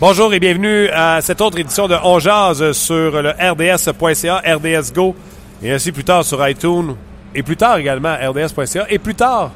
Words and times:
Bonjour 0.00 0.32
et 0.32 0.38
bienvenue 0.38 0.88
à 0.90 1.20
cette 1.20 1.40
autre 1.40 1.58
édition 1.58 1.88
de 1.88 1.96
On 2.04 2.20
Jazz 2.20 2.70
sur 2.70 3.20
le 3.20 3.30
RDS.ca, 3.30 4.42
RDS 4.46 4.92
Go, 4.94 5.16
et 5.60 5.72
ainsi 5.72 5.90
plus 5.90 6.04
tard 6.04 6.24
sur 6.24 6.46
iTunes, 6.48 6.94
et 7.34 7.42
plus 7.42 7.56
tard 7.56 7.78
également 7.78 8.14
RDS.ca, 8.14 8.86
et 8.90 9.00
plus 9.00 9.16
tard, 9.16 9.50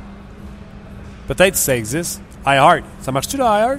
peut-être 1.29 1.55
si 1.55 1.63
ça 1.63 1.77
existe, 1.77 2.21
iHeart. 2.45 2.83
Ça 3.03 3.13
marche-tu 3.13 3.37
le 3.37 3.45
iHeart? 3.45 3.79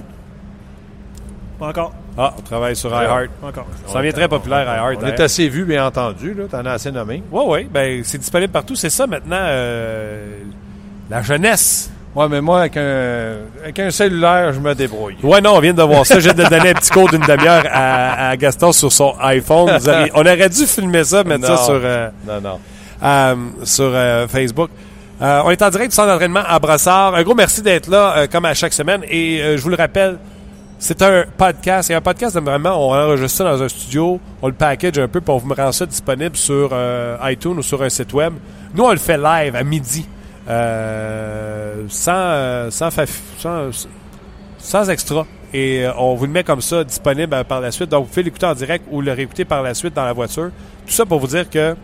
Pas 1.58 1.68
encore. 1.68 1.92
Ah, 2.16 2.32
on 2.38 2.40
travaille 2.40 2.76
sur 2.76 2.88
iHeart. 2.88 3.28
Pas 3.42 3.48
encore. 3.48 3.66
Ça 3.86 3.98
devient 3.98 4.14
très 4.14 4.28
populaire, 4.28 4.64
iHeart. 4.64 5.02
On 5.02 5.06
est 5.06 5.20
assez 5.20 5.50
vu, 5.50 5.66
bien 5.66 5.86
entendu. 5.86 6.32
Là. 6.32 6.44
T'en 6.50 6.64
as 6.64 6.72
assez 6.72 6.90
nommé. 6.90 7.22
Oui, 7.30 7.42
oui. 7.46 7.68
Ben, 7.70 8.02
c'est 8.04 8.16
disponible 8.16 8.52
partout. 8.54 8.74
C'est 8.74 8.88
ça 8.88 9.06
maintenant, 9.06 9.36
euh, 9.38 10.38
la 11.10 11.20
jeunesse. 11.20 11.90
Ouais, 12.14 12.28
mais 12.28 12.40
moi, 12.40 12.60
avec 12.60 12.76
un, 12.76 13.38
avec 13.62 13.78
un 13.80 13.90
cellulaire, 13.90 14.52
je 14.52 14.60
me 14.60 14.72
débrouille. 14.74 15.16
Ouais, 15.22 15.40
non, 15.40 15.54
on 15.56 15.60
vient 15.60 15.74
de 15.74 15.82
voir 15.82 16.06
ça. 16.06 16.20
J'ai 16.20 16.32
de 16.32 16.44
donner 16.44 16.70
un 16.70 16.74
petit 16.74 16.90
code 16.90 17.10
d'une 17.10 17.20
demi-heure 17.20 17.64
à, 17.72 18.28
à 18.30 18.36
Gaston 18.36 18.70
sur 18.72 18.92
son 18.92 19.14
iPhone. 19.20 19.76
Vous 19.78 19.88
avez- 19.88 20.10
on 20.14 20.20
aurait 20.20 20.48
dû 20.48 20.64
filmer 20.66 21.02
ça, 21.02 21.24
mettre 21.24 21.46
ça 21.46 21.56
sur, 21.56 21.80
euh, 21.82 22.08
Non, 22.26 22.40
non. 22.40 22.58
euh, 23.02 23.34
sur 23.64 23.90
euh, 23.92 24.28
Facebook. 24.28 24.70
On 25.20 25.50
est 25.50 25.60
en 25.62 25.70
direct 25.70 25.90
du 25.90 25.94
centre 25.94 26.08
d'entraînement 26.08 26.42
à 26.46 26.58
Brassard. 26.60 27.14
Un 27.16 27.22
gros 27.24 27.34
merci 27.34 27.62
d'être 27.62 27.88
là, 27.88 28.26
comme 28.28 28.44
à 28.44 28.54
chaque 28.54 28.72
semaine. 28.74 29.00
Et 29.08 29.40
je 29.56 29.62
vous 29.62 29.70
le 29.70 29.76
rappelle, 29.76 30.18
c'est 30.78 31.00
un 31.02 31.24
podcast. 31.36 31.90
Et 31.90 31.94
un 31.94 32.00
podcast, 32.00 32.38
vraiment, 32.38 32.76
on 32.88 32.92
enregistre 32.94 33.38
ça 33.38 33.44
dans 33.44 33.60
un 33.62 33.68
studio, 33.68 34.20
on 34.42 34.46
le 34.48 34.52
package 34.52 34.98
un 34.98 35.08
peu, 35.08 35.20
puis 35.20 35.32
on 35.32 35.38
vous 35.38 35.52
rend 35.54 35.72
ça 35.72 35.86
disponible 35.86 36.36
sur 36.36 36.70
iTunes 37.24 37.56
ou 37.58 37.62
sur 37.62 37.82
un 37.82 37.88
site 37.88 38.12
web. 38.12 38.34
Nous, 38.74 38.84
on 38.84 38.90
le 38.90 38.98
fait 38.98 39.16
live 39.16 39.56
à 39.56 39.62
midi, 39.64 40.06
euh, 40.48 41.84
sans, 41.88 42.12
euh, 42.14 42.70
sans, 42.70 42.90
sans, 44.58 44.90
extra. 44.90 45.26
Et 45.52 45.84
euh, 45.84 45.92
on 45.96 46.14
vous 46.14 46.26
le 46.26 46.32
met 46.32 46.44
comme 46.44 46.60
ça 46.60 46.84
disponible 46.84 47.44
par 47.44 47.60
la 47.60 47.70
suite. 47.70 47.88
Donc, 47.88 48.04
vous 48.04 48.10
pouvez 48.10 48.24
l'écouter 48.24 48.46
en 48.46 48.54
direct 48.54 48.84
ou 48.90 49.00
le 49.00 49.12
réécouter 49.12 49.44
par 49.44 49.62
la 49.62 49.74
suite 49.74 49.94
dans 49.94 50.04
la 50.04 50.12
voiture. 50.12 50.50
Tout 50.86 50.92
ça 50.92 51.06
pour 51.06 51.20
vous 51.20 51.28
dire 51.28 51.48
que 51.48 51.76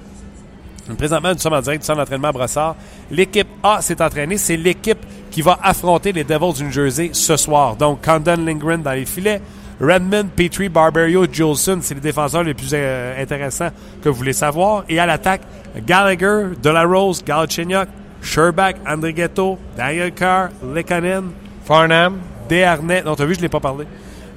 Présentement, 0.97 1.33
nous 1.33 1.39
sommes 1.39 1.53
en 1.53 1.61
direct 1.61 1.83
du 1.83 1.87
centre 1.87 1.99
d'entraînement 1.99 2.29
à 2.29 2.33
Brossard. 2.33 2.75
L'équipe 3.13 3.47
A 3.63 3.81
s'est 3.81 4.03
entraînée. 4.03 4.39
C'est 4.39 4.57
l'équipe 4.57 4.99
qui 5.31 5.41
va 5.41 5.57
affronter 5.63 6.11
les 6.11 6.25
Devils 6.25 6.55
du 6.55 6.65
New 6.65 6.73
Jersey 6.73 7.11
ce 7.13 7.37
soir. 7.37 7.77
Donc, 7.77 8.05
Condon 8.05 8.43
Lindgren 8.45 8.83
dans 8.83 8.93
les 8.93 9.07
filets. 9.07 9.41
Redmond, 9.81 10.29
Petrie, 10.35 10.69
Barberio, 10.69 11.27
Jolson, 11.31 11.79
c'est 11.81 11.95
les 11.95 12.01
défenseurs 12.01 12.43
les 12.43 12.53
plus 12.53 12.75
intéressants 12.75 13.71
que 14.03 14.11
vous 14.11 14.17
voulez 14.17 14.35
savoir. 14.35 14.85
Et 14.89 14.99
à 14.99 15.07
l'attaque, 15.07 15.43
Gallagher, 15.87 16.55
Delarose, 16.63 17.25
Galchenyuk, 17.25 17.89
Sherbach, 18.23 18.75
Andrighetto, 18.87 19.59
Daniel 19.77 20.13
Carr, 20.13 20.51
Lekanen, 20.63 21.31
Farnham, 21.65 22.19
Desharnais. 22.49 23.03
Non, 23.03 23.15
t'as 23.15 23.25
vu, 23.25 23.35
je 23.35 23.39
ne 23.41 23.43
l'ai 23.45 23.49
pas 23.49 23.61
parlé. 23.61 23.87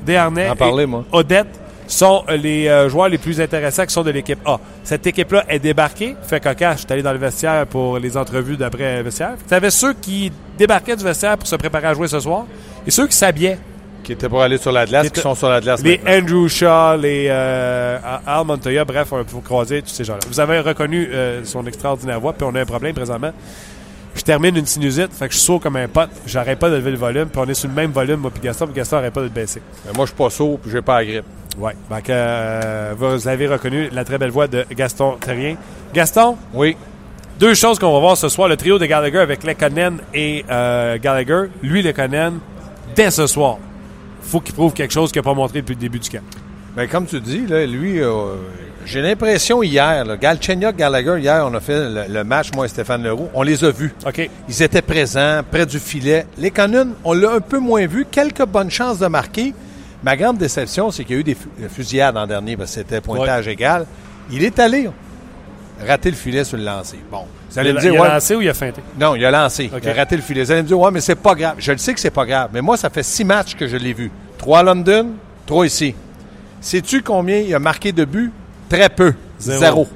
Desharnais. 0.05 0.49
En 0.49 0.55
parler, 0.55 0.85
moi. 0.85 1.05
Odette 1.11 1.59
sont 1.87 2.23
euh, 2.29 2.37
les 2.37 2.67
euh, 2.67 2.89
joueurs 2.89 3.09
les 3.09 3.17
plus 3.17 3.39
intéressants 3.41 3.85
qui 3.85 3.93
sont 3.93 4.03
de 4.03 4.11
l'équipe 4.11 4.39
A. 4.45 4.59
Cette 4.83 5.05
équipe-là 5.05 5.43
est 5.47 5.59
débarquée. 5.59 6.15
Fait 6.23 6.39
cocasse, 6.39 6.81
je 6.81 6.85
suis 6.85 6.93
allé 6.93 7.01
dans 7.01 7.11
le 7.11 7.17
vestiaire 7.17 7.65
pour 7.67 7.99
les 7.99 8.17
entrevues 8.17 8.57
d'après 8.57 8.97
le 8.97 9.03
vestiaire. 9.03 9.33
Tu 9.47 9.53
avais 9.53 9.69
ceux 9.69 9.93
qui 9.93 10.31
débarquaient 10.57 10.95
du 10.95 11.03
vestiaire 11.03 11.37
pour 11.37 11.47
se 11.47 11.55
préparer 11.55 11.87
à 11.87 11.93
jouer 11.93 12.07
ce 12.07 12.19
soir 12.19 12.45
et 12.85 12.91
ceux 12.91 13.07
qui 13.07 13.15
s'habillaient. 13.15 13.59
qui 14.03 14.13
était 14.13 14.29
pour 14.29 14.41
aller 14.41 14.57
sur 14.57 14.71
la 14.71 14.85
glace, 14.85 15.07
Qui 15.07 15.13
qui, 15.13 15.21
sont 15.21 15.35
sur 15.35 15.49
la 15.49 15.61
glace 15.61 15.81
Les 15.81 15.97
maintenant. 15.97 16.35
Andrew 16.35 16.47
Shaw, 16.47 16.97
les 16.97 17.27
euh, 17.29 17.97
Al 18.25 18.45
Montoya, 18.45 18.85
bref, 18.85 19.07
on 19.11 19.23
peut 19.23 19.37
croiser 19.43 19.81
tous 19.81 19.89
ces 19.89 20.03
gens-là. 20.03 20.19
Vous 20.27 20.39
avez 20.39 20.59
reconnu 20.59 21.07
euh, 21.11 21.43
son 21.45 21.65
extraordinaire 21.65 22.19
voix, 22.19 22.33
puis 22.33 22.45
on 22.49 22.55
a 22.55 22.61
un 22.61 22.65
problème 22.65 22.93
présentement. 22.93 23.31
Je 24.23 24.25
termine 24.25 24.55
une 24.55 24.65
sinusite, 24.65 25.11
fait 25.11 25.27
que 25.27 25.33
je 25.33 25.39
saute 25.39 25.61
comme 25.61 25.75
un 25.75 25.89
pote, 25.89 26.09
j'arrête 26.25 26.57
pas 26.57 26.69
de 26.69 26.77
lever 26.77 26.91
le 26.91 26.97
volume, 26.97 27.25
puis 27.25 27.41
on 27.43 27.45
est 27.45 27.53
sur 27.53 27.67
le 27.67 27.75
même 27.75 27.91
volume, 27.91 28.21
moi 28.21 28.31
puis 28.31 28.41
Gaston, 28.41 28.67
puis 28.67 28.75
Gaston 28.75 28.95
n'arrête 28.95 29.13
pas 29.13 29.19
de 29.19 29.25
le 29.25 29.31
baisser. 29.33 29.61
Mais 29.85 29.91
moi, 29.93 30.05
je 30.05 30.11
suis 30.11 30.17
pas 30.17 30.29
sourd, 30.29 30.59
puis 30.61 30.71
j'ai 30.71 30.81
pas 30.81 30.99
la 30.99 31.05
grippe. 31.05 31.25
Ouais. 31.57 31.73
Donc, 31.89 32.09
euh, 32.09 32.93
vous 32.97 33.27
avez 33.27 33.47
reconnu 33.47 33.89
la 33.91 34.05
très 34.05 34.17
belle 34.17 34.29
voix 34.29 34.47
de 34.47 34.65
Gaston 34.71 35.17
Terrien. 35.19 35.57
Gaston, 35.93 36.37
Oui. 36.53 36.77
deux 37.37 37.53
choses 37.53 37.77
qu'on 37.79 37.91
va 37.91 37.99
voir 37.99 38.15
ce 38.15 38.29
soir. 38.29 38.47
Le 38.47 38.55
trio 38.55 38.79
de 38.79 38.85
Gallagher 38.85 39.17
avec 39.19 39.43
Lekonen 39.43 39.97
et 40.13 40.45
euh, 40.49 40.97
Gallagher. 41.01 41.49
Lui, 41.61 41.81
Lekonen, 41.81 42.39
dès 42.95 43.11
ce 43.11 43.27
soir, 43.27 43.57
faut 44.21 44.39
qu'il 44.39 44.55
prouve 44.55 44.71
quelque 44.71 44.93
chose 44.93 45.11
qu'il 45.11 45.19
n'a 45.21 45.23
pas 45.25 45.33
montré 45.33 45.59
depuis 45.59 45.75
le 45.75 45.81
début 45.81 45.99
du 45.99 46.09
camp. 46.09 46.23
Mais 46.77 46.87
comme 46.87 47.05
tu 47.07 47.19
dis, 47.19 47.45
là, 47.45 47.65
lui, 47.65 47.99
euh, 48.01 48.35
j'ai 48.85 49.01
l'impression 49.01 49.61
hier, 49.63 50.05
Galchenyuk, 50.17 50.75
Gallagher, 50.75 51.17
hier, 51.19 51.45
on 51.49 51.53
a 51.53 51.59
fait 51.59 51.89
le, 51.89 52.03
le 52.13 52.23
match, 52.23 52.49
moi 52.55 52.65
et 52.65 52.69
Stéphane 52.69 53.03
Leroux, 53.03 53.29
on 53.33 53.41
les 53.43 53.63
a 53.63 53.71
vus. 53.71 53.93
OK. 54.05 54.29
Ils 54.49 54.61
étaient 54.63 54.81
présents, 54.81 55.41
près 55.49 55.65
du 55.65 55.79
filet. 55.79 56.25
Les 56.37 56.51
Canons, 56.51 56.93
on 57.03 57.13
l'a 57.13 57.31
un 57.31 57.39
peu 57.39 57.59
moins 57.59 57.85
vu. 57.87 58.05
Quelques 58.09 58.45
bonnes 58.45 58.71
chances 58.71 58.99
de 58.99 59.07
marquer. 59.07 59.53
Ma 60.03 60.17
grande 60.17 60.37
déception, 60.37 60.91
c'est 60.91 61.03
qu'il 61.05 61.15
y 61.15 61.17
a 61.17 61.21
eu 61.21 61.23
des 61.23 61.35
fu- 61.35 61.47
fusillades 61.69 62.17
en 62.17 62.27
dernier, 62.27 62.57
parce 62.57 62.71
que 62.71 62.75
c'était 62.81 62.99
pointage 63.01 63.47
égal. 63.47 63.85
Il 64.31 64.43
est 64.43 64.59
allé 64.59 64.89
rater 65.85 66.09
le 66.11 66.15
filet 66.17 66.43
sur 66.43 66.57
le 66.57 66.63
lancer. 66.63 66.97
Bon, 67.11 67.25
vous 67.49 67.59
allez 67.59 67.69
Il 67.69 67.75
me 67.75 67.79
dire, 67.81 67.93
il 67.93 67.99
a 67.99 68.13
lancé 68.15 68.35
ou 68.35 68.41
il 68.41 68.49
a 68.49 68.53
feinté? 68.53 68.81
non, 68.99 69.15
il 69.15 69.23
a 69.25 69.31
lancé. 69.31 69.69
Il 69.81 69.89
a 69.89 69.93
raté 69.93 70.15
le 70.15 70.21
filet. 70.21 70.43
Vous 70.43 70.51
allez 70.51 70.61
me 70.63 70.67
dire, 70.67 70.79
ouais, 70.79 70.91
mais 70.91 71.01
c'est 71.01 71.15
pas 71.15 71.35
grave. 71.35 71.55
Je 71.57 71.71
le 71.71 71.77
sais 71.77 71.93
que 71.93 71.99
c'est 71.99 72.09
pas 72.11 72.25
grave. 72.25 72.49
Mais 72.53 72.61
moi, 72.61 72.75
ça 72.77 72.89
fait 72.89 73.03
six 73.03 73.23
matchs 73.23 73.55
que 73.55 73.67
je 73.67 73.77
l'ai 73.77 73.93
vu. 73.93 74.11
Trois 74.37 74.59
à 74.59 74.63
London, 74.63 75.11
trois 75.45 75.65
ici. 75.65 75.95
Sais-tu 76.61 77.01
combien 77.01 77.39
il 77.39 77.53
a 77.55 77.59
marqué 77.59 77.91
de 77.91 78.05
buts? 78.05 78.31
Très 78.73 78.89
peu. 78.89 79.13
Zéro. 79.37 79.59
Zéro. 79.59 79.87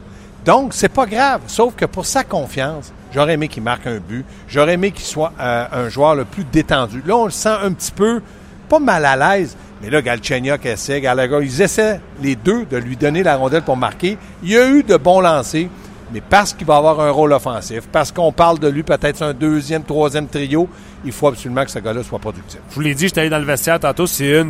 Donc, 0.46 0.74
c'est 0.76 0.90
pas 0.90 1.08
grave. 1.08 1.42
Sauf 1.48 1.74
que 1.76 1.86
pour 1.86 2.06
sa 2.06 2.24
confiance, 2.24 2.94
j'aurais 3.12 3.34
aimé 3.34 3.48
qu'il 3.48 3.64
marque 3.64 3.88
un 3.88 3.98
but. 3.98 4.24
J'aurais 4.48 4.74
aimé 4.76 4.92
qu'il 4.92 5.04
soit 5.04 5.34
euh, 5.40 5.66
un 5.72 5.90
joueur 5.90 6.14
le 6.14 6.26
plus 6.26 6.44
détendu. 6.44 7.02
Là, 7.04 7.18
on 7.18 7.26
le 7.26 7.32
sent 7.32 7.56
un 7.64 7.72
petit 7.72 7.92
peu, 7.92 8.22
pas 8.70 8.78
mal 8.78 9.04
à 9.06 9.16
l'aise. 9.16 9.58
Mais 9.82 9.90
là, 9.90 10.00
Galchenyuk 10.04 10.64
essaie, 10.64 11.02
Gallagher, 11.02 11.40
ils 11.42 11.60
essaient 11.60 12.00
les 12.22 12.36
deux 12.36 12.66
de 12.66 12.78
lui 12.78 12.96
donner 12.96 13.24
la 13.24 13.36
rondelle 13.36 13.64
pour 13.64 13.78
marquer. 13.78 14.16
Il 14.44 14.52
y 14.52 14.58
a 14.58 14.68
eu 14.68 14.84
de 14.84 14.96
bons 14.96 15.22
lancers, 15.22 15.70
mais 16.14 16.22
parce 16.22 16.54
qu'il 16.54 16.68
va 16.68 16.78
avoir 16.78 17.00
un 17.00 17.10
rôle 17.10 17.34
offensif, 17.34 17.82
parce 17.92 18.12
qu'on 18.12 18.32
parle 18.32 18.60
de 18.60 18.68
lui 18.68 18.84
peut-être 18.84 19.24
un 19.24 19.34
deuxième, 19.34 19.84
troisième 19.84 20.28
trio, 20.28 20.70
il 21.04 21.12
faut 21.12 21.28
absolument 21.28 21.66
que 21.66 21.72
ce 21.72 21.80
gars-là 21.80 22.04
soit 22.04 22.20
productif. 22.20 22.60
Je 22.70 22.76
vous 22.76 22.82
l'ai 22.82 22.94
dit, 22.94 23.08
j'étais 23.08 23.22
allé 23.22 23.30
dans 23.32 23.40
le 23.40 23.46
vestiaire 23.46 23.80
tantôt. 23.80 24.06
C'est 24.06 24.46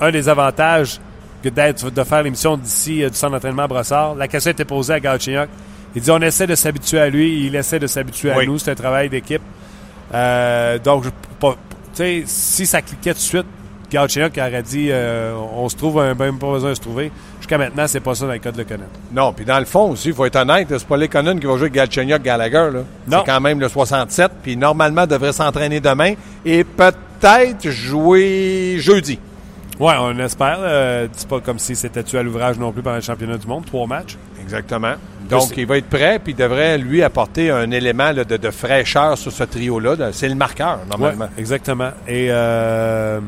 un 0.00 0.10
des 0.10 0.28
avantages 0.28 1.00
d'être, 1.48 1.90
de 1.90 2.04
faire 2.04 2.22
l'émission 2.22 2.56
d'ici 2.56 3.02
euh, 3.02 3.08
du 3.10 3.16
centre 3.16 3.32
d'entraînement 3.32 3.62
à 3.62 3.68
Brossard. 3.68 4.14
La 4.14 4.28
question 4.28 4.50
était 4.50 4.64
posée 4.66 4.92
à 4.94 5.00
Galchenyuk. 5.00 5.48
Il 5.94 6.02
dit 6.02 6.10
on 6.10 6.20
essaie 6.20 6.46
de 6.46 6.54
s'habituer 6.54 7.00
à 7.00 7.08
lui, 7.08 7.46
il 7.46 7.56
essaie 7.56 7.78
de 7.78 7.86
s'habituer 7.86 8.30
à 8.32 8.36
Oui. 8.38 8.46
nous. 8.46 8.58
C'est 8.58 8.70
un 8.72 8.74
travail 8.74 9.08
d'équipe. 9.08 9.42
Euh, 10.14 10.78
donc, 10.78 11.04
tu 11.04 11.46
sais, 11.94 12.22
si 12.26 12.66
ça 12.66 12.82
cliquait 12.82 13.12
tout 13.12 13.18
de 13.18 13.22
suite, 13.22 13.46
Galchenyuk 13.90 14.38
aurait 14.38 14.62
dit 14.62 14.88
euh, 14.90 15.34
on 15.56 15.68
se 15.68 15.76
trouve, 15.76 15.98
un, 16.00 16.14
même 16.14 16.38
pas 16.38 16.50
besoin 16.52 16.70
de 16.70 16.74
se 16.74 16.80
trouver. 16.80 17.10
Jusqu'à 17.40 17.58
maintenant, 17.58 17.86
c'est 17.88 17.98
pas 18.00 18.14
ça 18.14 18.26
dans 18.26 18.32
le 18.32 18.38
cas 18.38 18.52
de 18.52 18.58
le 18.58 18.64
connaître. 18.64 18.90
Non, 19.12 19.32
puis 19.32 19.44
dans 19.44 19.58
le 19.58 19.64
fond 19.64 19.90
aussi, 19.90 20.08
il 20.08 20.14
faut 20.14 20.24
être 20.26 20.36
honnête, 20.36 20.68
c'est 20.70 20.86
pas 20.86 20.96
les 20.96 21.08
Cannon 21.08 21.36
qui 21.38 21.46
va 21.46 21.54
jouer 21.54 21.62
avec 21.62 21.72
Galchenyuk 21.72 22.22
Gallagher. 22.22 22.68
là. 22.72 22.80
Non. 23.08 23.22
C'est 23.24 23.32
quand 23.32 23.40
même 23.40 23.58
le 23.58 23.68
67, 23.68 24.30
puis 24.42 24.56
normalement 24.56 25.06
devrait 25.06 25.32
s'entraîner 25.32 25.80
demain 25.80 26.14
et 26.44 26.62
peut-être 26.62 27.68
jouer 27.68 28.76
jeudi. 28.78 29.18
Ouais, 29.80 29.94
on 29.98 30.18
espère. 30.18 30.58
Euh, 30.60 31.08
c'est 31.12 31.28
pas 31.28 31.40
comme 31.40 31.58
si 31.58 31.74
c'était 31.74 32.02
tué 32.02 32.18
à 32.18 32.22
l'ouvrage 32.22 32.58
non 32.58 32.70
plus 32.70 32.82
pendant 32.82 32.96
le 32.96 33.02
championnat 33.02 33.38
du 33.38 33.46
monde. 33.46 33.64
Trois 33.64 33.86
matchs. 33.86 34.16
Exactement. 34.42 34.94
Donc, 35.28 35.56
il 35.56 35.66
va 35.66 35.78
être 35.78 35.88
prêt, 35.88 36.18
puis 36.22 36.32
il 36.32 36.36
devrait 36.36 36.76
lui 36.76 37.02
apporter 37.02 37.50
un 37.50 37.70
élément 37.70 38.12
là, 38.12 38.24
de, 38.24 38.36
de 38.36 38.50
fraîcheur 38.50 39.16
sur 39.16 39.32
ce 39.32 39.44
trio-là. 39.44 39.94
là. 39.96 40.12
C'est 40.12 40.28
le 40.28 40.34
marqueur, 40.34 40.80
normalement. 40.90 41.24
Ouais, 41.26 41.30
exactement. 41.38 41.90
Et 42.08 42.26
euh, 42.30 43.20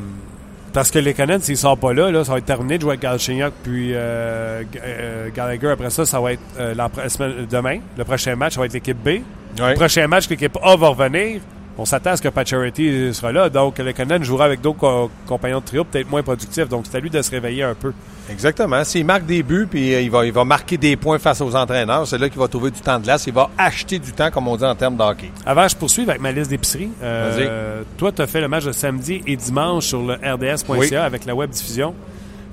parce 0.72 0.90
que 0.90 0.98
les 0.98 1.14
Canadiens, 1.14 1.42
s'ils 1.44 1.54
ne 1.54 1.58
sont 1.58 1.76
pas 1.76 1.92
là, 1.92 2.10
là, 2.10 2.24
ça 2.24 2.32
va 2.32 2.38
être 2.38 2.44
terminé 2.44 2.76
de 2.76 2.82
jouer 2.82 2.90
avec 2.92 3.02
Galchenyuk 3.02 3.52
puis 3.62 3.92
euh, 3.94 4.62
euh, 4.84 5.28
Gallagher. 5.34 5.68
Après 5.70 5.90
ça, 5.90 6.04
ça 6.04 6.20
va 6.20 6.32
être 6.32 6.42
euh, 6.58 6.74
la 6.74 6.90
semaine- 7.08 7.46
demain. 7.48 7.78
Le 7.96 8.04
prochain 8.04 8.34
match, 8.36 8.54
ça 8.54 8.60
va 8.60 8.66
être 8.66 8.72
l'équipe 8.74 8.98
B. 9.02 9.06
Ouais. 9.08 9.22
Le 9.70 9.74
prochain 9.74 10.06
match, 10.08 10.28
l'équipe 10.28 10.58
A 10.62 10.76
va 10.76 10.88
revenir. 10.88 11.40
On 11.78 11.86
s'attend 11.86 12.10
à 12.10 12.16
ce 12.18 12.22
que 12.22 12.28
Pacioretty 12.28 13.14
sera 13.14 13.32
là. 13.32 13.48
Donc, 13.48 13.78
le 13.78 13.92
Canadien 13.92 14.22
jouera 14.22 14.44
avec 14.44 14.60
d'autres 14.60 14.78
co- 14.78 15.10
compagnons 15.26 15.60
de 15.60 15.64
trio, 15.64 15.84
peut-être 15.84 16.10
moins 16.10 16.22
productifs. 16.22 16.68
Donc, 16.68 16.84
c'est 16.88 16.98
à 16.98 17.00
lui 17.00 17.08
de 17.08 17.22
se 17.22 17.30
réveiller 17.30 17.62
un 17.62 17.74
peu. 17.74 17.92
Exactement. 18.30 18.84
S'il 18.84 19.06
marque 19.06 19.24
des 19.24 19.42
buts, 19.42 19.66
puis 19.70 19.94
euh, 19.94 20.02
il 20.02 20.10
va, 20.10 20.26
il 20.26 20.32
va 20.32 20.44
marquer 20.44 20.76
des 20.76 20.96
points 20.96 21.18
face 21.18 21.40
aux 21.40 21.56
entraîneurs, 21.56 22.06
c'est 22.06 22.18
là 22.18 22.28
qu'il 22.28 22.38
va 22.38 22.46
trouver 22.46 22.70
du 22.70 22.80
temps 22.80 22.98
de 22.98 23.04
glace. 23.04 23.26
Il 23.26 23.32
va 23.32 23.48
acheter 23.56 23.98
du 23.98 24.12
temps, 24.12 24.30
comme 24.30 24.48
on 24.48 24.56
dit 24.56 24.64
en 24.64 24.74
termes 24.74 24.96
de 24.98 25.02
hockey. 25.02 25.30
Avant, 25.46 25.66
je 25.66 25.74
poursuis 25.74 26.02
avec 26.02 26.20
ma 26.20 26.30
liste 26.30 26.50
d'épicerie. 26.50 26.90
Euh, 27.02 27.82
toi, 27.96 28.12
tu 28.12 28.20
as 28.20 28.26
fait 28.26 28.42
le 28.42 28.48
match 28.48 28.64
de 28.64 28.72
samedi 28.72 29.22
et 29.26 29.34
dimanche 29.36 29.86
sur 29.86 30.02
le 30.02 30.14
RDS.ca 30.14 30.74
Oui. 30.76 30.94
avec 30.94 31.24
la 31.24 31.34
web 31.34 31.48
diffusion. 31.50 31.94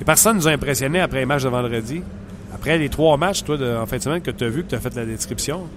Et 0.01 0.05
personne 0.05 0.37
nous 0.37 0.47
a 0.47 0.51
impressionné 0.51 1.01
après 1.01 1.19
les 1.19 1.25
matchs 1.25 1.43
de 1.43 1.49
vendredi. 1.49 2.01
Après 2.55 2.77
les 2.77 2.87
trois 2.87 3.17
matchs, 3.17 3.43
toi, 3.43 3.57
de- 3.57 3.75
en 3.75 3.85
fin 3.85 3.97
de 3.97 4.01
semaine, 4.01 4.21
que 4.21 4.31
tu 4.31 4.45
as 4.45 4.49
vu, 4.49 4.63
que 4.63 4.69
tu 4.69 4.75
as 4.75 4.79
fait 4.79 4.95
la 4.95 5.05
description. 5.05 5.67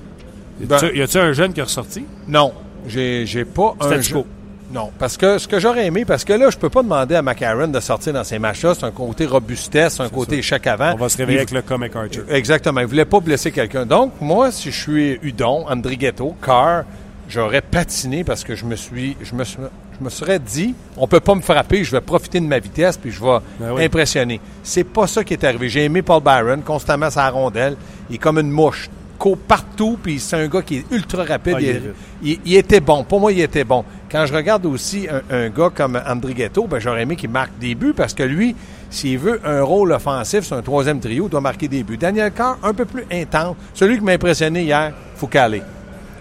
Y 0.61 0.67
Ben- 0.67 0.79
y 0.95 1.03
a-tu 1.03 1.19
un 1.19 1.33
jeune 1.33 1.53
qui 1.53 1.59
est 1.61 1.65
ressorti? 1.65 2.05
Non, 2.29 2.53
j'ai 2.87 3.45
pas 3.45 3.75
un 3.81 4.01
jeu- 4.01 4.15
quo. 4.17 4.27
Non, 4.73 4.91
parce 4.99 5.19
que 5.19 5.37
ce 5.37 5.47
que 5.47 5.61
j'aurais 5.61 5.85
aimé, 5.87 6.07
parce 6.07 6.25
que 6.25 6.33
là, 6.33 6.49
je 6.49 6.57
peux 6.57 6.71
pas 6.71 6.83
demander 6.83 7.15
à 7.15 7.21
McCarron 7.21 7.69
de 7.69 7.79
sortir 7.81 8.15
dans 8.15 8.25
ces 8.25 8.39
matchs-là. 8.39 8.75
C'est 8.75 8.85
un 8.87 8.91
côté 8.91 9.27
robustesse, 9.27 10.01
un 10.01 10.09
côté 10.09 10.39
échec 10.39 10.67
avant. 10.67 10.95
On 10.95 10.97
va 10.97 11.11
se 11.11 11.19
réveiller 11.19 11.39
Il- 11.39 11.43
avec 11.43 11.51
le 11.51 11.61
comic 11.61 11.95
Archer. 11.95 12.23
Exactement. 12.31 12.81
Il 12.81 12.87
voulait 12.87 13.05
pas 13.05 13.21
blesser 13.21 13.51
quelqu'un. 13.53 13.85
Donc, 13.85 14.13
moi, 14.21 14.51
si 14.51 14.71
je 14.71 14.81
suis 14.81 15.19
Udon, 15.23 15.67
Andrighetto, 15.69 16.35
Carr, 16.43 16.85
j'aurais 17.29 17.61
patiné 17.61 18.25
parce 18.25 18.45
que 18.45 18.55
je 18.55 18.65
me 18.65 18.77
suis, 18.77 19.15
je 19.23 19.35
me 19.35 19.45
suis, 19.45 19.59
je 20.01 20.05
me 20.05 20.09
serais 20.09 20.39
dit, 20.39 20.75
on 20.97 21.07
peut 21.07 21.21
pas 21.21 21.35
me 21.35 21.43
frapper, 21.43 21.85
je 21.85 21.91
vais 21.93 22.01
profiter 22.01 22.41
de 22.41 22.47
ma 22.47 22.59
vitesse, 22.59 22.97
puis 22.97 23.11
je 23.11 23.21
vais 23.21 23.39
Ben 23.61 23.73
oui. 23.73 23.85
impressionner. 23.85 24.41
C'est 24.63 24.85
pas 24.85 25.07
ça 25.07 25.23
qui 25.23 25.35
est 25.35 25.45
arrivé. 25.45 25.69
J'ai 25.69 25.85
aimé 25.85 26.01
Paul 26.01 26.23
Byron, 26.23 26.63
constamment 26.63 27.11
sa 27.11 27.29
rondelle. 27.29 27.77
Il 28.09 28.15
est 28.15 28.19
comme 28.19 28.39
une 28.39 28.51
mouche. 28.51 28.89
Court 29.23 29.39
partout, 29.39 29.97
puis 30.03 30.19
c'est 30.19 30.35
un 30.35 30.49
gars 30.49 30.63
qui 30.63 30.79
est 30.79 30.85
ultra 30.91 31.23
rapide. 31.23 31.55
Ah, 31.57 31.61
il 31.61 31.69
est 31.69 31.71
il, 31.75 31.79
vite. 31.81 31.93
il- 32.25 32.41
il 32.45 32.57
était 32.57 32.81
bon. 32.81 33.05
Pour 33.05 33.21
moi, 33.21 33.31
il 33.33 33.41
était 33.41 33.63
bon. 33.63 33.85
Quand 34.11 34.27
je 34.27 34.35
regarde 34.35 34.67
aussi 34.67 35.07
un, 35.09 35.23
un 35.37 35.49
gars 35.49 35.71
comme 35.73 36.01
André 36.09 36.35
Ghetto, 36.35 36.67
ben, 36.67 36.81
j'aurais 36.81 37.03
aimé 37.03 37.15
qu'il 37.15 37.31
marque 37.31 37.57
des 37.61 37.77
buts 37.77 37.95
parce 37.97 38.15
que 38.15 38.25
lui, 38.25 38.57
s'il 38.91 39.19
veut 39.19 39.41
un 39.45 39.63
rôle 39.63 39.93
offensif 39.93 40.41
sur 40.45 40.57
un 40.57 40.63
troisième 40.63 40.99
trio, 40.99 41.27
il 41.27 41.31
doit 41.31 41.41
marquer 41.41 41.69
des 41.69 41.85
buts. 41.85 41.97
Daniel 41.97 42.33
Carr, 42.33 42.59
un 42.65 42.75
peu 42.75 42.85
plus 42.85 43.05
intense. 43.13 43.55
Celui 43.75 43.99
qui 43.99 44.05
m'a 44.05 44.13
impressionné 44.13 44.65
hier, 44.65 44.93
Foucault. 45.15 45.39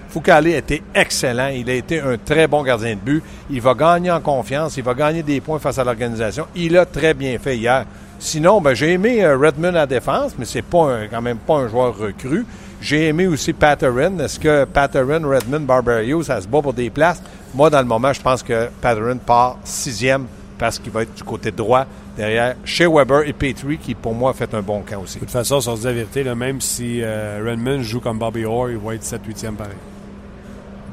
Foucault 0.09 0.45
était 0.45 0.83
excellent. 0.93 1.47
Il 1.47 1.69
a 1.69 1.73
été 1.73 2.01
un 2.01 2.17
très 2.23 2.45
bon 2.45 2.61
gardien 2.63 2.93
de 2.95 2.99
but. 2.99 3.23
Il 3.49 3.61
va 3.61 3.73
gagner 3.73 4.11
en 4.11 4.19
confiance. 4.21 4.77
Il 4.77 4.83
va 4.83 4.93
gagner 4.93 5.23
des 5.23 5.41
points 5.41 5.57
face 5.57 5.79
à 5.79 5.83
l'organisation. 5.83 6.45
Il 6.55 6.77
a 6.77 6.85
très 6.85 7.13
bien 7.15 7.39
fait 7.39 7.57
hier. 7.57 7.85
Sinon, 8.19 8.61
ben, 8.61 8.75
j'ai 8.75 8.91
aimé 8.91 9.23
euh, 9.23 9.35
Redmond 9.37 9.73
à 9.73 9.87
défense, 9.87 10.33
mais 10.37 10.45
c'est 10.45 10.61
pas 10.61 10.83
un- 10.93 11.07
quand 11.07 11.21
même 11.23 11.37
pas 11.37 11.55
un 11.55 11.67
joueur 11.67 11.97
recru. 11.97 12.45
J'ai 12.81 13.07
aimé 13.07 13.27
aussi 13.27 13.53
Patterin. 13.53 14.17
Est-ce 14.17 14.39
que 14.39 14.65
Patterin, 14.65 15.23
Redmond, 15.23 15.61
Barbario, 15.61 16.23
ça 16.23 16.41
se 16.41 16.47
bat 16.47 16.61
pour 16.61 16.73
des 16.73 16.89
places? 16.89 17.21
Moi, 17.53 17.69
dans 17.69 17.79
le 17.79 17.85
moment, 17.85 18.11
je 18.11 18.21
pense 18.21 18.41
que 18.41 18.69
Patterin 18.81 19.17
part 19.17 19.57
sixième 19.63 20.25
parce 20.57 20.79
qu'il 20.79 20.91
va 20.91 21.03
être 21.03 21.13
du 21.13 21.23
côté 21.23 21.51
droit 21.51 21.85
derrière 22.17 22.55
chez 22.65 22.87
Weber 22.87 23.27
et 23.27 23.33
Petrie, 23.33 23.77
qui 23.77 23.93
pour 23.93 24.13
moi 24.13 24.31
a 24.31 24.33
fait 24.33 24.53
un 24.53 24.61
bon 24.61 24.81
camp 24.81 25.01
aussi. 25.03 25.15
De 25.15 25.21
toute 25.21 25.31
façon, 25.31 25.55
on 25.55 25.61
se 25.61 25.81
dit 25.81 25.85
la 25.85 25.93
vérité, 25.93 26.23
même 26.35 26.59
si 26.59 27.01
euh, 27.01 27.43
Redmond 27.45 27.81
joue 27.83 27.99
comme 27.99 28.17
Bobby 28.17 28.45
Orr, 28.45 28.71
il 28.71 28.77
va 28.77 28.95
être 28.95 29.03
7-8e 29.03 29.53
pareil. 29.53 29.77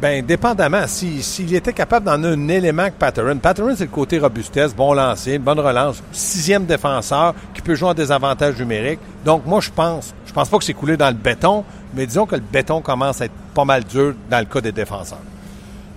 Ben, 0.01 0.25
dépendamment. 0.25 0.87
Si- 0.87 1.23
S'il 1.23 1.53
était 1.55 1.73
capable 1.73 2.07
d'en 2.07 2.23
un 2.23 2.49
élément 2.49 2.87
que 2.87 2.93
Patterin. 2.99 3.37
Patterin, 3.39 3.75
c'est 3.75 3.85
le 3.85 3.91
côté 3.91 4.19
robustesse, 4.19 4.75
bon 4.75 4.93
lancer, 4.95 5.39
bonne 5.39 5.59
relance, 5.59 6.03
sixième 6.13 6.67
défenseur 6.67 7.35
qui 7.53 7.61
peut 7.63 7.75
jouer 7.75 7.89
en 7.91 7.95
désavantage 7.95 8.57
numérique. 8.59 9.01
Donc, 9.25 9.45
moi, 9.45 9.61
je 9.61 9.71
pense, 9.71 10.15
je 10.27 10.33
pense 10.33 10.49
pas 10.49 10.59
que 10.59 10.65
c'est 10.65 10.75
coulé 10.75 10.97
dans 10.97 11.09
le 11.09 11.15
béton, 11.15 11.65
mais 11.95 12.07
disons 12.07 12.27
que 12.27 12.37
le 12.37 12.43
béton 12.43 12.81
commence 12.81 13.21
à 13.21 13.25
être 13.25 13.33
pas 13.55 13.65
mal 13.65 13.83
dur 13.85 14.15
dans 14.31 14.39
le 14.39 14.45
cas 14.45 14.61
des 14.61 14.71
défenseurs. 14.73 15.19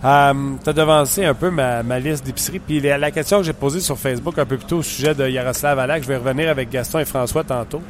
Euh, 0.03 0.33
tu 0.63 0.67
as 0.67 0.73
devancé 0.73 1.25
un 1.25 1.35
peu 1.35 1.51
ma, 1.51 1.83
ma 1.83 1.99
liste 1.99 2.25
d'épicerie. 2.25 2.57
Puis 2.57 2.79
la, 2.79 3.11
question 3.11 3.37
que 3.37 3.43
j'ai 3.43 3.53
posée 3.53 3.81
sur 3.81 3.99
Facebook 3.99 4.35
un 4.39 4.45
peu 4.47 4.57
plus 4.57 4.65
tôt 4.65 4.77
au 4.77 4.83
sujet 4.83 5.13
de 5.13 5.29
Yaroslav 5.29 5.77
Alak, 5.77 6.01
je 6.01 6.07
vais 6.07 6.17
revenir 6.17 6.49
avec 6.49 6.71
Gaston 6.71 6.97
et 6.99 7.05
François 7.05 7.43
tantôt. 7.43 7.83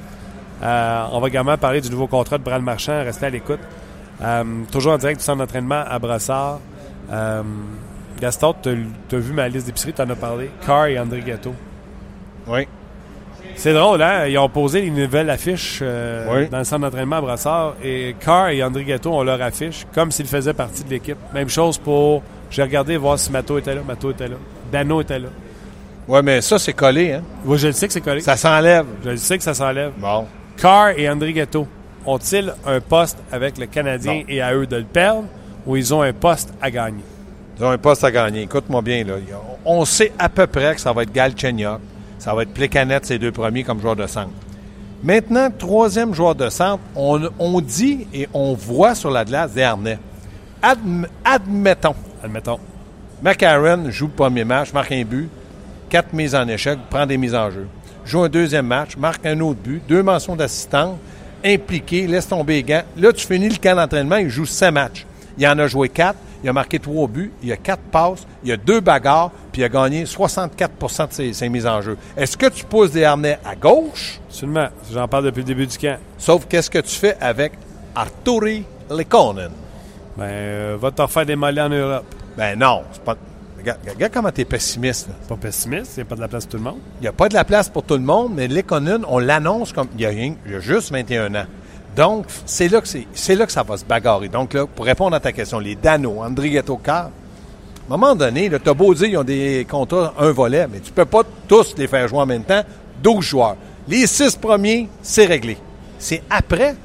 Euh, 0.62 1.04
on 1.14 1.22
va 1.22 1.28
également 1.30 1.58
parler 1.58 1.80
du 1.80 1.90
nouveau 1.90 2.08
contrat 2.08 2.38
de 2.38 2.44
Brad 2.44 2.62
Marchand. 2.62 3.02
Restez 3.02 3.28
à 3.28 3.30
l'écoute. 3.30 3.60
Euh, 4.24 4.44
toujours 4.72 4.94
en 4.94 4.98
direct 4.98 5.20
du 5.20 5.26
centre 5.26 5.40
d'entraînement 5.40 5.84
à 5.88 5.98
Brossard. 6.00 6.60
Euh, 7.12 7.42
Gaston, 8.20 8.54
tu 8.62 8.70
as 9.16 9.20
vu 9.20 9.34
ma 9.34 9.48
liste 9.48 9.66
d'épicerie, 9.66 9.94
tu 9.94 10.02
en 10.02 10.10
as 10.10 10.16
parlé. 10.16 10.50
Carr 10.66 10.86
et 10.88 11.00
André 11.00 11.22
Gâteau. 11.22 11.54
Oui. 12.48 12.68
C'est 13.56 13.74
drôle, 13.74 14.02
hein? 14.02 14.26
Ils 14.28 14.38
ont 14.38 14.48
posé 14.50 14.82
les 14.82 14.90
nouvelles 14.92 15.30
affiches 15.30 15.80
euh, 15.82 16.26
Oui. 16.32 16.50
dans 16.50 16.60
le 16.60 16.64
centre 16.64 16.82
d'entraînement 16.82 17.18
à 17.18 17.22
Brassard 17.22 17.74
et 17.84 18.16
Carr 18.20 18.50
et 18.50 18.64
André 18.64 18.84
Gâteau 18.86 19.12
ont 19.14 19.24
leur 19.24 19.42
affiche 19.42 19.86
comme 19.94 20.12
s'ils 20.12 20.28
faisaient 20.28 20.54
partie 20.54 20.84
de 20.84 20.90
l'équipe. 20.90 21.18
Même 21.34 21.50
chose 21.50 21.78
pour. 21.78 22.24
J'ai 22.50 22.64
regardé 22.64 22.98
voir 22.98 23.18
si 23.20 23.32
Mato 23.32 23.58
était 23.58 23.76
là. 23.76 23.82
Mato 23.86 24.12
était 24.12 24.28
là. 24.28 24.36
Dano 24.72 25.02
était 25.02 25.20
là. 25.20 25.28
Oui, 26.08 26.20
mais 26.24 26.42
ça, 26.42 26.58
c'est 26.60 26.74
collé, 26.74 27.14
hein? 27.14 27.22
Moi, 27.46 27.58
je 27.58 27.68
le 27.68 27.74
sais 27.74 27.88
que 27.88 27.94
c'est 27.94 28.02
collé. 28.02 28.22
Ça 28.22 28.36
s'enlève. 28.38 28.86
Je 29.04 29.10
le 29.12 29.18
sais 29.18 29.38
que 29.38 29.44
ça 29.44 29.54
s'enlève. 29.54 29.92
Bon. 29.98 30.26
Carr 30.58 30.90
et 30.98 31.10
André 31.10 31.34
Gâteau 31.34 31.68
ont-ils 32.06 32.54
un 32.66 32.80
poste 32.80 33.18
avec 33.32 33.58
le 33.58 33.66
Canadien 33.66 34.14
Non. 34.14 34.24
et 34.28 34.42
à 34.42 34.54
eux 34.54 34.68
de 34.68 34.76
le 34.78 34.84
perdre 34.84 35.26
ou 35.66 35.76
ils 35.76 35.94
ont 35.94 36.02
un 36.02 36.14
poste 36.14 36.54
à 36.62 36.70
gagner? 36.72 37.04
Ils 37.58 37.66
ont 37.66 37.70
un 37.70 37.78
poste 37.78 38.04
à 38.04 38.12
gagner. 38.12 38.42
Écoute-moi 38.44 38.82
bien, 38.82 39.04
là. 39.04 39.14
On 39.66 39.86
sait 39.86 40.12
à 40.18 40.30
peu 40.30 40.48
près 40.48 40.76
que 40.76 40.82
ça 40.82 40.92
va 40.94 41.04
être 41.04 41.12
Galchenyuk, 41.14 41.80
ça 42.18 42.34
va 42.34 42.44
être 42.44 42.54
Plekanec, 42.54 43.06
ces 43.06 43.20
deux 43.20 43.32
premiers 43.32 43.64
comme 43.64 43.80
joueurs 43.80 43.96
de 43.96 44.08
centre. 44.08 44.32
Maintenant, 45.04 45.50
troisième 45.56 46.14
joueur 46.14 46.36
de 46.36 46.50
centre, 46.50 46.82
on, 46.96 47.22
on 47.40 47.60
dit 47.62 48.08
et 48.14 48.28
on 48.34 48.54
voit 48.54 48.94
sur 48.96 49.10
la 49.12 49.26
glace 49.26 49.52
des 49.52 49.64
harnais. 49.64 49.98
Adm- 50.62 51.08
admettons, 51.26 51.96
Admettons. 52.24 52.60
McCarron 53.24 53.90
joue 53.90 54.06
le 54.08 54.12
premier 54.14 54.44
match, 54.44 54.74
marque 54.74 54.92
un 54.92 55.04
but, 55.04 55.30
quatre 55.90 56.14
mises 56.14 56.36
en 56.36 56.48
échec, 56.48 56.78
prend 56.90 57.06
des 57.06 57.18
mises 57.18 57.36
en 57.36 57.50
jeu. 57.52 57.68
Joue 58.06 58.24
un 58.24 58.30
deuxième 58.30 58.66
match, 58.68 58.96
marque 58.98 59.26
un 59.26 59.40
autre 59.42 59.60
but, 59.60 59.82
deux 59.88 60.02
mentions 60.04 60.36
d'assistance, 60.36 60.98
impliqué, 61.44 62.08
laisse 62.08 62.28
tomber 62.28 62.56
les 62.56 62.64
gants. 62.64 62.84
Là, 62.98 63.14
tu 63.14 63.26
finis 63.26 63.50
le 63.50 63.58
camp 63.58 63.76
d'entraînement, 63.76 64.18
il 64.18 64.30
joue 64.30 64.46
cinq 64.46 64.72
matchs. 64.72 65.06
Il 65.38 65.48
en 65.48 65.58
a 65.60 65.68
joué 65.68 65.90
quatre, 65.90 66.18
il 66.44 66.50
a 66.50 66.54
marqué 66.54 66.80
trois 66.80 67.08
buts, 67.08 67.32
il 67.44 67.52
a 67.52 67.58
quatre 67.58 67.82
passes, 67.84 68.26
il 68.44 68.52
a 68.52 68.58
deux 68.58 68.80
bagarres, 68.80 69.32
puis 69.52 69.62
il 69.62 69.66
a 69.66 69.70
gagné 69.70 70.06
64% 70.06 71.08
de 71.08 71.14
ses, 71.14 71.34
ses 71.34 71.50
mises 71.50 71.68
en 71.68 71.82
jeu. 71.82 71.98
Est-ce 72.18 72.36
que 72.36 72.48
tu 72.48 72.66
pousses 72.66 72.92
des 72.92 73.04
harnais 73.04 73.40
à 73.46 73.56
gauche? 73.56 74.20
Absolument. 74.28 74.68
J'en 74.92 75.08
parle 75.08 75.26
depuis 75.26 75.40
le 75.42 75.46
début 75.46 75.68
du 75.68 75.78
camp. 75.78 75.98
Sauf 76.18 76.46
qu'est-ce 76.48 76.70
que 76.70 76.80
tu 76.80 76.96
fais 76.96 77.16
avec 77.22 77.54
Arturi 77.96 78.64
Lekonen? 78.90 79.52
Ben, 80.18 80.24
euh, 80.26 80.78
va 80.80 80.92
te 80.92 81.02
refaire 81.02 81.26
des 81.26 81.36
mollets 81.36 81.62
en 81.62 81.70
Europe. 81.70 82.06
Ben 82.38 82.58
non, 82.58 82.84
c'est 82.92 83.04
pas... 83.04 83.16
Regarde, 83.62 83.80
regarde 83.88 84.12
comment 84.12 84.32
tu 84.32 84.42
es 84.42 84.46
pessimiste. 84.46 85.10
là. 85.10 85.14
Pas 85.30 85.36
pessimiste, 85.36 85.92
il 85.98 86.00
n'y 86.00 86.02
a 86.02 86.06
pas 86.06 86.16
de 86.16 86.22
la 86.22 86.28
place 86.28 86.46
pour 86.46 86.52
tout 86.52 86.58
le 86.58 86.64
monde. 86.64 86.80
Il 87.00 87.04
n'y 87.04 87.08
a 87.08 87.14
pas 87.14 87.30
de 87.30 87.34
la 87.36 87.44
place 87.44 87.70
pour 87.70 87.84
tout 87.84 87.94
le 87.94 88.00
monde, 88.00 88.32
mais 88.36 88.48
Lekonen, 88.48 89.06
on 89.08 89.20
l'annonce 89.20 89.72
comme. 89.72 89.88
Il 89.96 90.02
y 90.02 90.06
a, 90.06 90.10
rien, 90.10 90.34
il 90.48 90.54
y 90.54 90.56
a 90.56 90.60
juste 90.60 90.92
21 90.92 91.36
ans. 91.36 91.46
Donc, 91.96 92.26
c'est 92.46 92.70
là, 92.70 92.82
que 92.82 92.88
c'est, 92.88 93.36
là 93.36 93.46
que 93.46 93.52
ça 93.52 93.62
va 93.62 93.78
se 93.78 93.86
bagarrer. 93.86 94.30
Donc, 94.30 94.54
là, 94.54 94.66
pour 94.66 94.86
répondre 94.86 95.16
à 95.16 95.20
ta 95.20 95.32
question, 95.32 95.60
les 95.60 95.76
Dano, 95.76 96.24
André 96.24 96.50
Gatto-Car, 96.50 97.06
à 97.06 97.94
un 97.94 97.98
moment 97.98 98.16
donné, 98.16 98.50
tu 98.50 98.70
as 98.70 98.74
beau 98.74 98.94
dire 98.96 99.10
qu'ils 99.10 99.18
ont 99.18 99.24
des 99.24 99.68
contrats 99.70 100.14
un 100.18 100.32
volet, 100.32 100.68
mais 100.72 100.80
tu 100.80 100.92
peux 100.92 101.06
pas 101.06 101.22
tous 101.48 101.76
les 101.78 101.88
faire 101.88 102.08
jouer 102.08 102.20
en 102.20 102.26
même 102.26 102.44
temps, 102.44 102.64
12 103.04 103.24
joueurs. 103.24 103.58
Les 103.88 104.08
six 104.08 104.36
premiers, 104.38 104.88
c'est 105.04 105.26
réglé. 105.26 105.58
C'est 106.00 106.24
après. 106.30 106.76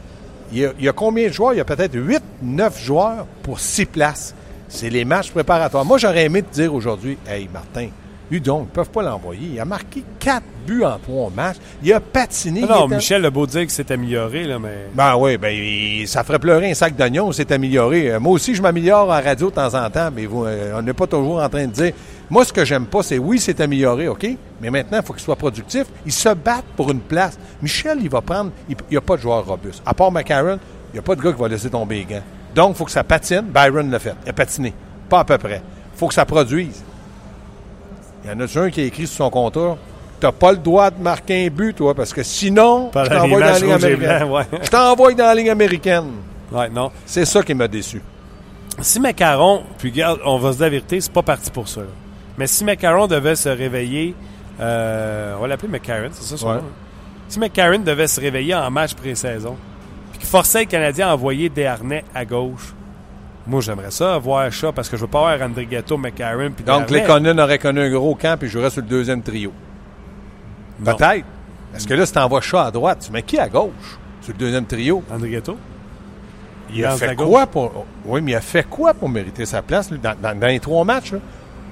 Il 0.52 0.58
y, 0.58 0.64
a, 0.66 0.72
il 0.78 0.84
y 0.84 0.88
a 0.88 0.92
combien 0.92 1.28
de 1.28 1.32
joueurs? 1.32 1.54
Il 1.54 1.56
y 1.56 1.60
a 1.60 1.64
peut-être 1.64 1.94
8, 1.94 2.22
9 2.42 2.84
joueurs 2.84 3.26
pour 3.42 3.60
6 3.60 3.86
places. 3.86 4.34
C'est 4.68 4.90
les 4.90 5.04
matchs 5.04 5.30
préparatoires. 5.30 5.84
Moi, 5.84 5.98
j'aurais 5.98 6.24
aimé 6.24 6.42
te 6.42 6.52
dire 6.52 6.74
aujourd'hui, 6.74 7.16
hey 7.28 7.48
Martin, 7.52 7.88
lui 8.30 8.40
donc, 8.40 8.62
ils 8.62 8.70
ne 8.70 8.74
peuvent 8.74 8.90
pas 8.90 9.02
l'envoyer. 9.02 9.50
Il 9.54 9.60
a 9.60 9.64
marqué 9.64 10.02
4 10.18 10.42
buts 10.66 10.82
en 10.82 10.98
3 10.98 11.30
matchs. 11.30 11.56
Il 11.82 11.92
a 11.92 12.00
patiné. 12.00 12.62
Non, 12.62 12.86
était- 12.86 12.96
Michel 12.96 13.24
a 13.24 13.30
beau 13.30 13.46
dire 13.46 13.64
que 13.64 13.70
c'est 13.72 13.88
amélioré, 13.92 14.42
là, 14.44 14.58
mais. 14.58 14.88
ben 14.92 15.14
oui, 15.16 15.36
ben 15.36 15.50
il- 15.54 16.08
ça 16.08 16.24
ferait 16.24 16.40
pleurer 16.40 16.70
un 16.70 16.74
sac 16.74 16.96
d'oignons, 16.96 17.30
c'est 17.30 17.52
amélioré. 17.52 18.10
Euh, 18.10 18.18
moi 18.20 18.32
aussi, 18.32 18.54
je 18.56 18.62
m'améliore 18.62 19.08
en 19.08 19.22
radio 19.22 19.48
de 19.50 19.54
temps 19.54 19.72
en 19.74 19.88
temps, 19.90 20.10
mais 20.12 20.26
vous, 20.26 20.44
euh, 20.44 20.72
on 20.76 20.82
n'est 20.82 20.92
pas 20.92 21.06
toujours 21.06 21.40
en 21.40 21.48
train 21.48 21.66
de 21.66 21.72
dire. 21.72 21.92
Moi, 22.28 22.44
ce 22.44 22.52
que 22.52 22.64
j'aime 22.64 22.86
pas, 22.86 23.04
c'est 23.04 23.18
oui, 23.18 23.38
c'est 23.38 23.60
amélioré, 23.60 24.08
OK? 24.08 24.26
Mais 24.60 24.70
maintenant, 24.70 24.98
il 25.00 25.06
faut 25.06 25.12
qu'il 25.12 25.22
soit 25.22 25.36
productif. 25.36 25.84
Ils 26.04 26.10
se 26.12 26.30
battent 26.30 26.64
pour 26.76 26.90
une 26.90 26.98
place. 26.98 27.38
Michel, 27.62 27.98
il 28.02 28.08
va 28.10 28.20
prendre. 28.20 28.50
Il 28.68 28.74
n'y 28.90 28.96
a 28.96 29.00
pas 29.00 29.14
de 29.16 29.20
joueur 29.22 29.46
robuste. 29.46 29.80
À 29.86 29.94
part 29.94 30.10
McCarron, 30.10 30.58
il 30.90 30.94
n'y 30.94 30.98
a 30.98 31.02
pas 31.02 31.14
de 31.14 31.22
gars 31.22 31.32
qui 31.32 31.40
va 31.40 31.46
laisser 31.46 31.70
tomber 31.70 31.98
les 31.98 32.04
gants. 32.04 32.22
Donc, 32.56 32.70
il 32.74 32.78
faut 32.78 32.84
que 32.86 32.90
ça 32.90 33.04
patine. 33.04 33.42
Byron 33.42 33.88
l'a 33.90 33.98
fait. 34.00 34.14
Il 34.24 34.30
a 34.30 34.32
patiné. 34.32 34.72
Pas 35.08 35.20
à 35.20 35.24
peu 35.24 35.38
près. 35.38 35.62
Il 35.94 35.98
faut 35.98 36.08
que 36.08 36.14
ça 36.14 36.24
produise. 36.24 36.82
Il 38.24 38.30
y 38.30 38.32
en 38.32 38.40
a 38.40 38.44
un 38.58 38.70
qui 38.70 38.80
a 38.80 38.84
écrit 38.84 39.06
sur 39.06 39.18
son 39.18 39.30
contrat. 39.30 39.76
T'as 40.18 40.32
pas 40.32 40.50
le 40.52 40.58
droit 40.58 40.90
de 40.90 41.00
marquer 41.00 41.46
un 41.46 41.50
but, 41.50 41.74
toi, 41.76 41.94
parce 41.94 42.12
que 42.12 42.22
sinon, 42.22 42.88
Par 42.88 43.04
je 43.04 43.10
t'envoie 43.10 43.38
dans 43.40 43.46
la 43.46 43.58
ligne 43.58 43.72
américaine. 43.72 44.18
blancs, 44.18 44.30
ouais. 44.52 44.58
Je 44.62 44.68
t'envoie 44.70 45.12
dans 45.14 45.24
la 45.26 45.34
ligne 45.34 45.50
américaine. 45.50 46.10
Ouais, 46.50 46.68
non. 46.70 46.90
C'est 47.04 47.24
ça 47.26 47.42
qui 47.42 47.52
m'a 47.54 47.68
déçu. 47.68 48.00
Si 48.80 48.98
Macaron, 48.98 49.62
puis 49.78 49.90
regarde, 49.90 50.20
on 50.24 50.38
va 50.38 50.52
se 50.52 50.56
dire 50.56 50.64
la 50.64 50.70
vérité, 50.70 51.00
c'est 51.00 51.12
pas 51.12 51.22
parti 51.22 51.50
pour 51.50 51.68
ça. 51.68 51.82
là. 51.82 51.86
Mais 52.38 52.46
si 52.46 52.64
Macaron 52.64 53.06
devait 53.06 53.36
se 53.36 53.48
réveiller, 53.50 54.14
euh, 54.60 55.34
on 55.36 55.42
va 55.42 55.48
l'appeler 55.48 55.68
Macaron, 55.68 56.08
c'est 56.12 56.24
ça 56.24 56.36
son 56.36 56.46
Ouais. 56.48 56.54
nom? 56.54 56.60
hein? 56.60 56.72
Si 57.28 57.38
Macaron 57.38 57.78
devait 57.78 58.06
se 58.08 58.20
réveiller 58.20 58.54
en 58.54 58.70
match 58.70 58.94
pré-saison, 58.94 59.56
puis 60.16 60.20
qu'il 60.20 60.28
forçait 60.28 60.60
le 60.60 60.66
Canadien 60.66 61.08
à 61.08 61.14
envoyer 61.14 61.48
des 61.48 61.66
harnais 61.66 62.04
à 62.14 62.24
gauche, 62.24 62.74
moi 63.46 63.60
j'aimerais 63.60 63.90
ça, 63.90 64.18
voir 64.18 64.52
ça, 64.52 64.72
parce 64.72 64.88
que 64.88 64.96
je 64.96 65.02
veux 65.02 65.06
pas 65.10 65.30
avoir 65.32 65.48
André 65.48 65.66
Ghetto, 65.66 65.96
Macaron, 65.96 66.50
puis 66.54 66.64
Donc, 66.64 66.86
Desharnais. 66.88 67.00
Lekonen 67.02 67.40
aurait 67.40 67.58
connu 67.58 67.80
un 67.80 67.90
gros 67.90 68.14
camp 68.14 68.38
puis 68.38 68.48
jouerait 68.48 68.70
sur 68.70 68.82
le 68.82 68.88
deuxième 68.88 69.22
trio. 69.22 69.52
Peut-être. 70.84 71.24
Parce 71.72 71.84
que 71.86 71.94
là, 71.94 72.06
si 72.06 72.12
t'envoies 72.12 72.40
chat 72.40 72.64
à 72.66 72.70
droite, 72.70 73.02
tu 73.04 73.12
mets 73.12 73.22
qui 73.22 73.38
à 73.38 73.48
gauche 73.48 73.98
sur 74.22 74.32
le 74.32 74.38
deuxième 74.38 74.64
trio? 74.66 75.02
André 75.12 75.30
Ghetto? 75.30 75.56
Il 76.72 76.84
a 76.84 76.92
fait 76.96 77.14
quoi 77.14 77.46
pour. 77.46 77.84
Oui, 78.04 78.20
mais 78.22 78.32
il 78.32 78.34
a 78.34 78.40
fait 78.40 78.64
quoi 78.68 78.92
pour 78.94 79.08
mériter 79.08 79.46
sa 79.46 79.62
place 79.62 79.90
lui, 79.90 79.98
dans, 79.98 80.14
dans- 80.20 80.36
dans 80.38 80.46
les 80.48 80.58
trois 80.58 80.84
matchs? 80.84 81.12
là? 81.12 81.18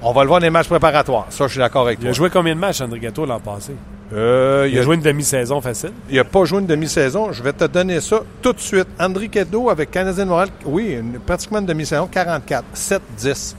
On 0.01 0.11
va 0.13 0.21
le 0.23 0.27
voir 0.27 0.39
dans 0.39 0.45
les 0.45 0.49
matchs 0.51 0.67
préparatoires. 0.69 1.25
Ça, 1.29 1.47
je 1.47 1.51
suis 1.53 1.59
d'accord 1.59 1.85
avec 1.85 1.99
Il 1.99 2.03
toi. 2.03 2.09
a 2.11 2.13
joué 2.13 2.29
combien 2.29 2.53
de 2.55 2.59
matchs, 2.59 2.81
André 2.81 2.99
Ghetto, 2.99 3.25
l'an 3.25 3.39
passé? 3.39 3.73
Euh, 4.13 4.69
Il, 4.71 4.77
a, 4.77 4.81
joué 4.83 4.95
une 4.95 5.01
demi-saison 5.01 5.59
facile. 5.61 5.91
Il 6.09 6.15
n'a 6.17 6.23
pas 6.23 6.45
joué 6.45 6.59
une 6.59 6.67
demi-saison. 6.67 7.31
Je 7.31 7.41
vais 7.41 7.53
te 7.53 7.65
donner 7.65 7.99
ça 8.01 8.21
tout 8.41 8.53
de 8.53 8.59
suite. 8.59 8.87
André 8.99 9.29
Kedo 9.29 9.69
avec 9.69 9.89
Canadien 9.91 10.25
de 10.25 10.29
Montréal, 10.29 10.49
oui, 10.65 10.97
une- 10.99 11.19
pratiquement 11.19 11.59
une 11.59 11.65
demi-saison, 11.65 12.07
44, 12.07 12.65
7, 12.73 13.01
10, 13.17 13.55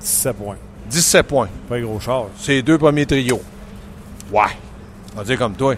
17 0.00 0.36
points. 0.36 0.56
17 0.88 1.26
points. 1.26 1.48
Pas 1.68 1.76
un 1.76 1.80
gros 1.82 1.98
char. 1.98 2.26
C'est 2.38 2.52
les 2.52 2.62
deux 2.62 2.78
premiers 2.78 3.06
trios. 3.06 3.42
Ouais. 4.32 4.42
On 5.14 5.18
va 5.18 5.24
dire 5.24 5.36
comme 5.38 5.54
toi. 5.54 5.74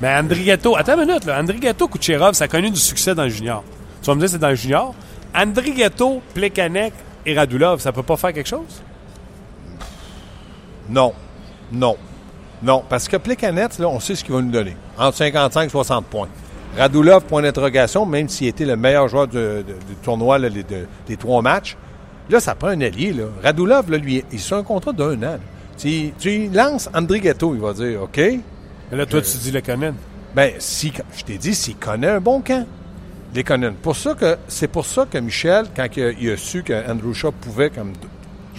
Mais 0.00 0.12
André 0.16 0.42
Ghetto, 0.42 0.76
attends 0.76 0.98
une 1.00 1.06
minute, 1.06 1.24
là. 1.26 1.38
André 1.40 1.58
Ghetto, 1.58 1.86
Kucherov, 1.86 2.32
ça 2.34 2.44
a 2.44 2.48
connu 2.48 2.70
du 2.70 2.80
succès 2.80 3.14
dans 3.14 3.24
le 3.24 3.28
junior. 3.28 3.62
Tu 4.02 4.06
vas 4.06 4.14
me 4.14 4.20
dire 4.20 4.28
c'est 4.30 4.38
dans 4.38 4.48
le 4.48 4.54
junior. 4.56 4.94
André 5.34 5.70
Ghetto, 5.72 6.22
Plekanec 6.34 6.92
et 7.24 7.34
Radulov, 7.36 7.80
ça 7.80 7.92
peut 7.92 8.02
pas 8.02 8.16
faire 8.16 8.32
quelque 8.32 8.48
chose? 8.48 8.82
Non. 10.88 11.12
Non. 11.70 11.96
Non. 12.62 12.82
Parce 12.88 13.08
que 13.08 13.16
Plekanec, 13.16 13.78
là, 13.78 13.88
on 13.88 14.00
sait 14.00 14.14
ce 14.14 14.24
qu'il 14.24 14.34
va 14.34 14.42
nous 14.42 14.50
donner. 14.50 14.76
Entre 14.98 15.16
55 15.16 15.64
et 15.64 15.68
60 15.68 16.06
points. 16.06 16.28
Radulov, 16.76 17.24
point 17.24 17.42
d'interrogation, 17.42 18.06
même 18.06 18.28
s'il 18.28 18.46
était 18.48 18.64
le 18.64 18.76
meilleur 18.76 19.08
joueur 19.08 19.26
du, 19.26 19.36
de- 19.36 19.62
du 19.62 19.94
tournoi 20.02 20.38
là, 20.38 20.48
les- 20.48 20.62
de- 20.62 20.86
des 21.06 21.16
trois 21.16 21.42
matchs. 21.42 21.76
Là, 22.28 22.38
ça 22.38 22.54
prend 22.54 22.68
un 22.68 22.80
allié. 22.80 23.12
Là. 23.12 23.24
Radulov, 23.42 23.90
là, 23.90 23.98
lui, 23.98 24.22
il 24.30 24.38
sur 24.38 24.56
un 24.56 24.62
contrat 24.62 24.92
d'un 24.92 25.20
an. 25.22 25.38
Tu, 25.76 26.12
tu 26.18 26.48
lances 26.48 26.88
André 26.94 27.20
Ghetto, 27.20 27.54
il 27.54 27.60
va 27.60 27.72
dire 27.72 28.02
OK? 28.02 28.18
Mais 28.18 28.96
là, 28.98 29.06
toi, 29.06 29.20
tu 29.22 29.36
dis 29.38 29.50
le 29.50 29.60
Conan. 29.60 29.94
Ben, 30.34 30.52
si, 30.58 30.92
je 31.16 31.24
t'ai 31.24 31.38
dit, 31.38 31.54
s'il 31.54 31.76
connaît 31.76 32.06
un 32.08 32.20
bon 32.20 32.40
camp, 32.40 32.64
les 33.34 33.42
connaît. 33.42 33.70
Pour 33.70 33.96
ça 33.96 34.14
que, 34.14 34.36
c'est 34.46 34.68
pour 34.68 34.86
ça 34.86 35.06
que 35.10 35.18
Michel, 35.18 35.66
quand 35.74 35.86
il 35.96 36.02
a, 36.04 36.10
il 36.12 36.30
a 36.30 36.36
su 36.36 36.62
que 36.62 36.72
Andrew 36.88 37.12
Shaw 37.14 37.32
pouvait, 37.32 37.70
comme 37.70 37.92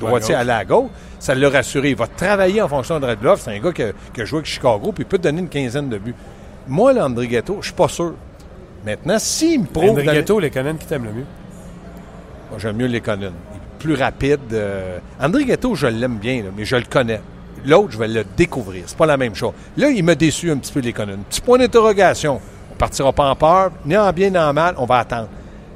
droitier, 0.08 0.36
à 0.36 0.58
à 0.58 0.66
gauche, 0.66 0.90
ça 1.20 1.34
l'a 1.36 1.50
rassuré. 1.50 1.90
Il 1.92 1.96
va 1.96 2.08
travailler 2.08 2.62
en 2.62 2.68
fonction 2.68 3.00
de 3.00 3.06
Redlove. 3.06 3.40
C'est 3.44 3.56
un 3.56 3.60
gars 3.60 3.72
qui 3.72 3.84
a, 3.84 3.92
qui 4.14 4.22
a 4.22 4.26
joué 4.26 4.38
avec 4.40 4.48
Chicago, 4.48 4.92
puis 4.92 5.04
il 5.04 5.06
peut 5.06 5.18
te 5.18 5.24
donner 5.24 5.40
une 5.42 5.50
quinzaine 5.50 5.90
de 5.90 5.98
buts. 5.98 6.16
Moi, 6.68 6.94
là, 6.94 7.06
André 7.06 7.28
Ghetto, 7.28 7.58
je 7.62 7.66
suis 7.68 7.74
pas 7.76 7.88
sûr. 7.88 8.14
Maintenant, 8.86 9.20
s'il 9.20 9.62
me 9.62 9.66
prouve... 9.66 9.90
André 9.92 10.04
dans 10.04 10.12
les- 10.12 10.18
Ghetto, 10.20 10.40
les 10.40 10.50
Conan 10.50 10.76
qui 10.76 10.86
t'aiment 10.86 11.06
le 11.06 11.12
mieux? 11.14 11.26
Moi, 12.50 12.60
J'aime 12.60 12.76
mieux 12.78 12.88
les 12.88 12.98
est 12.98 13.32
plus 13.80 13.96
rapide. 13.96 14.40
euh. 14.54 14.98
André 15.20 15.46
Ghetto, 15.46 15.74
je 15.76 15.88
l'aime 15.88 16.18
bien, 16.18 16.44
là, 16.44 16.50
mais 16.56 16.66
je 16.66 16.76
le 16.76 16.84
connais. 16.90 17.22
L'autre, 17.66 17.92
je 17.92 17.98
vais 17.98 18.08
le 18.08 18.24
découvrir. 18.36 18.84
C'est 18.88 18.98
pas 18.98 19.06
la 19.06 19.18
même 19.18 19.36
chose. 19.36 19.54
Là, 19.78 19.90
il 19.90 20.04
m'a 20.04 20.16
déçu 20.16 20.50
un 20.52 20.58
petit 20.58 20.72
peu 20.72 20.80
les. 20.80 20.94
Petit 20.94 21.42
point 21.42 21.58
d'interrogation. 21.60 22.40
On 22.72 22.76
partira 22.76 23.12
pas 23.14 23.30
en 23.30 23.36
peur, 23.36 23.72
ni 23.86 23.96
en 23.96 24.12
bien 24.12 24.30
ni 24.32 24.38
en 24.38 24.52
mal. 24.54 24.76
On 24.78 24.86
va 24.86 24.98
attendre. 25.00 25.28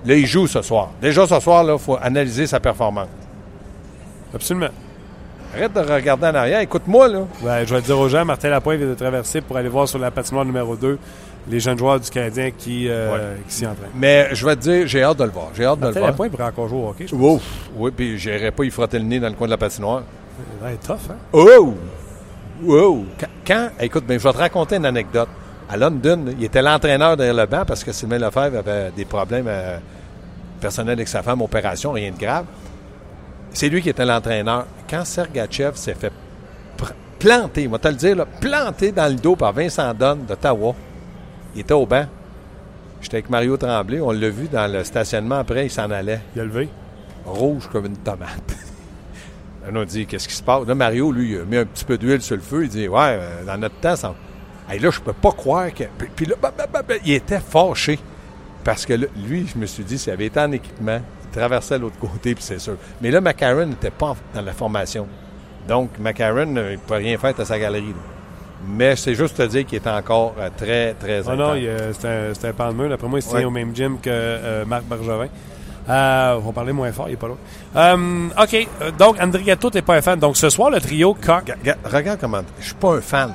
Là, 0.06 0.16
il 0.16 0.26
joue 0.26 0.48
ce 0.48 0.62
soir. 0.62 0.92
Déjà, 1.02 1.26
ce 1.28 1.40
soir, 1.40 1.64
il 1.68 1.78
faut 1.80 1.98
analyser 2.02 2.48
sa 2.48 2.60
performance. 2.60 3.08
Absolument. 4.36 4.70
Arrête 5.56 5.74
de 5.74 5.80
regarder 5.80 6.28
en 6.28 6.36
arrière. 6.36 6.60
Écoute-moi, 6.60 7.08
là. 7.08 7.22
Ben, 7.42 7.66
je 7.66 7.74
vais 7.74 7.82
dire 7.82 7.98
aux 7.98 8.10
gens, 8.10 8.26
Martin 8.26 8.50
Lapointe 8.50 8.78
vient 8.78 8.88
de 8.90 8.94
traverser 8.94 9.40
pour 9.42 9.56
aller 9.56 9.70
voir 9.70 9.88
sur 9.88 9.98
la 10.00 10.12
patinoire 10.12 10.44
numéro 10.44 10.76
2 10.76 11.00
les 11.48 11.60
jeunes 11.60 11.78
joueurs 11.78 12.00
du 12.00 12.10
Canadien 12.10 12.50
qui, 12.52 12.88
euh, 12.90 13.36
qui 13.48 13.54
s'y 13.54 13.66
entraînent. 13.68 13.92
Mais 13.96 14.30
je 14.34 14.46
vais 14.46 14.56
te 14.56 14.62
dire, 14.62 14.88
j'ai 14.88 15.04
hâte 15.04 15.18
de 15.20 15.24
le 15.24 15.30
voir. 15.30 15.50
J'ai 15.56 15.64
hâte 15.64 15.80
de 15.80 15.86
Martin 15.86 15.94
le 15.96 16.00
voir. 16.02 16.12
Lapointe 16.12 16.32
pourrait 16.32 16.44
encore 16.44 16.68
jouer 16.68 16.80
au 16.80 16.90
hockey. 16.90 17.06
Je 17.08 17.16
Ouf. 17.16 17.44
Oui, 17.76 17.92
puis 17.96 18.18
j'irai 18.18 18.52
pas 18.52 18.64
y 18.64 18.70
frotter 18.72 19.00
le 19.00 19.06
nez 19.06 19.20
dans 19.20 19.30
le 19.30 19.36
coin 19.36 19.48
de 19.48 19.52
la 19.52 19.58
patinoire. 19.58 20.04
pense. 20.62 20.70
Ouais, 20.70 20.78
tough, 20.86 21.12
hein? 21.12 21.16
Oh! 21.32 21.74
Wow! 22.64 23.06
Quand, 23.20 23.28
quand- 23.46 23.70
écoute, 23.80 24.06
ben, 24.08 24.18
je 24.20 24.24
vais 24.28 24.34
te 24.34 24.38
raconter 24.38 24.78
une 24.78 24.86
anecdote. 24.86 25.30
À 25.70 25.78
London, 25.78 26.26
il 26.38 26.44
était 26.46 26.62
l'entraîneur 26.62 27.16
derrière 27.18 27.36
le 27.36 27.46
banc 27.46 27.64
parce 27.66 27.84
que 27.84 27.92
Sylvain 27.92 28.18
Lefebvre 28.20 28.60
avait 28.60 28.92
des 28.96 29.06
problèmes 29.06 29.48
euh, 29.48 29.78
personnels 30.60 30.94
avec 30.94 31.08
sa 31.08 31.22
femme, 31.24 31.42
opération, 31.42 31.92
rien 31.92 32.12
de 32.12 32.18
grave. 32.18 32.46
C'est 33.56 33.70
lui 33.70 33.82
qui 33.82 33.88
était 33.88 34.04
l'entraîneur. 34.04 34.68
Quand 34.90 35.06
Sergachev 35.06 35.76
s'est 35.76 35.96
fait 35.96 36.12
planter, 37.18 37.70
moi 37.70 37.80
te 37.80 37.88
le 37.88 37.94
dire, 37.96 38.16
là, 38.18 38.26
planter 38.26 38.92
dans 38.92 39.08
le 39.08 39.16
dos 39.16 39.38
par 39.38 39.54
Vincent 39.54 39.94
Donne 39.94 40.26
d'Ottawa, 40.26 40.76
il 41.56 41.62
était 41.62 41.74
au 41.74 41.86
banc. 41.86 42.06
J'étais 43.00 43.16
avec 43.16 43.30
Mario 43.30 43.56
Tremblay, 43.56 44.02
on 44.02 44.12
l'a 44.12 44.30
vu 44.30 44.50
dans 44.50 44.70
le 44.70 44.84
stationnement 44.84 45.36
après, 45.36 45.68
il 45.68 45.70
s'en 45.72 45.90
allait 45.90 46.20
Il 46.36 46.42
a 46.42 46.44
levé. 46.44 46.68
rouge 47.26 47.70
comme 47.72 47.86
une 47.86 47.96
tomate. 47.96 48.58
on 49.72 49.76
a 49.78 49.86
dit, 49.86 50.06
qu'est-ce 50.06 50.28
qui 50.28 50.36
se 50.36 50.44
passe? 50.44 50.68
Là, 50.68 50.76
Mario, 50.76 51.14
lui, 51.14 51.32
il 51.32 51.40
a 51.40 51.46
mis 51.46 51.58
un 51.58 51.66
petit 51.66 51.86
peu 51.86 51.98
d'huile 51.98 52.22
sur 52.22 52.36
le 52.36 52.42
feu. 52.42 52.64
Il 52.64 52.70
dit, 52.70 52.90
ouais, 52.90 53.00
euh, 53.00 53.46
dans 53.46 53.58
notre 53.58 53.76
temps, 53.76 53.96
ça... 53.96 54.14
Hey, 54.70 54.80
là, 54.80 54.90
je 54.92 55.00
peux 55.00 55.14
pas 55.14 55.32
croire 55.32 55.74
que... 55.74 55.86
Puis, 55.98 56.10
puis 56.14 56.26
là, 56.26 56.36
bah, 56.42 56.52
bah, 56.58 56.68
bah, 56.68 56.96
il 57.06 57.14
était 57.14 57.40
fâché. 57.40 58.00
Parce 58.66 58.86
que 58.86 58.94
là, 58.94 59.08
lui, 59.26 59.48
je 59.48 59.58
me 59.58 59.66
suis 59.66 59.86
dit, 59.86 59.98
s'il 59.98 60.12
avait 60.12 60.26
été 60.26 60.42
en 60.42 60.52
équipement, 60.52 61.00
traversait 61.36 61.78
l'autre 61.80 61.98
côté, 62.00 62.36
puis 62.36 62.44
c'est 62.44 62.60
sûr. 62.60 62.76
Mais 63.02 63.12
là, 63.12 63.22
McCarron 63.22 63.66
n'était 63.68 63.92
pas 63.92 64.16
dans 64.34 64.42
la 64.42 64.54
formation. 64.54 65.08
Donc, 65.68 65.92
McCarron, 66.00 66.56
euh, 66.58 66.72
il 66.74 66.76
ne 66.76 66.78
peut 66.78 66.96
rien 66.96 67.18
faire 67.18 67.34
à 67.40 67.46
sa 67.46 67.60
galerie. 67.60 67.90
là. 67.90 68.02
Mais 68.68 68.96
c'est 68.96 69.14
juste 69.16 69.38
te 69.38 69.44
dire 69.44 69.66
qu'il 69.66 69.76
est 69.78 69.88
encore 69.88 70.34
euh, 70.40 70.50
très, 70.56 70.94
très 70.94 71.22
Oh 71.30 71.36
non, 71.36 71.54
euh, 71.56 71.92
c'est 72.34 72.48
un, 72.48 72.54
pan 72.54 72.70
de 72.72 72.78
mur. 72.78 72.90
D'après 72.90 73.08
moi, 73.08 73.20
il 73.20 73.22
se 73.22 73.30
tient 73.30 73.40
Ouais. 73.40 73.46
au 73.46 73.52
même 73.52 73.76
gym 73.76 74.00
que 74.00 74.10
euh, 74.10 74.66
Marc 74.66 74.84
Bergevin. 74.86 75.28
Euh, 75.88 76.36
on 76.38 76.48
va 76.48 76.52
parler 76.52 76.74
moins 76.74 76.92
fort, 76.92 77.08
il 77.10 77.14
est 77.14 77.18
pas 77.18 77.28
loin. 77.28 77.38
Euh, 77.76 78.28
OK, 78.42 78.68
euh, 78.82 78.92
donc 78.98 79.18
André 79.22 79.44
Gatto, 79.44 79.70
t'es 79.70 79.84
pas 79.84 79.96
un 79.96 80.02
fan. 80.02 80.18
Donc 80.20 80.36
ce 80.36 80.50
soir, 80.50 80.72
le 80.72 80.80
trio 80.82 81.14
Coq. 81.14 81.52
Regarde 81.84 82.20
comment. 82.20 82.42
Je 82.60 82.66
suis 82.66 82.74
pas 82.74 82.96
un 82.96 83.02
fan. 83.02 83.34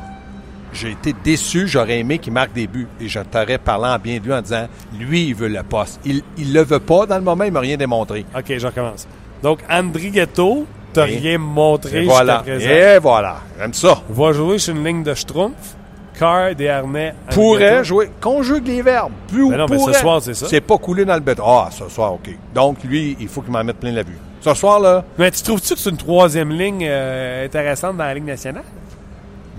J'ai 0.72 0.90
été 0.92 1.14
déçu. 1.24 1.66
J'aurais 1.68 1.98
aimé 1.98 2.18
qu'il 2.18 2.32
marque 2.32 2.52
des 2.52 2.66
buts. 2.66 2.86
Et 3.00 3.08
je 3.08 3.20
t'aurais 3.20 3.58
parlé 3.58 3.88
en 3.88 3.98
bien 3.98 4.18
de 4.18 4.24
lui 4.24 4.32
en 4.32 4.40
disant 4.42 4.66
lui, 4.98 5.28
il 5.28 5.34
veut 5.34 5.48
le 5.48 5.62
poste. 5.62 6.00
Il, 6.04 6.22
il 6.38 6.52
le 6.52 6.62
veut 6.62 6.78
pas. 6.80 7.06
Dans 7.06 7.16
le 7.16 7.22
moment, 7.24 7.44
il 7.44 7.52
m'a 7.52 7.60
rien 7.60 7.76
démontré. 7.76 8.24
OK, 8.36 8.44
je 8.56 8.66
recommence. 8.66 9.06
Donc 9.42 9.60
André 9.70 10.10
Gatto, 10.10 10.66
t'as 10.92 11.04
rien 11.04 11.38
montré 11.38 11.98
Et 11.98 12.00
jusqu'à 12.02 12.14
voilà. 12.14 12.38
présent. 12.40 12.68
Et 12.68 12.98
voilà. 12.98 13.36
J'aime 13.58 13.74
ça. 13.74 14.00
Va 14.08 14.32
jouer 14.32 14.58
sur 14.58 14.74
une 14.76 14.84
ligne 14.84 15.02
de 15.02 15.14
Schtroumpf, 15.14 15.76
Carr, 16.18 16.54
des 16.54 16.68
harnais. 16.68 17.14
André 17.26 17.34
Pourrait 17.34 17.84
jouer. 17.84 18.10
Conjugue 18.20 18.66
les 18.66 18.82
verbes. 18.82 19.12
Plus 19.28 19.48
Ben 19.48 19.56
non, 19.56 19.66
mais 19.70 19.78
ce 19.78 19.92
soir, 19.94 20.20
c'est 20.22 20.34
ça. 20.34 20.46
C'est 20.48 20.60
pas 20.60 20.76
coulé 20.78 21.04
dans 21.04 21.14
le 21.14 21.20
béton. 21.20 21.42
Ah, 21.46 21.68
ce 21.70 21.88
soir, 21.88 22.12
OK. 22.14 22.28
Donc, 22.54 22.84
lui, 22.84 23.16
il 23.18 23.28
faut 23.28 23.40
qu'il 23.40 23.52
m'en 23.52 23.64
mette 23.64 23.78
plein 23.78 23.92
la 23.92 24.02
vue. 24.02 24.18
Ce 24.42 24.52
soir, 24.54 24.80
là, 24.80 25.04
Mais 25.18 25.30
tu 25.30 25.42
trouves-tu 25.42 25.74
que 25.74 25.80
c'est 25.80 25.90
une 25.90 25.96
troisième 25.98 26.50
ligne 26.50 26.86
euh, 26.88 27.44
intéressante 27.46 27.96
dans 27.96 28.04
la 28.04 28.14
Ligue 28.14 28.24
nationale? 28.24 28.64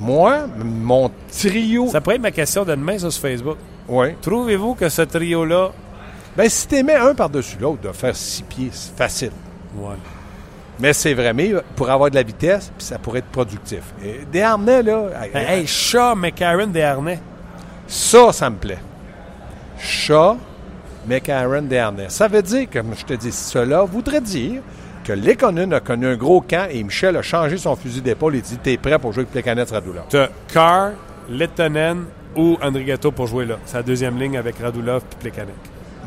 Moi, 0.02 0.48
mon 0.58 1.12
trio. 1.32 1.88
Ça 1.90 2.02
pourrait 2.02 2.16
être 2.16 2.22
ma 2.24 2.32
question 2.32 2.66
de 2.66 2.72
demain 2.74 2.98
sur 2.98 3.14
Facebook. 3.14 3.58
Oui. 3.88 4.08
Trouvez-vous 4.22 4.74
que 4.74 4.90
ce 4.90 5.04
trio-là... 5.04 5.70
Ben, 6.36 6.50
si 6.50 6.68
tu 6.68 6.82
mets 6.84 6.96
un 6.96 7.14
par-dessus 7.14 7.58
l'autre, 7.60 7.82
de 7.82 7.92
faire 7.92 8.16
six 8.16 8.42
pieds, 8.42 8.70
c'est 8.72 8.96
facile. 8.96 9.32
Ouais. 9.76 9.96
Mais 10.80 10.94
c'est 10.94 11.14
vrai, 11.14 11.34
mais 11.34 11.54
pour 11.76 11.90
avoir 11.90 12.10
de 12.10 12.16
la 12.16 12.24
vitesse, 12.24 12.72
puis 12.76 12.86
ça 12.86 12.98
pourrait 12.98 13.20
être 13.20 13.26
productif. 13.32 13.84
Et 14.04 14.22
des 14.32 14.42
harnais, 14.42 14.82
là, 14.82 15.10
Hey, 15.34 15.68
Shaw, 15.68 16.16
McCarron, 16.16 16.68
des 16.68 16.82
harnais. 16.82 17.20
ça, 17.86 18.32
ça 18.34 18.50
me 18.50 18.56
plaît. 18.56 18.80
Chat, 19.78 20.36
McCarron, 21.08 21.62
des 21.64 21.78
harnais. 21.78 22.10
Ça 22.10 22.28
veut 22.28 22.42
dire, 22.42 22.68
comme 22.72 22.96
je 22.98 23.06
te 23.06 23.14
dis, 23.14 23.32
cela 23.32 23.84
voudrait 23.84 24.22
dire 24.22 24.62
que 25.04 25.14
Lekonen 25.14 25.74
a 25.74 25.80
connu 25.80 26.08
un 26.08 26.16
gros 26.16 26.42
camp 26.42 26.68
et 26.70 26.84
Michel 26.84 27.18
a 27.18 27.22
changé 27.22 27.58
son 27.58 27.76
fusil 27.76 28.02
d'épaule 28.02 28.36
et 28.36 28.42
dit 28.42 28.58
T'es 28.58 28.78
prêt 28.78 28.98
pour 29.00 29.14
jouer 29.14 29.22
avec 29.22 29.32
Plekanec 29.32 29.70
Radulov. 29.70 30.04
T'as 30.10 30.28
Carr, 30.52 30.92
Lettonen 31.30 32.06
ou 32.36 32.58
André 32.62 32.84
Gatto 32.84 33.12
pour 33.12 33.28
jouer 33.28 33.46
là. 33.46 33.58
C'est 33.66 33.78
la 33.78 33.84
deuxième 33.84 34.18
ligne 34.20 34.38
avec 34.38 34.58
Radulov 34.60 35.04
et 35.12 35.16
Plekanec. 35.16 35.56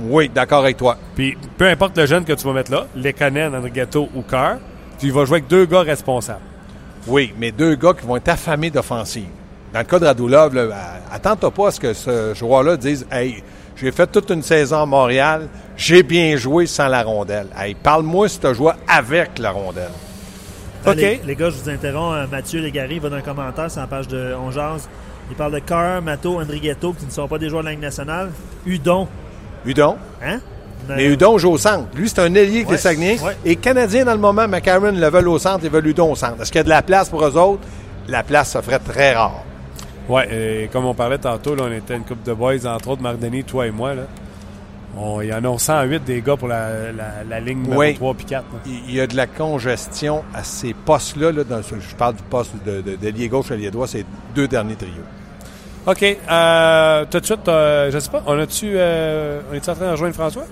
Oui, 0.01 0.29
d'accord 0.29 0.61
avec 0.61 0.77
toi. 0.77 0.97
Puis 1.15 1.37
peu 1.57 1.69
importe 1.69 1.97
le 1.99 2.07
jeune 2.07 2.25
que 2.25 2.33
tu 2.33 2.47
vas 2.47 2.53
mettre 2.53 2.71
là, 2.71 2.87
Lekkonen, 2.97 3.55
André 3.55 3.71
Gatto 3.71 4.09
ou 4.15 4.23
Carr, 4.23 4.57
tu 4.99 5.11
vas 5.11 5.25
jouer 5.25 5.37
avec 5.37 5.49
deux 5.49 5.67
gars 5.67 5.83
responsables. 5.83 6.41
Oui, 7.07 7.35
mais 7.39 7.53
deux 7.53 7.75
gars 7.75 7.93
qui 7.93 8.07
vont 8.07 8.17
être 8.17 8.29
affamés 8.29 8.71
d'offensive. 8.71 9.29
Dans 9.73 9.81
le 9.81 9.85
cas 9.85 9.99
de 9.99 10.07
Radulov, 10.07 10.73
attends-toi 11.13 11.51
pas 11.51 11.69
à 11.69 11.71
ce 11.73 11.81
que 11.81 11.93
ce 11.93 12.33
joueur-là 12.35 12.77
dise 12.77 13.07
Hey, 13.11 13.43
j'ai 13.77 13.91
fait 13.93 14.07
toute 14.07 14.31
une 14.31 14.43
saison 14.43 14.83
à 14.83 14.87
Montréal, 14.87 15.49
j'ai 15.77 16.03
bien 16.03 16.37
joué 16.37 16.67
sans 16.67 16.89
la 16.89 17.03
rondelle. 17.03 17.47
Hey, 17.59 17.75
parle-moi 17.75 18.29
si 18.29 18.39
tu 18.39 18.47
as 18.47 18.53
joué 18.55 18.73
avec 18.89 19.39
la 19.39 19.51
rondelle. 19.51 19.91
Ah, 20.87 20.91
OK. 20.91 20.97
Les, 20.97 21.21
les 21.25 21.35
gars, 21.37 21.51
je 21.51 21.57
vous 21.57 21.69
interromps. 21.71 22.15
Euh, 22.17 22.27
Mathieu 22.31 22.61
Légaré 22.61 22.99
va 22.99 23.09
dans 23.09 23.17
un 23.17 23.21
commentaire 23.23 23.71
sur 23.71 23.81
la 23.81 23.87
page 23.87 24.07
de 24.09 24.35
On 24.41 24.51
Jase. 24.51 24.89
Il 25.31 25.37
parle 25.37 25.53
de 25.55 25.59
Carr, 25.61 26.03
Mato, 26.03 26.39
Andrighetto, 26.41 26.93
qui 26.93 27.07
ne 27.07 27.11
sont 27.11 27.27
pas 27.27 27.39
des 27.39 27.49
joueurs 27.49 27.63
de 27.63 27.67
la 27.69 27.73
Ligue 27.73 27.81
nationale. 27.83 28.31
Udon. 28.67 29.09
Udon. 29.65 29.97
Hein? 30.23 30.41
Mais 30.87 31.07
Udon 31.07 31.39
joue 31.39 31.53
au 31.53 31.57
centre. 31.59 31.87
Lui, 31.97 32.11
c'est 32.11 32.19
un 32.21 32.35
ailier 32.35 32.63
qui 32.65 32.69
Ouais, 32.69 32.75
est 32.75 32.79
Saguenay. 32.79 33.19
ouais. 33.23 33.35
Et 33.47 33.57
Canadien, 33.57 34.05
dans 34.05 34.13
le 34.13 34.19
moment, 34.19 34.47
McCarron 34.47 34.93
le 34.93 35.09
veulent 35.09 35.29
au 35.29 35.39
centre 35.39 35.65
et 35.65 35.71
veulent 35.71 35.87
Udon 35.87 36.13
au 36.13 36.15
centre. 36.17 36.43
Est-ce 36.43 36.53
qu'il 36.53 36.59
y 36.59 36.61
a 36.61 36.65
de 36.65 36.69
la 36.69 36.83
place 36.83 37.09
pour 37.09 37.25
eux 37.25 37.37
autres? 37.39 37.63
La 38.07 38.23
place 38.23 38.53
se 38.53 38.61
ferait 38.61 38.79
très 38.81 39.15
rare. 39.15 39.43
Ouais, 40.09 40.29
et 40.65 40.69
comme 40.69 40.85
on 40.85 40.95
parlait 40.95 41.19
tantôt, 41.19 41.55
là, 41.55 41.65
on 41.69 41.73
était 41.73 41.97
une 41.97 42.05
couple 42.05 42.27
de 42.27 42.35
boys, 42.35 42.67
entre 42.67 42.89
autres 42.89 43.03
Marc 43.03 43.19
Denis, 43.19 43.45
toi 43.45 43.67
et 43.67 43.71
moi. 43.71 43.95
Là. 43.95 44.03
On, 44.97 45.21
il 45.21 45.29
y 45.29 45.35
en 45.35 45.43
a 45.45 45.59
108 45.59 46.05
des 46.05 46.21
gars 46.21 46.37
pour 46.37 46.47
la, 46.47 46.93
la, 46.93 47.25
la 47.29 47.41
ligne 47.41 47.63
numéro 47.63 47.81
Oui. 47.81 47.95
3 47.95 48.15
puis 48.15 48.27
4. 48.27 48.45
là. 48.45 48.59
Il 48.67 48.95
y 48.95 49.01
a 49.01 49.07
de 49.07 49.17
la 49.17 49.27
congestion 49.27 50.23
à 50.35 50.45
ces 50.45 50.73
postes-là. 50.75 51.33
là, 51.33 51.43
dans 51.43 51.61
je 51.63 51.95
parle 51.97 52.15
du 52.17 52.23
poste 52.25 52.53
de, 52.65 52.81
de, 52.81 52.97
de 52.97 53.09
lié 53.09 53.29
gauche 53.29 53.51
à 53.51 53.57
lié 53.57 53.71
droit, 53.71 53.87
c'est 53.89 54.05
deux 54.35 54.47
derniers 54.47 54.77
trios. 54.77 54.93
OK. 55.87 56.03
Euh, 56.31 57.05
tout 57.11 57.21
de 57.21 57.25
suite, 57.27 57.49
euh, 57.49 57.91
je 57.91 57.99
sais 57.99 58.11
pas, 58.11 58.23
on 58.27 58.39
a-tu. 58.39 58.73
Euh, 58.75 59.41
on 59.51 59.55
est 59.55 59.69
en 59.69 59.75
train 59.75 59.87
de 59.87 59.91
rejoindre 59.93 60.15
François? 60.15 60.45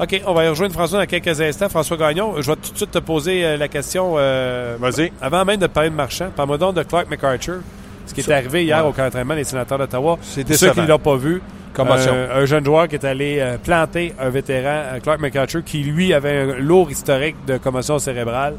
OK, 0.00 0.22
on 0.26 0.34
va 0.34 0.44
y 0.44 0.48
rejoindre 0.48 0.72
François 0.72 0.98
dans 1.00 1.06
quelques 1.06 1.40
instants. 1.40 1.68
François 1.68 1.96
Gagnon, 1.98 2.34
je 2.40 2.50
vais 2.50 2.56
tout 2.56 2.72
de 2.72 2.76
suite 2.76 2.90
te 2.90 2.98
poser 2.98 3.44
euh, 3.44 3.56
la 3.58 3.68
question. 3.68 4.14
Vas-y. 4.14 5.12
Avant 5.20 5.44
même 5.44 5.60
de 5.60 5.66
parler 5.68 5.90
de 5.90 5.94
Marchand, 5.94 6.30
parle-moi 6.34 6.58
donc 6.58 6.74
de 6.74 6.82
Clark 6.82 7.08
McArthur. 7.10 7.60
Ce 8.06 8.14
qui 8.14 8.20
est 8.20 8.32
arrivé 8.32 8.64
hier 8.64 8.82
ouais. 8.82 8.90
au 8.90 8.92
camp 8.92 9.04
d'entraînement 9.04 9.34
des 9.34 9.44
sénateurs 9.44 9.78
d'Ottawa. 9.78 10.16
Pour 10.16 10.56
ceux 10.56 10.70
qui 10.70 10.80
ne 10.80 10.86
l'ont 10.86 10.98
pas 10.98 11.16
vu, 11.16 11.40
euh, 11.78 12.42
un 12.42 12.44
jeune 12.44 12.64
joueur 12.64 12.88
qui 12.88 12.96
est 12.96 13.04
allé 13.04 13.38
euh, 13.40 13.56
planter 13.58 14.14
un 14.18 14.28
vétéran, 14.28 14.94
euh, 14.94 15.00
Clark 15.00 15.20
McArthur, 15.20 15.64
qui 15.64 15.82
lui 15.82 16.12
avait 16.12 16.38
un 16.38 16.58
lourd 16.58 16.90
historique 16.90 17.36
de 17.46 17.56
commotion 17.56 17.98
cérébrale. 17.98 18.54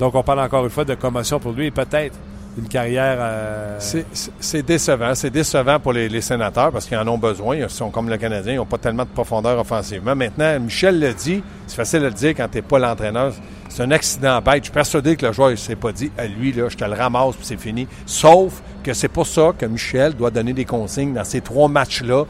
Donc 0.00 0.14
on 0.14 0.22
parle 0.22 0.40
encore 0.40 0.64
une 0.64 0.70
fois 0.70 0.84
de 0.84 0.94
commotion 0.94 1.38
pour 1.38 1.52
lui 1.52 1.66
et 1.66 1.70
peut-être 1.70 2.14
une 2.58 2.68
carrière. 2.68 3.16
euh, 3.20 3.76
C'est- 3.80 4.62
décevant. 4.62 5.14
C'est 5.14 5.30
décevant 5.30 5.78
pour 5.78 5.92
les, 5.92 6.20
sénateurs 6.20 6.72
parce 6.72 6.86
qu'ils 6.86 6.96
en 6.96 7.06
ont 7.08 7.18
besoin. 7.18 7.56
Ils 7.56 7.68
sont 7.70 7.90
comme 7.90 8.08
le 8.08 8.16
Canadien, 8.16 8.54
ils 8.54 8.56
n'ont 8.56 8.66
pas 8.66 8.78
tellement 8.78 9.04
de 9.04 9.10
profondeur 9.10 9.58
offensivement. 9.58 10.16
Maintenant, 10.16 10.58
Michel 10.60 10.98
le 10.98 11.12
dit, 11.12 11.42
c'est 11.66 11.76
facile 11.76 12.00
de 12.00 12.06
le 12.06 12.12
dire 12.12 12.30
quand 12.30 12.48
tu 12.48 12.58
n'es 12.58 12.62
pas 12.62 12.78
l'entraîneur. 12.78 13.32
C'est 13.68 13.82
un 13.82 13.90
accident 13.90 14.40
bête. 14.40 14.58
Je 14.58 14.64
suis 14.64 14.72
persuadé 14.72 15.16
que 15.16 15.26
le 15.26 15.32
joueur 15.32 15.50
ne 15.50 15.56
s'est 15.56 15.76
pas 15.76 15.92
dit, 15.92 16.10
à 16.16 16.26
lui, 16.26 16.52
là, 16.52 16.68
je 16.68 16.76
te 16.76 16.84
le 16.84 16.94
ramasse 16.94 17.36
puis 17.36 17.44
c'est 17.44 17.60
fini. 17.60 17.86
Sauf 18.06 18.62
que 18.82 18.94
c'est 18.94 19.08
pour 19.08 19.26
ça 19.26 19.52
que 19.56 19.66
Michel 19.66 20.14
doit 20.14 20.30
donner 20.30 20.52
des 20.52 20.64
consignes 20.64 21.12
dans 21.12 21.24
ces 21.24 21.40
trois 21.42 21.68
matchs-là. 21.68 22.24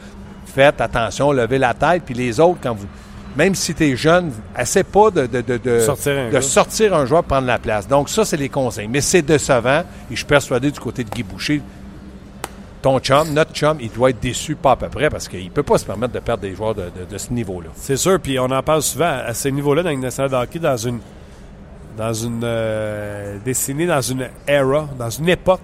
Faites 0.47 0.81
attention, 0.81 1.33
levez 1.33 1.59
la 1.59 1.75
tête. 1.75 2.03
Puis 2.05 2.15
les 2.15 2.41
autres, 2.41 2.59
quand 2.63 2.75
vous. 2.75 2.87
Même 3.37 3.55
si 3.55 3.75
tu 3.75 3.85
es 3.85 3.97
jeune, 3.97 4.33
essaie 4.59 4.83
pas 4.85 5.11
de, 5.11 5.27
de, 5.27 5.41
de, 5.43 5.57
de- 5.59 5.81
Sortir 5.81 6.13
un 6.19 6.27
de 6.29 6.33
gars. 6.33 6.41
sortir 6.43 6.95
un 6.95 7.05
joueur 7.07 7.23
prendre 7.25 7.47
la 7.47 7.59
place. 7.59 7.87
Donc, 7.87 8.09
ça, 8.09 8.25
c'est 8.25 8.37
les 8.37 8.49
consignes. 8.49 8.91
Mais 8.91 9.01
c'est 9.03 9.23
décevant. 9.23 9.81
Et 10.11 10.13
je 10.13 10.17
suis 10.17 10.25
persuadé 10.25 10.71
du 10.71 10.81
côté 10.81 11.05
de 11.05 11.11
Guy 11.11 11.23
Boucher, 11.23 11.61
ton 12.83 12.99
chum, 13.01 13.33
notre 13.33 13.53
chum, 13.53 13.79
il 13.81 13.91
doit 13.91 14.11
être 14.11 14.21
déçu 14.21 14.55
pas 14.55 14.73
à 14.73 14.77
peu 14.77 14.89
près 14.89 15.11
parce 15.11 15.27
qu'il 15.29 15.45
ne 15.45 15.51
peut 15.51 15.63
pas 15.65 15.77
se 15.79 15.85
permettre 15.85 16.13
de 16.13 16.21
perdre 16.21 16.43
des 16.43 16.55
joueurs 16.55 16.75
de, 16.75 16.83
de- 16.85 17.05
de 17.11 17.19
ce 17.19 17.33
niveau-là. 17.33 17.69
C'est 17.75 17.97
sûr, 17.97 18.21
puis 18.21 18.39
on 18.39 18.45
en 18.45 18.63
parle 18.63 18.83
souvent 18.83 19.19
à 19.27 19.35
ce 19.35 19.49
niveau-là 19.49 19.83
dans 19.83 19.91
le 19.91 19.97
national 19.97 20.31
de 20.31 20.37
hockey, 20.37 20.59
dans 20.59 20.77
une 20.77 21.01
dans 21.99 22.13
une 22.13 22.43
euh, 22.45 23.39
décennie, 23.45 23.87
dans 23.87 24.03
une 24.03 24.29
era, 24.47 24.87
dans 24.99 25.09
une 25.11 25.29
époque 25.31 25.63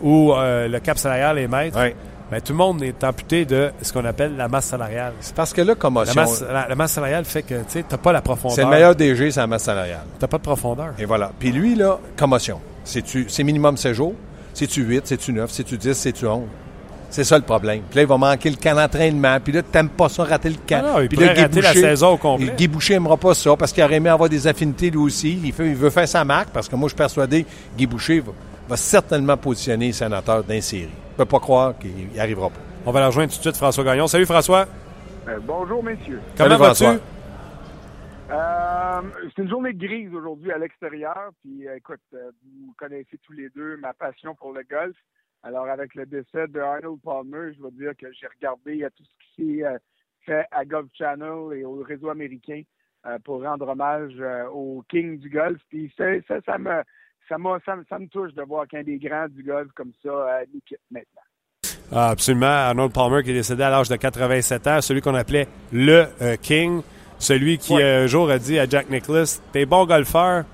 où 0.00 0.32
euh, 0.32 0.68
le 0.68 0.78
cap 0.78 0.96
salarial 0.96 1.36
est 1.38 1.48
maître. 1.48 1.76
Oui. 1.80 1.92
Ben, 2.30 2.40
tout 2.40 2.52
le 2.52 2.58
monde 2.58 2.82
est 2.82 3.04
amputé 3.04 3.44
de 3.44 3.70
ce 3.82 3.92
qu'on 3.92 4.04
appelle 4.04 4.34
la 4.36 4.48
masse 4.48 4.64
salariale. 4.66 5.12
C'est 5.20 5.34
parce 5.34 5.52
que 5.52 5.60
là, 5.60 5.68
La 5.68 5.74
commotion, 5.74 6.14
masse, 6.14 6.42
la, 6.50 6.66
la 6.68 6.74
masse 6.74 6.92
salariale 6.92 7.24
fait 7.24 7.42
que 7.42 7.54
tu 7.70 7.84
n'as 7.90 7.98
pas 7.98 8.12
la 8.12 8.22
profondeur. 8.22 8.56
c'est 8.56 8.62
le 8.64 8.70
meilleur 8.70 8.96
DG, 8.96 9.30
c'est 9.30 9.40
la 9.40 9.46
masse 9.46 9.64
salariale. 9.64 10.04
Tu 10.18 10.26
pas 10.26 10.38
de 10.38 10.42
profondeur. 10.42 10.94
Et 10.98 11.04
voilà. 11.04 11.30
Puis 11.38 11.52
lui, 11.52 11.74
là, 11.74 11.98
commotion. 12.16 12.60
C'est 12.82 13.42
minimum 13.44 13.76
16 13.76 13.94
jours? 13.96 14.14
C'est-tu 14.52 14.82
8? 14.82 15.02
C'est-tu 15.06 15.32
9? 15.32 15.50
C'est-tu 15.50 15.76
10? 15.76 15.92
C'est-tu 15.94 16.26
11? 16.26 16.42
C'est 17.10 17.24
ça 17.24 17.36
le 17.36 17.44
problème. 17.44 17.82
Puis 17.88 17.96
là, 17.96 18.02
il 18.02 18.08
va 18.08 18.16
manquer 18.16 18.50
le 18.50 18.56
camp 18.56 18.74
d'entraînement. 18.74 19.38
Puis 19.42 19.52
là, 19.52 19.62
t'aimes 19.62 19.88
pas 19.88 20.08
ça, 20.08 20.24
rater 20.24 20.48
le 20.48 20.56
camp. 20.66 20.82
Ah 20.84 20.92
non, 20.94 21.00
il 21.00 21.08
Puis 21.08 21.18
Guy 21.18 21.24
rater 21.28 21.60
la 21.60 21.72
saison 21.72 22.08
au 22.14 22.16
complet. 22.16 22.46
et 22.48 22.56
Guy 22.56 22.66
Boucher 22.66 22.94
n'aimera 22.94 23.16
pas 23.16 23.34
ça 23.34 23.54
parce 23.56 23.72
qu'il 23.72 23.84
aurait 23.84 23.94
aimé 23.96 24.08
avoir 24.10 24.28
des 24.28 24.46
affinités 24.48 24.90
lui 24.90 24.98
aussi. 24.98 25.38
Il, 25.44 25.52
fait- 25.52 25.66
il 25.68 25.76
veut 25.76 25.90
faire 25.90 26.08
sa 26.08 26.24
marque 26.24 26.48
parce 26.50 26.68
que 26.68 26.74
moi, 26.74 26.88
je 26.88 26.90
suis 26.90 26.96
persuadé 26.98 27.44
que 27.44 27.48
Guy 27.78 27.86
Boucher 27.86 28.18
va, 28.20 28.32
va 28.68 28.76
certainement 28.76 29.36
positionner 29.36 29.86
les 29.88 29.92
sénateurs 29.92 30.42
d'un 30.42 30.60
série. 30.60 30.88
Je 31.14 31.18
peux 31.22 31.26
pas 31.28 31.38
croire 31.38 31.78
qu'il 31.78 31.94
n'y 32.08 32.18
arrivera 32.18 32.50
pas. 32.50 32.58
On 32.84 32.90
va 32.90 32.98
la 32.98 33.06
rejoindre 33.06 33.30
tout 33.30 33.38
de 33.38 33.42
suite, 33.42 33.56
François 33.56 33.84
Gagnon. 33.84 34.08
Salut, 34.08 34.26
François. 34.26 34.66
Euh, 35.28 35.38
bonjour, 35.42 35.80
messieurs. 35.82 36.20
Comment 36.36 36.56
vas-tu? 36.56 36.84
François. 36.84 36.96
Euh, 38.32 39.00
c'est 39.36 39.42
une 39.42 39.48
journée 39.48 39.74
grise 39.74 40.12
aujourd'hui 40.12 40.50
à 40.50 40.58
l'extérieur. 40.58 41.30
Puis, 41.40 41.68
euh, 41.68 41.76
écoute, 41.76 42.00
euh, 42.14 42.32
vous 42.42 42.74
connaissez 42.76 43.16
tous 43.22 43.32
les 43.32 43.48
deux 43.50 43.76
ma 43.76 43.92
passion 43.92 44.34
pour 44.34 44.52
le 44.52 44.62
golf. 44.68 44.96
Alors, 45.44 45.66
avec 45.68 45.94
le 45.94 46.04
décès 46.04 46.48
de 46.48 46.58
Arnold 46.58 47.00
Palmer, 47.04 47.52
je 47.54 47.60
dois 47.60 47.70
dire 47.70 47.92
que 47.96 48.06
j'ai 48.12 48.26
regardé 48.26 48.84
tout 48.96 49.04
ce 49.04 49.24
qui 49.36 49.58
s'est 49.58 49.64
euh, 49.64 49.78
fait 50.26 50.46
à 50.50 50.64
Golf 50.64 50.88
Channel 50.94 51.56
et 51.56 51.64
au 51.64 51.82
réseau 51.86 52.08
américain 52.10 52.62
euh, 53.06 53.18
pour 53.24 53.40
rendre 53.40 53.68
hommage 53.68 54.14
euh, 54.18 54.46
au 54.48 54.82
king 54.88 55.18
du 55.20 55.30
golf. 55.30 55.60
Puis, 55.68 55.92
c'est- 55.96 56.24
ça, 56.26 56.40
ça 56.44 56.58
me, 56.58 56.82
ça, 57.28 57.36
me- 57.38 57.84
ça 57.88 57.98
me 57.98 58.06
touche 58.08 58.32
de 58.34 58.42
voir 58.42 58.66
qu'un 58.68 58.82
des 58.82 58.98
grands 58.98 59.26
du 59.28 59.42
golf 59.42 59.68
comme 59.74 59.92
ça 60.02 60.08
euh, 60.10 60.44
nous 60.52 60.60
quitte 60.66 60.78
maintenant. 60.90 61.20
Ah, 61.92 62.08
absolument. 62.10 62.46
Arnold 62.46 62.92
Palmer 62.92 63.22
qui 63.22 63.30
est 63.30 63.34
décédé 63.34 63.62
à 63.62 63.70
l'âge 63.70 63.88
de 63.88 63.96
87 63.96 64.66
ans, 64.66 64.80
celui 64.80 65.00
qu'on 65.00 65.14
appelait 65.14 65.46
le 65.72 66.06
euh, 66.22 66.36
King, 66.40 66.82
celui 67.18 67.58
qui 67.58 67.74
Ouais. 67.74 67.82
euh, 67.82 68.04
un 68.04 68.06
jour 68.06 68.30
a 68.30 68.38
dit 68.38 68.58
à 68.58 68.66
Jack 68.68 68.88
Nicklaus 68.90 69.40
T'es 69.52 69.64
bon 69.66 69.84
golfeur, 69.86 70.44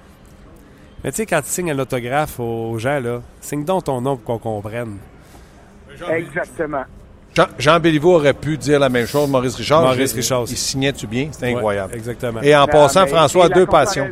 mais 1.03 1.11
tu 1.11 1.16
sais, 1.18 1.27
quand 1.27 1.40
tu 1.40 1.49
signes 1.49 1.71
un 1.73 1.79
autographe 1.79 2.38
aux 2.40 2.77
gens, 2.79 3.01
là, 3.01 3.23
signe 3.40 3.64
donc 3.64 3.85
ton 3.85 4.01
nom 4.01 4.16
pour 4.16 4.38
qu'on 4.40 4.61
comprenne. 4.61 4.99
Exactement. 6.11 6.85
Jean, 7.35 7.47
Jean 7.59 7.79
Béliveau 7.81 8.14
aurait 8.16 8.35
pu 8.35 8.57
dire 8.59 8.81
la 8.81 8.88
même 8.88 9.07
chose. 9.07 9.29
Maurice 9.31 9.55
Richard. 9.55 9.83
Maurice 9.83 10.12
il- 10.12 10.16
Richard 10.16 10.42
Il 10.49 10.57
signait-tu 10.57 11.07
bien? 11.07 11.29
C'était 11.31 11.47
Ouais, 11.47 11.55
incroyable. 11.55 11.94
exactement. 11.94 12.42
Et 12.42 12.55
en 12.57 12.61
Non, 12.62 12.66
passant, 12.66 13.07
François, 13.07 13.49
deux 13.49 13.66
passions. 13.66 14.09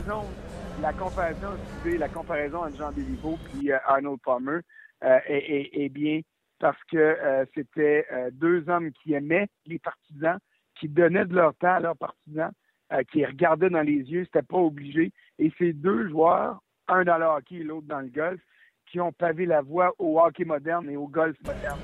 La 0.80 0.92
comparaison, 0.92 1.48
la 1.84 2.08
comparaison 2.08 2.58
entre 2.58 2.76
Jean 2.76 2.92
Béliveau 2.92 3.36
et 3.64 3.72
Arnold 3.72 4.20
Palmer 4.24 4.60
euh, 5.04 5.18
est, 5.26 5.88
bien 5.88 6.20
parce 6.60 6.78
que 6.90 6.96
euh, 6.96 7.44
c'était 7.54 8.06
euh, 8.12 8.30
deux 8.32 8.68
hommes 8.68 8.90
qui 8.92 9.14
aimaient 9.14 9.48
les 9.66 9.78
partisans, 9.78 10.38
qui 10.78 10.88
donnaient 10.88 11.24
de 11.24 11.34
leur 11.34 11.54
temps 11.54 11.74
à 11.74 11.80
leurs 11.80 11.96
partisans, 11.96 12.52
euh, 12.92 13.02
qui 13.12 13.24
regardaient 13.24 13.70
dans 13.70 13.82
les 13.82 13.98
yeux, 13.98 14.24
c'était 14.24 14.42
pas 14.42 14.58
obligé. 14.58 15.12
Et 15.38 15.52
ces 15.58 15.72
deux 15.72 16.08
joueurs, 16.08 16.60
un 16.86 17.04
dans 17.04 17.18
le 17.18 17.26
hockey 17.26 17.56
et 17.56 17.64
l'autre 17.64 17.86
dans 17.86 18.00
le 18.00 18.08
golf, 18.08 18.40
qui 18.86 19.00
ont 19.00 19.12
pavé 19.12 19.46
la 19.46 19.60
voie 19.60 19.92
au 19.98 20.20
hockey 20.20 20.44
moderne 20.44 20.88
et 20.88 20.96
au 20.96 21.06
golf 21.06 21.36
moderne. 21.44 21.78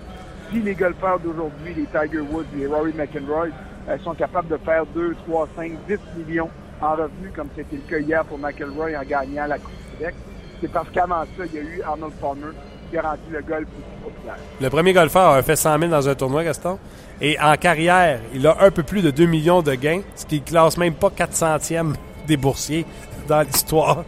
Si 0.51 0.61
les 0.61 0.75
golfeurs 0.75 1.21
d'aujourd'hui, 1.21 1.75
les 1.75 1.87
Tiger 1.87 2.21
Woods, 2.21 2.47
les 2.57 2.67
Rory 2.67 2.93
McIlroy, 2.95 3.49
euh, 3.89 3.99
sont 3.99 4.15
capables 4.15 4.49
de 4.49 4.57
faire 4.59 4.87
2, 4.87 5.15
3, 5.27 5.49
5, 5.57 5.73
10 5.87 5.99
millions 6.17 6.51
en 6.81 6.93
revenus, 6.93 7.33
comme 7.35 7.49
c'était 7.57 7.77
le 7.77 7.83
cas 7.91 7.99
hier 7.99 8.25
pour 8.25 8.39
McIlroy 8.39 8.97
en 8.97 9.03
gagnant 9.03 9.47
la 9.47 9.59
Coupe 9.59 9.73
du 9.73 9.99
Québec, 9.99 10.15
c'est 10.61 10.73
parce 10.73 10.89
qu'avant 10.91 11.23
ça, 11.37 11.45
il 11.47 11.55
y 11.55 11.59
a 11.59 11.63
eu 11.63 11.83
Arnold 11.83 12.15
Palmer 12.15 12.53
qui 12.91 12.99
a 12.99 13.03
rendu 13.03 13.23
le 13.31 13.43
golf 13.43 13.67
aussi 13.79 14.05
populaire. 14.05 14.39
Le 14.61 14.71
premier 14.71 14.93
golfeur 14.93 15.31
a 15.31 15.43
fait 15.43 15.57
100 15.57 15.79
000 15.79 15.91
dans 15.91 16.09
un 16.09 16.15
tournoi, 16.15 16.45
Gaston. 16.45 16.79
Et 17.21 17.39
en 17.41 17.55
carrière, 17.57 18.21
il 18.35 18.47
a 18.47 18.57
un 18.61 18.71
peu 18.71 18.83
plus 18.83 19.03
de 19.03 19.11
2 19.11 19.27
millions 19.27 19.63
de 19.63 19.75
gains, 19.75 20.03
ce 20.17 20.27
qui 20.27 20.43
classe 20.43 20.77
même 20.77 20.95
pas 20.95 21.11
400e 21.11 21.95
des 22.27 22.37
boursiers 22.37 22.85
dans 23.29 23.41
l'histoire 23.43 24.05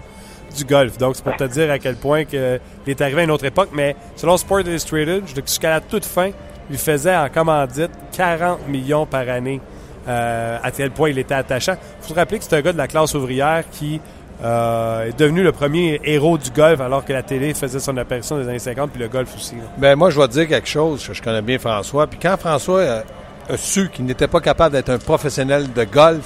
du 0.56 0.64
golf. 0.64 0.98
Donc, 0.98 1.16
c'est 1.16 1.24
pour 1.24 1.36
te 1.36 1.44
dire 1.44 1.70
à 1.70 1.78
quel 1.78 1.96
point 1.96 2.24
il 2.32 2.60
est 2.86 3.00
arrivé 3.00 3.20
à 3.20 3.24
une 3.24 3.30
autre 3.30 3.44
époque. 3.44 3.70
Mais 3.72 3.94
selon 4.16 4.36
Sport 4.36 4.60
Illustrated, 4.60 5.24
jusqu'à 5.26 5.70
la 5.70 5.80
toute 5.80 6.04
fin, 6.04 6.30
il 6.70 6.78
faisait 6.78 7.16
en 7.16 7.28
commandite 7.28 7.90
40 8.16 8.66
millions 8.68 9.06
par 9.06 9.28
année. 9.28 9.60
Euh, 10.08 10.58
à 10.62 10.70
tel 10.70 10.90
point 10.90 11.10
il 11.10 11.18
était 11.18 11.34
attachant. 11.34 11.72
Il 11.72 12.02
faut 12.06 12.14
se 12.14 12.18
rappeler 12.18 12.38
que 12.38 12.44
c'est 12.44 12.56
un 12.56 12.60
gars 12.60 12.72
de 12.72 12.78
la 12.78 12.88
classe 12.88 13.14
ouvrière 13.14 13.64
qui 13.70 14.00
euh, 14.44 15.04
est 15.04 15.18
devenu 15.18 15.42
le 15.42 15.52
premier 15.52 16.00
héros 16.04 16.36
du 16.38 16.50
golf 16.50 16.80
alors 16.80 17.04
que 17.04 17.12
la 17.12 17.22
télé 17.22 17.54
faisait 17.54 17.80
son 17.80 17.96
apparition 17.96 18.36
dans 18.36 18.42
les 18.42 18.48
années 18.48 18.58
50 18.58 18.90
puis 18.90 19.00
le 19.00 19.08
golf 19.08 19.34
aussi. 19.34 19.54
là. 19.56 19.62
Ben 19.78 19.96
moi, 19.96 20.10
je 20.10 20.20
vais 20.20 20.26
te 20.28 20.32
dire 20.32 20.48
quelque 20.48 20.68
chose. 20.68 21.02
Je, 21.02 21.12
je 21.12 21.22
connais 21.22 21.42
bien 21.42 21.58
François. 21.58 22.06
Puis 22.06 22.18
quand 22.20 22.36
François 22.36 22.80
euh, 22.80 23.02
a 23.48 23.56
su 23.56 23.88
qu'il 23.90 24.04
n'était 24.04 24.28
pas 24.28 24.40
capable 24.40 24.72
d'être 24.74 24.90
un 24.90 24.98
professionnel 24.98 25.72
de 25.72 25.84
golf, 25.84 26.24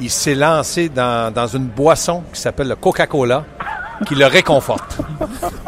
il 0.00 0.10
s'est 0.10 0.34
lancé 0.34 0.88
dans, 0.88 1.32
dans 1.32 1.46
une 1.46 1.66
boisson 1.66 2.22
qui 2.32 2.40
s'appelle 2.40 2.68
le 2.68 2.76
Coca-Cola, 2.76 3.44
qui 4.06 4.14
le 4.14 4.26
réconforte. 4.26 4.98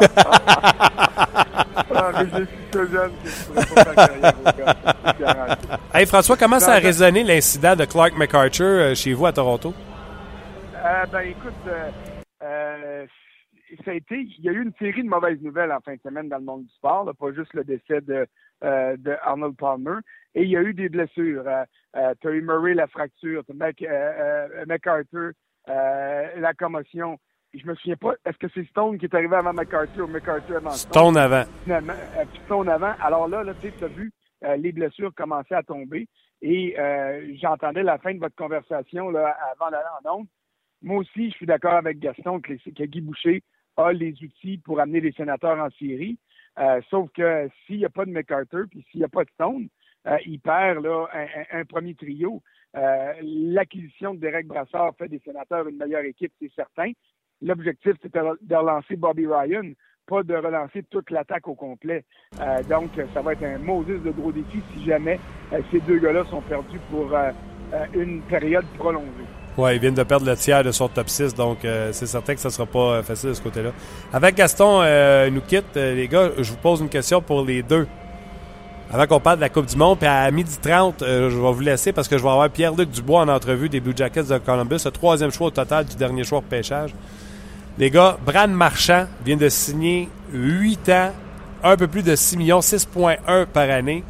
Ah, 1.55 2.11
mais 2.13 2.29
je 2.29 2.45
suis 2.45 2.55
trop 2.71 2.85
jeune 2.85 3.11
que 3.23 3.29
je 3.29 3.45
pourrais 3.45 3.65
pas 3.65 3.83
faire 3.83 3.95
carrière 3.95 4.33
au 4.39 4.43
golf. 4.43 4.77
c'est 5.05 5.19
garanti. 5.19 5.67
Hey 5.93 6.05
François, 6.05 6.37
comment 6.37 6.59
ça 6.59 6.73
a 6.73 6.79
résonné 6.79 7.23
l'incident 7.23 7.75
de 7.75 7.85
Clark 7.85 8.17
MacArthur 8.17 8.65
euh, 8.65 8.95
chez 8.95 9.13
vous 9.13 9.25
à 9.25 9.33
Toronto? 9.33 9.73
Euh, 10.75 11.05
ben 11.11 11.21
écoute, 11.21 11.53
euh, 12.43 13.05
ça 13.83 13.91
a 13.91 13.93
été, 13.93 14.15
il 14.15 14.43
y 14.43 14.49
a 14.49 14.51
eu 14.51 14.61
une 14.61 14.73
série 14.79 15.03
de 15.03 15.09
mauvaises 15.09 15.41
nouvelles 15.41 15.71
en 15.71 15.79
fin 15.79 15.95
de 15.95 16.01
semaine 16.01 16.29
dans 16.29 16.37
le 16.37 16.43
monde 16.43 16.63
du 16.63 16.73
sport, 16.73 17.05
là, 17.05 17.13
pas 17.13 17.31
juste 17.33 17.53
le 17.53 17.63
décès 17.63 18.01
de, 18.01 18.27
de 18.61 19.15
Arnold 19.23 19.55
Palmer, 19.57 19.99
et 20.35 20.43
il 20.43 20.49
y 20.49 20.57
a 20.57 20.61
eu 20.61 20.73
des 20.73 20.89
blessures. 20.89 21.43
Eu 21.95 22.41
Murray 22.41 22.73
la 22.73 22.87
fracture, 22.87 23.43
Mac, 23.53 23.83
MacArthur 24.67 25.31
euh, 25.69 26.39
la 26.39 26.53
commotion. 26.53 27.17
Je 27.57 27.65
me 27.67 27.75
souviens 27.75 27.95
pas, 27.95 28.13
est-ce 28.25 28.37
que 28.37 28.47
c'est 28.53 28.65
Stone 28.67 28.97
qui 28.97 29.05
est 29.05 29.13
arrivé 29.15 29.35
avant 29.35 29.53
MacArthur 29.53 30.05
ou 30.05 30.07
MacArthur 30.11 30.57
avant 30.57 30.71
Stone? 30.71 30.91
Stone 30.91 31.17
avant. 31.17 31.43
finalement, 31.63 31.93
euh, 32.17 32.25
Stone 32.45 32.69
avant. 32.69 32.93
Alors 33.01 33.27
là, 33.27 33.43
là 33.43 33.53
tu 33.61 33.71
as 33.83 33.87
vu 33.87 34.11
euh, 34.43 34.55
les 34.57 34.71
blessures 34.71 35.13
commencer 35.15 35.53
à 35.55 35.63
tomber. 35.63 36.07
Et 36.41 36.75
euh, 36.77 37.33
j'entendais 37.41 37.83
la 37.83 37.97
fin 37.97 38.13
de 38.13 38.19
votre 38.19 38.35
conversation 38.35 39.09
là, 39.09 39.35
avant 39.53 39.71
d'aller 39.71 39.85
en 40.03 40.17
ondes. 40.19 40.27
Moi 40.81 40.97
aussi, 40.97 41.29
je 41.31 41.35
suis 41.35 41.45
d'accord 41.45 41.73
avec 41.73 41.99
Gaston 41.99 42.41
que, 42.41 42.53
les- 42.53 42.73
que 42.73 42.83
Guy 42.83 43.01
Boucher 43.01 43.41
a 43.77 43.91
les 43.93 44.13
outils 44.21 44.57
pour 44.57 44.79
amener 44.79 44.99
les 44.99 45.13
sénateurs 45.13 45.57
en 45.59 45.69
série. 45.71 46.17
Euh, 46.59 46.81
sauf 46.89 47.09
que 47.13 47.49
s'il 47.65 47.77
n'y 47.77 47.85
a 47.85 47.89
pas 47.89 48.05
de 48.05 48.11
MacArthur, 48.11 48.65
puis 48.69 48.85
s'il 48.91 48.99
n'y 48.99 49.05
a 49.05 49.09
pas 49.09 49.23
de 49.23 49.29
Stone, 49.31 49.67
il 50.25 50.39
perd 50.39 50.83
là, 50.85 51.07
un, 51.13 51.23
un- 51.23 51.61
un 51.61 51.65
premier 51.65 51.95
trio. 51.95 52.41
Euh, 52.77 53.13
L'acquisition 53.23 54.13
de 54.13 54.19
Derek 54.19 54.45
Brassard 54.45 54.93
fait 54.97 55.07
des 55.07 55.19
sénateurs 55.19 55.67
une 55.67 55.77
meilleure 55.77 56.03
équipe, 56.03 56.33
c'est 56.39 56.51
certain. 56.53 56.91
L'objectif, 57.41 57.93
c'était 58.01 58.19
de 58.19 58.55
relancer 58.55 58.95
Bobby 58.95 59.27
Ryan, 59.27 59.71
pas 60.07 60.23
de 60.23 60.35
relancer 60.35 60.83
toute 60.89 61.09
l'attaque 61.11 61.47
au 61.47 61.55
complet. 61.55 62.03
Euh, 62.39 62.63
donc, 62.63 62.89
ça 63.13 63.21
va 63.21 63.33
être 63.33 63.43
un 63.43 63.57
Moses 63.57 64.01
de 64.03 64.11
gros 64.11 64.31
défi 64.31 64.61
si 64.73 64.85
jamais 64.85 65.19
euh, 65.51 65.59
ces 65.71 65.79
deux 65.81 65.99
gars-là 65.99 66.23
sont 66.29 66.41
perdus 66.41 66.79
pour 66.89 67.13
euh, 67.13 67.31
une 67.93 68.21
période 68.21 68.65
prolongée. 68.77 69.07
Ouais, 69.57 69.75
ils 69.75 69.79
viennent 69.79 69.95
de 69.95 70.03
perdre 70.03 70.25
le 70.25 70.35
tiers 70.35 70.63
de 70.63 70.71
son 70.71 70.89
top 70.89 71.07
6, 71.07 71.33
donc 71.33 71.59
c'est 71.61 72.07
certain 72.07 72.35
que 72.35 72.41
ça 72.41 72.49
sera 72.49 72.65
pas 72.65 73.01
facile 73.03 73.29
de 73.29 73.35
ce 73.35 73.41
côté-là. 73.41 73.71
Avec 74.11 74.35
Gaston 74.35 74.81
nous 75.31 75.39
quitte, 75.39 75.75
les 75.75 76.09
gars, 76.09 76.31
je 76.37 76.51
vous 76.51 76.57
pose 76.57 76.81
une 76.81 76.89
question 76.89 77.21
pour 77.21 77.45
les 77.45 77.63
deux. 77.63 77.87
Avant 78.91 79.07
qu'on 79.07 79.19
parle 79.19 79.37
de 79.37 79.41
la 79.41 79.49
Coupe 79.49 79.65
du 79.65 79.75
Monde, 79.75 79.97
puis 79.97 80.07
à 80.07 80.29
12h30, 80.29 81.01
euh, 81.01 81.29
je 81.31 81.37
vais 81.37 81.51
vous 81.51 81.59
laisser 81.59 81.91
parce 81.91 82.07
que 82.07 82.17
je 82.17 82.23
vais 82.23 82.29
avoir 82.29 82.49
Pierre-Luc 82.49 82.91
Dubois 82.91 83.21
en 83.21 83.27
entrevue 83.29 83.67
des 83.67 83.79
Blue 83.79 83.93
Jackets 83.95 84.25
de 84.25 84.37
Columbus, 84.37 84.77
le 84.85 84.91
troisième 84.91 85.31
choix 85.31 85.47
au 85.47 85.51
total 85.51 85.85
du 85.85 85.95
dernier 85.95 86.23
choix 86.23 86.39
de 86.39 86.45
pêchage. 86.45 86.93
Les 87.77 87.91
gars, 87.91 88.17
Brad 88.25 88.49
Marchand 88.49 89.05
vient 89.25 89.35
de 89.35 89.49
signer 89.49 90.07
8 90.31 90.89
ans, 90.89 91.11
un 91.61 91.75
peu 91.75 91.87
plus 91.87 92.03
de 92.03 92.15
6 92.15 92.37
millions, 92.37 92.61
6,1 92.61 93.45
par 93.47 93.69
année. 93.69 94.01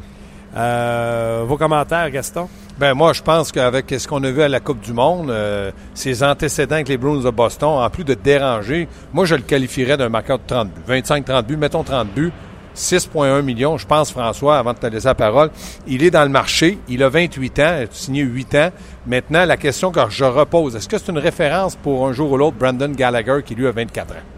Euh, 0.56 1.42
vos 1.44 1.56
commentaires, 1.56 2.08
Gaston? 2.12 2.48
Ben 2.78 2.94
moi, 2.94 3.12
je 3.12 3.22
pense 3.22 3.50
qu'avec 3.50 3.90
ce 3.90 4.06
qu'on 4.06 4.22
a 4.22 4.30
vu 4.30 4.40
à 4.40 4.48
la 4.48 4.60
Coupe 4.60 4.80
du 4.80 4.92
Monde, 4.92 5.30
euh, 5.30 5.72
ses 5.94 6.22
antécédents 6.22 6.76
avec 6.76 6.88
les 6.88 6.96
Bruins 6.96 7.20
de 7.20 7.30
Boston, 7.30 7.82
en 7.82 7.90
plus 7.90 8.04
de 8.04 8.14
déranger, 8.14 8.86
moi, 9.12 9.24
je 9.24 9.34
le 9.34 9.42
qualifierais 9.42 9.96
d'un 9.96 10.10
marqueur 10.10 10.38
de 10.38 10.44
30 10.46 10.68
buts. 10.68 10.82
25-30 11.02 11.42
buts, 11.42 11.56
mettons 11.56 11.82
30 11.82 12.06
buts. 12.14 12.32
6,1 12.76 13.42
millions. 13.42 13.78
Je 13.78 13.86
pense, 13.86 14.12
François, 14.12 14.58
avant 14.58 14.74
de 14.74 14.78
te 14.78 14.86
laisser 14.86 15.08
la 15.08 15.14
parole, 15.14 15.50
il 15.86 16.04
est 16.04 16.10
dans 16.10 16.24
le 16.24 16.28
marché. 16.28 16.78
Il 16.88 17.02
a 17.02 17.08
28 17.08 17.58
ans, 17.58 17.76
il 17.78 17.82
a 17.84 17.86
signé 17.90 18.22
8 18.22 18.54
ans. 18.54 18.70
Maintenant, 19.06 19.44
la 19.44 19.56
question 19.56 19.90
que 19.90 20.00
je 20.10 20.24
repose, 20.24 20.76
est-ce 20.76 20.88
que 20.88 20.98
c'est 20.98 21.10
une 21.10 21.18
référence 21.18 21.74
pour 21.76 22.06
un 22.06 22.12
jour 22.12 22.30
ou 22.32 22.36
l'autre 22.36 22.56
Brandon 22.56 22.90
Gallagher 22.90 23.42
qui 23.44 23.54
lui 23.54 23.66
a 23.66 23.72
24 23.72 24.12
ans? 24.12 24.36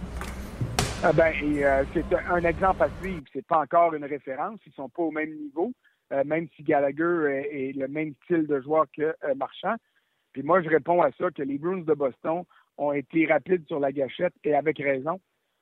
Ah 1.02 1.12
ben, 1.12 1.32
euh, 1.42 1.84
c'est 1.92 2.04
un, 2.28 2.42
exemple 2.44 2.82
à 2.82 2.88
suivre. 3.00 3.22
C'est 3.32 3.46
pas 3.46 3.58
encore 3.60 3.94
une 3.94 4.04
référence. 4.04 4.58
Ils 4.66 4.72
sont 4.72 4.88
pas 4.88 5.02
au 5.02 5.10
même 5.10 5.32
niveau, 5.32 5.72
euh, 6.12 6.24
même 6.24 6.48
si 6.56 6.62
Gallagher 6.62 7.44
est, 7.52 7.76
le 7.76 7.86
même 7.86 8.14
style 8.24 8.46
de 8.46 8.60
joueur 8.60 8.86
que 8.96 9.02
euh, 9.02 9.34
Marchand. 9.36 9.74
Puis 10.32 10.42
moi, 10.42 10.60
je 10.62 10.68
réponds 10.68 11.02
à 11.02 11.10
ça 11.18 11.30
que 11.30 11.42
les 11.42 11.58
Bruins 11.58 11.82
de 11.82 11.94
Boston 11.94 12.42
ont 12.78 12.92
été 12.92 13.26
rapides 13.26 13.66
sur 13.66 13.80
la 13.80 13.92
gâchette 13.92 14.34
et 14.44 14.54
avec 14.54 14.78
raison 14.78 15.20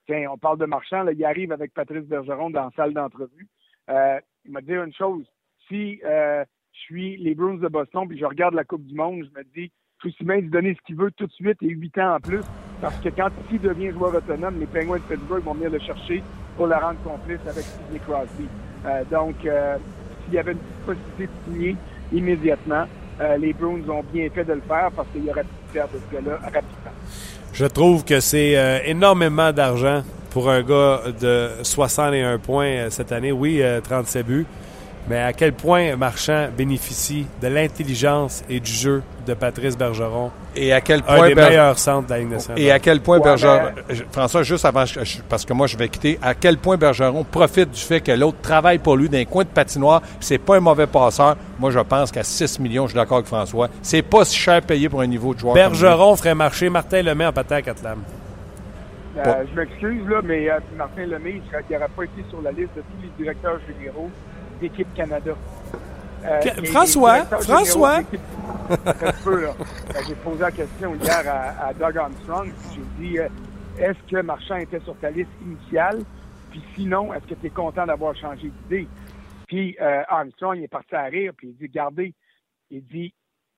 on 0.09 0.37
parle 0.37 0.57
de 0.57 0.65
Marchand, 0.65 1.03
là, 1.03 1.11
il 1.11 1.25
arrive 1.25 1.51
avec 1.51 1.73
Patrice 1.73 2.05
Bergeron 2.05 2.49
dans 2.49 2.65
la 2.65 2.71
salle 2.75 2.93
d'entrevue. 2.93 3.47
Euh, 3.89 4.19
il 4.45 4.51
m'a 4.51 4.61
dit 4.61 4.73
une 4.73 4.93
chose. 4.93 5.25
Si 5.67 5.99
euh, 6.05 6.43
je 6.73 6.79
suis 6.79 7.17
les 7.17 7.35
Bruins 7.35 7.57
de 7.57 7.67
Boston 7.67 8.07
puis 8.07 8.17
je 8.17 8.25
regarde 8.25 8.53
la 8.53 8.63
Coupe 8.63 8.85
du 8.85 8.95
Monde, 8.95 9.23
je 9.23 9.39
me 9.39 9.43
dis, 9.55 9.71
bien 10.21 10.41
de 10.41 10.49
donner 10.49 10.75
ce 10.75 10.81
qu'il 10.85 10.95
veut 10.95 11.11
tout 11.11 11.27
de 11.27 11.31
suite 11.31 11.57
et 11.61 11.69
huit 11.69 11.97
ans 11.97 12.15
en 12.15 12.19
plus. 12.19 12.43
Parce 12.81 12.99
que 13.01 13.09
quand 13.09 13.29
il 13.51 13.59
devient 13.59 13.91
joueur 13.91 14.15
autonome, 14.15 14.59
les 14.59 14.67
Penguins 14.67 14.97
de 14.97 15.01
Pittsburgh 15.01 15.43
vont 15.43 15.53
venir 15.53 15.71
le 15.71 15.79
chercher 15.79 16.23
pour 16.55 16.67
le 16.67 16.75
rendre 16.75 17.01
complice 17.03 17.41
avec 17.47 17.63
Sidney 17.63 17.99
Crosby. 17.99 18.47
Euh, 18.85 19.03
donc, 19.05 19.35
s'il 19.41 20.33
y 20.33 20.37
avait 20.37 20.51
une 20.53 20.59
possibilité 20.85 21.27
de 21.27 21.51
signer 21.51 21.75
immédiatement, 22.11 22.85
les 23.39 23.51
Bruins 23.53 23.89
ont 23.89 24.03
bien 24.13 24.29
fait 24.29 24.45
de 24.45 24.53
le 24.53 24.61
faire 24.61 24.91
parce 24.95 25.09
qu'il 25.09 25.25
y 25.25 25.31
aurait 25.31 25.43
pu 25.43 25.73
faire 25.73 25.87
de 25.87 25.97
ce 25.97 26.13
gars-là 26.13 26.37
rapidement. 26.37 26.93
Je 27.59 27.65
trouve 27.65 28.05
que 28.05 28.19
c'est 28.19 28.55
euh, 28.55 28.77
énormément 28.85 29.51
d'argent 29.51 30.03
pour 30.29 30.47
un 30.47 30.61
gars 30.61 31.01
de 31.19 31.49
61 31.63 32.37
points 32.37 32.67
euh, 32.67 32.89
cette 32.91 33.11
année. 33.11 33.31
Oui, 33.31 33.63
37 33.83 34.19
euh, 34.19 34.23
buts. 34.23 34.45
Mais 35.09 35.19
à 35.19 35.31
quel 35.31 35.53
point 35.53 35.95
Marchand 35.95 36.47
bénéficie 36.55 37.25
de 37.41 37.47
l'intelligence 37.47 38.43
et 38.49 38.59
du 38.59 38.71
jeu 38.71 39.01
de 39.25 39.33
Patrice 39.33 39.77
Bergeron. 39.77 40.31
Et 40.55 40.73
à 40.73 40.81
quel 40.81 41.01
point. 41.01 41.23
Un 41.23 41.27
des 41.27 41.35
meilleurs 41.35 41.79
centres 41.79 42.07
de 42.07 42.13
la 42.13 42.19
Ligue 42.19 42.31
nationale. 42.31 42.61
Et 42.61 42.71
à 42.71 42.79
quel 42.79 42.99
point 42.99 43.19
Bergeron. 43.19 43.71
François, 44.11 44.43
juste 44.43 44.65
avant, 44.65 44.83
parce 45.29 45.45
que 45.45 45.53
moi 45.53 45.67
je 45.67 45.77
vais 45.77 45.87
quitter, 45.87 46.19
à 46.21 46.33
quel 46.35 46.57
point 46.57 46.75
Bergeron 46.75 47.23
profite 47.23 47.71
du 47.71 47.79
fait 47.79 48.01
que 48.01 48.11
l'autre 48.11 48.39
travaille 48.41 48.79
pour 48.79 48.97
lui 48.97 49.07
d'un 49.07 49.23
coin 49.23 49.43
de 49.43 49.49
patinoire. 49.49 50.01
C'est 50.19 50.39
pas 50.39 50.57
un 50.57 50.61
mauvais 50.61 50.87
passeur. 50.87 51.37
Moi, 51.57 51.71
je 51.71 51.79
pense 51.79 52.11
qu'à 52.11 52.23
6 52.23 52.59
millions, 52.59 52.83
je 52.85 52.91
suis 52.91 52.97
d'accord 52.97 53.17
avec 53.17 53.27
François. 53.27 53.69
C'est 53.81 54.01
pas 54.01 54.25
si 54.25 54.37
cher 54.37 54.61
payé 54.61 54.89
pour 54.89 55.01
un 55.01 55.07
niveau 55.07 55.33
de 55.33 55.39
joueur. 55.39 55.53
Bergeron 55.55 56.15
ferait 56.17 56.35
marcher 56.35 56.69
Martin 56.69 57.01
Lemay 57.01 57.25
en 57.25 57.33
patate 57.33 57.59
à 57.59 57.61
Catlam. 57.61 57.99
Euh, 59.17 59.43
je 59.49 59.59
m'excuse, 59.59 60.07
là, 60.07 60.21
mais 60.23 60.49
euh, 60.49 60.59
Martin 60.77 61.05
Lemay, 61.05 61.41
il 61.41 61.73
n'aurait 61.73 61.87
pas 61.95 62.03
été 62.03 62.23
sur 62.29 62.41
la 62.41 62.51
liste 62.51 62.75
de 62.75 62.81
tous 62.81 63.01
les 63.01 63.09
directeurs 63.17 63.57
généraux 63.67 64.11
d'équipe 64.59 64.93
Canada. 64.93 65.35
Euh, 66.25 66.41
François, 66.65 67.25
François? 67.25 67.99
Euh, 68.69 69.53
j'ai 70.07 70.15
posé 70.15 70.39
la 70.39 70.51
question 70.51 70.95
hier 70.95 71.23
à, 71.59 71.73
Doug 71.73 71.97
Armstrong. 71.97 72.51
J'ai 72.73 73.07
dit, 73.07 73.19
euh, 73.19 73.29
est-ce 73.77 73.99
que 74.09 74.21
Marchand 74.21 74.57
était 74.57 74.79
sur 74.81 74.97
ta 74.97 75.09
liste 75.09 75.29
initiale? 75.41 76.03
Puis 76.51 76.61
sinon, 76.75 77.13
est-ce 77.13 77.27
que 77.27 77.35
tu 77.35 77.47
es 77.47 77.49
content 77.49 77.85
d'avoir 77.85 78.15
changé 78.15 78.49
d'idée? 78.49 78.87
Puis 79.47 79.77
Armstrong 79.79 80.61
est 80.61 80.67
parti 80.67 80.95
à 80.95 81.05
rire, 81.05 81.31
puis 81.37 81.49
il 81.49 81.55
dit, 81.55 81.67
regardez, 81.67 82.13
il 82.69 82.83
dit, 82.83 83.13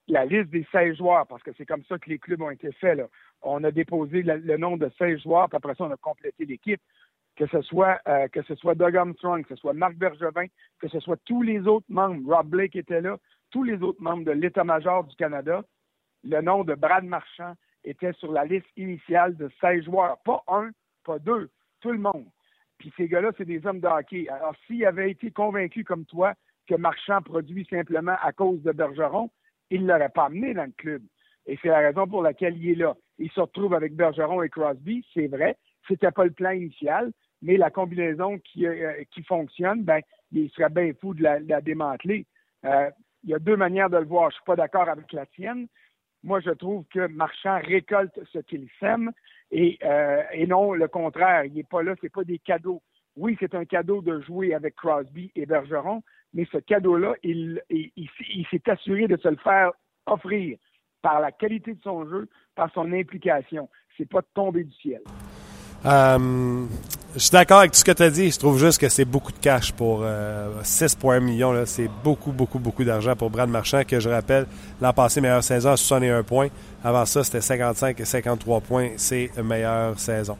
la 0.08 0.26
liste 0.26 0.50
des 0.50 0.68
16 0.72 0.98
joueurs, 0.98 1.26
parce 1.26 1.42
que 1.42 1.52
c'est 1.58 1.66
comme 1.66 1.84
ça 1.88 1.98
que 1.98 2.10
les 2.10 2.20
clubs 2.20 2.42
ont 2.42 2.52
été 2.52 2.72
faits. 2.74 2.98
Là. 2.98 3.06
On 3.42 3.64
a 3.64 3.72
déposé 3.72 4.22
le 4.24 4.58
nom 4.58 4.78
de 4.78 4.92
16 4.98 5.22
joueurs, 5.24 5.50
puis 5.50 5.58
après 5.58 5.74
ça, 5.76 5.86
on 5.86 5.92
a 5.92 5.98
complété 5.98 6.46
l'équipe 6.46 6.82
que 7.40 7.48
ce 7.48 7.62
soit 7.62 8.02
euh, 8.10 8.28
que 8.28 8.42
ce 8.44 8.54
soit 8.56 8.76
Doug 8.76 8.98
Armstrong, 8.98 9.44
que 9.44 9.56
ce 9.56 9.62
soit 9.62 9.72
Marc 9.74 9.96
Bergevin, 9.96 10.48
que 10.78 10.90
ce 10.90 11.00
soit 11.00 11.18
tous 11.24 11.42
les 11.42 11.68
autres 11.68 11.86
membres, 11.88 12.36
Rob 12.36 12.48
Blake 12.48 12.76
était 12.76 13.00
là, 13.00 13.18
tous 13.50 13.64
les 13.64 13.82
autres 13.82 14.02
membres 14.02 14.26
de 14.26 14.32
l'état-major 14.32 15.06
du 15.06 15.16
Canada, 15.16 15.64
le 16.26 16.42
nom 16.42 16.66
de 16.66 16.76
Brad 16.76 17.06
Marchand 17.06 17.54
était 17.86 18.12
sur 18.12 18.34
la 18.34 18.44
liste 18.44 18.68
initiale 18.76 19.38
de 19.38 19.50
16 19.62 19.86
joueurs. 19.86 20.18
Pas 20.26 20.44
un, 20.50 20.72
pas 21.06 21.18
deux, 21.18 21.50
tout 21.80 21.92
le 21.92 21.98
monde. 21.98 22.26
Puis 22.78 22.92
ces 22.98 23.08
gars-là, 23.08 23.32
c'est 23.38 23.46
des 23.46 23.66
hommes 23.66 23.80
de 23.80 23.88
hockey. 23.88 24.28
Alors, 24.28 24.54
s'il 24.68 24.86
avait 24.86 25.10
été 25.10 25.32
convaincu 25.32 25.86
comme 25.86 26.06
toi 26.06 26.34
que 26.68 26.76
Marchand 26.76 27.22
produit 27.22 27.66
simplement 27.70 28.18
à 28.22 28.34
cause 28.34 28.62
de 28.64 28.74
Bergeron, 28.74 29.30
il 29.70 29.84
ne 29.84 29.94
l'aurait 29.94 30.10
pas 30.10 30.26
amené 30.26 30.54
dans 30.54 30.66
le 30.66 30.74
club. 30.78 31.04
Et 31.46 31.58
c'est 31.62 31.70
la 31.70 31.80
raison 31.80 32.06
pour 32.06 32.22
laquelle 32.22 32.58
il 32.58 32.72
est 32.72 32.76
là. 32.76 32.98
Il 33.18 33.32
se 33.32 33.40
retrouve 33.40 33.74
avec 33.74 33.96
Bergeron 33.96 34.44
et 34.44 34.50
Crosby, 34.50 35.06
c'est 35.14 35.28
vrai. 35.28 35.56
C'était 35.88 36.12
pas 36.12 36.26
le 36.26 36.32
plan 36.32 36.52
initial, 36.52 37.12
mais 37.42 37.58
la 37.58 37.70
combinaison 37.70 38.40
qui, 38.40 38.66
euh, 38.66 39.04
qui 39.12 39.24
fonctionne, 39.24 39.84
ben, 39.84 40.02
il 40.32 40.50
serait 40.52 40.70
bien 40.70 40.92
fou 41.00 41.14
de 41.14 41.24
la, 41.24 41.62
démanteler. 41.62 42.26
Euh, 42.66 42.90
il 43.24 43.32
y 43.32 43.34
a 43.34 43.40
deux 43.40 43.56
manières 43.56 43.90
de 43.90 43.98
le 43.98 44.06
voir. 44.06 44.30
Je 44.30 44.36
suis 44.36 44.46
pas 44.46 44.56
d'accord 44.56 44.90
avec 44.90 45.12
la 45.14 45.26
tienne. 45.26 45.68
Moi, 46.24 46.42
je 46.42 46.52
trouve 46.52 46.84
que 46.94 47.08
Marchand 47.08 47.60
récolte 47.64 48.20
ce 48.32 48.40
qu'il 48.40 48.68
sème 48.80 49.12
et, 49.52 49.78
euh, 49.84 50.22
et 50.34 50.48
non 50.48 50.74
le 50.74 50.88
contraire. 50.88 51.46
Il 51.46 51.54
n'est 51.54 51.64
pas 51.64 51.82
là, 51.82 51.96
c'est 52.02 52.12
pas 52.12 52.24
des 52.24 52.40
cadeaux. 52.40 52.82
Oui, 53.16 53.38
c'est 53.40 53.56
un 53.56 53.66
cadeau 53.66 54.02
de 54.02 54.20
jouer 54.22 54.54
avec 54.54 54.76
Crosby 54.76 55.32
et 55.36 55.46
Bergeron, 55.46 56.04
mais 56.34 56.46
ce 56.52 56.58
cadeau-là, 56.58 57.16
il, 57.24 57.62
il, 57.70 58.46
s'est 58.50 58.70
assuré 58.70 59.08
de 59.08 59.18
se 59.18 59.28
le 59.28 59.38
faire 59.38 59.72
offrir 60.06 60.58
par 61.02 61.20
la 61.20 61.32
qualité 61.32 61.74
de 61.74 61.82
son 61.82 62.08
jeu, 62.08 62.30
par 62.56 62.72
son 62.74 62.92
implication. 62.94 63.70
C'est 63.98 64.08
pas 64.08 64.22
de 64.22 64.28
tomber 64.34 64.64
du 64.64 64.74
ciel. 64.74 65.02
Je 67.16 67.20
suis 67.20 67.32
d'accord 67.32 67.60
avec 67.60 67.72
tout 67.72 67.78
ce 67.80 67.86
que 67.86 67.92
tu 67.92 68.04
as 68.04 68.10
dit. 68.12 68.30
Je 68.30 68.38
trouve 68.38 68.60
juste 68.60 68.80
que 68.80 68.88
c'est 68.88 69.06
beaucoup 69.06 69.32
de 69.32 69.38
cash 69.40 69.72
pour 69.72 70.02
euh, 70.04 70.62
6,1 70.62 71.20
millions. 71.22 71.54
C'est 71.66 71.90
beaucoup, 72.04 72.32
beaucoup, 72.32 72.60
beaucoup 72.60 72.84
d'argent 72.84 73.16
pour 73.16 73.32
Brad 73.32 73.50
Marchand, 73.50 73.82
que 73.84 74.00
je 74.00 74.10
rappelle, 74.10 74.46
l'an 74.80 74.94
passé, 74.94 75.20
meilleure 75.20 75.44
saison 75.44 75.72
à 75.72 75.78
61 75.78 76.24
points. 76.24 76.50
Avant 76.84 77.06
ça, 77.06 77.24
c'était 77.24 77.42
55 77.42 78.00
et 78.00 78.06
53 78.06 78.62
points. 78.62 78.90
C'est 78.98 79.32
meilleure 79.44 79.98
saison. 80.00 80.38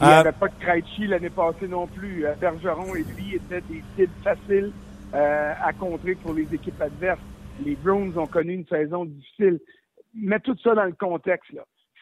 Il 0.00 0.06
n'y 0.06 0.12
euh, 0.12 0.20
avait 0.20 0.32
pas 0.32 0.48
de 0.48 0.54
Krejci 0.60 1.06
l'année 1.06 1.30
passée 1.30 1.68
non 1.68 1.86
plus. 1.86 2.24
Euh, 2.24 2.34
Bergeron 2.40 2.94
et 2.94 3.04
lui 3.04 3.36
étaient 3.36 3.60
des 3.60 3.82
cibles 3.96 4.12
faciles 4.24 4.72
à 5.14 5.74
contrer 5.74 6.14
pour 6.14 6.32
les 6.32 6.48
équipes 6.54 6.80
adverses. 6.80 7.20
Les 7.62 7.76
Browns 7.76 8.16
ont 8.16 8.26
connu 8.26 8.54
une 8.54 8.66
saison 8.66 9.04
difficile. 9.04 9.60
Mets 10.14 10.40
tout 10.40 10.56
ça 10.64 10.74
dans 10.74 10.86
le 10.86 10.94
contexte. 10.94 11.50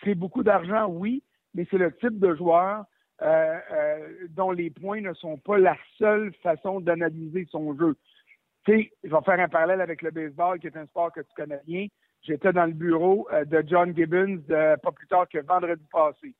C'est 0.05 0.14
beaucoup 0.14 0.44
d'argent, 0.44 0.87
oui, 0.88 1.24
mais 1.57 1.66
c'est 1.72 1.76
le 1.76 1.92
type 1.96 2.20
de 2.20 2.37
joueur 2.37 2.85
euh, 3.22 3.59
euh, 3.72 4.09
dont 4.30 4.50
les 4.50 4.70
points 4.70 5.00
ne 5.00 5.12
sont 5.14 5.37
pas 5.38 5.59
la 5.59 5.76
seule 5.98 6.33
façon 6.42 6.80
d'analyser 6.80 7.46
son 7.50 7.76
jeu. 7.76 7.96
Tu 8.64 8.72
sais, 8.72 8.92
je 9.04 9.11
vais 9.11 9.22
faire 9.24 9.40
un 9.40 9.48
parallèle 9.48 9.80
avec 9.80 10.02
le 10.02 10.11
baseball, 10.11 10.59
qui 10.59 10.66
est 10.66 10.76
un 10.76 10.87
sport 10.87 11.12
que 11.12 11.20
tu 11.20 11.33
connais 11.37 11.61
bien. 11.66 11.87
J'étais 12.22 12.52
dans 12.52 12.66
le 12.66 12.72
bureau 12.72 13.28
euh, 13.33 13.44
de 13.44 13.62
John 13.66 13.94
Gibbons 13.94 14.42
pas 14.48 14.92
plus 14.92 15.06
tard 15.06 15.28
que 15.28 15.38
vendredi 15.38 15.85
passé. 15.90 16.35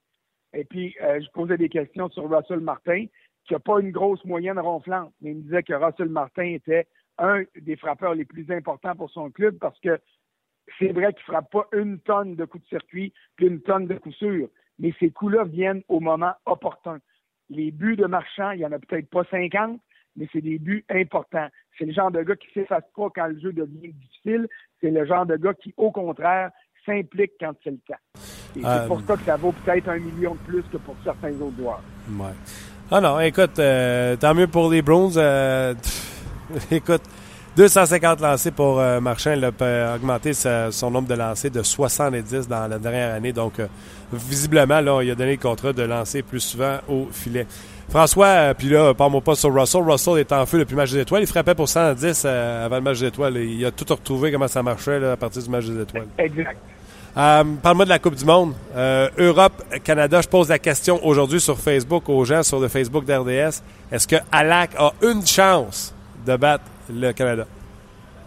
Et 0.53 0.65
puis, 0.65 0.97
je 0.99 1.31
posais 1.31 1.57
des 1.57 1.69
questions 1.69 2.09
sur 2.11 2.29
Russell 2.29 2.59
Martin, 2.59 3.07
qui 3.47 3.53
n'a 3.53 3.61
pas 3.61 3.79
une 3.79 3.93
grosse 3.93 4.25
moyenne 4.25 4.59
ronflante, 4.59 5.13
mais 5.21 5.31
il 5.31 5.37
me 5.37 5.43
disait 5.43 5.63
que 5.63 5.75
Russell 5.75 6.09
Martin 6.09 6.45
était 6.45 6.89
un 7.19 7.45
des 7.55 7.77
frappeurs 7.77 8.15
les 8.15 8.25
plus 8.25 8.51
importants 8.51 8.97
pour 8.97 9.11
son 9.11 9.31
club 9.31 9.59
parce 9.59 9.79
que 9.81 10.01
c'est 10.79 10.93
vrai 10.93 11.13
qu'il 11.13 11.23
ne 11.29 11.33
frappe 11.33 11.51
pas 11.51 11.69
une 11.73 12.01
tonne 12.01 12.37
de 12.37 12.45
coups 12.45 12.65
de 12.65 12.69
circuit 12.69 13.13
puis 13.37 13.47
une 13.47 13.61
tonne 13.61 13.87
de 13.87 13.95
coups 13.95 14.17
sûrs 14.17 14.49
mais 14.81 14.93
ces 14.99 15.11
coups-là 15.11 15.45
viennent 15.45 15.83
au 15.89 16.01
moment 16.01 16.33
opportun. 16.47 16.99
Les 17.51 17.71
buts 17.71 17.97
de 17.97 18.07
Marchand, 18.07 18.51
il 18.53 18.59
n'y 18.59 18.67
en 18.67 18.73
a 18.73 18.79
peut-être 18.79 19.09
pas 19.11 19.23
50, 19.31 19.79
mais 20.17 20.27
c'est 20.33 20.41
des 20.41 20.59
buts 20.59 20.85
importants. 20.91 21.49
C'est 21.79 21.85
le 21.85 21.93
genre 21.93 22.11
de 22.11 22.23
gars 22.23 22.37
qui 22.37 22.49
ne 22.57 22.63
s'efface 22.63 22.85
pas 22.97 23.09
quand 23.15 23.27
le 23.27 23.39
jeu 23.39 23.53
devient 23.53 23.93
difficile. 23.93 24.49
C'est 24.81 24.91
le 24.91 25.07
genre 25.07 25.27
de 25.27 25.37
gars 25.37 25.55
qui, 25.55 25.75
au 25.77 25.91
contraire, 25.91 26.51
s'implique 26.85 27.33
quand 27.39 27.53
c'est 27.63 27.71
le 27.71 27.81
cas. 27.87 27.99
Et 28.57 28.63
c'est 28.63 28.87
pour 28.87 28.99
euh, 28.99 29.03
ça 29.07 29.17
que 29.17 29.23
ça 29.23 29.37
vaut 29.37 29.53
peut-être 29.53 29.89
un 29.89 29.99
million 29.99 30.35
de 30.35 30.41
plus 30.41 30.63
que 30.73 30.79
pour 30.79 30.97
certains 31.05 31.33
autres 31.41 31.57
joueurs. 31.57 31.83
Ouais. 32.11 32.33
Ah 32.91 33.01
non, 33.01 33.21
écoute, 33.21 33.59
euh, 33.59 34.17
tant 34.17 34.35
mieux 34.35 34.49
pour 34.49 34.71
les 34.71 34.83
Browns. 34.83 35.13
Euh, 35.17 35.75
écoute, 36.71 37.03
250 37.57 38.21
lancés 38.21 38.51
pour 38.51 38.79
euh, 38.79 39.01
Marchand. 39.01 39.33
Il 39.33 39.45
a 39.45 39.95
augmenté 39.95 40.33
son 40.35 40.91
nombre 40.91 41.09
de 41.09 41.15
lancés 41.15 41.51
de 41.51 41.63
70 41.63 42.49
dans 42.49 42.67
la 42.69 42.79
dernière 42.79 43.15
année. 43.15 43.33
Donc, 43.33 43.59
euh, 43.59 43.67
visiblement, 44.13 44.81
là, 44.81 45.03
il 45.03 45.11
a 45.11 45.15
donné 45.15 45.33
le 45.33 45.37
contrat 45.43 45.73
de 45.73 45.83
lancer 45.83 46.23
plus 46.23 46.41
souvent 46.41 46.79
au 46.89 47.09
filet. 47.13 47.47
François, 47.89 48.27
euh, 48.27 48.55
puis 48.55 48.69
là, 48.69 48.95
parle-moi 48.95 49.21
pas 49.21 49.35
sur 49.35 49.53
Russell. 49.53 49.83
Russell 49.83 50.19
est 50.19 50.33
en 50.33 50.47
feu 50.47 50.59
depuis 50.59 50.73
le 50.73 50.79
match 50.79 50.93
des 50.93 51.01
étoiles. 51.01 51.23
Il 51.23 51.27
frappait 51.27 51.55
pour 51.55 51.69
110 51.69 52.25
avant 52.25 52.77
le 52.77 52.83
match 52.83 53.01
des 53.01 53.07
étoiles. 53.07 53.37
Il 53.39 53.65
a 53.67 53.71
tout 53.71 53.87
retrouvé 53.89 54.31
comment 54.31 54.49
ça 54.49 54.63
marchait 54.63 55.05
à 55.05 55.17
partir 55.17 55.43
du 55.43 55.51
match 55.51 55.67
des 55.67 55.83
étoiles. 55.83 56.07
Exact. 56.19 56.57
Euh, 57.17 57.45
Parle-moi 57.61 57.85
de 57.85 57.91
la 57.91 57.99
Coupe 57.99 58.15
du 58.15 58.25
Monde. 58.25 58.55
Euh, 58.77 59.09
Europe, 59.19 59.63
Canada, 59.83 60.21
je 60.21 60.29
pose 60.29 60.49
la 60.49 60.59
question 60.59 61.05
aujourd'hui 61.05 61.41
sur 61.41 61.59
Facebook 61.59 62.09
aux 62.09 62.25
gens, 62.25 62.43
sur 62.43 62.61
le 62.61 62.69
Facebook 62.69 63.05
d'RDS. 63.05 63.63
Est-ce 63.91 64.07
que 64.07 64.17
Alak 64.31 64.71
a 64.79 64.93
une 65.03 65.27
chance 65.27 65.93
de 66.25 66.37
battre 66.37 66.65
le 66.91 67.13
Canada? 67.13 67.47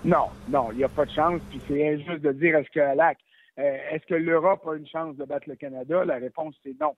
Non, 0.06 0.28
non, 0.50 0.70
il 0.72 0.78
n'y 0.78 0.84
a 0.84 0.90
pas 0.90 1.06
de 1.06 1.12
chance. 1.12 1.42
Puis 1.50 1.62
c'est 1.68 1.94
injuste 1.94 2.22
de 2.22 2.32
dire 2.34 2.56
est-ce 2.56 2.70
que 2.70 2.80
Alak, 2.80 3.18
euh, 3.60 3.78
est-ce 3.92 4.06
que 4.06 4.16
l'Europe 4.16 4.68
a 4.68 4.76
une 4.76 4.88
chance 4.88 5.16
de 5.16 5.26
battre 5.26 5.48
le 5.48 5.56
Canada? 5.56 6.04
La 6.06 6.16
réponse, 6.16 6.56
c'est 6.64 6.80
non. 6.80 6.96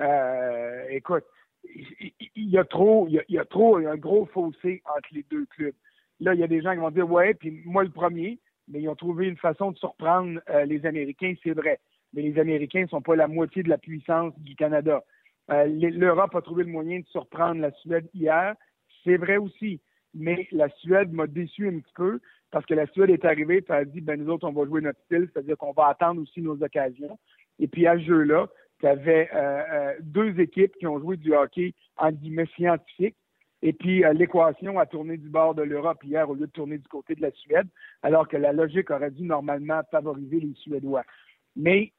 Euh, 0.00 0.84
écoute, 0.90 1.24
il 1.64 2.50
y, 2.50 2.58
a 2.58 2.64
trop, 2.64 3.08
il 3.08 3.22
y 3.28 3.38
a, 3.38 3.44
trop, 3.44 3.80
il 3.80 3.84
y 3.84 3.86
a 3.86 3.92
un 3.92 3.96
gros 3.96 4.26
fossé 4.26 4.82
entre 4.84 5.08
les 5.12 5.24
deux 5.30 5.46
clubs. 5.46 5.74
Là, 6.20 6.34
il 6.34 6.40
y 6.40 6.44
a 6.44 6.48
des 6.48 6.60
gens 6.60 6.72
qui 6.72 6.78
vont 6.78 6.90
dire, 6.90 7.10
ouais, 7.10 7.34
puis 7.34 7.62
moi 7.64 7.82
le 7.82 7.90
premier, 7.90 8.38
mais 8.68 8.82
ils 8.82 8.88
ont 8.88 8.94
trouvé 8.94 9.26
une 9.26 9.36
façon 9.36 9.72
de 9.72 9.78
surprendre 9.78 10.40
euh, 10.50 10.64
les 10.64 10.84
Américains, 10.86 11.34
c'est 11.42 11.52
vrai. 11.52 11.80
Mais 12.12 12.22
les 12.22 12.38
Américains 12.38 12.82
ne 12.82 12.88
sont 12.88 13.02
pas 13.02 13.16
la 13.16 13.26
moitié 13.26 13.62
de 13.62 13.68
la 13.68 13.78
puissance 13.78 14.38
du 14.38 14.54
Canada. 14.54 15.02
L'Europe 15.48 16.34
a 16.34 16.40
trouvé 16.40 16.64
le 16.64 16.70
moyen 16.70 17.00
de 17.00 17.06
surprendre 17.06 17.60
la 17.60 17.70
Suède 17.72 18.08
hier, 18.14 18.54
c'est 19.02 19.16
vrai 19.16 19.36
aussi. 19.36 19.80
Mais 20.14 20.46
la 20.52 20.68
Suède 20.68 21.12
m'a 21.12 21.26
déçu 21.26 21.68
un 21.68 21.78
petit 21.80 21.92
peu 21.94 22.20
parce 22.50 22.64
que 22.66 22.74
la 22.74 22.86
Suède 22.86 23.10
est 23.10 23.24
arrivée 23.24 23.64
et 23.68 23.72
a 23.72 23.84
dit, 23.84 24.00
ben 24.00 24.20
nous 24.20 24.32
autres, 24.32 24.48
on 24.48 24.52
va 24.52 24.64
jouer 24.64 24.80
notre 24.80 25.00
style, 25.06 25.28
c'est-à-dire 25.32 25.56
qu'on 25.56 25.72
va 25.72 25.88
attendre 25.88 26.22
aussi 26.22 26.40
nos 26.40 26.62
occasions. 26.62 27.18
Et 27.58 27.66
puis 27.66 27.86
à 27.86 27.98
ce 27.98 28.04
jeu-là, 28.04 28.48
tu 28.80 28.86
avais 28.86 29.28
euh, 29.34 29.94
deux 30.00 30.38
équipes 30.40 30.76
qui 30.76 30.86
ont 30.86 31.00
joué 31.00 31.16
du 31.16 31.34
hockey 31.34 31.74
en 31.96 32.12
guillemets 32.12 32.48
scientifique 32.56 33.16
et 33.64 33.72
puis, 33.72 34.04
euh, 34.04 34.12
l'équation 34.12 34.78
a 34.78 34.84
tourné 34.84 35.16
du 35.16 35.30
bord 35.30 35.54
de 35.54 35.62
l'Europe 35.62 36.04
hier 36.04 36.28
au 36.28 36.34
lieu 36.34 36.46
de 36.46 36.52
tourner 36.52 36.76
du 36.76 36.86
côté 36.86 37.14
de 37.14 37.22
la 37.22 37.30
Suède, 37.30 37.66
alors 38.02 38.28
que 38.28 38.36
la 38.36 38.52
logique 38.52 38.90
aurait 38.90 39.10
dû 39.10 39.22
normalement 39.22 39.80
favoriser 39.90 40.38
les 40.38 40.52
Suédois. 40.56 41.02
Mais 41.56 41.94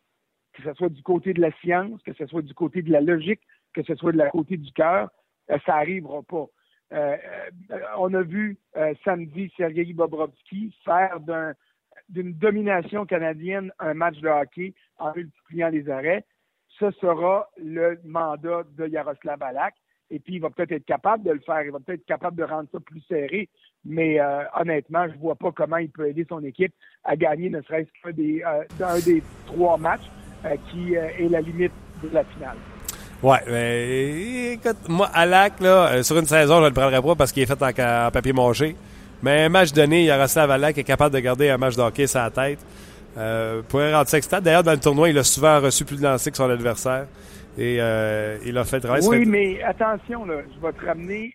que 0.54 0.62
ce 0.62 0.74
soit 0.76 0.90
du 0.90 1.02
côté 1.02 1.34
de 1.34 1.42
la 1.42 1.52
science, 1.64 2.00
que 2.04 2.14
ce 2.14 2.28
soit 2.28 2.44
du 2.44 2.54
côté 2.54 2.84
de 2.84 2.92
la 2.92 3.02
logique, 3.02 3.42
que 3.74 3.82
ce 3.82 3.96
soit 3.96 4.12
de 4.12 4.18
la 4.18 4.30
côté 4.30 4.58
du 4.58 4.72
cœur, 4.74 5.10
euh, 5.50 5.58
ça 5.66 5.78
n'arrivera 5.78 6.22
pas. 6.22 6.46
Euh, 6.94 7.18
on 7.98 8.14
a 8.14 8.22
vu 8.22 8.58
samedi 9.04 9.52
Sergei 9.58 9.92
Bobrovski 9.94 10.76
faire 10.84 11.20
d'une 12.10 12.34
domination 12.34 13.06
canadienne 13.06 13.72
un 13.80 13.94
match 13.94 14.18
de 14.20 14.30
hockey 14.30 14.74
en 14.98 15.14
multipliant 15.16 15.70
les 15.70 15.90
arrêts. 15.90 16.26
Ce 16.80 16.92
sera 16.92 17.50
le 17.58 18.00
mandat 18.04 18.64
de 18.78 18.88
Yaroslav 18.88 19.42
Alak 19.42 19.76
et 20.10 20.20
puis 20.20 20.36
il 20.36 20.42
va 20.42 20.50
peut-être 20.50 20.72
être 20.72 20.86
capable 20.86 21.24
de 21.24 21.32
le 21.32 21.40
faire, 21.40 21.64
il 21.64 21.72
va 21.72 21.80
peut-être 21.80 22.02
être 22.02 22.06
capable 22.06 22.38
de 22.38 22.44
rendre 22.44 22.70
ça 22.72 22.80
plus 22.80 23.02
serré, 23.02 23.50
mais 23.84 24.20
euh, 24.20 24.44
honnêtement, 24.56 25.08
je 25.08 25.14
ne 25.14 25.20
vois 25.20 25.36
pas 25.36 25.52
comment 25.52 25.78
il 25.78 25.90
peut 25.90 26.08
aider 26.08 26.26
son 26.28 26.44
équipe 26.44 26.74
à 27.04 27.16
gagner 27.16 27.50
ne 27.50 27.62
serait-ce 27.62 27.90
qu'un 28.02 28.12
des, 28.12 28.44
euh, 28.44 29.20
trois 29.48 29.78
matchs 29.78 30.10
euh, 30.46 30.56
qui 30.70 30.94
est 30.94 31.30
la 31.30 31.42
limite 31.42 31.74
de 32.04 32.10
la 32.10 32.24
finale. 32.24 32.58
Ouais, 33.24 33.40
mais 33.48 34.54
écoute, 34.54 34.78
moi, 34.88 35.08
Alak, 35.14 35.60
là, 35.60 36.04
sur 36.04 36.18
une 36.18 36.26
saison, 36.26 36.58
je 36.58 36.62
ne 36.62 36.68
le 36.68 36.74
prendrais 36.74 37.02
pas 37.02 37.16
parce 37.16 37.32
qu'il 37.32 37.44
est 37.44 37.46
fait 37.46 37.62
en, 37.62 38.12
papier 38.12 38.34
mâché. 38.34 38.76
Mais 39.24 39.46
un 39.46 39.50
match 39.50 39.72
donné, 39.72 40.02
il 40.02 40.06
y 40.06 40.12
a 40.12 40.22
à 40.22 40.54
Alak 40.54 40.78
est 40.78 40.84
capable 40.84 41.16
de 41.16 41.20
garder 41.20 41.50
un 41.50 41.58
match 41.58 41.76
d'hockey 41.76 42.08
sur 42.08 42.20
la 42.20 42.30
tête. 42.30 42.60
Euh, 43.18 43.62
pourrait 43.64 43.94
rendre 43.94 44.08
ça 44.08 44.18
excitant. 44.18 44.42
D'ailleurs, 44.42 44.64
dans 44.64 44.74
le 44.74 44.80
tournoi, 44.80 45.10
il 45.10 45.18
a 45.18 45.24
souvent 45.24 45.60
reçu 45.62 45.86
plus 45.86 45.98
de 45.98 46.04
lancers 46.04 46.32
que 46.32 46.38
son 46.38 46.50
adversaire. 46.50 47.08
Et 47.58 47.78
euh, 47.80 48.38
il 48.46 48.58
a 48.58 48.66
fait 48.66 48.78
le 48.78 48.82
travail. 48.84 49.02
Oui, 49.08 49.26
mais 49.26 49.62
attention, 49.64 50.26
là, 50.26 50.42
je 50.54 50.60
vais 50.60 50.74
te 50.74 50.86
ramener 50.86 51.34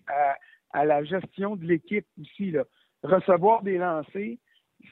à, 0.73 0.85
la 0.85 1.03
gestion 1.05 1.57
de 1.57 1.65
l'équipe 1.65 2.07
aussi. 2.21 2.51
Là. 2.51 2.65
Recevoir 3.03 3.63
des 3.63 3.79
lancers, 3.79 4.37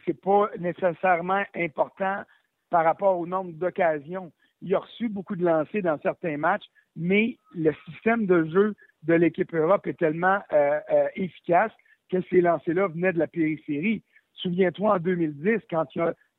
c'est 0.07 0.21
pas 0.21 0.49
nécessairement 0.59 1.45
important 1.55 2.23
par 2.71 2.85
rapport 2.85 3.19
au 3.19 3.27
nombre 3.27 3.53
d'occasions. 3.53 4.33
Il 4.63 4.75
a 4.75 4.79
reçu 4.81 5.09
beaucoup 5.09 5.37
de 5.37 5.45
lancers 5.45 5.83
dans 5.83 5.99
certains 6.01 6.37
matchs, 6.37 6.67
mais 6.97 7.37
le 7.55 7.73
système 7.87 8.27
de 8.27 8.45
jeu 8.47 8.75
de 9.05 9.15
l'équipe 9.15 9.55
Europe 9.55 9.87
est 9.87 9.99
tellement 9.99 10.41
euh, 10.53 10.81
euh, 10.93 11.09
efficace 11.15 11.73
que 12.11 12.21
ces 12.31 12.41
lancers-là 12.41 12.89
venaient 12.89 13.13
de 13.13 13.19
la 13.19 13.27
périphérie. 13.27 14.03
Souviens-toi 14.35 14.95
en 14.95 14.99
2010, 14.99 15.61
quand 15.71 15.87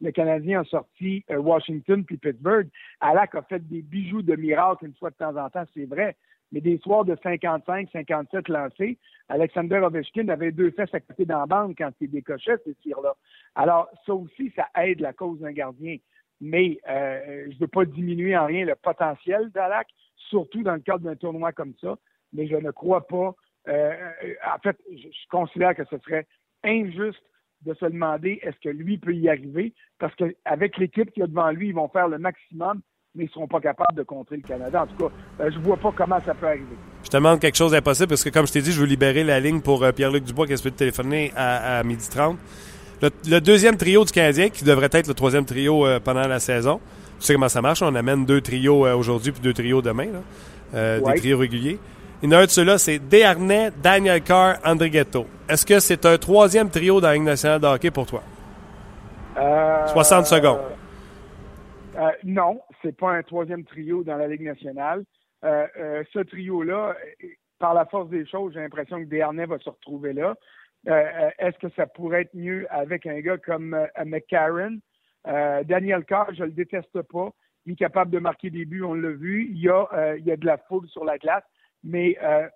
le 0.02 0.12
Canadien 0.12 0.62
a 0.62 0.64
sorti 0.66 1.24
euh, 1.30 1.38
Washington 1.38 2.04
puis 2.04 2.18
Pittsburgh, 2.18 2.68
Alak 3.00 3.36
a 3.36 3.42
fait 3.44 3.66
des 3.68 3.82
bijoux 3.82 4.22
de 4.22 4.36
miracle 4.36 4.86
une 4.86 4.96
fois 4.96 5.10
de 5.10 5.16
temps 5.16 5.36
en 5.36 5.50
temps, 5.50 5.66
c'est 5.74 5.86
vrai. 5.86 6.16
Mais 6.52 6.62
des 6.62 6.80
soirs 6.80 7.06
de 7.06 7.16
55, 7.22 7.90
57 7.92 8.48
lancés, 8.48 8.98
Alexander 9.28 9.78
Ovechkin 9.78 10.30
avait 10.30 10.52
deux 10.52 10.72
fesses 10.72 10.94
à 10.94 11.00
côté 11.00 11.26
dans 11.26 11.40
la 11.40 11.46
bande 11.46 11.76
quand 11.78 11.92
il 12.02 12.10
décochait 12.10 12.58
ces 12.66 12.74
tirs-là. 12.76 13.14
Alors, 13.54 13.88
ça 14.06 14.16
aussi, 14.16 14.52
ça 14.56 14.68
aide 14.82 15.00
la 15.00 15.14
cause 15.14 15.40
d'un 15.40 15.52
gardien. 15.52 15.98
Mais 16.41 16.80
euh, 16.89 17.45
je 17.49 17.56
ne 17.56 17.60
veux 17.60 17.67
pas 17.67 17.86
diminuer 17.86 18.38
en 18.38 18.45
rien 18.45 18.65
le 18.65 18.75
potentiel 18.75 19.49
d'Alak, 19.52 19.88
surtout 20.30 20.63
dans 20.63 20.73
le 20.73 20.80
cadre 20.80 21.04
d'un 21.04 21.15
tournoi 21.15 21.52
comme 21.52 21.73
ça. 21.82 21.97
Mais 22.34 22.47
je 22.47 22.56
ne 22.56 22.71
crois 22.71 23.06
pas. 23.08 23.36
Euh, 23.67 23.93
en 24.45 24.60
fait, 24.63 24.78
je 24.91 25.08
considère 25.30 25.75
que 25.75 25.84
ce 25.86 25.97
serait 25.99 26.28
injuste 26.63 27.21
de 27.65 27.73
se 27.73 27.86
demander 27.86 28.39
est-ce 28.41 28.58
que 28.63 28.69
lui 28.69 28.97
peut 28.97 29.13
y 29.13 29.30
arriver, 29.30 29.73
parce 29.99 30.15
qu'avec 30.15 30.78
l'équipe 30.78 31.12
qu'il 31.12 31.21
y 31.21 31.23
a 31.23 31.28
devant 31.28 31.52
lui, 31.52 31.69
ils 31.69 31.75
vont 31.75 31.89
faire 31.89 32.08
le 32.08 32.17
maximum, 32.17 32.82
mais 33.15 33.25
ils 33.25 33.28
ne 33.28 33.32
seront 33.32 33.47
pas 33.47 33.60
capables 33.60 33.95
de 33.95 34.04
contrer 34.04 34.38
le 34.38 34.43
Canada. 34.43 34.84
En 34.84 34.88
tout 34.88 34.95
cas, 34.95 35.13
euh, 35.41 35.52
je 35.52 35.58
ne 35.58 35.63
vois 35.63 35.78
pas 35.78 35.91
comment 35.91 36.19
ça 36.21 36.34
peut 36.34 36.47
arriver. 36.47 36.78
Je 37.04 37.10
te 37.10 37.17
demande 37.17 37.39
quelque 37.39 37.58
chose 37.58 37.71
d'impossible, 37.71 38.10
parce 38.10 38.23
que 38.23 38.30
comme 38.30 38.47
je 38.47 38.54
t'ai 38.54 38.62
dit, 38.62 38.71
je 38.71 38.80
veux 38.80 38.88
libérer 38.88 39.23
la 39.23 39.39
ligne 39.39 39.62
pour 39.62 39.84
euh, 39.84 39.91
Pierre-Luc 39.91 40.23
Dubois 40.23 40.47
qui 40.47 40.62
peut 40.62 40.71
téléphoner 40.71 41.32
à, 41.36 41.80
à 41.80 41.84
12h30. 41.84 42.38
Le, 43.02 43.40
deuxième 43.40 43.78
trio 43.78 44.04
du 44.04 44.12
Canadien, 44.12 44.50
qui 44.50 44.64
devrait 44.64 44.90
être 44.92 45.08
le 45.08 45.14
troisième 45.14 45.46
trio 45.46 45.86
euh, 45.86 46.00
pendant 46.00 46.28
la 46.28 46.40
saison, 46.40 46.80
tu 47.20 47.26
sais 47.26 47.34
comment 47.34 47.50
ça 47.50 47.62
marche, 47.62 47.82
on 47.82 47.96
amène 47.96 48.26
deux 48.26 48.42
trios 48.42 48.88
aujourd'hui 48.88 49.32
puis 49.32 49.42
deux 49.42 49.54
trios 49.54 49.82
demain, 49.82 50.08
des 50.74 51.14
trios 51.18 51.38
réguliers. 51.38 51.80
Il 52.22 52.30
y 52.30 52.36
en 52.36 52.38
a 52.38 52.42
un 52.42 52.46
de 52.46 52.50
ceux-là, 52.50 52.78
c'est 52.78 53.00
Desharnais, 53.00 53.72
Daniel 53.82 54.22
Carr, 54.22 54.58
André 54.66 54.90
Ghetto. 54.90 55.26
Est-ce 55.48 55.66
que 55.66 55.80
c'est 55.80 56.06
un 56.06 56.18
troisième 56.18 56.70
trio 56.70 57.00
dans 57.00 57.08
la 57.08 57.14
Ligue 57.14 57.24
nationale 57.24 57.62
de 57.62 57.68
hockey 57.68 57.92
pour 57.92 58.06
toi? 58.06 58.22
60 59.36 59.40
euh, 59.40 60.24
secondes. 60.26 60.60
Euh, 61.98 62.12
non, 62.26 62.60
c'est 62.82 62.96
pas 62.96 63.12
un 63.12 63.24
troisième 63.24 63.64
trio 63.64 64.04
dans 64.04 64.18
la 64.18 64.28
Ligue 64.28 64.44
nationale. 64.44 65.06
Euh, 65.46 66.04
ce 66.12 66.20
trio-là, 66.20 66.96
par 67.58 67.74
la 67.74 67.86
force 67.86 68.10
des 68.10 68.26
choses, 68.28 68.54
j'ai 68.54 68.60
l'impression 68.60 69.00
que 69.00 69.06
Desharnais 69.06 69.46
va 69.46 69.58
se 69.60 69.70
retrouver 69.70 70.12
là. 70.12 70.36
Est-ce 70.86 71.58
que 71.60 71.70
ça 71.76 71.86
pourrait 71.88 72.22
être 72.22 72.34
mieux 72.34 72.65
avec 72.70 73.06
un 73.06 73.20
gars 73.20 73.38
comme 73.38 73.78
McCarron? 74.06 74.80
Daniel 75.26 76.06
Carr, 76.06 76.34
je 76.34 76.44
le 76.44 76.52
déteste 76.52 77.02
pas. 77.04 77.32
Il 77.65 77.74
est 77.74 77.76
capable 77.76 78.12
de 78.12 78.20
marquer 78.20 78.50
des 78.50 78.65
buts, 78.65 78.84
on 78.84 78.94
l'a 78.94 79.12
vu. 79.12 79.48
Il 79.52 79.60
y, 79.60 79.70
a, 79.70 80.15
il 80.18 80.26
y 80.26 80.32
a 80.32 80.38
de 80.38 80.46
la 80.46 80.58
foule 80.58 80.88
sur 80.88 81.04
la 81.06 81.18
glace. 81.18 81.44
Mais 81.84 82.18
euh, 82.22 82.48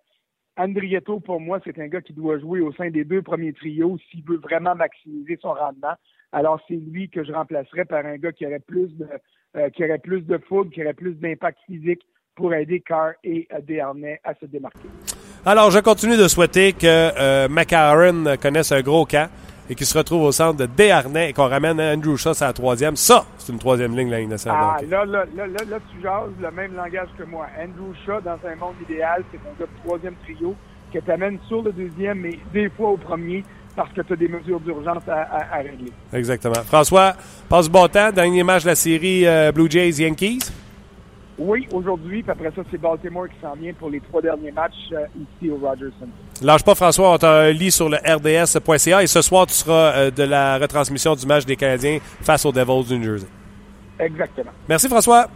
Andrietto, 0.57 1.19
pour 1.19 1.39
moi, 1.39 1.59
c'est 1.63 1.79
un 1.79 1.87
gars 1.87 2.01
qui 2.01 2.13
doit 2.13 2.39
jouer 2.39 2.61
au 2.61 2.71
sein 2.73 2.89
des 2.89 3.03
deux 3.03 3.21
premiers 3.21 3.53
trios 3.53 3.97
s'il 4.09 4.23
veut 4.23 4.37
vraiment 4.37 4.75
maximiser 4.75 5.37
son 5.41 5.53
rendement. 5.53 5.95
Alors, 6.31 6.61
c'est 6.67 6.75
lui 6.75 7.09
que 7.09 7.23
je 7.23 7.31
remplacerais 7.31 7.85
par 7.85 8.05
un 8.05 8.17
gars 8.17 8.31
qui 8.31 8.45
aurait 8.45 8.59
plus 8.59 8.95
de, 8.97 9.07
euh, 9.55 9.69
qui 9.69 9.83
aurait 9.83 9.99
plus 9.99 10.21
de 10.21 10.37
foudre, 10.37 10.71
qui 10.71 10.81
aurait 10.81 10.93
plus 10.93 11.13
d'impact 11.15 11.59
physique 11.65 12.01
pour 12.35 12.53
aider 12.53 12.81
Carr 12.81 13.13
et 13.23 13.47
euh, 13.53 13.61
Desharnais 13.61 14.19
à 14.23 14.33
se 14.35 14.45
démarquer. 14.45 14.89
Alors, 15.45 15.71
je 15.71 15.79
continue 15.79 16.15
de 16.15 16.29
souhaiter 16.29 16.71
que 16.71 16.85
euh, 16.87 17.49
McCarron 17.49 18.37
connaisse 18.41 18.71
un 18.71 18.79
gros 18.79 19.05
camp 19.05 19.29
et 19.69 19.75
qu'il 19.75 19.85
se 19.85 19.97
retrouve 19.97 20.23
au 20.23 20.31
centre 20.31 20.57
de 20.57 20.65
Desharnais 20.65 21.31
et 21.31 21.33
qu'on 21.33 21.49
ramène 21.49 21.81
Andrew 21.81 22.15
Shaw 22.15 22.31
à 22.41 22.45
la 22.47 22.53
troisième. 22.53 22.95
Ça, 22.95 23.25
c'est 23.37 23.51
une 23.51 23.59
troisième 23.59 23.93
ligne, 23.93 24.09
la 24.09 24.19
ligne 24.19 24.29
nationale. 24.29 24.77
Ah, 24.77 24.81
là, 24.89 25.03
là, 25.03 25.25
là, 25.35 25.47
là, 25.47 25.65
là, 25.69 25.77
tu 25.91 26.01
jases 26.01 26.31
le 26.41 26.49
même 26.51 26.73
langage 26.77 27.09
que 27.17 27.23
moi. 27.25 27.47
Andrew 27.61 27.93
Shaw, 28.05 28.21
dans 28.21 28.39
un 28.49 28.55
monde 28.55 28.75
idéal, 28.89 29.25
c'est 29.33 29.37
un 29.37 29.59
gars 29.59 29.65
de 29.65 29.85
troisième 29.85 30.15
trio 30.23 30.55
qui 30.93 31.01
t'amène 31.01 31.37
sur 31.49 31.61
le 31.61 31.73
deuxième, 31.73 32.19
mais 32.19 32.39
des 32.53 32.69
fois 32.69 32.91
au 32.91 32.97
premier, 32.97 33.43
parce 33.75 33.91
que 33.91 33.99
tu 33.99 34.13
as 34.13 34.15
des 34.15 34.29
mesures 34.29 34.61
d'urgence 34.61 35.03
à, 35.09 35.57
régler. 35.57 35.91
Exactement. 36.13 36.63
François, 36.63 37.15
passe 37.49 37.67
bon 37.67 37.89
temps. 37.89 38.13
Dernier 38.13 38.43
match 38.43 38.63
de 38.63 38.69
la 38.69 38.75
série 38.75 39.27
euh, 39.27 39.51
Blue 39.51 39.69
Jays-Yankees. 39.69 40.62
Oui, 41.37 41.67
aujourd'hui. 41.73 42.21
Puis 42.21 42.31
après 42.31 42.51
ça, 42.55 42.61
c'est 42.69 42.79
Baltimore 42.79 43.27
qui 43.27 43.35
s'en 43.41 43.53
vient 43.55 43.73
pour 43.73 43.89
les 43.89 43.99
trois 44.01 44.21
derniers 44.21 44.51
matchs 44.51 44.91
euh, 44.91 45.05
ici 45.15 45.49
au 45.49 45.55
Rogers 45.55 45.91
Center. 45.99 46.11
Lâche 46.41 46.63
pas, 46.63 46.75
François. 46.75 47.13
On 47.13 47.17
t'a 47.17 47.51
lit 47.51 47.71
sur 47.71 47.89
le 47.89 47.97
RDS.ca. 47.97 49.03
Et 49.03 49.07
ce 49.07 49.21
soir, 49.21 49.47
tu 49.47 49.53
seras 49.53 49.93
euh, 49.93 50.11
de 50.11 50.23
la 50.23 50.57
retransmission 50.57 51.15
du 51.15 51.25
match 51.25 51.45
des 51.45 51.55
Canadiens 51.55 51.99
face 52.21 52.45
aux 52.45 52.51
Devils 52.51 52.87
du 52.87 52.99
New 52.99 53.05
Jersey. 53.05 53.27
Exactement. 53.99 54.51
Merci, 54.67 54.87
François. 54.87 55.27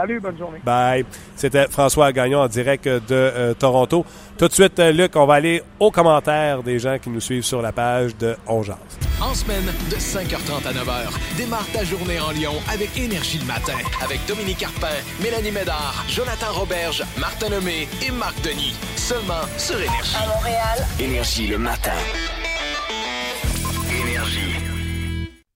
Salut, 0.00 0.18
bonne 0.18 0.38
journée. 0.38 0.60
Bye. 0.64 1.04
C'était 1.36 1.68
François 1.68 2.10
Gagnon 2.10 2.40
en 2.40 2.48
direct 2.48 2.88
de 2.88 3.00
euh, 3.10 3.52
Toronto. 3.52 4.06
Tout 4.38 4.48
de 4.48 4.52
suite, 4.54 4.78
euh, 4.78 4.92
Luc, 4.92 5.14
on 5.14 5.26
va 5.26 5.34
aller 5.34 5.62
aux 5.78 5.90
commentaires 5.90 6.62
des 6.62 6.78
gens 6.78 6.98
qui 6.98 7.10
nous 7.10 7.20
suivent 7.20 7.44
sur 7.44 7.60
la 7.60 7.70
page 7.70 8.16
de 8.16 8.34
Ongeance. 8.46 8.78
En 9.20 9.34
semaine, 9.34 9.66
de 9.90 9.96
5h30 9.96 10.66
à 10.66 10.72
9h, 10.72 11.36
démarre 11.36 11.66
ta 11.74 11.84
journée 11.84 12.18
en 12.18 12.30
Lyon 12.30 12.54
avec 12.72 12.96
Énergie 12.96 13.40
le 13.40 13.44
matin. 13.44 13.76
Avec 14.02 14.24
Dominique 14.26 14.56
Carpin, 14.56 14.88
Mélanie 15.22 15.50
Médard, 15.50 16.02
Jonathan 16.08 16.50
Roberge, 16.50 17.04
Martin 17.18 17.50
Lemay 17.50 17.86
et 18.02 18.10
Marc 18.10 18.40
Denis. 18.40 18.74
Seulement 18.96 19.44
sur 19.58 19.76
Énergie. 19.76 20.16
À 20.16 20.26
Montréal, 20.28 20.78
Énergie 20.98 21.46
le 21.46 21.58
matin. 21.58 21.92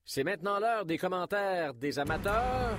C'est 0.04 0.22
maintenant 0.22 0.60
l'heure 0.60 0.84
des 0.84 0.98
commentaires 0.98 1.72
des 1.72 1.98
amateurs. 1.98 2.76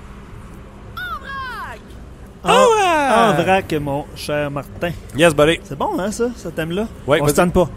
En 3.16 3.34
vrac, 3.42 3.74
mon 3.82 4.06
cher 4.16 4.50
Martin. 4.52 4.92
Yes, 5.16 5.34
buddy. 5.36 5.60
C'est 5.64 5.78
bon, 5.78 5.90
hein, 6.00 6.12
ça, 6.12 6.26
ce 6.36 6.48
thème-là? 6.50 6.88
Ouais, 7.08 7.20
On 7.22 7.28
se 7.28 7.34
tente 7.34 7.54
pas. 7.54 7.70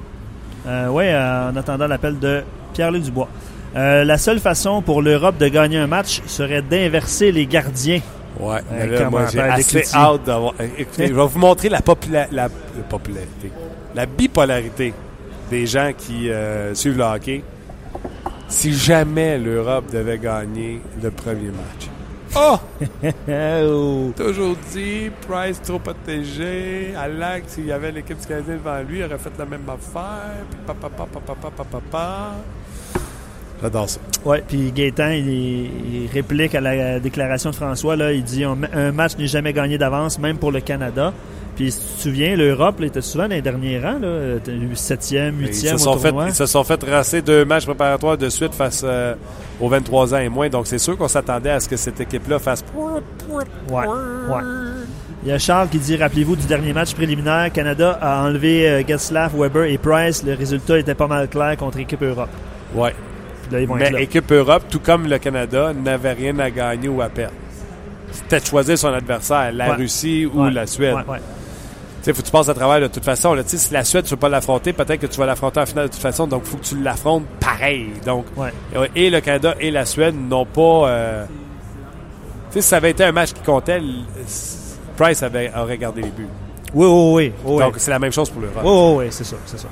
Euh, 0.67 0.89
oui, 0.89 1.05
en 1.15 1.57
attendant 1.57 1.87
l'appel 1.87 2.19
de 2.19 2.43
Pierre-Luc 2.75 3.03
Dubois. 3.05 3.29
Euh, 3.77 4.05
la 4.05 4.19
seule 4.19 4.41
façon 4.41 4.83
pour 4.83 5.03
l'Europe 5.03 5.37
de 5.39 5.49
gagner 5.49 5.79
un 5.79 5.87
match 5.87 6.21
serait 6.27 6.63
d'inverser 6.63 7.33
les 7.33 7.47
gardiens. 7.47 8.01
Ouais, 8.41 8.61
mais 8.71 8.83
Un 8.83 8.87
là, 8.87 9.11
moi, 9.11 9.27
j'ai 9.33 9.41
assez 9.41 9.85
hâte 9.95 10.25
d'avoir. 10.25 10.55
euh, 10.61 10.67
Écoutez, 10.79 11.09
je 11.09 11.15
vais 11.15 11.27
vous 11.27 11.39
montrer 11.39 11.69
la, 11.69 11.81
popula- 11.81 12.29
la, 12.31 12.45
la 12.45 12.83
popularité, 12.89 13.51
la 13.95 14.07
bipolarité 14.07 14.95
des 15.51 15.67
gens 15.67 15.91
qui 15.97 16.31
euh, 16.31 16.75
suivent 16.75 16.99
le 16.99 17.05
hockey. 17.05 17.43
Si 18.49 18.73
jamais 18.73 19.39
l'Europe 19.39 19.91
devait 19.93 20.19
gagner 20.19 20.81
le 21.03 21.11
premier 21.11 21.49
match. 21.49 21.89
Oh! 22.37 22.59
Oh. 23.29 24.13
Toujours 24.17 24.57
dit, 24.73 25.11
Price 25.29 25.61
trop 25.63 25.79
protégé. 25.79 26.95
Alak, 26.97 27.45
s'il 27.47 27.67
y 27.67 27.73
avait 27.73 27.93
l'équipe 27.93 28.19
du 28.19 28.27
Canadien 28.27 28.55
devant 28.55 28.81
lui, 28.83 28.99
il 28.99 29.05
aurait 29.05 29.19
fait 29.19 29.33
la 29.39 29.45
même 29.45 29.69
affaire. 29.69 30.45
Puis 30.51 30.59
papa, 30.67 30.89
papa, 30.89 31.21
papa, 31.25 31.51
papa, 31.51 31.65
papa. 31.71 32.33
J'adore 33.61 33.89
ça. 33.89 34.01
Ouais, 34.25 34.43
puis 34.47 34.71
Gaétan, 34.73 35.11
il, 35.11 36.05
il 36.05 36.11
réplique 36.13 36.55
à 36.55 36.61
la 36.61 37.01
déclaration 37.01 37.51
de 37.51 37.57
François. 37.57 37.97
Là, 37.97 38.13
il 38.13 38.23
dit 38.23 38.45
un 38.45 38.93
match 38.93 39.17
n'est 39.19 39.27
jamais 39.27 39.53
gagné 39.53 39.79
d'avance, 39.79 40.19
même 40.19 40.39
pour 40.39 40.53
le 40.53 40.61
Canada. 40.61 41.13
Puis 41.59 41.73
si 41.73 41.81
tu 41.81 41.87
te 41.97 42.01
souviens, 42.03 42.37
l'Europe 42.37 42.81
était 42.83 43.01
souvent 43.01 43.25
dans 43.25 43.35
les 43.35 43.43
derniers 43.43 43.81
rangs, 43.81 43.99
là, 43.99 44.39
T'as 44.45 44.53
eu 44.53 44.71
septième, 44.77 45.41
Ils 45.41 45.49
huitième 45.49 45.77
se, 45.77 45.83
au 45.89 45.93
sont 45.93 45.99
fait, 45.99 46.15
ils 46.29 46.35
se 46.35 46.47
sont 46.47 46.63
fait 46.63 46.81
raser 46.85 47.21
deux 47.21 47.45
matchs 47.45 47.65
préparatoires 47.67 48.17
de 48.17 48.29
suite 48.29 48.55
face 48.55 48.83
euh, 48.85 49.15
aux 49.61 49.69
23 49.69 50.15
ans 50.15 50.19
et 50.19 50.29
moins. 50.29 50.49
Donc, 50.49 50.69
c'est 50.69 50.79
sûr 50.79 50.97
qu'on 50.97 51.09
s'attendait 51.09 51.51
à 51.51 51.59
ce 51.59 51.69
que 51.69 51.77
cette 51.77 52.01
équipe-là 52.01 52.39
fasse. 52.39 52.65
Ouais, 52.77 53.01
ouais. 53.71 54.43
Il 55.25 55.31
y 55.31 55.33
a 55.33 55.39
Charles 55.41 55.69
qui 55.69 55.79
dit 55.79 55.97
Rappelez-vous 55.97 56.37
du 56.37 56.47
dernier 56.47 56.73
match 56.73 56.95
préliminaire, 56.95 57.51
Canada 57.53 57.99
a 58.01 58.23
enlevé 58.23 58.69
euh, 58.69 58.83
Getzlaff, 58.87 59.35
Weber 59.35 59.65
et 59.65 59.79
Price. 59.79 60.23
Le 60.25 60.35
résultat 60.35 60.79
était 60.79 60.95
pas 60.95 61.09
mal 61.09 61.27
clair 61.29 61.57
contre 61.57 61.81
équipe 61.81 62.05
Europe. 62.05 62.31
Ouais. 62.73 62.95
Là, 63.51 63.59
Mais 63.75 64.03
équipe 64.05 64.31
Europe, 64.31 64.63
tout 64.71 64.79
comme 64.79 65.09
le 65.09 65.19
Canada, 65.19 65.73
n'avait 65.73 66.13
rien 66.13 66.39
à 66.39 66.51
gagner 66.51 66.89
ou 66.89 67.03
à 67.03 67.09
perdre. 67.09 67.35
C'était 68.13 68.39
de 68.41 68.45
choisir 68.47 68.79
son 68.79 68.93
adversaire, 68.93 69.51
la 69.53 69.71
Ouais. 69.71 69.77
Russie 69.77 70.25
ou 70.33 70.45
Ouais, 70.45 70.51
la 70.53 70.67
Suède. 70.67 70.95
ouais, 70.95 71.19
sais, 72.03 72.13
faut 72.13 72.23
que 72.23 72.27
tu 72.27 72.33
passes 72.33 72.49
à 72.49 72.55
travers 72.55 72.81
de 72.81 72.87
toute 72.93 73.05
façon. 73.05 73.35
Là. 73.35 73.43
Si 73.47 73.73
la 73.73 73.85
Suède, 73.85 74.05
tu 74.05 74.09
ne 74.13 74.17
veux 74.17 74.21
pas 74.21 74.29
l'affronter, 74.29 74.73
peut-être 74.73 75.01
que 75.01 75.07
tu 75.07 75.19
vas 75.19 75.27
l'affronter 75.27 75.61
en 75.61 75.67
finale 75.67 75.89
de 75.89 75.93
toute 75.93 76.03
façon. 76.03 76.27
Donc, 76.27 76.43
il 76.45 76.51
faut 76.51 76.57
que 76.59 76.65
tu 76.65 76.81
l'affrontes 76.83 77.25
pareil. 77.41 77.89
Donc, 78.07 78.27
Ouais. 78.37 78.53
et 78.95 79.11
le 79.11 79.21
Canada 79.21 79.55
et 79.61 79.71
la 79.71 79.85
Suède 79.85 80.15
n'ont 80.17 80.47
pas. 80.47 80.89
euh, 80.89 81.25
si 82.51 82.63
ça 82.63 82.77
avait 82.77 82.91
été 82.91 83.05
un 83.05 83.13
match 83.13 83.33
qui 83.33 83.43
comptait, 83.43 83.81
Price 84.97 85.23
avait, 85.23 85.51
aurait 85.57 85.79
gardé 85.79 86.03
les 86.03 86.09
buts. 86.11 86.27
Oui, 86.75 86.87
oui, 86.87 87.13
oui. 87.15 87.33
oui. 87.45 87.63
Donc, 87.63 87.75
c'est 87.79 87.91
la 87.91 87.99
même 87.99 88.13
chose 88.13 88.31
pour 88.31 88.43
l'Europe. 88.43 88.63
Oui, 88.65 88.71
oui, 88.71 89.05
oui, 89.05 89.07
c'est 89.11 89.25
ça, 89.25 89.37
c'est 89.47 89.59
ça. 89.59 89.69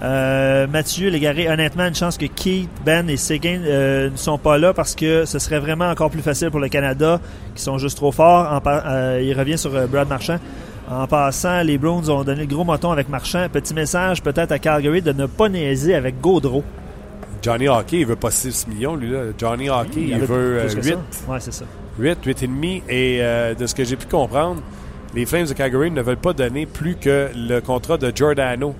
Euh, 0.00 0.66
Mathieu 0.68 1.10
Légaré, 1.10 1.48
honnêtement, 1.48 1.84
une 1.86 1.94
chance 1.94 2.16
que 2.16 2.26
Keith, 2.26 2.70
Ben 2.84 3.08
et 3.10 3.16
Seguin 3.16 3.60
euh, 3.64 4.10
ne 4.10 4.16
sont 4.16 4.38
pas 4.38 4.56
là 4.56 4.72
parce 4.72 4.94
que 4.94 5.24
ce 5.24 5.38
serait 5.40 5.58
vraiment 5.58 5.88
encore 5.90 6.10
plus 6.10 6.22
facile 6.22 6.50
pour 6.50 6.60
le 6.60 6.68
Canada, 6.68 7.20
qui 7.56 7.62
sont 7.62 7.78
juste 7.78 7.96
trop 7.96 8.12
forts. 8.12 8.46
En 8.52 8.60
euh, 8.66 9.20
il 9.22 9.36
revient 9.36 9.58
sur 9.58 9.70
Brad 9.88 10.08
Marchand. 10.08 10.38
En 10.90 11.06
passant, 11.06 11.62
les 11.62 11.76
Browns 11.76 12.08
ont 12.08 12.24
donné 12.24 12.42
le 12.42 12.46
gros 12.46 12.64
moton 12.64 12.90
avec 12.90 13.10
Marchand. 13.10 13.46
Petit 13.52 13.74
message 13.74 14.22
peut-être 14.22 14.52
à 14.52 14.58
Calgary 14.58 15.02
de 15.02 15.12
ne 15.12 15.26
pas 15.26 15.50
niaiser 15.50 15.94
avec 15.94 16.18
Gaudreau. 16.20 16.64
Johnny 17.42 17.68
Hockey, 17.68 18.00
il 18.00 18.06
veut 18.06 18.16
pas 18.16 18.30
6 18.30 18.66
millions, 18.68 18.96
lui. 18.96 19.10
Là. 19.10 19.24
Johnny 19.36 19.68
Hockey, 19.68 20.00
il, 20.08 20.18
veut 20.18 20.58
euh, 20.58 20.66
plus 20.66 20.76
que 20.76 20.86
8. 20.86 20.96
ça. 21.10 21.30
Ouais, 21.30 21.40
c'est 21.40 21.52
ça. 21.52 21.66
8, 21.98 22.18
8 22.24 22.48
et 22.88 23.18
euh, 23.20 23.54
de 23.54 23.66
ce 23.66 23.74
que 23.74 23.84
j'ai 23.84 23.96
pu 23.96 24.06
comprendre, 24.06 24.62
les 25.14 25.26
Flames 25.26 25.46
de 25.46 25.52
Calgary 25.52 25.90
ne 25.90 26.00
veulent 26.00 26.16
pas 26.16 26.32
donner 26.32 26.64
plus 26.64 26.96
que 26.96 27.28
le 27.34 27.60
contrat 27.60 27.98
de 27.98 28.10
Giordano, 28.14 28.74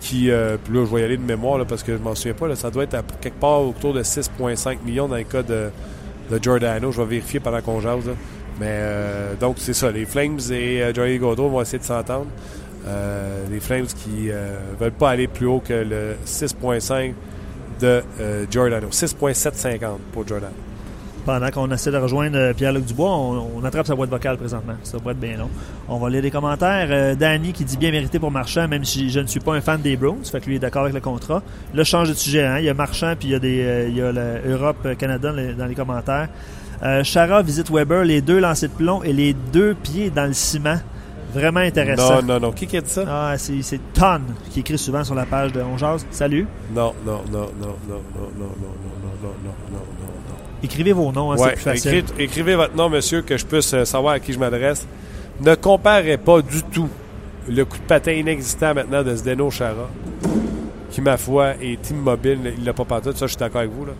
qui, 0.00 0.30
euh, 0.30 0.56
puis 0.62 0.74
là, 0.74 0.84
je 0.84 0.94
vais 0.94 1.02
y 1.02 1.04
aller 1.04 1.16
de 1.16 1.22
mémoire 1.22 1.58
là, 1.58 1.64
parce 1.64 1.84
que 1.84 1.96
je 1.96 2.02
m'en 2.02 2.16
souviens 2.16 2.34
pas, 2.34 2.48
là, 2.48 2.56
ça 2.56 2.70
doit 2.70 2.82
être 2.82 2.94
à 2.94 3.02
quelque 3.20 3.38
part 3.38 3.62
autour 3.62 3.94
de 3.94 4.02
6,5 4.02 4.78
millions 4.84 5.06
dans 5.06 5.16
le 5.16 5.22
cas 5.22 5.42
de, 5.42 5.70
de 6.30 6.42
Giordano. 6.42 6.90
Je 6.90 7.00
vais 7.00 7.08
vérifier 7.08 7.38
pendant 7.38 7.60
qu'on 7.60 7.80
jase. 7.80 8.06
là. 8.06 8.12
Mais 8.60 8.66
euh, 8.70 9.34
donc, 9.34 9.56
c'est 9.58 9.74
ça. 9.74 9.90
Les 9.90 10.06
Flames 10.06 10.38
et 10.50 10.82
euh, 10.82 10.92
Johnny 10.94 11.18
vont 11.18 11.60
essayer 11.60 11.78
de 11.78 11.84
s'entendre. 11.84 12.26
Euh, 12.86 13.44
les 13.50 13.60
Flames 13.60 13.86
qui 13.86 14.30
euh, 14.30 14.56
veulent 14.78 14.92
pas 14.92 15.10
aller 15.10 15.26
plus 15.26 15.46
haut 15.46 15.62
que 15.66 15.72
le 15.72 16.16
6,5 16.26 17.14
de 17.80 18.02
Giordano. 18.50 18.88
6,750 18.90 19.98
pour 20.12 20.26
Giordano. 20.26 20.52
Pendant 21.26 21.50
qu'on 21.50 21.70
essaie 21.70 21.90
de 21.90 21.96
rejoindre 21.96 22.52
Pierre-Luc 22.52 22.84
Dubois, 22.84 23.10
on, 23.10 23.64
attrape 23.64 23.86
sa 23.86 23.94
boîte 23.94 24.10
vocale 24.10 24.36
présentement. 24.36 24.74
Ça 24.82 24.98
va 25.02 25.12
être 25.12 25.18
bien 25.18 25.38
long. 25.38 25.48
On 25.88 25.96
va 25.96 26.10
lire 26.10 26.20
les 26.20 26.30
commentaires. 26.30 27.16
Danny 27.16 27.54
qui 27.54 27.64
dit 27.64 27.78
bien 27.78 27.90
mérité 27.90 28.18
pour 28.18 28.30
Marchand, 28.30 28.68
même 28.68 28.84
si 28.84 29.08
je 29.08 29.20
ne 29.20 29.26
suis 29.26 29.40
pas 29.40 29.54
un 29.54 29.62
fan 29.62 29.80
des 29.80 29.96
Browns. 29.96 30.22
Fait 30.22 30.40
que 30.40 30.46
lui 30.46 30.56
est 30.56 30.58
d'accord 30.58 30.82
avec 30.82 30.92
le 30.92 31.00
contrat. 31.00 31.42
Là, 31.72 31.82
je 31.82 31.88
change 31.88 32.10
de 32.10 32.14
sujet. 32.14 32.44
Hein. 32.44 32.58
Il 32.58 32.66
y 32.66 32.68
a 32.68 32.74
Marchand, 32.74 33.14
puis 33.18 33.28
il 33.28 33.30
y 33.32 33.34
a, 33.34 33.38
des, 33.38 33.86
il 33.88 33.96
y 33.96 34.02
a 34.02 34.12
l'Europe-Canada 34.12 35.30
dans, 35.30 35.36
les- 35.36 35.54
dans 35.54 35.66
les 35.66 35.74
commentaires. 35.74 36.28
Euh, 36.84 37.02
Chara 37.02 37.42
visite 37.42 37.70
Weber, 37.70 38.04
les 38.04 38.20
deux 38.20 38.38
lancers 38.40 38.68
de 38.68 38.74
plomb 38.74 39.02
et 39.02 39.12
les 39.12 39.32
deux 39.32 39.74
pieds 39.74 40.10
dans 40.10 40.26
le 40.26 40.32
ciment. 40.34 40.78
Vraiment 41.32 41.60
intéressant. 41.60 42.22
Non, 42.22 42.34
non, 42.34 42.40
non. 42.40 42.52
Qui 42.52 42.76
a 42.76 42.80
dit 42.80 42.90
ça? 42.90 43.04
Ah, 43.08 43.34
c'est 43.38 43.60
c'est 43.62 43.80
Ton 43.92 44.20
qui 44.50 44.60
écrit 44.60 44.78
souvent 44.78 45.02
sur 45.02 45.14
la 45.14 45.24
page 45.26 45.52
de 45.52 45.60
On 45.62 45.76
Jase. 45.76 46.06
Salut. 46.10 46.46
Non, 46.74 46.92
non, 47.04 47.22
non, 47.32 47.40
non, 47.40 47.48
non, 47.60 47.74
non, 47.88 48.00
non, 48.28 48.28
non, 48.38 48.38
non, 48.38 48.50
non, 48.60 49.16
non, 49.22 49.34
non, 49.42 49.54
non, 49.72 49.78
non. 49.78 50.36
Écrivez 50.62 50.92
vos 50.92 51.10
noms, 51.10 51.32
hein, 51.32 51.36
c'est 51.38 51.44
Ouais, 51.44 51.52
plus 51.54 51.60
facile. 51.62 52.04
écrivez 52.18 52.54
votre 52.54 52.76
nom, 52.76 52.88
monsieur, 52.88 53.22
que 53.22 53.36
je 53.36 53.44
puisse 53.44 53.72
euh, 53.74 53.84
savoir 53.84 54.14
à 54.14 54.20
qui 54.20 54.32
je 54.32 54.38
m'adresse. 54.38 54.86
Ne 55.40 55.54
comparez 55.56 56.18
pas 56.18 56.40
du 56.42 56.62
tout 56.62 56.88
le 57.48 57.64
coup 57.64 57.78
de 57.78 57.82
patin 57.82 58.12
inexistant 58.12 58.74
maintenant 58.74 59.02
de 59.02 59.14
Zdeno 59.16 59.50
Chara, 59.50 59.88
qui, 60.90 61.00
ma 61.00 61.16
foi, 61.16 61.54
est 61.60 61.90
immobile. 61.90 62.54
Il 62.58 62.64
l'a 62.64 62.72
pas 62.72 62.84
pantoute, 62.84 63.16
ça, 63.16 63.26
je 63.26 63.32
suis 63.32 63.38
d'accord 63.38 63.60
avec 63.62 63.72
vous. 63.72 63.86
Là. 63.86 63.92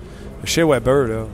Chez 0.44 0.62
Weber, 0.62 1.08
là, 1.08 1.26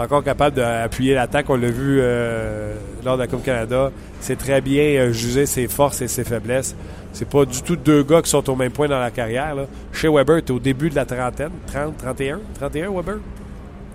encore 0.00 0.22
capable 0.24 0.56
d'appuyer 0.56 1.14
l'attaque. 1.14 1.48
On 1.50 1.56
l'a 1.56 1.70
vu 1.70 1.98
euh, 2.00 2.74
lors 3.04 3.16
de 3.16 3.22
la 3.22 3.26
Coupe 3.28 3.44
Canada. 3.44 3.90
C'est 4.20 4.36
très 4.36 4.60
bien 4.60 4.82
euh, 4.82 5.12
juger 5.12 5.46
ses 5.46 5.66
forces 5.68 6.00
et 6.02 6.08
ses 6.08 6.24
faiblesses. 6.24 6.74
C'est 7.12 7.28
pas 7.28 7.44
du 7.44 7.62
tout 7.62 7.76
deux 7.76 8.02
gars 8.02 8.22
qui 8.22 8.30
sont 8.30 8.48
au 8.50 8.54
même 8.56 8.70
point 8.72 8.88
dans 8.88 8.98
la 9.00 9.10
carrière. 9.10 9.54
Là. 9.54 9.62
Chez 9.92 10.08
Weber, 10.08 10.44
tu 10.44 10.52
au 10.52 10.58
début 10.58 10.90
de 10.90 10.94
la 10.94 11.04
trentaine. 11.04 11.50
30, 11.66 11.96
31? 11.96 12.40
31, 12.58 12.90
Weber? 12.90 13.16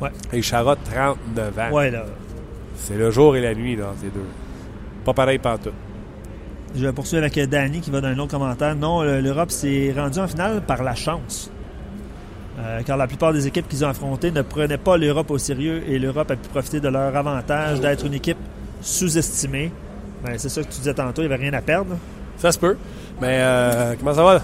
Ouais. 0.02 0.10
Et 0.34 0.42
Chara, 0.42 0.76
39 0.76 1.60
ans. 1.60 1.72
Ouais, 1.74 1.92
là. 1.92 2.04
C'est 2.76 2.98
le 2.98 3.12
jour 3.12 3.36
et 3.38 3.42
la 3.42 3.54
nuit 3.54 3.76
dans 3.78 3.94
ces 4.02 4.08
deux. 4.08 4.26
Pas 5.06 5.14
pareil 5.14 5.38
pantoute. 5.38 5.74
Je 6.76 6.86
vais 6.86 6.92
poursuivre 6.92 7.24
avec 7.24 7.38
Danny 7.50 7.82
qui 7.82 7.92
va 7.92 8.02
dans 8.02 8.08
un 8.08 8.18
autre 8.18 8.32
commentaire. 8.32 8.76
Non, 8.76 9.04
le- 9.04 9.22
l'Europe 9.22 9.52
s'est 9.52 9.94
rendue 9.96 10.20
en 10.20 10.28
finale 10.28 10.62
par 10.66 10.82
la 10.84 10.96
chance. 10.96 11.52
Euh, 12.60 12.82
car 12.86 12.98
la 12.98 13.08
plupart 13.08 13.34
des 13.34 13.48
équipes 13.48 13.68
qu'ils 13.68 13.84
ont 13.84 13.90
affrontées 13.90 14.30
ne 14.30 14.44
prenaient 14.44 14.78
pas 14.78 14.96
l'Europe 14.96 15.32
au 15.32 15.40
sérieux 15.40 15.84
et 15.88 15.98
l'Europe 15.98 16.30
a 16.30 16.36
pu 16.36 16.50
profiter 16.50 16.80
de 16.80 16.88
leur 16.88 17.16
avantage 17.16 17.80
d'être 17.80 18.06
une 18.06 18.14
équipe 18.14 18.38
sous-estimée. 18.82 19.72
Ben, 20.24 20.38
c'est 20.38 20.50
ça 20.50 20.62
que 20.62 20.68
tu 20.68 20.78
disais 20.78 20.94
tantôt, 20.94 21.22
il 21.22 21.28
n'y 21.28 21.34
avait 21.34 21.44
rien 21.44 21.54
à 21.54 21.62
perdre. 21.62 21.98
Ça 22.38 22.52
se 22.52 22.60
peut. 22.60 22.78
Mais 23.22 23.40
euh, 23.42 23.96
comment 23.98 24.14
ça 24.14 24.24
va? 24.24 24.42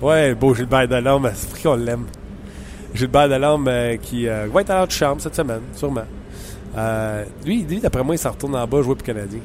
Ouais, 0.00 0.34
beau 0.34 0.54
Gilbert 0.54 0.88
Delorme, 0.88 1.30
c'est 1.34 1.50
pour 1.50 1.60
qu'on 1.60 1.76
l'aime. 1.76 2.06
Gilbert 2.94 3.28
Delorme 3.28 3.68
euh, 3.68 3.96
qui 3.96 4.28
euh, 4.28 4.46
va 4.52 4.60
être 4.60 4.70
à 4.70 4.88
chambre 4.88 5.20
cette 5.20 5.34
semaine, 5.34 5.62
sûrement. 5.74 6.04
Lui, 7.44 7.62
lui 7.62 7.80
d'après 7.80 8.04
moi, 8.04 8.14
il 8.14 8.18
s'en 8.18 8.30
retourne 8.30 8.54
en 8.54 8.66
bas 8.66 8.82
jouer 8.82 8.94
pour 8.94 9.06
le 9.06 9.14
Canadien. 9.14 9.40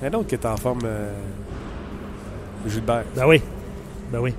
Il 0.00 0.06
y 0.06 0.08
en 0.08 0.12
a 0.12 0.16
un 0.16 0.18
autre 0.20 0.28
qui 0.28 0.34
est 0.34 0.46
en 0.46 0.56
forme, 0.56 0.86
Gilbert. 2.66 3.04
Ben 3.16 3.26
oui. 3.26 3.42
Ben 4.12 4.20
oui. 4.20 4.34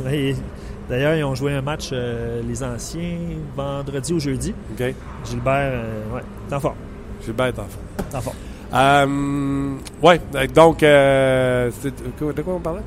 D'ailleurs, 0.88 1.14
ils 1.14 1.24
ont 1.24 1.34
joué 1.34 1.52
un 1.52 1.60
match, 1.62 1.90
euh, 1.92 2.40
les 2.48 2.62
anciens, 2.62 3.18
vendredi 3.56 4.12
ou 4.12 4.18
jeudi. 4.20 4.54
OK? 4.72 4.94
Gilbert, 5.28 5.72
euh, 5.74 6.14
ouais, 6.14 6.22
t'es 6.48 6.54
en 6.54 6.60
forme. 6.60 6.76
Gilbert 7.24 7.46
est 7.46 7.58
en 7.58 7.64
forme. 7.64 8.08
T'es 8.10 8.16
en 8.16 8.20
forme. 8.20 8.36
Euh, 8.74 9.74
ouais, 10.02 10.20
donc, 10.54 10.82
euh, 10.82 11.70
de 12.20 12.42
quoi 12.42 12.54
on 12.54 12.60
parlait? 12.60 12.82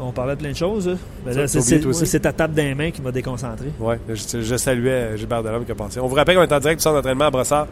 On 0.00 0.10
parlait 0.10 0.34
de 0.34 0.40
plein 0.40 0.50
de 0.50 0.56
choses. 0.56 0.88
là. 0.88 0.94
Ben 1.24 1.46
c'est, 1.46 2.20
ta 2.20 2.32
table 2.32 2.54
des 2.54 2.74
mains 2.74 2.90
qui 2.90 3.00
m'a 3.00 3.12
déconcentré. 3.12 3.66
Oui, 3.78 3.94
je, 4.08 4.42
je 4.42 4.56
saluais 4.56 4.90
euh, 4.90 5.16
Gilbert 5.16 5.42
Delhomme 5.42 5.64
qui 5.64 5.72
a 5.72 5.74
passé. 5.74 6.00
On 6.00 6.06
vous 6.08 6.16
rappelle 6.16 6.36
qu'on 6.36 6.42
est 6.42 6.52
en 6.52 6.58
direct 6.58 6.80
du 6.80 6.82
centre 6.82 6.96
d'entraînement 6.96 7.26
à 7.26 7.30
Brossard, 7.30 7.68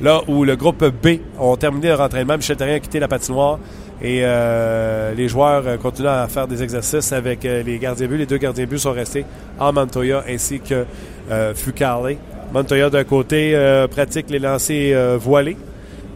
là 0.00 0.20
où 0.28 0.44
le 0.44 0.54
groupe 0.56 0.84
B 0.84 1.18
ont 1.38 1.56
terminé 1.56 1.88
leur 1.88 2.00
entraînement. 2.00 2.36
Michel 2.36 2.56
Terrien 2.56 2.76
a 2.76 2.80
quitté 2.80 3.00
la 3.00 3.08
patinoire 3.08 3.58
et 4.02 4.20
euh, 4.22 5.14
les 5.14 5.28
joueurs 5.28 5.62
euh, 5.66 5.76
continuent 5.76 6.08
à 6.08 6.26
faire 6.28 6.48
des 6.48 6.62
exercices 6.62 7.12
avec 7.12 7.44
euh, 7.44 7.62
les 7.62 7.78
gardiens 7.78 8.06
buts. 8.06 8.16
Les 8.16 8.26
deux 8.26 8.38
gardiens 8.38 8.66
buts 8.66 8.78
sont 8.78 8.92
restés 8.92 9.24
en 9.58 9.72
Montoya 9.72 10.24
ainsi 10.28 10.60
que 10.60 10.84
euh, 11.30 11.54
Fucale. 11.54 12.16
Montoya 12.52 12.90
d'un 12.90 13.04
côté 13.04 13.56
pratique 13.90 14.30
les 14.30 14.38
lancers 14.38 15.18
voilés. 15.18 15.56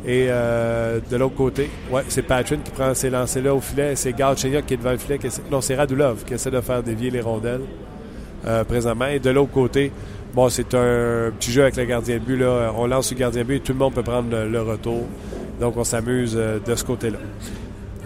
Et 0.06 0.28
de 0.28 1.16
l'autre 1.16 1.34
côté, 1.34 1.68
ouais, 1.90 2.02
c'est 2.06 2.22
Patrick 2.22 2.62
qui 2.62 2.70
prend 2.70 2.94
ces 2.94 3.10
lancers-là 3.10 3.52
au 3.52 3.60
filet. 3.60 3.96
C'est 3.96 4.12
Galchenyuk 4.12 4.64
qui 4.64 4.74
est 4.74 4.76
devant 4.76 4.92
le 4.92 4.98
filet. 4.98 5.18
non, 5.50 5.60
c'est 5.60 5.74
Radulov 5.74 6.24
qui 6.24 6.34
essaie 6.34 6.52
de 6.52 6.60
faire 6.60 6.80
dévier 6.84 7.10
les 7.10 7.20
rondelles 7.20 7.62
présentement. 8.68 9.06
Et 9.06 9.18
de 9.18 9.30
l'autre 9.30 9.50
côté, 9.50 9.90
Bon, 10.32 10.48
c'est 10.48 10.74
un 10.74 11.32
petit 11.36 11.50
jeu 11.50 11.62
avec 11.62 11.76
le 11.76 11.86
gardien 11.86 12.16
de 12.16 12.20
but. 12.20 12.36
Là. 12.36 12.72
On 12.76 12.86
lance 12.86 13.10
le 13.10 13.16
gardien 13.16 13.42
de 13.42 13.46
but 13.46 13.56
et 13.56 13.60
tout 13.60 13.72
le 13.72 13.78
monde 13.78 13.94
peut 13.94 14.04
prendre 14.04 14.28
le, 14.30 14.62
retour. 14.62 15.06
Donc, 15.58 15.76
on 15.76 15.82
s'amuse 15.82 16.34
de 16.34 16.74
ce 16.76 16.84
côté-là. 16.84 17.18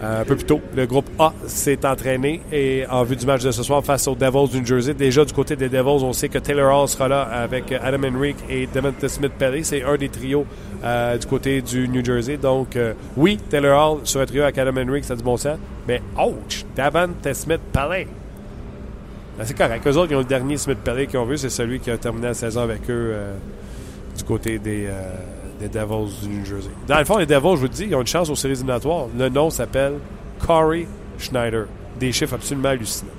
Euh, 0.03 0.21
un 0.21 0.25
peu 0.25 0.35
plus 0.35 0.45
tôt, 0.45 0.59
le 0.75 0.85
groupe 0.85 1.09
A 1.17 1.31
s'est 1.47 1.85
entraîné 1.85 2.41
et 2.51 2.85
en 2.89 3.03
vue 3.03 3.15
du 3.15 3.25
match 3.25 3.41
de 3.41 3.51
ce 3.51 3.63
soir 3.63 3.85
face 3.85 4.05
aux 4.09 4.15
Devils 4.15 4.49
du 4.49 4.59
New 4.59 4.65
Jersey. 4.65 4.93
Déjà, 4.93 5.23
du 5.23 5.31
côté 5.31 5.55
des 5.55 5.69
Devils, 5.69 6.03
on 6.03 6.11
sait 6.11 6.27
que 6.27 6.39
Taylor 6.39 6.77
Hall 6.77 6.89
sera 6.89 7.07
là 7.07 7.21
avec 7.21 7.71
Adam 7.71 8.09
Henrique 8.09 8.35
et 8.49 8.67
Devonta 8.67 9.07
Smith-Pelly. 9.07 9.63
C'est 9.63 9.81
un 9.83 9.95
des 9.95 10.09
trios 10.09 10.45
euh, 10.83 11.17
du 11.17 11.25
côté 11.25 11.61
du 11.61 11.87
New 11.87 12.03
Jersey. 12.03 12.35
Donc, 12.35 12.75
euh, 12.75 12.93
oui, 13.15 13.37
Taylor 13.49 13.93
Hall 13.93 13.99
sur 14.03 14.19
un 14.19 14.25
trio 14.25 14.43
avec 14.43 14.57
Adam 14.57 14.81
Henrique, 14.81 15.05
ça 15.05 15.13
a 15.13 15.15
du 15.15 15.23
bon 15.23 15.37
sens. 15.37 15.57
Mais, 15.87 16.01
ouch, 16.17 16.65
Devonta 16.75 17.33
Smith-Pelly. 17.33 18.07
Ben, 19.37 19.45
c'est 19.45 19.57
correct. 19.57 19.87
Eux 19.87 19.97
autres, 19.97 20.11
ils 20.11 20.15
ont 20.15 20.19
le 20.19 20.25
dernier 20.25 20.57
Smith-Pelly 20.57 21.07
qu'ils 21.07 21.19
ont 21.19 21.25
vu. 21.25 21.37
C'est 21.37 21.49
celui 21.49 21.79
qui 21.79 21.89
a 21.89 21.97
terminé 21.97 22.27
la 22.27 22.33
saison 22.33 22.59
avec 22.59 22.89
eux 22.89 23.15
du 24.17 24.23
côté 24.25 24.59
des, 24.59 24.89
des 25.59 25.67
Devils 25.67 26.13
du 26.21 26.29
New 26.29 26.45
Jersey. 26.45 26.69
Dans 26.87 26.99
le 26.99 27.05
fond, 27.05 27.17
les 27.17 27.25
Devils, 27.25 27.51
je 27.51 27.57
vous 27.57 27.63
le 27.63 27.69
dis, 27.69 27.85
ils 27.85 27.95
ont 27.95 28.01
une 28.01 28.07
chance 28.07 28.29
aux 28.29 28.35
séries 28.35 28.53
éliminatoires. 28.53 29.07
Le 29.17 29.29
nom 29.29 29.49
s'appelle 29.49 29.93
Corey 30.39 30.87
Schneider. 31.17 31.65
Des 31.99 32.11
chiffres 32.11 32.35
absolument 32.35 32.69
hallucinants. 32.69 33.11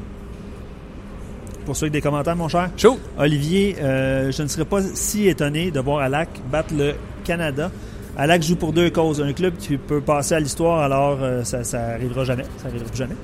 Pour 1.64 1.76
ceux 1.76 1.84
avec 1.84 1.92
des 1.94 2.00
commentaires, 2.02 2.36
mon 2.36 2.48
cher. 2.48 2.70
Chaud! 2.76 2.98
Olivier, 3.18 3.76
euh, 3.80 4.30
je 4.30 4.42
ne 4.42 4.48
serais 4.48 4.66
pas 4.66 4.82
si 4.82 5.28
étonné 5.28 5.70
de 5.70 5.80
voir 5.80 6.00
Alak 6.00 6.28
battre 6.50 6.74
le 6.76 6.92
Canada. 7.24 7.70
Alak 8.16 8.42
joue 8.42 8.56
pour 8.56 8.72
deux 8.72 8.90
causes. 8.90 9.22
Un 9.22 9.32
club 9.32 9.54
qui 9.56 9.78
peut 9.78 10.02
passer 10.02 10.34
à 10.34 10.40
l'histoire, 10.40 10.80
alors 10.80 11.18
euh, 11.22 11.42
ça, 11.42 11.64
ça 11.64 11.80
arrivera 11.94 12.24
jamais. 12.24 12.44
Ça 12.58 12.68
arrivera 12.68 12.88
plus 12.88 12.98
jamais. 12.98 13.16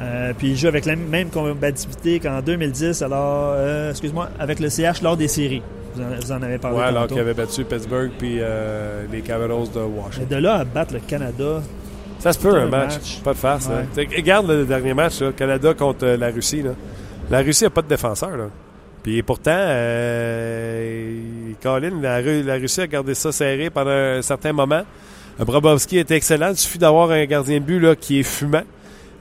Euh, 0.00 0.32
puis 0.38 0.50
il 0.50 0.56
joue 0.56 0.68
avec 0.68 0.86
la 0.86 0.94
même 0.94 1.30
combativité 1.30 2.20
qu'en 2.20 2.40
2010, 2.40 3.02
alors, 3.02 3.56
excuse-moi, 3.90 4.30
avec 4.38 4.60
le 4.60 4.70
CH 4.70 5.02
lors 5.02 5.16
des 5.16 5.28
séries. 5.28 5.62
Vous 5.94 6.02
en, 6.02 6.06
vous 6.20 6.32
en 6.32 6.42
avez 6.42 6.58
parlé 6.58 6.76
Ouais, 6.78 6.84
alors 6.84 7.06
qu'ils 7.06 7.18
avaient 7.18 7.34
battu 7.34 7.64
Pittsburgh 7.64 8.10
puis 8.18 8.38
euh, 8.40 9.04
les 9.10 9.20
Capitals 9.20 9.48
de 9.74 9.80
Mais 9.80 10.00
Washington. 10.00 10.28
de 10.28 10.36
là 10.36 10.54
à 10.56 10.64
battre 10.64 10.94
le 10.94 11.00
Canada, 11.00 11.62
Ça 12.18 12.32
se 12.32 12.38
peut, 12.38 12.54
un 12.54 12.66
match. 12.66 12.94
match. 12.94 13.20
Pas 13.24 13.32
de 13.32 13.38
farce. 13.38 13.66
Ouais. 13.66 13.74
hein. 13.82 13.86
T'sais, 13.92 14.08
Regarde 14.16 14.48
le 14.48 14.64
dernier 14.64 14.94
match, 14.94 15.20
là, 15.20 15.32
Canada 15.32 15.74
contre 15.74 16.04
euh, 16.06 16.16
la 16.16 16.30
Russie. 16.30 16.62
Là. 16.62 16.70
La 17.30 17.40
Russie 17.40 17.64
n'a 17.64 17.70
pas 17.70 17.82
de 17.82 17.88
défenseur. 17.88 18.36
Là. 18.36 18.44
Puis 19.02 19.22
pourtant, 19.22 19.50
euh, 19.54 21.20
Colin, 21.62 22.00
la, 22.02 22.18
Ru- 22.18 22.42
la 22.42 22.54
Russie 22.54 22.80
a 22.82 22.86
gardé 22.86 23.14
ça 23.14 23.32
serré 23.32 23.70
pendant 23.70 23.90
un 23.90 24.22
certain 24.22 24.52
moment. 24.52 24.82
Brobovski 25.38 25.98
était 25.98 26.16
excellent. 26.16 26.50
Il 26.50 26.56
suffit 26.56 26.78
d'avoir 26.78 27.10
un 27.10 27.24
gardien 27.24 27.58
de 27.60 27.64
but 27.64 27.80
là, 27.80 27.96
qui 27.96 28.20
est 28.20 28.24
fumant. 28.24 28.62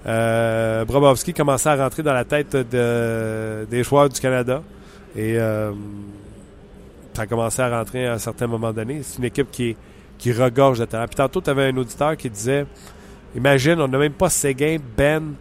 Euh, 0.05 0.83
Brobovski 0.85 1.33
commençait 1.33 1.69
à 1.69 1.75
rentrer 1.75 2.03
dans 2.03 2.13
la 2.13 2.25
tête 2.25 2.55
de, 2.55 3.65
des 3.69 3.83
joueurs 3.83 4.09
du 4.09 4.19
Canada. 4.19 4.61
Et 5.15 5.35
euh, 5.37 5.71
ça 7.13 7.23
a 7.23 7.27
commencé 7.27 7.61
à 7.61 7.69
rentrer 7.69 8.07
à 8.07 8.13
un 8.13 8.17
certain 8.17 8.47
moment 8.47 8.71
donné. 8.71 9.01
C'est 9.03 9.19
une 9.19 9.25
équipe 9.25 9.51
qui, 9.51 9.75
qui 10.17 10.31
regorge 10.31 10.79
de 10.79 10.85
talent. 10.85 11.07
Puis 11.07 11.15
tantôt, 11.15 11.41
tu 11.41 11.49
avais 11.49 11.69
un 11.69 11.77
auditeur 11.77 12.15
qui 12.15 12.29
disait 12.29 12.65
Imagine, 13.35 13.79
on 13.79 13.87
n'a 13.87 13.97
même 13.97 14.13
pas 14.13 14.29
Seguin, 14.29 14.77
Ben 14.97 15.33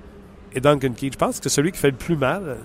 et 0.54 0.60
Duncan 0.60 0.92
Keith. 0.92 1.14
Je 1.14 1.18
pense 1.18 1.40
que 1.40 1.48
celui 1.48 1.72
qui 1.72 1.78
fait 1.78 1.90
le 1.90 1.96
plus 1.96 2.16
mal, 2.16 2.58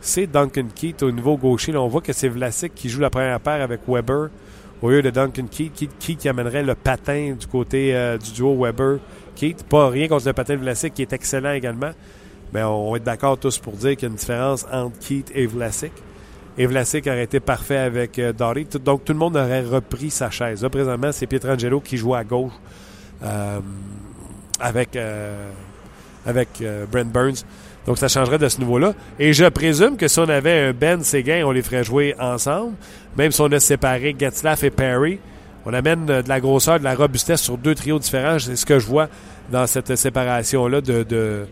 c'est 0.00 0.26
Duncan 0.26 0.66
Keith 0.74 1.02
au 1.02 1.10
niveau 1.10 1.36
gaucher. 1.36 1.72
Là, 1.72 1.80
on 1.80 1.88
voit 1.88 2.00
que 2.00 2.12
c'est 2.12 2.28
Vlasic 2.28 2.74
qui 2.74 2.88
joue 2.88 3.00
la 3.00 3.10
première 3.10 3.40
paire 3.40 3.62
avec 3.62 3.80
Weber 3.88 4.28
au 4.82 4.90
lieu 4.90 5.02
de 5.02 5.10
Duncan. 5.10 5.46
Keith, 5.50 5.88
Keith 5.98 6.18
qui 6.18 6.28
amènerait 6.28 6.62
le 6.62 6.74
patin 6.74 7.34
du 7.38 7.46
côté 7.46 7.94
euh, 7.94 8.18
du 8.18 8.32
duo 8.32 8.56
Weber-Keith. 8.62 9.64
Pas 9.64 9.88
rien 9.88 10.08
contre 10.08 10.26
le 10.26 10.32
patin 10.32 10.54
de 10.54 10.60
Vlasic 10.60 10.94
qui 10.94 11.02
est 11.02 11.12
excellent 11.12 11.52
également. 11.52 11.90
Mais 12.52 12.62
on 12.62 12.90
va 12.90 12.98
être 12.98 13.04
d'accord 13.04 13.38
tous 13.38 13.58
pour 13.58 13.74
dire 13.74 13.96
qu'il 13.96 14.02
y 14.02 14.06
a 14.06 14.08
une 14.08 14.16
différence 14.16 14.66
entre 14.70 14.98
Keith 14.98 15.32
et 15.34 15.46
Vlasic. 15.46 15.92
Et 16.58 16.66
Vlasic 16.66 17.06
aurait 17.06 17.24
été 17.24 17.38
parfait 17.40 17.76
avec 17.76 18.18
euh. 18.18 18.32
Tout- 18.70 18.78
Donc 18.78 19.04
tout 19.04 19.12
le 19.12 19.18
monde 19.18 19.36
aurait 19.36 19.62
repris 19.62 20.10
sa 20.10 20.30
chaise. 20.30 20.62
Là, 20.62 20.70
présentement, 20.70 21.12
c'est 21.12 21.26
Pietrangelo 21.26 21.80
qui 21.80 21.96
joue 21.96 22.14
à 22.14 22.24
gauche 22.24 22.52
euh, 23.22 23.60
avec, 24.60 24.96
euh, 24.96 25.50
avec 26.24 26.48
Brent 26.90 27.04
Burns. 27.12 27.44
Donc 27.86 27.98
ça 27.98 28.08
changerait 28.08 28.38
de 28.38 28.48
ce 28.48 28.58
niveau-là. 28.58 28.94
Et 29.18 29.32
je 29.32 29.44
présume 29.44 29.96
que 29.96 30.08
si 30.08 30.18
on 30.18 30.28
avait 30.28 30.68
un 30.68 30.72
Ben 30.72 31.02
Séguin, 31.04 31.42
on 31.44 31.52
les 31.52 31.62
ferait 31.62 31.84
jouer 31.84 32.14
ensemble. 32.18 32.72
Même 33.16 33.30
si 33.32 33.40
on 33.40 33.52
a 33.52 33.60
séparé 33.60 34.16
Getzlaff 34.18 34.64
et 34.64 34.70
Perry, 34.70 35.18
on 35.66 35.72
amène 35.74 36.06
de 36.06 36.22
la 36.26 36.40
grosseur, 36.40 36.78
de 36.78 36.84
la 36.84 36.94
robustesse 36.94 37.42
sur 37.42 37.58
deux 37.58 37.74
trios 37.74 37.98
différents. 37.98 38.38
C'est 38.38 38.56
ce 38.56 38.66
que 38.66 38.78
je 38.78 38.86
vois 38.86 39.08
dans 39.52 39.66
cette 39.66 39.94
séparation-là 39.94 40.80
de, 40.80 41.02
de, 41.04 41.46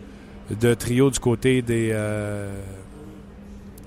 de 0.50 0.74
trio 0.74 1.11
du 1.11 1.20
côté 1.20 1.62
des, 1.62 1.92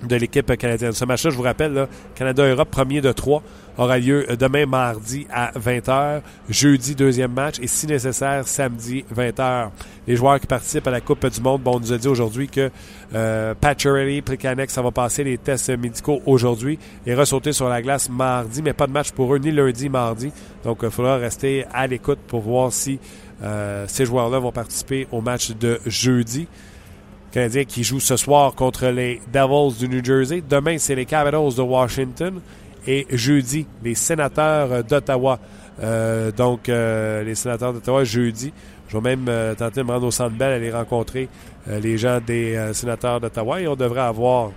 de 0.02 0.16
l'équipe 0.16 0.56
canadienne. 0.56 0.92
Ce 0.92 1.04
match-là, 1.04 1.30
je 1.30 1.36
vous 1.36 1.42
rappelle, 1.42 1.88
Canada-Europe, 2.14 2.70
premier 2.70 3.00
de 3.00 3.12
trois, 3.12 3.42
aura 3.78 3.98
lieu 3.98 4.26
euh, 4.30 4.36
demain 4.36 4.66
mardi 4.66 5.26
à 5.32 5.52
20h, 5.52 6.20
jeudi 6.48 6.94
deuxième 6.94 7.32
match 7.32 7.56
et 7.60 7.66
si 7.66 7.86
nécessaire 7.86 8.46
samedi 8.46 9.04
20h. 9.14 9.70
Les 10.06 10.16
joueurs 10.16 10.40
qui 10.40 10.46
participent 10.46 10.86
à 10.86 10.90
la 10.90 11.00
Coupe 11.00 11.26
du 11.26 11.40
Monde, 11.40 11.62
bon, 11.62 11.76
on 11.76 11.80
nous 11.80 11.92
a 11.92 11.98
dit 11.98 12.08
aujourd'hui 12.08 12.48
que 12.48 12.70
euh, 13.14 13.54
Pacioretty, 13.54 14.22
Plekanec, 14.22 14.70
ça 14.70 14.82
va 14.82 14.90
passer 14.90 15.22
les 15.22 15.38
tests 15.38 15.70
médicaux 15.70 16.20
aujourd'hui 16.26 16.78
et 17.06 17.14
ressauter 17.14 17.52
sur 17.52 17.68
la 17.68 17.80
glace 17.82 18.08
mardi, 18.08 18.62
mais 18.62 18.72
pas 18.72 18.86
de 18.86 18.92
match 18.92 19.12
pour 19.12 19.34
eux 19.34 19.38
ni 19.38 19.50
lundi, 19.50 19.88
mardi. 19.88 20.32
Donc, 20.64 20.78
il 20.82 20.90
faudra 20.90 21.16
rester 21.16 21.64
à 21.72 21.86
l'écoute 21.86 22.18
pour 22.26 22.40
voir 22.40 22.72
si 22.72 22.98
euh, 23.42 23.84
ces 23.86 24.04
joueurs-là 24.04 24.38
vont 24.38 24.52
participer 24.52 25.06
au 25.12 25.20
match 25.20 25.52
de 25.52 25.78
jeudi. 25.86 26.48
Qui 27.30 27.84
joue 27.84 28.00
ce 28.00 28.16
soir 28.16 28.54
contre 28.54 28.86
les 28.86 29.20
Devils 29.30 29.78
du 29.78 29.86
New 29.86 30.02
Jersey. 30.02 30.42
Demain, 30.48 30.78
c'est 30.78 30.94
les 30.94 31.04
Capitals 31.04 31.54
de 31.54 31.60
Washington. 31.60 32.40
Et 32.86 33.06
jeudi, 33.10 33.66
les 33.84 33.94
sénateurs 33.94 34.72
euh, 34.72 34.82
d'Ottawa. 34.82 35.38
Euh, 35.82 36.32
donc, 36.32 36.70
euh, 36.70 37.22
les 37.22 37.34
sénateurs 37.34 37.74
d'Ottawa, 37.74 38.02
jeudi. 38.02 38.50
Je 38.88 38.96
vais 38.96 39.14
même 39.14 39.54
tenter 39.56 39.82
de 39.82 39.86
me 39.86 39.92
rendre 39.92 40.06
au 40.06 40.10
Centre 40.10 40.34
Bell, 40.34 40.54
aller 40.54 40.70
rencontrer 40.70 41.28
les 41.66 41.98
gens 41.98 42.20
des 42.26 42.58
sénateurs 42.72 43.20
d'Ottawa. 43.20 43.60
Et 43.60 43.68
on 43.68 43.76
devrait 43.76 44.00
avoir, 44.00 44.50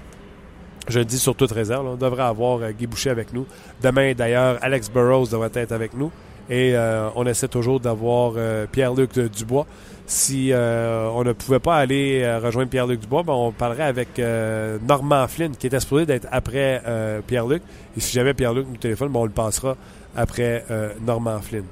je 0.87 0.99
le 0.99 1.03
dis 1.03 1.19
sur 1.19 1.35
toute 1.35 1.51
réserve, 1.51 1.85
on 1.85 1.97
devrait 1.97 2.23
avoir 2.23 2.71
Guy 2.71 2.87
Boucher 2.87 3.09
avec 3.09 3.33
nous. 3.33 3.45
Demain, 3.83 4.13
d'ailleurs, 4.13 4.57
Alex 4.61 4.89
Burrows 4.89 5.25
devrait 5.25 5.51
être 5.53 5.73
avec 5.73 5.93
nous. 5.93 6.09
Et 6.49 6.73
on 7.17 7.25
essaie 7.25 7.49
toujours 7.49 7.81
d'avoir 7.81 8.35
Pierre-Luc 8.71 9.19
Dubois. 9.19 9.67
Si 10.11 10.51
euh, 10.51 11.07
on 11.13 11.23
ne 11.23 11.31
pouvait 11.31 11.59
pas 11.59 11.77
aller 11.77 12.21
euh, 12.21 12.37
rejoindre 12.39 12.69
Pierre-Luc 12.69 12.99
Dubois, 12.99 13.23
ben, 13.23 13.31
on 13.31 13.53
parlerait 13.53 13.85
avec 13.85 14.19
euh, 14.19 14.77
Normand 14.85 15.25
Flynn, 15.29 15.55
qui 15.55 15.67
était 15.67 15.79
supposé 15.79 16.05
d'être 16.05 16.27
après 16.33 16.81
euh, 16.85 17.21
Pierre-Luc. 17.25 17.63
Et 17.95 18.01
si 18.01 18.11
jamais 18.11 18.33
Pierre-Luc 18.33 18.67
nous 18.69 18.75
téléphone, 18.75 19.07
ben, 19.07 19.21
on 19.21 19.23
le 19.23 19.31
passera 19.31 19.77
après 20.13 20.65
Normand 20.99 21.39
Flynn. 21.39 21.63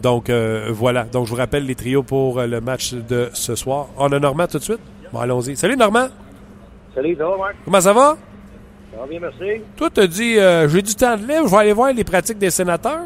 Donc 0.00 0.30
voilà. 0.30 1.04
Donc 1.04 1.26
je 1.26 1.30
vous 1.32 1.36
rappelle 1.36 1.66
les 1.66 1.74
trios 1.74 2.02
pour 2.02 2.40
le 2.40 2.60
match 2.62 2.94
de 2.94 3.28
ce 3.34 3.54
soir. 3.54 3.88
On 3.98 4.10
a 4.10 4.18
Normand 4.18 4.46
tout 4.46 4.58
de 4.58 4.64
suite? 4.64 4.80
Bon, 5.12 5.18
allons-y. 5.18 5.54
Salut 5.54 5.76
Normand! 5.76 6.08
Salut, 6.94 7.14
ça 7.14 7.26
va, 7.28 7.36
Marc? 7.36 7.56
Comment 7.62 7.80
ça 7.82 7.92
va? 7.92 8.16
Ça 8.90 9.00
va 9.00 9.06
bien, 9.06 9.20
merci. 9.20 9.62
Toi, 9.76 9.90
t'as 9.92 10.06
dit 10.06 10.38
euh, 10.38 10.66
j'ai 10.66 10.80
du 10.80 10.94
temps 10.94 11.14
de 11.14 11.26
libre, 11.26 11.44
je 11.46 11.50
vais 11.50 11.58
aller 11.58 11.72
voir 11.74 11.92
les 11.92 12.04
pratiques 12.04 12.38
des 12.38 12.50
sénateurs. 12.50 13.04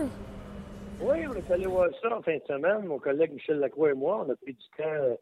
Oui, 1.03 1.27
on 1.29 1.35
est 1.35 1.51
allé 1.51 1.67
voir 1.67 1.91
ça 2.01 2.17
en 2.17 2.23
fin 2.23 2.37
de 2.37 2.43
semaine. 2.47 2.87
Mon 2.87 2.99
collègue 2.99 3.33
Michel 3.33 3.59
Lacroix 3.59 3.91
et 3.91 3.95
moi, 3.95 4.25
on 4.27 4.31
a 4.31 4.37
pris 4.37 4.55
du 4.55 4.67
temps 4.79 4.85
euh, 4.85 5.15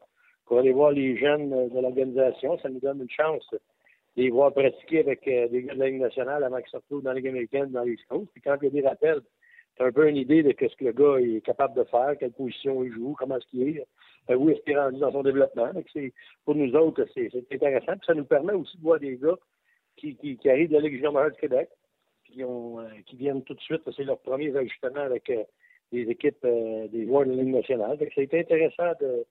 pour 0.47 0.59
aller 0.59 0.73
voir 0.73 0.93
les 0.93 1.17
jeunes 1.17 1.53
euh, 1.53 1.69
de 1.69 1.81
l'organisation. 1.81 2.57
Ça 2.61 2.69
nous 2.69 2.79
donne 2.79 3.01
une 3.01 3.11
chance 3.11 3.45
de 3.53 3.59
les 4.17 4.31
voir 4.31 4.53
pratiquer 4.53 5.01
avec 5.01 5.27
euh, 5.27 5.49
des 5.49 5.65
gars 5.65 5.75
de 5.75 5.81
la 5.81 5.89
Ligue 5.89 6.03
avant 6.05 6.59
qu'ils 6.59 6.71
se 6.71 6.77
retrouvent 6.77 7.03
dans 7.03 7.11
la 7.11 7.17
Ligue 7.17 7.29
américaine, 7.29 7.73
dans 7.73 7.83
les 7.83 7.97
Coast. 8.09 8.31
Puis 8.33 8.41
quand 8.43 8.57
il 8.63 8.67
y 8.67 8.69
a 8.69 8.83
des 8.83 8.87
rappels, 8.89 9.21
tu 9.77 9.83
as 9.83 9.87
un 9.87 9.93
peu 9.93 10.09
une 10.09 10.17
idée 10.17 10.45
de 10.45 10.51
ce 10.57 10.77
que 10.77 10.85
le 10.85 10.93
gars 10.93 11.17
est 11.19 11.41
capable 11.41 11.75
de 11.75 11.83
faire, 11.85 12.15
quelle 12.21 12.33
position 12.33 12.85
il 12.85 12.93
joue, 12.93 13.17
comment 13.19 13.37
est-ce 13.37 13.47
qu'il 13.47 13.69
est, 13.77 13.87
où 14.33 14.49
est-ce 14.51 14.61
qu'il 14.61 14.75
est 14.75 14.79
rendu 14.81 15.01
dans 15.01 15.11
son 15.11 15.25
développement. 15.25 15.73
C'est- 15.93 16.13
pour 16.45 16.55
nous 16.55 16.73
autres, 16.77 17.05
c'est 17.15 17.31
intéressant. 17.53 17.93
Puis 17.95 18.07
ça 18.07 18.15
nous 18.15 18.25
permet 18.25 18.53
aussi 18.53 18.77
de 18.79 18.83
voir 18.83 19.01
des 19.01 19.17
gars 19.17 19.37
qui, 19.97 20.15
qui, 20.15 20.37
qui 20.37 20.49
arrivent 20.49 20.69
de 20.69 20.75
la 20.75 20.83
Ligue 20.83 20.95
junior 20.95 21.29
du 21.33 21.37
Québec, 21.41 21.69
qui, 22.27 22.45
ont, 22.45 22.79
qui 23.07 23.17
viennent 23.17 23.43
tout 23.43 23.55
de 23.55 23.61
suite. 23.61 23.83
C'est 23.97 24.05
leur 24.05 24.21
premier 24.21 24.57
ajustement 24.57 25.01
avec 25.01 25.29
des 25.95 26.11
équipes 26.11 26.45
euh, 26.45 26.89
des 26.89 27.07
joueurs 27.07 27.25
de 27.25 27.31
la 27.31 27.43
Ligue 27.43 27.55
nationale. 27.55 27.97
Fait 27.99 28.07
que 28.07 28.15
ça 28.15 28.21
a 28.21 28.25
été 28.25 28.41
intéressant 28.41 28.93
de, 29.01 29.25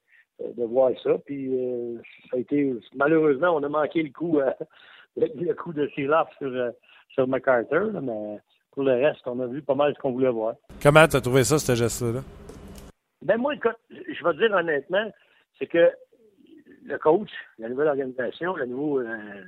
de 0.57 0.63
voir 0.65 0.91
ça. 1.03 1.17
Puis 1.25 1.49
euh, 1.53 1.97
ça 2.29 2.37
a 2.37 2.39
été 2.39 2.73
malheureusement, 2.95 3.55
on 3.55 3.63
a 3.63 3.69
manqué 3.69 4.03
le 4.03 4.11
coup 4.11 4.39
euh, 4.39 4.51
le, 5.17 5.53
coup 5.53 5.73
de 5.73 5.87
Silaf 5.95 6.29
sur, 6.37 6.51
sur 7.09 7.27
MacArthur, 7.27 7.91
là, 7.91 8.01
mais 8.01 8.37
pour 8.71 8.83
le 8.83 8.93
reste, 8.93 9.21
on 9.27 9.39
a 9.39 9.47
vu 9.47 9.61
pas 9.61 9.75
mal 9.75 9.93
ce 9.95 9.99
qu'on 9.99 10.11
voulait 10.11 10.31
voir. 10.31 10.55
Comment 10.81 11.07
t'as 11.07 11.21
trouvé 11.21 11.43
ça, 11.43 11.59
ce 11.59 11.75
geste-là? 11.75 12.21
Ben 13.21 13.37
moi, 13.37 13.53
écoute, 13.53 13.77
je 13.89 14.23
vais 14.23 14.33
te 14.33 14.37
dire 14.37 14.51
honnêtement, 14.51 15.11
c'est 15.59 15.67
que 15.67 15.91
le 16.85 16.97
coach, 16.97 17.29
la 17.59 17.69
nouvelle 17.69 17.87
organisation, 17.87 18.55
le 18.55 18.65
nouveau, 18.65 18.99
euh, 18.99 19.43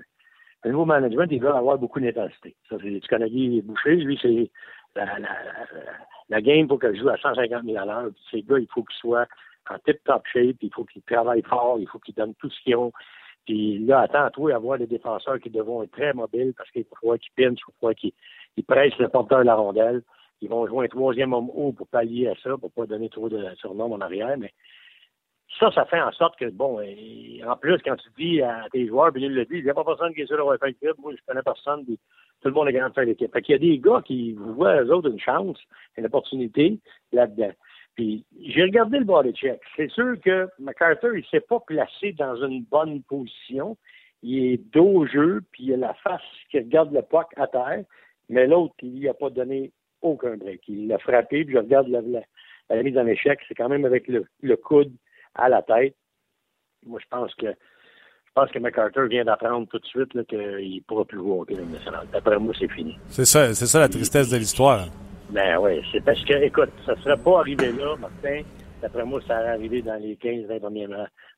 le 0.64 0.72
nouveau 0.72 0.86
management, 0.86 1.28
il 1.32 1.42
va 1.42 1.58
avoir 1.58 1.78
beaucoup 1.78 2.00
d'intensité. 2.00 2.56
Ça, 2.70 2.78
c'est, 2.82 3.00
tu 3.00 3.08
connais 3.08 3.30
Guy 3.30 3.62
Boucher, 3.62 3.96
lui, 3.96 4.18
c'est 4.22 4.50
la, 4.96 6.42
game 6.42 6.68
pour 6.68 6.80
qu'elle 6.80 6.98
joue 6.98 7.10
à 7.10 7.18
150 7.18 7.64
000 7.64 7.78
à 7.78 7.86
l'heure. 7.86 8.10
Puis 8.14 8.24
Ces 8.32 8.42
gars, 8.44 8.60
il 8.60 8.68
faut 8.68 8.84
qu'ils 8.84 8.98
soient 8.98 9.28
en 9.70 9.78
tip-top 9.80 10.24
shape, 10.32 10.58
il 10.62 10.74
faut 10.74 10.86
qu'ils 10.86 11.02
travaillent 11.02 11.42
fort, 11.42 11.78
il 11.80 11.88
faut 11.88 12.00
qu'ils 12.00 12.16
donnent 12.16 12.36
tout 12.36 12.50
ce 12.50 12.62
qu'ils 12.62 12.76
ont. 12.76 12.92
Puis 13.46 13.80
là, 13.80 14.02
attends-toi 14.02 14.54
à 14.54 14.58
voir 14.58 14.80
des 14.80 14.88
défenseurs 14.88 15.40
qui 15.40 15.50
devront 15.50 15.84
être 15.84 15.92
très 15.92 16.14
mobiles 16.14 16.54
parce 16.58 16.70
qu'il 16.72 16.86
faut 17.00 17.16
qu'ils 17.18 17.32
pinchent, 17.36 17.60
il 17.68 17.74
faut 17.80 17.94
qu'ils 17.94 18.64
pressent 18.66 18.98
le 18.98 19.10
porteur 19.10 19.40
de 19.40 19.46
la 19.46 19.56
rondelle. 19.56 20.02
Ils 20.42 20.50
vont 20.50 20.68
jouer 20.68 20.86
un 20.86 20.90
troisième 20.90 21.34
homme 21.34 21.50
haut 21.54 21.72
pour 21.72 21.88
pallier 21.88 22.28
à 22.28 22.36
ça, 22.44 22.58
pour 22.58 22.72
pas 22.72 22.86
donner 22.86 23.10
trop 23.10 23.30
de 23.30 23.54
surnom 23.56 23.94
en 23.94 24.02
arrière. 24.02 24.36
Mais 24.38 24.52
ça, 25.60 25.72
ça 25.72 25.86
fait 25.86 26.02
en 26.02 26.12
sorte 26.12 26.38
que, 26.38 26.50
bon, 26.50 26.82
en 26.82 27.56
plus, 27.58 27.78
quand 27.84 27.96
tu 27.96 28.10
dis 28.18 28.42
à 28.42 28.66
tes 28.72 28.88
joueurs, 28.88 29.12
puis 29.14 29.24
il 29.24 29.34
le 29.34 29.46
dit, 29.46 29.58
il 29.58 29.64
n'y 29.64 29.70
a 29.70 29.74
pas 29.74 29.86
personne 29.86 30.14
qui 30.14 30.22
est 30.22 30.26
sûr 30.26 30.38
d'avoir 30.38 30.58
fait 30.58 30.68
l'équipe. 30.68 30.98
Moi, 30.98 31.14
je 31.16 31.22
connais 31.26 31.44
personne. 31.44 31.86
Tout 32.42 32.50
le 32.50 32.54
monde 32.54 32.68
est 32.68 32.74
grand 32.74 32.90
de 32.90 33.02
l'équipe. 33.02 33.32
Fait 33.32 33.42
qu'il 33.42 33.54
y 33.54 33.56
a 33.56 33.60
des 33.60 33.80
gars 33.80 34.02
qui 34.06 34.34
voient 34.34 34.82
eux 34.82 34.94
autres 34.94 35.10
une 35.10 35.20
chance, 35.20 35.58
une 35.98 36.06
opportunité 36.06 36.80
là-dedans. 37.12 37.52
Puis 37.96 38.26
j'ai 38.42 38.64
regardé 38.64 39.00
le 39.00 39.06
body 39.06 39.34
check. 39.34 39.60
C'est 39.76 39.90
sûr 39.90 40.20
que 40.22 40.48
MacArthur, 40.60 41.16
il 41.16 41.26
s'est 41.28 41.40
pas 41.40 41.60
placé 41.62 42.12
dans 42.14 42.36
une 42.46 42.64
bonne 42.64 43.02
position. 43.04 43.78
Il 44.22 44.54
est 44.54 44.58
dos 44.74 44.88
au 44.88 45.08
jeu, 45.08 45.42
puis 45.52 45.66
il 45.66 45.74
a 45.74 45.78
la 45.78 45.94
face 45.96 46.22
qui 46.52 46.58
regarde 46.58 46.94
le 46.94 47.02
puck 47.02 47.28
à 47.38 47.48
terre, 47.48 47.84
mais 48.30 48.48
l'autre, 48.48 48.74
il 48.82 49.00
lui 49.00 49.10
a 49.10 49.14
pas 49.14 49.30
donné 49.30 49.72
aucun 50.02 50.36
break. 50.36 50.62
Il 50.68 50.88
l'a 50.88 50.98
frappé, 50.98 51.46
puis 51.46 51.54
je 51.54 51.60
regarde 51.60 51.88
la, 51.88 52.02
la, 52.70 52.84
mise 52.84 52.98
en 52.98 53.08
échec, 53.08 53.40
c'est 53.48 53.56
quand 53.56 53.70
même 53.70 53.86
avec 53.86 54.08
le, 54.08 54.56
coude 54.58 54.94
à 55.36 55.50
la 55.50 55.62
tête. 55.62 55.96
Moi, 56.86 57.00
je 57.02 57.08
pense 57.10 57.34
que 57.36 57.48
pense 58.36 58.52
que 58.52 58.60
MacArthur 58.60 59.08
vient 59.08 59.24
d'apprendre 59.24 59.68
tout 59.68 59.80
de 59.80 59.86
suite 59.86 60.12
qu'il 60.28 60.38
ne 60.38 60.80
pourra 60.82 61.06
plus 61.06 61.18
jouer 61.18 61.32
au 61.32 61.46
Québec 61.46 61.66
national. 61.72 62.06
D'après 62.12 62.38
moi, 62.38 62.54
c'est 62.60 62.72
fini. 62.72 62.98
C'est 63.08 63.26
ça, 63.26 63.54
c'est 63.54 63.66
ça 63.66 63.80
la 63.80 63.90
tristesse 63.90 64.30
de 64.30 64.38
l'histoire. 64.38 64.88
Ben 65.30 65.58
oui, 65.58 65.82
c'est 65.92 66.04
parce 66.04 66.24
que, 66.24 66.34
écoute, 66.34 66.70
ça 66.86 66.94
ne 66.96 67.02
serait 67.02 67.18
pas 67.18 67.40
arrivé 67.40 67.72
là, 67.72 67.96
Martin. 67.98 68.42
D'après 68.82 69.06
moi, 69.06 69.22
ça 69.22 69.40
serait 69.40 69.50
arrivé 69.50 69.82
dans 69.82 69.96
les 69.96 70.16
15-20 70.16 70.60
premiers 70.60 70.88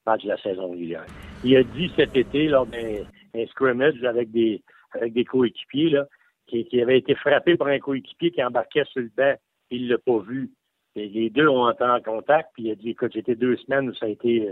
matchs 0.06 0.24
de 0.24 0.30
la 0.30 0.38
saison 0.42 0.72
régulière. 0.72 1.06
Il 1.44 1.56
a 1.56 1.64
dit 1.64 1.92
cet 1.96 2.18
été, 2.18 2.48
lors 2.48 2.66
d'un 2.66 3.46
scrimmage 3.52 4.04
avec 4.04 4.32
des, 4.32 4.62
avec 4.94 5.14
des 5.14 5.24
coéquipiers, 5.24 5.92
là, 5.92 6.06
qui, 6.48 6.66
qui, 6.66 6.82
avait 6.82 6.98
été 6.98 7.14
frappé 7.16 7.56
par 7.56 7.68
un 7.68 7.80
coéquipier 7.80 8.32
qui 8.32 8.44
embarquait 8.44 8.86
sur 8.86 9.02
le 9.02 9.12
banc. 9.16 9.36
Il 9.70 9.88
l'a 9.88 9.98
pas 9.98 10.20
vu. 10.20 10.50
Et 10.96 11.08
les 11.08 11.30
deux 11.30 11.48
ont 11.48 11.68
entré 11.68 11.88
en 11.88 12.02
contact, 12.02 12.50
puis 12.54 12.64
il 12.64 12.72
a 12.72 12.76
dit, 12.76 12.90
écoute, 12.90 13.12
j'étais 13.14 13.36
deux 13.36 13.56
semaines 13.58 13.90
où 13.90 13.94
ça 13.94 14.08
a 14.08 14.10
été, 14.10 14.48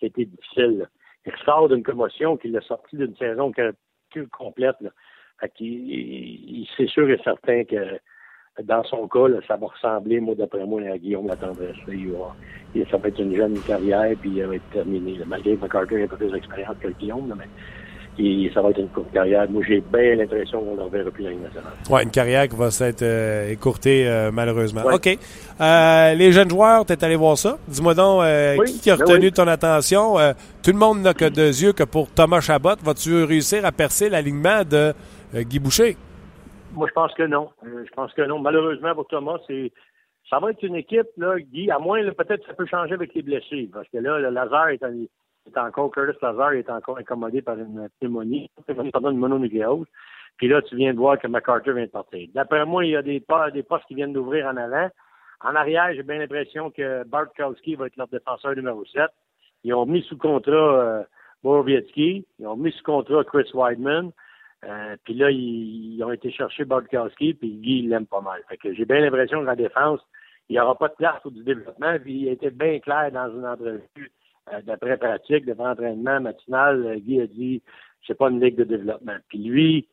ça 0.00 0.04
a 0.04 0.06
été 0.06 0.24
difficile. 0.24 0.88
Il 1.26 1.32
ressort 1.32 1.68
d'une 1.68 1.82
commotion 1.82 2.36
qu'il 2.36 2.56
a 2.56 2.60
sorti 2.62 2.96
d'une 2.96 3.16
saison 3.16 3.52
complète. 4.30 4.76
Là. 4.80 4.90
Il, 5.58 6.66
c'est 6.76 6.88
sûr 6.88 7.08
et 7.08 7.20
certain 7.22 7.64
que 7.64 7.98
dans 8.62 8.82
son 8.84 9.08
cas, 9.08 9.26
ça 9.46 9.56
va 9.56 9.68
ressembler, 9.68 10.20
moi, 10.20 10.34
d'après 10.34 10.66
moi, 10.66 10.82
à 10.82 10.98
Guillaume 10.98 11.28
la 11.28 11.36
tendresse. 11.36 11.76
Il 11.88 12.86
ça 12.90 12.98
va 12.98 13.08
être 13.08 13.18
une 13.18 13.34
jeune 13.34 13.58
carrière, 13.60 14.14
puis 14.20 14.30
il 14.30 14.44
va 14.44 14.56
être 14.56 14.70
terminé. 14.70 15.18
Malgré 15.26 15.56
que 15.56 15.62
McCarter 15.62 16.02
un 16.02 16.08
peu 16.08 16.16
plus 16.16 16.32
d'expérience 16.32 16.76
que 16.80 16.88
Guillaume, 16.88 17.34
mais 17.38 17.48
et 18.18 18.50
ça 18.52 18.60
va 18.60 18.70
être 18.70 18.80
une 18.80 18.88
courte 18.88 19.12
carrière. 19.12 19.48
Moi, 19.50 19.62
j'ai 19.66 19.80
bien 19.80 20.16
l'impression 20.16 20.60
qu'on 20.60 20.76
ne 20.76 20.82
reverra 20.82 21.10
plus 21.10 21.24
dans 21.24 21.30
nationale. 21.30 21.72
Oui, 21.88 22.02
une 22.02 22.10
carrière 22.10 22.48
qui 22.48 22.56
va 22.56 22.70
s'être 22.70 23.02
euh, 23.02 23.50
écourtée, 23.50 24.06
euh, 24.06 24.30
malheureusement. 24.32 24.82
OK. 24.84 25.08
Euh, 25.60 26.14
les 26.14 26.32
jeunes 26.32 26.50
joueurs, 26.50 26.84
tu 26.84 26.92
es 26.92 27.04
allé 27.04 27.16
voir 27.16 27.38
ça? 27.38 27.56
Dis-moi 27.68 27.94
donc, 27.94 28.22
qui, 28.82 28.90
a 28.90 28.96
ben 28.96 29.04
retenu 29.04 29.32
ton 29.32 29.46
attention? 29.46 30.16
tout 30.62 30.72
le 30.72 30.78
monde 30.78 31.00
n'a 31.00 31.14
que 31.14 31.28
deux 31.28 31.62
yeux 31.62 31.72
que 31.72 31.84
pour 31.84 32.08
Thomas 32.10 32.40
Chabot. 32.40 32.76
Vas-tu 32.82 33.24
réussir 33.24 33.64
à 33.64 33.72
percer 33.72 34.10
l'alignement 34.10 34.62
de 34.64 34.92
Guy 35.34 35.58
Boucher? 35.58 35.96
Moi, 36.72 36.86
je 36.88 36.92
pense 36.92 37.12
que 37.14 37.24
non. 37.24 37.50
Euh, 37.64 37.84
je 37.86 37.92
pense 37.94 38.12
que 38.12 38.22
non. 38.22 38.38
Malheureusement 38.38 38.94
pour 38.94 39.06
Thomas, 39.06 39.38
c'est 39.46 39.72
ça 40.28 40.38
va 40.38 40.50
être 40.50 40.62
une 40.62 40.76
équipe, 40.76 41.08
là, 41.16 41.40
Guy, 41.40 41.70
à 41.70 41.78
moins 41.78 42.00
peut-être 42.12 42.46
ça 42.46 42.54
peut 42.54 42.66
changer 42.66 42.94
avec 42.94 43.12
les 43.14 43.22
blessés. 43.22 43.68
Parce 43.72 43.88
que 43.88 43.98
là, 43.98 44.18
le 44.18 44.30
Lazare 44.30 44.68
est, 44.68 44.84
est 45.46 45.58
encore, 45.58 45.90
Curtis 45.90 46.18
Lazare 46.22 46.54
est 46.54 46.70
encore 46.70 46.98
incommodé 46.98 47.42
par 47.42 47.58
une 47.58 47.88
pneumonie, 48.00 48.50
pardon, 48.92 49.10
une 49.10 49.18
mononucléose. 49.18 49.86
Puis 50.36 50.48
là, 50.48 50.62
tu 50.62 50.76
viens 50.76 50.92
de 50.92 50.98
voir 50.98 51.18
que 51.18 51.26
McCarter 51.26 51.72
vient 51.72 51.84
de 51.84 51.90
partir. 51.90 52.28
D'après 52.34 52.64
moi, 52.64 52.84
il 52.84 52.92
y 52.92 52.96
a 52.96 53.02
des, 53.02 53.22
des 53.52 53.62
postes 53.62 53.84
qui 53.86 53.94
viennent 53.94 54.12
d'ouvrir 54.12 54.46
en 54.46 54.56
avant. 54.56 54.88
En 55.42 55.54
arrière, 55.54 55.92
j'ai 55.94 56.02
bien 56.02 56.18
l'impression 56.18 56.70
que 56.70 57.04
Bart 57.04 57.32
Kowski 57.36 57.74
va 57.74 57.86
être 57.86 57.96
leur 57.96 58.08
défenseur 58.08 58.54
numéro 58.54 58.84
7. 58.84 59.10
Ils 59.64 59.74
ont 59.74 59.86
mis 59.86 60.02
sous 60.02 60.16
contrat 60.16 60.52
euh, 60.52 61.02
Borowiecki. 61.42 62.26
Ils 62.38 62.46
ont 62.46 62.56
mis 62.56 62.72
sous 62.72 62.84
contrat 62.84 63.24
Chris 63.24 63.50
Weidman. 63.54 64.12
Euh, 64.64 64.96
puis 65.04 65.14
là, 65.14 65.30
ils, 65.30 66.02
ont 66.04 66.12
été 66.12 66.30
chercher 66.30 66.64
Bodkowski, 66.64 67.34
puis 67.34 67.50
Guy, 67.56 67.82
l'aime 67.82 68.06
pas 68.06 68.20
mal. 68.20 68.42
Fait 68.48 68.58
que 68.58 68.74
j'ai 68.74 68.84
bien 68.84 69.00
l'impression 69.00 69.40
que 69.40 69.46
la 69.46 69.56
défense, 69.56 70.00
il 70.48 70.54
n'y 70.54 70.60
aura 70.60 70.76
pas 70.76 70.88
de 70.88 70.94
place 70.94 71.20
pour 71.22 71.30
du 71.30 71.42
développement. 71.42 71.98
Puis 72.02 72.12
il 72.12 72.28
été 72.28 72.50
bien 72.50 72.78
clair 72.80 73.10
dans 73.10 73.30
une 73.30 73.46
entrevue 73.46 74.12
euh, 74.52 74.62
d'après-pratique, 74.62 75.46
de 75.46 75.54
entraînement 75.58 76.20
matinal. 76.20 76.86
Euh, 76.86 76.96
Guy 76.96 77.20
a 77.20 77.26
dit, 77.26 77.62
c'est 78.06 78.16
pas 78.16 78.30
une 78.30 78.40
ligue 78.40 78.56
de 78.56 78.64
développement. 78.64 79.16
Puis 79.28 79.38
lui 79.38 79.88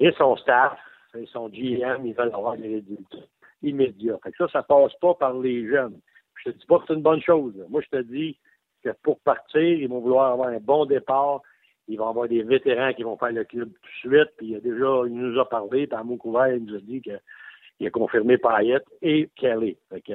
et 0.00 0.12
son 0.12 0.36
staff, 0.36 0.78
et 1.18 1.26
son 1.26 1.48
GM, 1.48 2.04
ils 2.04 2.14
veulent 2.14 2.34
avoir 2.34 2.56
des 2.56 2.68
résultats 2.68 3.26
immédiats. 3.62 4.18
Fait 4.22 4.30
que 4.30 4.36
ça, 4.36 4.48
ça 4.52 4.62
passe 4.62 4.92
pas 5.00 5.14
par 5.14 5.34
les 5.38 5.66
jeunes. 5.66 5.98
Je 6.36 6.50
te 6.50 6.56
dis 6.56 6.66
pas 6.66 6.78
que 6.78 6.84
c'est 6.86 6.94
une 6.94 7.02
bonne 7.02 7.22
chose. 7.22 7.54
Moi, 7.68 7.80
je 7.80 7.98
te 7.98 8.02
dis 8.02 8.38
que 8.84 8.90
pour 9.02 9.18
partir, 9.20 9.60
ils 9.60 9.88
vont 9.88 10.00
vouloir 10.00 10.32
avoir 10.32 10.50
un 10.50 10.60
bon 10.60 10.84
départ 10.84 11.42
il 11.88 11.96
va 11.96 12.04
y 12.04 12.08
avoir 12.08 12.28
des 12.28 12.42
vétérans 12.42 12.92
qui 12.92 13.02
vont 13.02 13.16
faire 13.16 13.32
le 13.32 13.44
club 13.44 13.70
tout 13.70 14.08
de 14.08 14.14
suite. 14.14 14.30
Puis 14.36 14.48
il, 14.48 14.56
a 14.56 14.60
déjà, 14.60 15.02
il 15.06 15.14
nous 15.14 15.40
a 15.40 15.48
parlé, 15.48 15.88
à 15.90 16.04
mot 16.04 16.16
couvert, 16.16 16.48
il 16.48 16.64
nous 16.64 16.76
a 16.76 16.80
dit 16.80 17.00
qu'il 17.00 17.86
a 17.86 17.90
confirmé 17.90 18.36
Payette 18.36 18.86
et 19.02 19.30
Kelly. 19.36 19.76
Fait 19.88 20.02
que, 20.02 20.12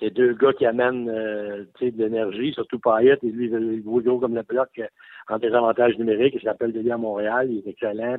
c'est 0.00 0.10
deux 0.10 0.34
gars 0.34 0.52
qui 0.52 0.66
amènent 0.66 1.08
euh, 1.08 1.64
de 1.80 2.02
l'énergie, 2.02 2.52
surtout 2.52 2.78
Payette, 2.78 3.22
et 3.22 3.30
lui, 3.30 3.46
il 3.46 3.82
voit 3.82 4.02
gros 4.02 4.18
comme 4.18 4.34
le 4.34 4.42
bloc 4.42 4.68
euh, 4.78 4.86
en 5.28 5.38
désavantage 5.38 5.96
numériques. 5.98 6.34
Il 6.34 6.42
s'appelle 6.42 6.72
Delis 6.72 6.90
à 6.90 6.98
Montréal, 6.98 7.48
il 7.50 7.58
est 7.58 7.70
excellent. 7.70 8.16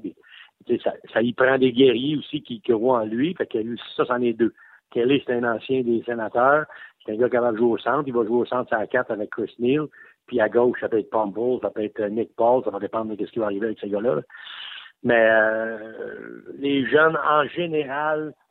Ça, 0.84 0.94
ça 1.14 1.22
y 1.22 1.34
prend 1.34 1.58
des 1.58 1.72
guerriers 1.72 2.18
aussi 2.18 2.42
qui, 2.42 2.62
qui 2.62 2.74
en 2.74 3.06
lui. 3.06 3.34
Fait 3.36 3.46
que 3.46 3.58
lui, 3.58 3.80
ça, 3.96 4.06
c'en 4.06 4.22
est 4.22 4.34
deux. 4.34 4.54
Kelly, 4.92 5.22
c'est 5.26 5.34
un 5.34 5.44
ancien 5.44 5.82
des 5.82 6.02
sénateurs. 6.06 6.66
C'est 7.06 7.12
un 7.12 7.18
gars 7.18 7.30
qui 7.30 7.38
va 7.38 7.54
jouer 7.54 7.72
au 7.72 7.78
centre. 7.78 8.08
Il 8.08 8.14
va 8.14 8.24
jouer 8.24 8.38
au 8.38 8.46
centre 8.46 8.74
à 8.74 8.88
4 8.88 9.12
avec 9.12 9.30
Chris 9.32 9.54
Neal. 9.60 9.88
Puis 10.28 10.40
à 10.40 10.50
gauche, 10.50 10.80
ça 10.80 10.90
peut 10.90 10.98
être 10.98 11.10
Pomble, 11.10 11.60
ça 11.62 11.70
peut 11.70 11.84
être 11.84 12.02
Nick 12.06 12.36
Paul, 12.36 12.64
ça 12.64 12.72
va 12.72 12.80
dépendre 12.80 13.16
de 13.16 13.26
ce 13.26 13.32
qui 13.32 13.40
va 13.40 13.46
arriver 13.46 13.68
avec 13.68 13.80
ces 13.80 13.90
gars-là. 13.90 14.22
Mais 15.04 15.30
euh, 15.30 16.42
les 16.58 16.86
jeunes, 16.88 17.18
en 17.30 17.46
général, 17.48 18.30
euh, 18.30 18.45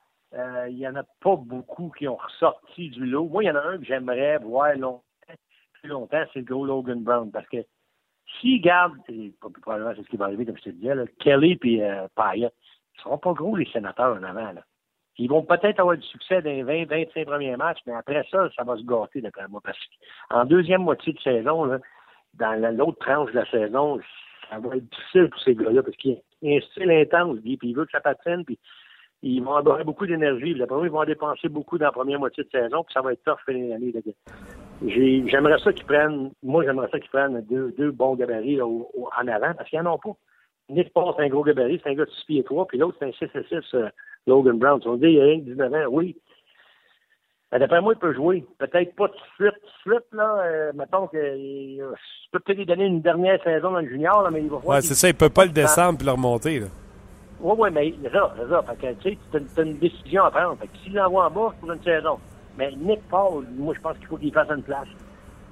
il 0.68 0.78
y 0.78 0.88
en 0.88 0.96
a 0.96 1.04
pas 1.20 1.36
beaucoup 1.36 1.90
qui 1.96 2.08
ont 2.08 2.16
ressorti 2.16 2.90
du 2.90 3.06
lot. 3.06 3.28
Moi, 3.28 3.44
il 3.44 3.46
y 3.46 3.50
en 3.50 3.56
a 3.56 3.62
un 3.62 3.78
que 3.78 3.84
j'aimerais 3.84 4.38
voir 4.38 4.74
longtemps, 4.76 5.02
plus 5.80 5.88
longtemps, 5.88 6.24
c'est 6.32 6.40
le 6.40 6.44
gros 6.44 6.64
Logan 6.64 7.02
Brown. 7.02 7.30
Parce 7.30 7.48
que 7.48 7.58
s'ils 8.40 8.60
gardent, 8.60 8.98
probablement 9.62 9.92
c'est 9.96 10.02
ce 10.02 10.08
qui 10.08 10.16
va 10.16 10.26
arriver, 10.26 10.46
comme 10.46 10.56
je 10.56 10.64
te 10.64 10.70
disais, 10.70 10.94
Kelly 11.20 11.58
et 11.62 11.82
euh, 11.82 12.08
Payette, 12.14 12.54
ils 12.96 13.02
seront 13.02 13.18
pas 13.18 13.32
gros 13.32 13.56
les 13.56 13.66
sénateurs 13.66 14.16
en 14.16 14.22
avant. 14.22 14.54
Ils 15.18 15.28
vont 15.28 15.42
peut-être 15.42 15.80
avoir 15.80 15.96
du 15.96 16.06
succès 16.06 16.42
dans 16.42 16.50
les 16.50 16.62
20, 16.62 16.86
25 16.86 17.26
premiers 17.26 17.56
matchs, 17.56 17.80
mais 17.86 17.94
après 17.94 18.26
ça, 18.30 18.48
ça 18.56 18.64
va 18.64 18.76
se 18.76 18.82
gâter, 18.82 19.20
d'après 19.20 19.46
moi. 19.48 19.60
Parce 19.62 19.78
qu'en 20.28 20.44
deuxième 20.44 20.82
moitié 20.82 21.12
de 21.12 21.20
saison, 21.20 21.78
dans 22.34 22.76
l'autre 22.76 22.98
tranche 22.98 23.30
de 23.30 23.38
la 23.38 23.50
saison, 23.50 24.00
ça 24.50 24.58
va 24.58 24.76
être 24.76 24.88
difficile 24.88 25.30
pour 25.30 25.40
ces 25.40 25.54
gars-là 25.54 25.82
parce 25.82 25.96
qu'il 25.96 26.20
y 26.42 26.54
a 26.54 26.56
un 26.56 26.60
style 26.60 26.90
intense, 26.90 27.38
puis 27.42 27.58
il 27.62 27.76
veut 27.76 27.84
que 27.84 27.92
ça 27.92 28.00
patine, 28.00 28.44
puis 28.44 28.58
ils 29.26 29.42
vont 29.42 29.54
avoir 29.54 29.82
beaucoup 29.84 30.06
d'énergie. 30.06 30.54
D'après 30.54 30.76
moi, 30.76 30.86
ils 30.86 30.92
vont 30.92 31.04
dépenser 31.04 31.48
beaucoup 31.48 31.78
dans 31.78 31.86
la 31.86 31.92
première 31.92 32.18
moitié 32.18 32.44
de 32.44 32.50
saison, 32.50 32.84
puis 32.84 32.92
ça 32.92 33.00
va 33.00 33.14
être 33.14 33.24
tough 33.24 33.38
fin 33.46 33.54
l'année. 33.54 33.92
J'aimerais 34.86 35.58
ça 35.60 35.72
qu'ils 35.72 35.86
prennent, 35.86 36.30
moi, 36.42 36.62
j'aimerais 36.62 36.88
ça 36.92 37.00
qu'ils 37.00 37.08
prennent 37.08 37.40
deux, 37.48 37.72
deux 37.78 37.90
bons 37.90 38.16
gabarits 38.16 38.60
en 38.60 39.28
avant, 39.28 39.54
parce 39.54 39.70
qu'ils 39.70 39.80
n'en 39.80 39.94
ont 39.94 39.98
pas. 39.98 40.12
Nick 40.68 40.92
Paul, 40.92 41.14
c'est 41.16 41.24
un 41.24 41.28
gros 41.28 41.42
gabarit, 41.42 41.80
c'est 41.82 41.90
un 41.90 41.94
gars 41.94 42.04
de 42.04 42.10
6 42.10 42.24
pieds 42.26 42.44
3, 42.44 42.66
puis 42.66 42.76
l'autre, 42.76 42.98
c'est 42.98 43.06
un 43.06 43.12
6 43.12 43.30
6 43.48 43.76
Logan 44.26 44.58
Brown. 44.58 44.80
On 44.84 44.96
dit, 44.96 45.06
il 45.06 45.12
y 45.14 45.20
a 45.20 45.24
rien 45.24 45.40
que 45.40 45.44
19 45.44 45.72
ans, 45.72 45.86
oui. 45.90 46.16
Ben, 47.50 47.58
D'après 47.60 47.80
moi, 47.80 47.94
il 47.94 47.98
peut 47.98 48.12
jouer. 48.12 48.44
Peut-être 48.58 48.94
pas 48.94 49.08
tout 49.08 49.14
de 49.14 49.44
suite, 49.44 49.60
tout 49.60 49.90
de 49.90 49.94
suite, 49.94 50.06
là. 50.12 50.42
Euh, 50.44 50.72
mettons 50.74 51.06
que 51.06 51.16
euh, 51.16 51.94
je 51.94 52.30
peux 52.30 52.40
peut-être 52.40 52.58
lui 52.58 52.66
donner 52.66 52.86
une 52.86 53.00
dernière 53.00 53.42
saison 53.42 53.70
dans 53.70 53.80
le 53.80 53.88
junior, 53.88 54.22
là, 54.22 54.30
mais 54.30 54.42
il 54.42 54.50
va 54.50 54.58
Ouais, 54.58 54.82
c'est 54.82 54.94
ça, 54.94 55.08
il 55.08 55.14
peut 55.14 55.30
pas 55.30 55.46
le 55.46 55.52
descendre 55.52 55.98
puis 55.98 56.06
le 56.06 56.12
remonter, 56.12 56.60
là. 56.60 56.66
Oui, 57.44 57.54
oui, 57.58 57.68
mais 57.70 57.92
ça, 58.10 58.34
c'est 58.38 58.48
ça. 58.48 58.62
Fait 58.62 58.76
que, 58.76 59.02
tu 59.02 59.10
sais, 59.10 59.18
tu 59.30 59.60
as, 59.60 59.62
une 59.62 59.76
décision 59.76 60.24
à 60.24 60.30
prendre. 60.30 60.56
Fait 60.56 60.66
que 60.66 60.78
s'il 60.78 60.94
l'envoie 60.94 61.26
en 61.26 61.30
bas, 61.30 61.52
c'est 61.52 61.60
pour 61.60 61.72
une 61.72 61.82
saison. 61.82 62.18
Mais 62.56 62.72
Nick 62.74 63.06
Paul, 63.10 63.44
moi, 63.58 63.74
je 63.76 63.80
pense 63.82 63.98
qu'il 63.98 64.06
faut 64.06 64.16
qu'il 64.16 64.32
fasse 64.32 64.48
une 64.48 64.62
place. 64.62 64.88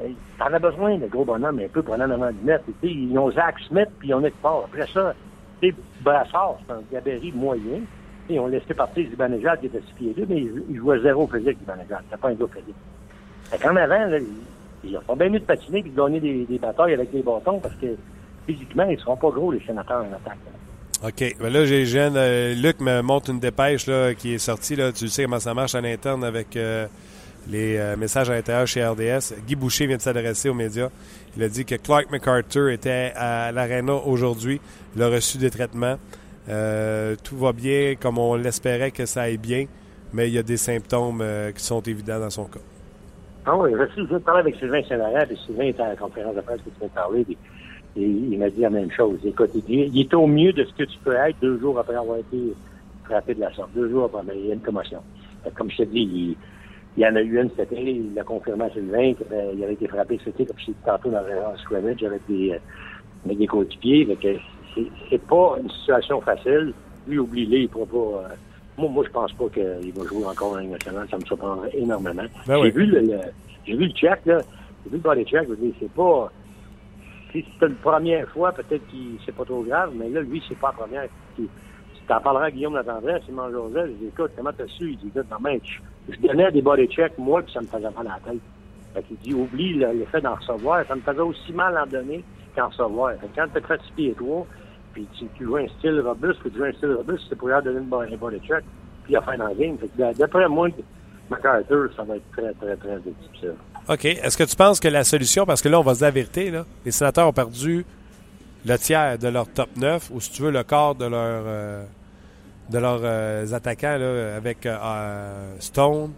Euh, 0.01 0.09
t'en 0.38 0.47
as 0.47 0.59
besoin, 0.59 0.97
le 0.97 1.07
gros 1.09 1.26
bonhomme, 1.26 1.59
un 1.59 1.68
peu 1.68 1.84
en 1.86 2.01
avant 2.01 2.30
du 2.30 2.45
net. 2.45 2.62
Ils 2.82 3.18
ont 3.18 3.30
Zach 3.30 3.57
Smith, 3.68 3.90
puis 3.99 4.09
ils 4.09 4.14
ont 4.14 4.22
Nick 4.22 4.32
Paul. 4.40 4.62
Après 4.64 4.86
ça, 4.86 5.12
tu 5.61 5.74
Brassard, 6.01 6.57
c'est 6.66 6.72
un 6.72 6.80
gabarit 6.90 7.32
moyen. 7.32 7.82
Ils 8.30 8.40
ont 8.40 8.47
laissé 8.47 8.72
partir 8.72 9.07
Zibanejad 9.11 9.61
qui 9.61 9.66
était 9.66 9.82
six 9.82 9.93
pieds 9.93 10.14
deux, 10.16 10.24
mais 10.26 10.47
il 10.70 10.76
jouait 10.78 10.99
zéro 11.01 11.26
physique, 11.26 11.59
Zibanejad. 11.59 12.01
C'était 12.05 12.16
pas 12.16 12.28
un 12.28 12.34
gars 12.34 12.47
physique. 12.55 12.74
Fait 13.51 13.68
en 13.68 13.76
avant, 13.76 14.07
là, 14.07 14.18
ils 14.82 14.99
ont 15.09 15.16
bien 15.16 15.28
mieux 15.28 15.40
de 15.40 15.45
patiner 15.45 15.80
et 15.80 15.82
de 15.82 15.95
gagner 15.95 16.20
des, 16.20 16.47
des, 16.47 16.59
batailles 16.59 16.95
avec 16.95 17.12
les 17.12 17.22
bâtons 17.22 17.59
parce 17.61 17.74
que 17.74 17.88
physiquement, 18.47 18.84
ils 18.84 18.99
seront 18.99 19.16
pas 19.16 19.28
gros, 19.28 19.53
les 19.53 19.61
sénateurs, 19.61 20.07
en 20.11 20.14
attaque. 20.14 20.38
OK. 21.05 21.36
Ben 21.40 21.53
là, 21.53 21.66
j'ai 21.66 21.84
jeune. 21.84 22.14
Euh, 22.16 22.55
Luc 22.55 22.80
me 22.80 23.00
montre 23.03 23.30
une 23.30 23.40
dépêche 23.40 23.86
là, 23.86 24.14
qui 24.14 24.34
est 24.34 24.38
sortie. 24.38 24.76
Là, 24.76 24.92
tu 24.92 25.09
sais 25.09 25.24
comment 25.24 25.40
ça 25.40 25.53
marche 25.53 25.74
à 25.74 25.80
l'interne 25.80 26.22
avec 26.22 26.57
euh, 26.57 26.86
les 27.48 27.76
euh, 27.76 27.96
messages 27.96 28.30
à 28.30 28.34
l'intérieur 28.34 28.66
chez 28.66 28.84
RDS. 28.84 29.34
Guy 29.46 29.57
Boucher 29.57 29.86
vient 29.86 29.96
de 29.96 30.03
s'adresser 30.03 30.48
aux 30.48 30.55
médias. 30.55 30.88
Il 31.36 31.42
a 31.42 31.48
dit 31.48 31.64
que 31.64 31.74
Clark 31.74 32.11
MacArthur 32.11 32.68
était 32.68 33.12
à 33.16 33.53
l'Arena 33.53 33.94
aujourd'hui. 33.94 34.61
Il 34.96 35.03
a 35.03 35.09
reçu 35.09 35.38
des 35.38 35.50
traitements. 35.50 35.98
Euh, 36.48 37.16
tout 37.22 37.36
va 37.36 37.53
bien 37.53 37.94
comme 37.98 38.18
on 38.18 38.34
l'espérait 38.34 38.90
que 38.90 39.07
ça 39.07 39.22
aille 39.22 39.38
bien, 39.38 39.66
mais 40.12 40.28
il 40.28 40.34
y 40.34 40.38
a 40.38 40.42
des 40.42 40.57
symptômes 40.57 41.20
euh, 41.22 41.53
qui 41.53 41.64
sont 41.64 41.80
évidents 41.82 42.18
dans 42.18 42.30
son 42.30 42.44
cas. 42.44 42.61
Ah 43.45 43.57
oui, 43.57 43.72
je 43.76 43.93
suis 43.93 44.20
parlé 44.20 44.40
avec 44.40 44.57
Sylvain 44.57 44.82
Saint-Laurent, 44.84 45.24
puis 45.26 45.36
Sylvain 45.47 45.64
était 45.64 45.82
à 45.82 45.88
la 45.88 45.97
conférence 45.97 46.36
de 46.36 46.40
presse 46.43 46.61
que 46.61 46.70
tu 46.70 46.78
viens 46.78 46.88
de 46.88 46.93
parler, 46.93 47.26
et 47.97 48.01
il 48.01 48.38
m'a 48.38 48.49
dit 48.51 48.61
la 48.61 48.70
même 48.70 48.90
chose. 48.90 49.18
Il, 49.24 50.01
est 50.01 50.14
au 50.14 50.26
mieux 50.26 50.53
de 50.53 50.64
ce 50.64 50.72
que 50.72 50.84
tu 50.84 50.99
peux 51.05 51.14
être 51.14 51.40
deux 51.40 51.59
jours 51.59 51.78
après 51.78 51.97
avoir 51.97 52.18
été 52.18 52.55
frappé 53.05 53.34
de 53.34 53.40
la 53.40 53.53
sorte. 53.53 53.72
Deux 53.74 53.90
jours 53.90 54.05
après, 54.05 54.22
il 54.36 54.47
y 54.47 54.51
a 54.51 54.55
une 54.55 54.61
commotion. 54.61 55.01
Comme 55.57 55.70
je 55.70 55.78
te 55.78 55.82
dis, 55.82 56.01
il, 56.01 56.36
il 56.97 57.03
y 57.03 57.07
en 57.07 57.16
a 57.16 57.22
eu 57.22 57.40
une 57.40 57.51
cet 57.57 57.72
été, 57.72 57.82
il 57.82 58.14
l'a 58.14 58.22
confirmé 58.22 58.64
à 58.64 58.70
Sylvain, 58.70 59.14
qu'il 59.14 59.26
avait, 59.32 59.64
avait 59.64 59.72
été 59.72 59.88
frappé 59.88 60.20
cet 60.24 60.34
été, 60.34 60.47
comme 60.47 60.59
je 60.59 60.72
tantôt 60.84 61.11
dans 61.11 61.18
un 61.18 61.57
scrimmage 61.59 62.03
avec 62.03 62.20
des, 62.28 62.53
euh, 62.53 62.59
avec 63.24 63.38
des 63.38 63.47
coéquipiers. 63.47 64.07
C'est 65.11 65.22
pas 65.26 65.57
une 65.61 65.70
situation 65.70 66.20
facile. 66.20 66.74
Lui, 67.09 67.18
oublie-le, 67.18 67.59
il 67.59 67.68
pourra 67.68 67.86
pas... 67.86 68.34
Moi, 68.79 68.89
moi, 68.89 69.05
je 69.07 69.11
pense 69.11 69.33
pas 69.33 69.49
qu'il 69.51 69.93
va 69.93 70.05
jouer 70.07 70.25
encore 70.25 70.53
en 70.53 70.57
Ligue 70.57 70.70
nationale. 70.70 71.07
Ça 71.11 71.18
me 71.18 71.25
surprendrait 71.25 71.70
énormément. 71.75 72.25
Ben 72.47 72.62
j'ai 72.62 72.70
vu 72.70 72.87
le, 72.87 73.18
j'ai 73.66 73.77
vu 73.77 73.87
le 73.87 73.93
check, 73.93 74.20
là. 74.25 74.39
J'ai 74.85 74.91
vu 74.91 74.97
le 74.97 74.99
body 74.99 75.25
check. 75.25 75.43
Je 75.49 75.55
veux 75.55 75.73
c'est 75.79 75.93
pas... 75.93 76.33
Si 77.33 77.45
c'était 77.55 77.66
une 77.66 77.77
première 77.77 78.29
fois, 78.29 78.53
peut-être 78.53 78.87
que 78.87 78.97
c'est 79.25 79.35
pas 79.35 79.45
trop 79.45 79.62
grave, 79.62 79.93
mais 79.95 80.09
là, 80.11 80.20
lui, 80.20 80.43
c'est 80.49 80.59
pas 80.59 80.68
la 80.68 80.85
première. 80.85 81.09
Tu 81.37 81.49
t'en 82.07 82.20
parleras 82.20 82.47
à 82.47 82.51
Guillaume 82.51 82.75
Latendresse, 82.75 83.23
mange 83.31 83.53
Joseph. 83.53 83.87
Je 83.87 83.93
dis, 83.93 84.07
écoute, 84.07 84.33
comment 84.37 84.53
t'as 84.53 84.66
su? 84.66 84.91
Il 84.91 84.99
dit, 84.99 85.09
écoute, 85.09 85.31
maman, 85.31 85.57
je, 85.62 86.12
je 86.12 86.27
donnais 86.27 86.51
des 86.51 86.61
body 86.61 86.87
checks, 86.89 87.16
moi, 87.16 87.43
puis 87.43 87.53
ça 87.53 87.61
me 87.61 87.66
faisait 87.66 87.91
mal 87.91 88.07
à 88.07 88.18
la 88.23 88.33
tête. 88.33 88.41
Fait 88.93 89.03
qu'il 89.05 89.16
dit, 89.18 89.33
oublie 89.35 89.75
le, 89.75 89.93
le 89.93 90.05
fait 90.07 90.20
d'en 90.20 90.35
recevoir. 90.35 90.85
Ça 90.87 90.95
me 90.95 91.01
faisait 91.01 91.20
aussi 91.20 91.53
mal 91.53 91.79
en 91.79 91.87
donner 91.87 92.23
qu'en 92.55 92.68
recevoir. 92.68 93.14
Fait 93.20 93.29
que 93.29 93.37
quand 93.37 93.47
t'es 93.55 93.61
fatigué, 93.61 94.14
toi, 94.18 94.47
puis 94.93 95.07
tu, 95.18 95.26
tu 95.34 95.45
joues 95.45 95.57
un 95.57 95.66
style 95.78 96.01
robuste, 96.01 96.40
puis 96.40 96.51
tu 96.51 96.59
joues 96.59 96.64
un 96.64 96.72
style 96.72 96.93
robuste, 96.93 97.24
c'est 97.28 97.36
pour 97.36 97.49
lui 97.49 97.55
donner 97.64 97.80
une 97.80 98.16
body 98.16 98.40
check, 98.40 98.64
puis 99.05 99.16
a 99.16 99.22
fait 99.22 99.36
dans 99.36 99.49
le 99.49 99.55
game. 99.55 99.78
Fait 99.78 99.88
que 99.88 100.18
d'après 100.18 100.49
moi, 100.49 100.68
MacArthur, 101.30 101.90
ça 101.97 102.03
va 102.03 102.16
être 102.16 102.30
très, 102.32 102.53
très, 102.55 102.76
très 102.76 102.99
difficile. 102.99 103.55
OK. 103.88 104.05
Est-ce 104.05 104.36
que 104.36 104.45
tu 104.45 104.57
penses 104.57 104.80
que 104.80 104.88
la 104.88 105.05
solution, 105.05 105.47
parce 105.47 105.62
que 105.62 105.68
là, 105.68 105.80
on 105.80 105.82
va 105.82 105.95
se 105.95 105.99
dire 105.99 106.09
la 106.09 106.12
vérité, 106.12 106.51
là, 106.51 106.64
les 106.84 106.90
sénateurs 106.90 107.28
ont 107.28 107.32
perdu 107.32 107.84
le 108.64 108.76
tiers 108.76 109.18
de 109.18 109.28
leur 109.28 109.49
top 109.49 109.70
9, 109.76 110.11
ou 110.12 110.20
si 110.20 110.30
tu 110.30 110.43
veux, 110.43 110.51
le 110.51 110.62
quart 110.62 110.95
de 110.95 111.07
leur 111.07 111.43
euh, 111.47 111.84
de 112.70 112.78
leurs 112.78 113.01
euh, 113.03 113.53
attaquants 113.53 113.99
là, 113.99 114.36
avec 114.36 114.64
euh, 114.66 115.55
Stone, 115.59 116.12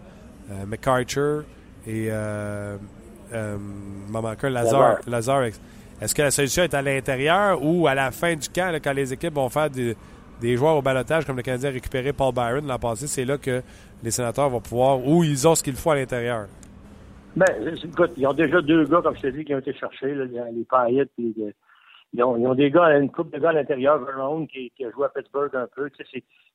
McArthur 0.66 1.45
et 1.87 2.09
euh, 2.11 2.77
euh, 3.33 3.57
Lazar. 4.43 4.99
Lazar. 5.07 5.45
Est-ce 6.01 6.14
que 6.14 6.22
la 6.22 6.30
solution 6.30 6.62
est 6.64 6.74
à 6.74 6.82
l'intérieur 6.82 7.59
ou 7.62 7.86
à 7.86 7.95
la 7.95 8.11
fin 8.11 8.34
du 8.34 8.49
camp, 8.49 8.70
là, 8.72 8.80
quand 8.80 8.92
les 8.92 9.12
équipes 9.12 9.34
vont 9.34 9.49
faire 9.49 9.70
des, 9.70 9.97
joueurs 10.57 10.76
au 10.76 10.82
balotage, 10.82 11.24
comme 11.24 11.36
le 11.36 11.42
Canadien 11.42 11.70
a 11.70 11.72
récupéré 11.72 12.12
Paul 12.12 12.34
Byron 12.34 12.66
l'an 12.66 12.78
passé, 12.78 13.07
c'est 13.07 13.24
là 13.24 13.38
que 13.38 13.62
les 14.03 14.11
sénateurs 14.11 14.51
vont 14.51 14.61
pouvoir, 14.61 15.07
ou 15.07 15.24
ils 15.24 15.47
ont 15.47 15.55
ce 15.55 15.62
qu'il 15.62 15.74
faut 15.74 15.92
à 15.92 15.97
l'intérieur? 15.97 16.47
Ben, 17.36 17.47
écoute, 17.82 18.12
ils 18.16 18.26
ont 18.26 18.32
déjà 18.32 18.61
deux 18.61 18.84
gars, 18.84 19.01
comme 19.03 19.16
je 19.16 19.22
t'ai 19.22 19.32
dit, 19.32 19.45
qui 19.45 19.55
ont 19.55 19.59
été 19.59 19.74
cherchés, 19.74 20.14
les. 20.14 20.26
Puis, 21.16 21.34
ils, 22.12 22.22
ont, 22.22 22.36
ils 22.36 22.47
ont 22.47 22.55
des 22.55 22.70
gars, 22.70 22.97
une 22.97 23.11
couple 23.11 23.36
de 23.36 23.42
gars 23.42 23.49
à 23.51 23.55
l'intérieur, 23.55 23.99
Vernon, 24.05 24.47
qui, 24.47 24.70
a 24.84 24.90
joué 24.90 25.07
à 25.07 25.09
Pittsburgh 25.09 25.51
un 25.55 25.66
peu. 25.74 25.90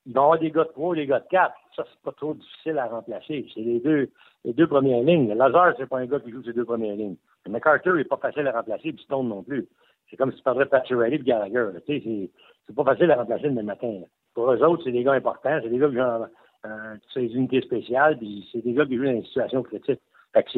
Ils 0.06 0.14
vont 0.14 0.22
avoir 0.22 0.40
des 0.40 0.52
gars 0.52 0.64
de 0.64 0.70
trois, 0.70 0.96
des 0.96 1.06
gars 1.06 1.20
de 1.20 1.28
quatre. 1.30 1.56
Ça, 1.76 1.84
c'est 1.86 2.02
pas 2.02 2.14
trop 2.14 2.34
difficile 2.34 2.78
à 2.78 2.86
remplacer. 2.86 3.46
C'est 3.54 3.60
les 3.60 3.80
deux, 3.82 4.10
les 4.46 4.54
deux 4.54 4.68
premières 4.68 5.04
lignes. 5.04 5.34
Lazare, 5.34 5.74
c'est 5.78 5.88
pas 5.88 6.00
un 6.00 6.06
gars 6.06 6.20
qui 6.20 6.32
joue 6.32 6.44
ses 6.44 6.54
deux 6.54 6.66
premières 6.66 6.96
lignes. 6.96 7.18
Mais 7.46 7.54
McArthur 7.54 7.96
n'est 7.96 8.06
pas 8.06 8.18
facile 8.18 8.48
à 8.48 8.52
remplacer, 8.52 8.94
puis 8.94 9.04
Stone 9.04 9.28
non 9.28 9.44
plus. 9.44 9.68
C'est 10.10 10.18
comme 10.18 10.32
si 10.32 10.38
tu 10.38 10.44
parlerais 10.44 10.66
de 10.66 10.70
Pacioretty 10.70 11.16
et 11.16 11.20
Gallagher. 11.20 11.68
Tu 11.86 12.00
sais, 12.00 12.30
c'est 12.66 12.76
pas 12.76 12.84
facile 12.84 13.12
à 13.12 13.18
remplacer 13.18 13.50
le 13.50 13.64
matin. 13.64 14.02
Pour 14.34 14.52
eux 14.52 14.64
autres, 14.64 14.84
c'est 14.84 14.92
des 14.92 15.04
gars 15.04 15.14
importants. 15.14 15.60
C'est 15.62 15.70
des 15.70 15.78
gars 15.78 15.90
qui 15.90 16.00
ont 16.00 16.28
euh, 16.66 16.96
des 17.16 17.36
unités 17.36 17.62
spéciales, 17.62 18.18
puis 18.18 18.48
c'est 18.52 18.64
des 18.64 18.74
gars 18.74 18.86
qui 18.86 18.98
jouent 18.98 19.06
dans 19.06 19.12
une 19.12 19.26
situation 19.26 19.64
critique. 19.64 20.02
Fait 20.34 20.44
que 20.44 20.50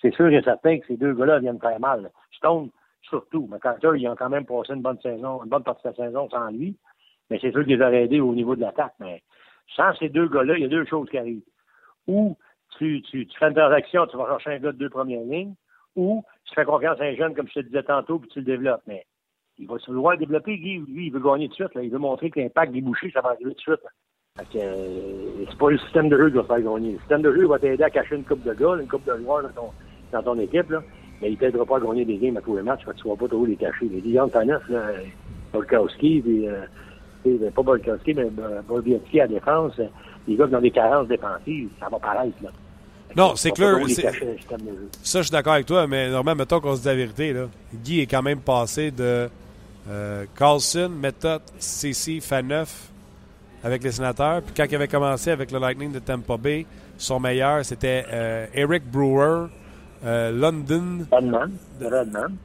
c'est, 0.00 0.14
sûr 0.14 0.28
et 0.28 0.42
certain 0.42 0.78
que 0.78 0.86
ces 0.86 0.96
deux 0.96 1.12
gars-là 1.14 1.40
viennent 1.40 1.58
très 1.58 1.78
mal. 1.78 2.10
Stone, 2.32 2.70
surtout. 3.02 3.46
McArthur, 3.50 3.96
ils 3.96 4.08
ont 4.08 4.16
quand 4.16 4.28
même 4.28 4.46
passé 4.46 4.72
une 4.72 4.82
bonne 4.82 5.00
saison, 5.00 5.42
une 5.42 5.50
bonne 5.50 5.64
partie 5.64 5.82
de 5.84 5.88
la 5.88 6.06
saison 6.06 6.28
sans 6.30 6.50
lui. 6.50 6.76
Mais 7.30 7.38
c'est 7.40 7.50
sûr 7.50 7.64
qu'ils 7.64 7.82
auraient 7.82 8.04
aidé 8.04 8.20
au 8.20 8.34
niveau 8.34 8.54
de 8.54 8.60
l'attaque. 8.60 8.94
Mais 9.00 9.22
sans 9.74 9.94
ces 9.94 10.08
deux 10.08 10.28
gars-là, 10.28 10.54
il 10.56 10.62
y 10.62 10.66
a 10.66 10.68
deux 10.68 10.84
choses 10.84 11.08
qui 11.10 11.18
arrivent. 11.18 11.42
Ou 12.06 12.36
tu, 12.78 13.02
fais 13.38 13.48
une 13.48 13.54
transaction, 13.54 14.06
tu 14.06 14.16
vas 14.16 14.26
chercher 14.26 14.50
un 14.50 14.58
gars 14.58 14.72
de 14.72 14.78
deux 14.78 14.90
premières 14.90 15.24
lignes, 15.24 15.54
ou 15.94 16.24
tu 16.44 16.54
fais 16.54 16.64
confiance 16.64 17.00
à 17.00 17.04
un 17.04 17.14
jeune, 17.14 17.34
comme 17.34 17.48
je 17.48 17.54
te 17.54 17.66
disais 17.66 17.82
tantôt, 17.82 18.18
puis 18.18 18.28
tu 18.30 18.40
le 18.40 18.44
développes. 18.44 18.82
Mais 18.86 19.04
il 19.58 19.66
va 19.66 19.78
se 19.78 19.90
vouloir 19.90 20.18
développer, 20.18 20.58
Guy, 20.58 20.78
lui, 20.88 21.06
il 21.06 21.12
veut 21.12 21.20
gagner 21.20 21.48
tout 21.48 21.52
de 21.52 21.68
suite. 21.68 21.74
Là. 21.74 21.82
Il 21.82 21.90
veut 21.90 21.98
montrer 21.98 22.30
que 22.30 22.40
l'impact 22.40 22.72
des 22.72 22.80
bouchers, 22.80 23.10
ça 23.12 23.20
va 23.20 23.30
arriver 23.30 23.54
tout 23.54 23.72
de 23.72 23.76
suite. 23.76 24.56
Euh, 24.56 25.44
c'est 25.48 25.58
pas 25.58 25.70
le 25.70 25.78
système 25.78 26.10
de 26.10 26.18
jeu 26.18 26.28
qui 26.28 26.36
va 26.36 26.44
faire 26.44 26.60
gagner. 26.60 26.92
Le 26.92 26.98
système 26.98 27.22
de 27.22 27.32
jeu 27.32 27.46
va 27.46 27.58
t'aider 27.58 27.82
à 27.82 27.90
cacher 27.90 28.16
une 28.16 28.24
coupe 28.24 28.42
de 28.42 28.52
gars, 28.52 28.76
une 28.78 28.88
coupe 28.88 29.06
de 29.06 29.16
joueurs 29.16 29.44
dans 30.12 30.22
ton, 30.22 30.38
équipe, 30.38 30.70
là. 30.70 30.82
mais 31.22 31.32
il 31.32 31.38
t'aidera 31.38 31.64
pas 31.64 31.78
à 31.78 31.80
gagner 31.80 32.04
des 32.04 32.18
games 32.18 32.36
à 32.36 32.42
tous 32.42 32.56
les 32.56 32.62
matchs, 32.62 32.84
parce 32.84 32.98
que 32.98 33.02
tu 33.02 33.08
vas 33.08 33.16
pas 33.16 33.28
trop 33.28 33.46
les 33.46 33.56
cacher. 33.56 33.88
Les 33.88 34.02
Dion 34.02 34.28
Taneuf, 34.28 34.68
là, 34.68 34.90
Volkowski, 35.54 36.20
puis, 36.20 36.46
euh, 36.48 37.50
pas 37.50 37.62
Volkowski, 37.62 38.12
mais 38.12 38.26
euh, 38.38 38.60
Bolbiewski 38.68 39.20
à 39.22 39.26
défense, 39.26 39.80
les 40.28 40.36
gars 40.36 40.46
qui 40.46 40.54
ont 40.54 40.60
des 40.60 40.70
carences 40.70 41.08
défensives, 41.08 41.70
ça 41.80 41.88
va 41.88 41.98
paraître, 41.98 42.36
là. 42.42 42.50
Non, 43.16 43.34
c'est 43.34 43.50
clair. 43.50 43.76
Ça, 45.02 45.20
je 45.20 45.22
suis 45.22 45.30
d'accord 45.32 45.54
avec 45.54 45.66
toi, 45.66 45.86
mais 45.86 46.10
normalement, 46.10 46.40
mettons 46.42 46.60
qu'on 46.60 46.76
se 46.76 46.82
dit 46.82 46.86
la 46.88 46.94
vérité. 46.94 47.32
Là. 47.32 47.46
Guy 47.74 48.00
est 48.00 48.06
quand 48.06 48.22
même 48.22 48.40
passé 48.40 48.90
de 48.90 49.28
euh, 49.88 50.24
Carlson, 50.36 50.90
Method, 50.90 51.40
CC, 51.58 52.20
Faneuf 52.20 52.88
avec 53.64 53.82
les 53.82 53.92
sénateurs. 53.92 54.42
Puis 54.42 54.52
quand 54.56 54.66
il 54.68 54.74
avait 54.74 54.88
commencé 54.88 55.30
avec 55.30 55.50
le 55.50 55.58
Lightning 55.58 55.92
de 55.92 55.98
Tampa 55.98 56.36
Bay, 56.36 56.66
son 56.98 57.18
meilleur, 57.18 57.64
c'était 57.64 58.04
euh, 58.12 58.46
Eric 58.52 58.84
Brewer, 58.90 59.46
euh, 60.04 60.30
London. 60.32 61.06
Redman. 61.10 61.52
Redman. 61.80 62.36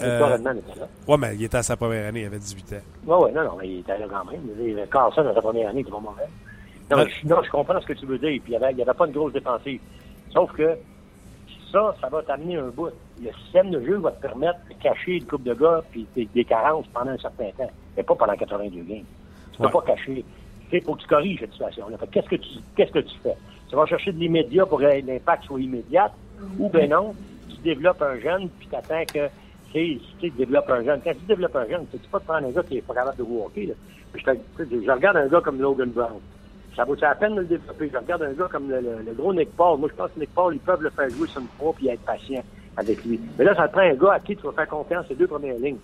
Redman 0.00 0.58
était 0.58 0.80
là. 0.80 0.88
Ouais, 1.06 1.16
mais 1.18 1.36
il 1.36 1.44
était 1.44 1.58
à 1.58 1.62
sa 1.62 1.76
première 1.76 2.08
année, 2.08 2.22
il 2.22 2.26
avait 2.26 2.38
18 2.38 2.72
ans. 2.72 2.76
Oui, 3.06 3.16
oui, 3.26 3.32
non, 3.32 3.44
non, 3.44 3.56
mais 3.60 3.68
il 3.68 3.78
était 3.80 3.96
là 3.98 4.06
quand 4.10 4.24
même. 4.30 4.86
Carlson, 4.90 5.26
à 5.28 5.34
sa 5.34 5.40
première 5.42 5.68
année, 5.68 5.80
il 5.80 5.82
était 5.82 5.90
pas 5.92 6.00
mauvais. 6.00 6.22
Non, 6.90 6.96
Ouais. 6.98 7.08
je, 7.22 7.28
non, 7.28 7.36
je 7.44 7.50
comprends 7.50 7.80
ce 7.80 7.86
que 7.86 7.92
tu 7.92 8.04
veux 8.06 8.18
dire. 8.18 8.40
Puis 8.42 8.42
il 8.48 8.50
n'y 8.50 8.56
avait, 8.56 8.82
avait 8.82 8.94
pas 8.94 9.06
une 9.06 9.12
grosse 9.12 9.32
défensive. 9.32 9.80
Sauf 10.34 10.52
que 10.52 10.76
ça, 11.72 11.94
ça 12.00 12.08
va 12.08 12.22
t'amener 12.22 12.56
un 12.56 12.68
bout. 12.68 12.90
Le 13.22 13.30
système 13.44 13.70
de 13.70 13.80
jeu 13.84 13.96
va 13.98 14.10
te 14.12 14.20
permettre 14.20 14.58
de 14.68 14.74
cacher 14.82 15.16
une 15.18 15.24
coupe 15.26 15.44
de 15.44 15.54
gars 15.54 15.82
puis 15.90 16.06
des, 16.14 16.26
des 16.34 16.44
carences 16.44 16.86
pendant 16.92 17.12
un 17.12 17.18
certain 17.18 17.50
temps. 17.56 17.70
Mais 17.96 18.02
pas 18.02 18.14
pendant 18.14 18.34
82 18.36 18.82
games. 18.82 19.04
Tu 19.52 19.58
peux 19.58 19.64
Ouais. 19.66 19.70
pas 19.72 19.82
cacher. 19.82 20.24
Il 20.72 20.82
faut 20.82 20.94
que 20.96 21.02
tu 21.02 21.06
corriges 21.06 21.38
cette 21.40 21.52
situation-là. 21.52 21.96
Qu'est-ce 22.10 22.28
que 22.28 22.36
tu 22.36 22.48
qu'est-ce 22.76 22.90
que 22.90 22.98
tu 22.98 23.16
fais? 23.22 23.36
Tu 23.68 23.76
vas 23.76 23.86
chercher 23.86 24.12
de 24.12 24.18
l'immédiat 24.18 24.66
pour 24.66 24.78
que 24.80 24.84
l'impact 24.84 25.44
soit 25.44 25.60
immédiat, 25.60 26.12
ou 26.58 26.68
ben 26.68 26.90
non, 26.90 27.14
tu 27.48 27.56
développes 27.62 28.02
un 28.02 28.18
jeune 28.18 28.48
puis 28.58 28.66
tu 28.68 28.74
attends 28.74 29.04
que 29.12 29.28
tu 29.72 30.30
développes 30.30 30.70
un 30.70 30.82
jeune. 30.82 31.00
Quand 31.04 31.12
tu 31.12 31.24
développes 31.26 31.54
un 31.56 31.68
jeune, 31.68 31.86
tu 31.92 31.98
sais 31.98 32.04
pas 32.10 32.18
de 32.18 32.24
prendre 32.24 32.46
un 32.48 32.50
gars 32.50 32.62
qui 32.64 32.78
est 32.78 32.82
pas 32.82 32.94
capable 32.94 33.16
de 33.18 33.22
walker. 33.22 33.66
Là. 33.66 33.74
Je 34.58 34.90
regarde 34.90 35.16
un 35.16 35.28
gars 35.28 35.40
comme 35.40 35.60
Logan 35.60 35.90
Brown. 35.90 36.20
Ça 36.76 36.84
vaut 36.84 36.96
la 37.00 37.14
peine 37.14 37.34
de 37.36 37.40
le 37.40 37.46
développer. 37.46 37.88
Je 37.92 37.98
regarde 37.98 38.22
un 38.22 38.32
gars 38.32 38.48
comme 38.50 38.68
le, 38.68 38.80
le- 38.80 39.02
le 39.06 39.12
gros 39.12 39.32
Nick 39.32 39.50
Paul. 39.56 39.78
Moi, 39.78 39.88
je 39.90 39.94
pense 39.96 40.10
que 40.12 40.20
Nick 40.20 40.34
Paul, 40.34 40.54
ils 40.54 40.60
peuvent 40.60 40.82
le 40.82 40.90
faire 40.90 41.08
jouer 41.10 41.28
sur 41.28 41.40
une 41.40 41.46
fois 41.58 41.72
puis 41.76 41.88
être 41.88 42.00
patient 42.04 42.42
avec 42.76 43.04
lui. 43.04 43.20
Mais 43.38 43.44
là, 43.44 43.54
ça 43.54 43.68
te 43.68 43.72
prend 43.72 43.82
un 43.82 43.94
gars 43.94 44.14
à 44.14 44.20
qui 44.20 44.36
tu 44.36 44.42
vas 44.42 44.52
faire 44.52 44.68
confiance 44.68 45.06
les 45.08 45.14
deux 45.14 45.28
premières 45.28 45.56
lignes. 45.58 45.78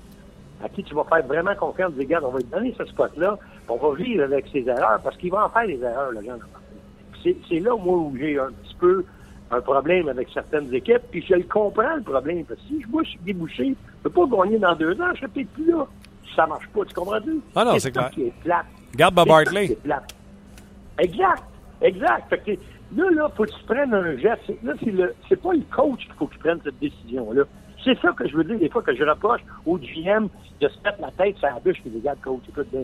À 0.65 0.69
qui 0.69 0.83
tu 0.83 0.95
vas 0.95 1.05
faire 1.05 1.25
vraiment 1.27 1.55
confiance. 1.55 1.93
Dis, 1.93 2.01
regarde, 2.01 2.25
on 2.25 2.31
va 2.31 2.39
lui 2.39 2.45
donner 2.47 2.75
ce 2.77 2.85
spot-là. 2.87 3.39
On 3.69 3.77
va 3.77 3.95
vivre 3.95 4.25
avec 4.25 4.47
ses 4.53 4.67
erreurs 4.69 5.01
parce 5.03 5.17
qu'il 5.17 5.31
va 5.31 5.47
en 5.47 5.49
faire 5.49 5.67
des 5.67 5.81
erreurs, 5.81 6.11
le 6.11 6.23
jeune. 6.23 6.41
C'est 7.23 7.37
c'est 7.49 7.61
là, 7.61 7.77
moi, 7.77 7.97
où 7.97 8.15
j'ai 8.19 8.39
un 8.39 8.49
petit 8.63 8.75
peu 8.81 9.05
un 9.53 9.61
problème 9.61 10.09
avec 10.09 10.29
certaines 10.35 10.73
équipes. 10.75 11.03
Puis 11.11 11.25
je 11.29 11.35
le 11.35 11.45
comprends, 11.45 11.95
le 11.97 12.03
problème. 12.03 12.45
Parce 12.45 12.61
que 12.61 12.67
si 12.67 12.83
je 12.83 12.89
moi, 12.89 13.03
je 13.05 13.11
suis 13.11 13.19
débouché, 13.25 13.75
je 14.05 14.09
peux 14.09 14.27
pas 14.27 14.37
gagner 14.45 14.59
dans 14.59 14.75
deux 14.75 15.01
ans. 15.01 15.09
Je 15.15 15.19
serai 15.21 15.29
peut-être 15.29 15.51
plus 15.51 15.71
là. 15.71 15.87
Ça 16.35 16.47
marche 16.47 16.69
pas. 16.69 16.85
Tu 16.85 16.95
comprends-tu? 16.95 17.41
Ah 17.55 17.65
non, 17.65 17.73
c'est 17.79 17.95
ça 17.95 18.11
clair. 18.11 18.65
Regarde 18.93 19.15
Bob 19.15 19.25
C'est 19.29 19.31
ça 19.33 19.37
Hartley. 19.39 19.67
qui 19.67 19.73
est 19.73 19.83
plate. 19.83 20.15
Exact. 21.01 21.43
Exact. 21.83 22.29
Fait 22.29 22.39
que 22.39 22.51
là, 22.97 23.11
là, 23.11 23.31
faut 23.35 23.45
que 23.45 23.51
tu 23.51 23.65
prennes 23.65 23.95
un 23.95 24.17
geste. 24.17 24.53
Là, 24.63 24.75
c'est 24.83 24.91
le, 24.91 25.15
c'est 25.29 25.41
pas 25.41 25.53
le 25.53 25.63
coach 25.75 26.05
qu'il 26.05 26.13
faut 26.15 26.27
qu'il 26.27 26.39
prenne 26.39 26.61
cette 26.63 26.79
décision-là. 26.79 27.45
C'est 27.83 27.99
ça 28.01 28.13
que 28.13 28.29
je 28.29 28.37
veux 28.37 28.45
dire 28.45 28.59
des 28.59 28.69
fois 28.69 28.83
que 28.83 28.95
je 28.95 29.03
reproche 29.03 29.41
au 29.65 29.79
GM 29.79 30.29
de 30.61 30.69
se 30.69 30.79
mettre 30.85 31.01
la 31.01 31.11
tête 31.13 31.39
sur 31.39 31.49
la 31.49 31.59
bûche 31.61 31.79
et 31.87 31.89
les 31.89 32.01
gars, 32.01 32.15
coach, 32.23 32.43
écoute 32.49 32.69
bien. 32.71 32.83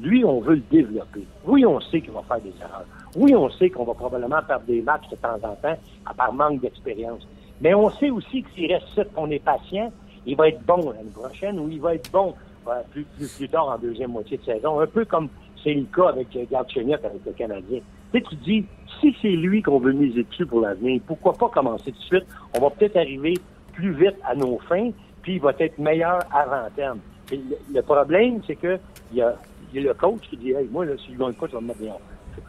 Lui, 0.00 0.24
on 0.24 0.40
veut 0.40 0.56
le 0.56 0.62
développer. 0.72 1.24
Oui, 1.46 1.64
on 1.64 1.80
sait 1.80 2.00
qu'il 2.00 2.10
va 2.10 2.22
faire 2.22 2.40
des 2.40 2.52
erreurs. 2.60 2.86
Oui, 3.14 3.32
on 3.36 3.48
sait 3.50 3.70
qu'on 3.70 3.84
va 3.84 3.94
probablement 3.94 4.42
perdre 4.42 4.66
des 4.66 4.82
matchs 4.82 5.08
de 5.08 5.16
temps 5.16 5.36
en 5.36 5.54
temps, 5.54 5.78
à 6.04 6.14
part 6.14 6.32
manque 6.32 6.60
d'expérience. 6.60 7.24
Mais 7.60 7.74
on 7.74 7.90
sait 7.90 8.10
aussi 8.10 8.42
que 8.42 8.50
s'il 8.50 8.72
reste 8.72 9.14
qu'on 9.14 9.30
est 9.30 9.38
patient, 9.38 9.92
il 10.26 10.36
va 10.36 10.48
être 10.48 10.64
bon 10.64 10.90
l'année 10.90 11.10
prochaine 11.14 11.60
ou 11.60 11.68
il 11.68 11.80
va 11.80 11.94
être 11.94 12.10
bon 12.10 12.34
euh, 12.66 12.82
plus, 12.90 13.04
plus, 13.04 13.36
plus 13.36 13.48
tard 13.48 13.68
en 13.68 13.78
deuxième 13.78 14.10
moitié 14.10 14.38
de 14.38 14.44
saison. 14.44 14.80
Un 14.80 14.86
peu 14.86 15.04
comme 15.04 15.28
c'est 15.64 15.74
le 15.74 15.86
cas 15.94 16.10
avec 16.10 16.28
euh, 16.36 16.44
Galchenyuk 16.50 17.02
avec 17.02 17.24
le 17.24 17.32
Canadien. 17.32 17.80
Tu 18.12 18.22
tu 18.22 18.36
dis, 18.36 18.64
si 19.00 19.16
c'est 19.20 19.28
lui 19.28 19.62
qu'on 19.62 19.80
veut 19.80 19.92
miser 19.92 20.22
dessus 20.22 20.46
pour 20.46 20.60
l'avenir, 20.60 21.00
pourquoi 21.06 21.32
pas 21.32 21.48
commencer 21.48 21.90
tout 21.90 21.98
de 21.98 22.04
suite? 22.04 22.26
On 22.56 22.60
va 22.60 22.70
peut-être 22.70 22.96
arriver 22.96 23.34
plus 23.72 23.92
vite 23.92 24.14
à 24.24 24.36
nos 24.36 24.58
fins, 24.68 24.90
puis 25.22 25.34
il 25.34 25.40
va 25.40 25.52
être 25.58 25.78
meilleur 25.78 26.20
avant 26.32 26.68
terme. 26.76 27.00
Le, 27.32 27.80
problème, 27.80 28.40
c'est 28.46 28.56
que 28.56 28.78
il 29.10 29.18
y 29.18 29.22
a, 29.22 29.34
le 29.74 29.94
coach 29.94 30.20
qui 30.30 30.36
dit, 30.36 30.52
hey, 30.52 30.68
moi, 30.70 30.84
là, 30.84 30.92
si 30.98 31.12
je 31.12 31.18
gagne 31.18 31.32
pas, 31.32 31.48
tu 31.48 31.54
vas 31.54 31.60
me 31.60 31.68
mettre 31.68 31.80
dehors. 31.80 32.00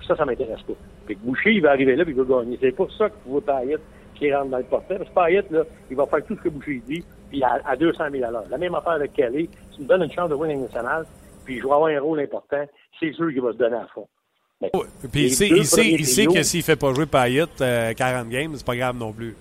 Ça, 0.06 0.16
ça 0.16 0.26
m'intéresse 0.26 0.62
pas. 0.62 0.74
Puis 1.06 1.16
Boucher, 1.16 1.54
il 1.54 1.62
va 1.62 1.72
arriver 1.72 1.96
là, 1.96 2.04
puis 2.04 2.14
il 2.16 2.22
va 2.22 2.42
gagner. 2.42 2.58
C'est 2.62 2.72
pour 2.72 2.92
ça 2.92 3.10
que 3.10 3.16
vous 3.26 3.40
voyez 3.40 3.46
Payet 3.46 3.78
qui 4.16 4.34
rentre 4.34 4.50
dans 4.50 4.58
le 4.58 4.64
portrait. 4.64 4.98
Parce 4.98 5.10
que 5.10 5.16
Payet, 5.16 5.46
là, 5.50 5.64
il 5.90 5.96
va 5.96 6.06
faire 6.06 6.24
tout 6.26 6.36
ce 6.36 6.42
que 6.42 6.50
Boucher 6.50 6.82
dit, 6.88 7.04
puis 7.30 7.44
à, 7.44 7.60
à 7.66 7.76
200 7.76 8.04
000 8.12 8.24
à. 8.24 8.44
La 8.50 8.58
même 8.58 8.76
affaire 8.76 8.94
avec 8.94 9.14
Kelly. 9.14 9.50
Tu 9.76 9.82
me 9.82 9.88
donnes 9.88 10.04
une 10.04 10.12
chance 10.12 10.30
de 10.30 10.36
winning 10.36 10.62
national, 10.62 11.06
puis 11.46 11.60
je 11.60 11.64
vais 11.66 11.72
avoir 11.74 11.88
un 11.90 12.00
rôle 12.02 12.20
important, 12.20 12.66
c'est 13.00 13.14
sûr 13.14 13.30
qu'il 13.32 13.42
va 13.42 13.54
se 13.54 13.58
donner 13.58 13.78
à 13.78 13.88
fond. 13.94 14.08
Mais 14.62 14.72
Puis 15.12 15.24
il 15.26 15.32
sait, 15.36 15.50
deux 15.50 15.58
il 15.58 15.66
sait, 15.66 15.82
premiers 15.82 15.94
il 16.00 16.06
sait 16.06 16.24
trios- 16.26 16.34
que 16.34 16.44
s'il 16.44 16.64
fait 16.64 16.76
pas 16.76 16.94
jouer 16.94 17.06
Payet 17.06 17.44
euh, 17.62 17.94
40 17.94 18.30
games, 18.30 18.52
c'est 18.56 18.66
pas 18.66 18.76
grave 18.76 18.98
non 18.98 19.12
plus. 19.12 19.36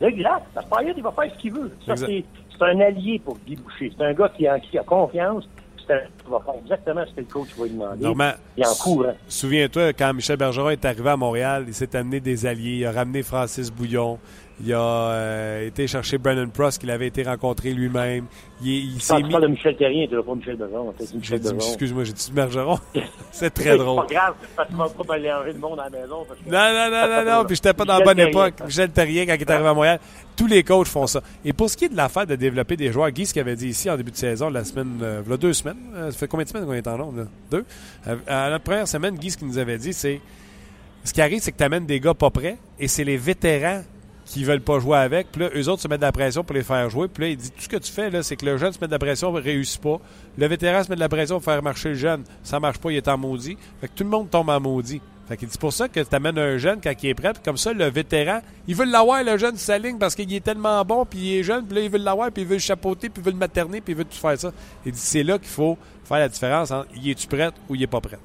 Exact. 0.00 0.46
Parce 0.54 0.66
que 0.66 0.74
Payet, 0.76 0.94
il 0.96 1.02
va 1.02 1.12
faire 1.12 1.32
ce 1.34 1.38
qu'il 1.40 1.52
veut. 1.52 1.72
Ça, 1.84 1.96
c'est, 1.96 2.24
c'est 2.56 2.64
un 2.64 2.80
allié 2.80 3.20
pour 3.24 3.36
Guy 3.46 3.56
Boucher. 3.56 3.92
C'est 3.96 4.04
un 4.04 4.14
gars 4.14 4.28
qui 4.36 4.46
a, 4.46 4.60
qui 4.60 4.78
a 4.78 4.82
confiance. 4.84 5.48
C'est 5.86 5.92
un, 5.94 5.98
qui 6.00 6.30
va 6.30 6.40
faire 6.44 6.54
exactement 6.62 7.04
ce 7.06 7.12
que 7.14 7.20
le 7.20 7.26
coach 7.26 7.48
va 7.56 7.64
lui 7.64 7.70
demander. 7.72 8.04
Normand, 8.04 8.30
Il 8.56 8.62
est 8.62 8.66
en 8.68 8.74
courant. 8.74 9.14
souviens-toi, 9.26 9.92
quand 9.94 10.14
Michel 10.14 10.36
Bergeron 10.36 10.70
est 10.70 10.84
arrivé 10.84 11.08
à 11.10 11.16
Montréal, 11.16 11.64
il 11.66 11.74
s'est 11.74 11.96
amené 11.96 12.20
des 12.20 12.46
alliés. 12.46 12.76
Il 12.78 12.86
a 12.86 12.92
ramené 12.92 13.22
Francis 13.24 13.70
Bouillon. 13.72 14.18
Il 14.60 14.72
a 14.72 14.80
euh, 14.80 15.66
été 15.68 15.86
chercher 15.86 16.18
Brandon 16.18 16.48
Prost, 16.48 16.80
qu'il 16.80 16.90
avait 16.90 17.06
été 17.06 17.22
rencontré 17.22 17.72
lui-même. 17.72 18.24
Il, 18.60 18.94
il 18.94 19.00
s'est 19.00 19.22
mis... 19.22 19.32
de 19.32 19.46
Michel 19.46 19.76
Terrien, 19.76 20.06
tu 20.08 20.20
pas 20.20 20.34
Michel 20.34 20.56
Bergeron. 20.56 20.94
Excuse-moi, 20.98 22.04
j'ai 22.04 22.12
dit 22.12 22.32
Bergeron. 22.32 22.80
c'est 23.30 23.50
très 23.50 23.70
C'est 23.70 23.78
drôle. 23.78 24.04
pas 24.06 24.14
grave, 24.14 24.34
parce 24.56 24.68
que 24.68 25.00
tu 25.00 25.06
pas 25.06 25.18
mélanger 25.18 25.52
le 25.52 25.58
monde 25.58 25.78
à 25.78 25.84
la 25.84 25.90
maison. 25.90 26.24
Parce 26.26 26.40
que... 26.40 26.50
Non, 26.50 26.72
non, 26.72 26.90
non, 26.90 27.24
non, 27.24 27.38
non. 27.38 27.44
Puis 27.46 27.54
j'étais 27.54 27.72
pas 27.72 27.84
dans 27.84 27.98
la 27.98 28.04
bonne 28.04 28.18
époque. 28.18 28.54
Michel 28.64 28.90
Terrien, 28.90 29.26
quand 29.26 29.34
il 29.34 29.42
est 29.42 29.50
arrivé 29.50 29.68
à 29.68 29.74
Montréal, 29.74 30.00
tous 30.36 30.48
les 30.48 30.64
coachs 30.64 30.88
font 30.88 31.06
ça. 31.06 31.22
Et 31.44 31.52
pour 31.52 31.70
ce 31.70 31.76
qui 31.76 31.84
est 31.84 31.88
de 31.88 31.96
l'affaire 31.96 32.26
de 32.26 32.34
développer 32.34 32.76
des 32.76 32.90
joueurs, 32.90 33.10
Guy, 33.12 33.26
ce 33.26 33.32
qu'il 33.32 33.42
avait 33.42 33.56
dit 33.56 33.68
ici 33.68 33.88
en 33.88 33.96
début 33.96 34.10
de 34.10 34.16
saison, 34.16 34.50
la 34.50 34.64
semaine, 34.64 34.98
euh, 35.02 35.20
voilà 35.24 35.36
deux 35.36 35.52
semaines, 35.52 35.78
euh, 35.94 36.10
ça 36.10 36.18
fait 36.18 36.26
combien 36.26 36.44
de 36.44 36.48
semaines 36.48 36.66
qu'on 36.66 36.72
est 36.72 36.86
en 36.88 36.96
là? 36.96 37.06
Deux? 37.50 37.64
Euh, 38.08 38.16
à 38.26 38.50
la 38.50 38.58
première 38.58 38.88
semaine, 38.88 39.14
Guy, 39.16 39.30
ce 39.30 39.36
qu'il 39.36 39.46
nous 39.46 39.58
avait 39.58 39.78
dit, 39.78 39.92
c'est, 39.92 40.20
ce 41.04 41.12
qui 41.12 41.22
arrive, 41.22 41.40
c'est 41.40 41.52
que 41.52 41.58
tu 41.58 41.64
amènes 41.64 41.86
des 41.86 42.00
gars 42.00 42.14
pas 42.14 42.30
prêts, 42.30 42.58
et 42.80 42.88
c'est 42.88 43.04
les 43.04 43.16
vétérans 43.16 43.82
qui 44.28 44.44
veulent 44.44 44.60
pas 44.60 44.78
jouer 44.78 44.98
avec. 44.98 45.32
Puis 45.32 45.40
là, 45.40 45.48
eux 45.56 45.68
autres 45.68 45.82
se 45.82 45.88
mettent 45.88 46.00
de 46.00 46.06
la 46.06 46.12
pression 46.12 46.44
pour 46.44 46.54
les 46.54 46.62
faire 46.62 46.88
jouer. 46.90 47.08
Puis 47.08 47.22
là, 47.24 47.30
il 47.30 47.36
dit, 47.36 47.50
tout 47.50 47.62
ce 47.62 47.68
que 47.68 47.78
tu 47.78 47.90
fais, 47.90 48.10
là, 48.10 48.22
c'est 48.22 48.36
que 48.36 48.44
le 48.44 48.58
jeune 48.58 48.72
se 48.72 48.78
met 48.78 48.86
de 48.86 48.92
la 48.92 48.98
pression, 48.98 49.32
réussit 49.32 49.80
pas. 49.80 49.98
Le 50.36 50.46
vétéran 50.46 50.84
se 50.84 50.90
met 50.90 50.96
de 50.96 51.00
la 51.00 51.08
pression 51.08 51.36
pour 51.36 51.44
faire 51.44 51.62
marcher 51.62 51.90
le 51.90 51.94
jeune. 51.94 52.24
Ça 52.42 52.60
marche 52.60 52.78
pas, 52.78 52.92
il 52.92 52.96
est 52.96 53.08
en 53.08 53.16
maudit. 53.16 53.56
Fait 53.80 53.88
que 53.88 53.92
tout 53.94 54.04
le 54.04 54.10
monde 54.10 54.30
tombe 54.30 54.50
en 54.50 54.60
maudit. 54.60 55.00
Fait 55.28 55.36
que 55.36 55.46
c'est 55.48 55.60
pour 55.60 55.72
ça 55.72 55.88
que 55.88 56.00
tu 56.00 56.14
amènes 56.14 56.38
un 56.38 56.56
jeune 56.58 56.78
quand 56.82 56.92
il 57.02 57.08
est 57.08 57.14
prêt. 57.14 57.32
Puis 57.32 57.42
comme 57.42 57.56
ça, 57.56 57.72
le 57.72 57.86
vétéran, 57.86 58.40
il 58.66 58.74
veut 58.74 58.84
l'avoir, 58.84 59.24
le 59.24 59.36
jeune, 59.38 59.56
sur 59.56 59.66
sa 59.66 59.78
ligne, 59.78 59.98
parce 59.98 60.14
qu'il 60.14 60.32
est 60.32 60.44
tellement 60.44 60.82
bon, 60.84 61.04
puis 61.04 61.18
il 61.18 61.38
est 61.38 61.42
jeune, 61.42 61.66
puis 61.66 61.76
là, 61.76 61.82
il 61.82 61.90
veut 61.90 61.98
l'avoir, 61.98 62.30
puis 62.30 62.42
il 62.42 62.48
veut 62.48 62.54
le 62.54 62.60
chapeauter, 62.60 63.08
puis 63.08 63.22
il 63.22 63.24
veut 63.24 63.32
le 63.32 63.38
materner, 63.38 63.80
puis 63.80 63.92
il 63.92 63.96
veut 63.96 64.04
tout 64.04 64.16
faire 64.16 64.38
ça. 64.38 64.52
Il 64.84 64.92
dit, 64.92 64.98
c'est 64.98 65.22
là 65.22 65.38
qu'il 65.38 65.48
faut 65.48 65.76
faire 66.04 66.18
la 66.18 66.28
différence 66.28 66.70
entre 66.70 66.88
il 66.96 67.10
est-tu 67.10 67.26
prêt 67.26 67.50
ou 67.68 67.74
il 67.74 67.82
est 67.82 67.86
pas 67.86 68.00
prêt? 68.00 68.18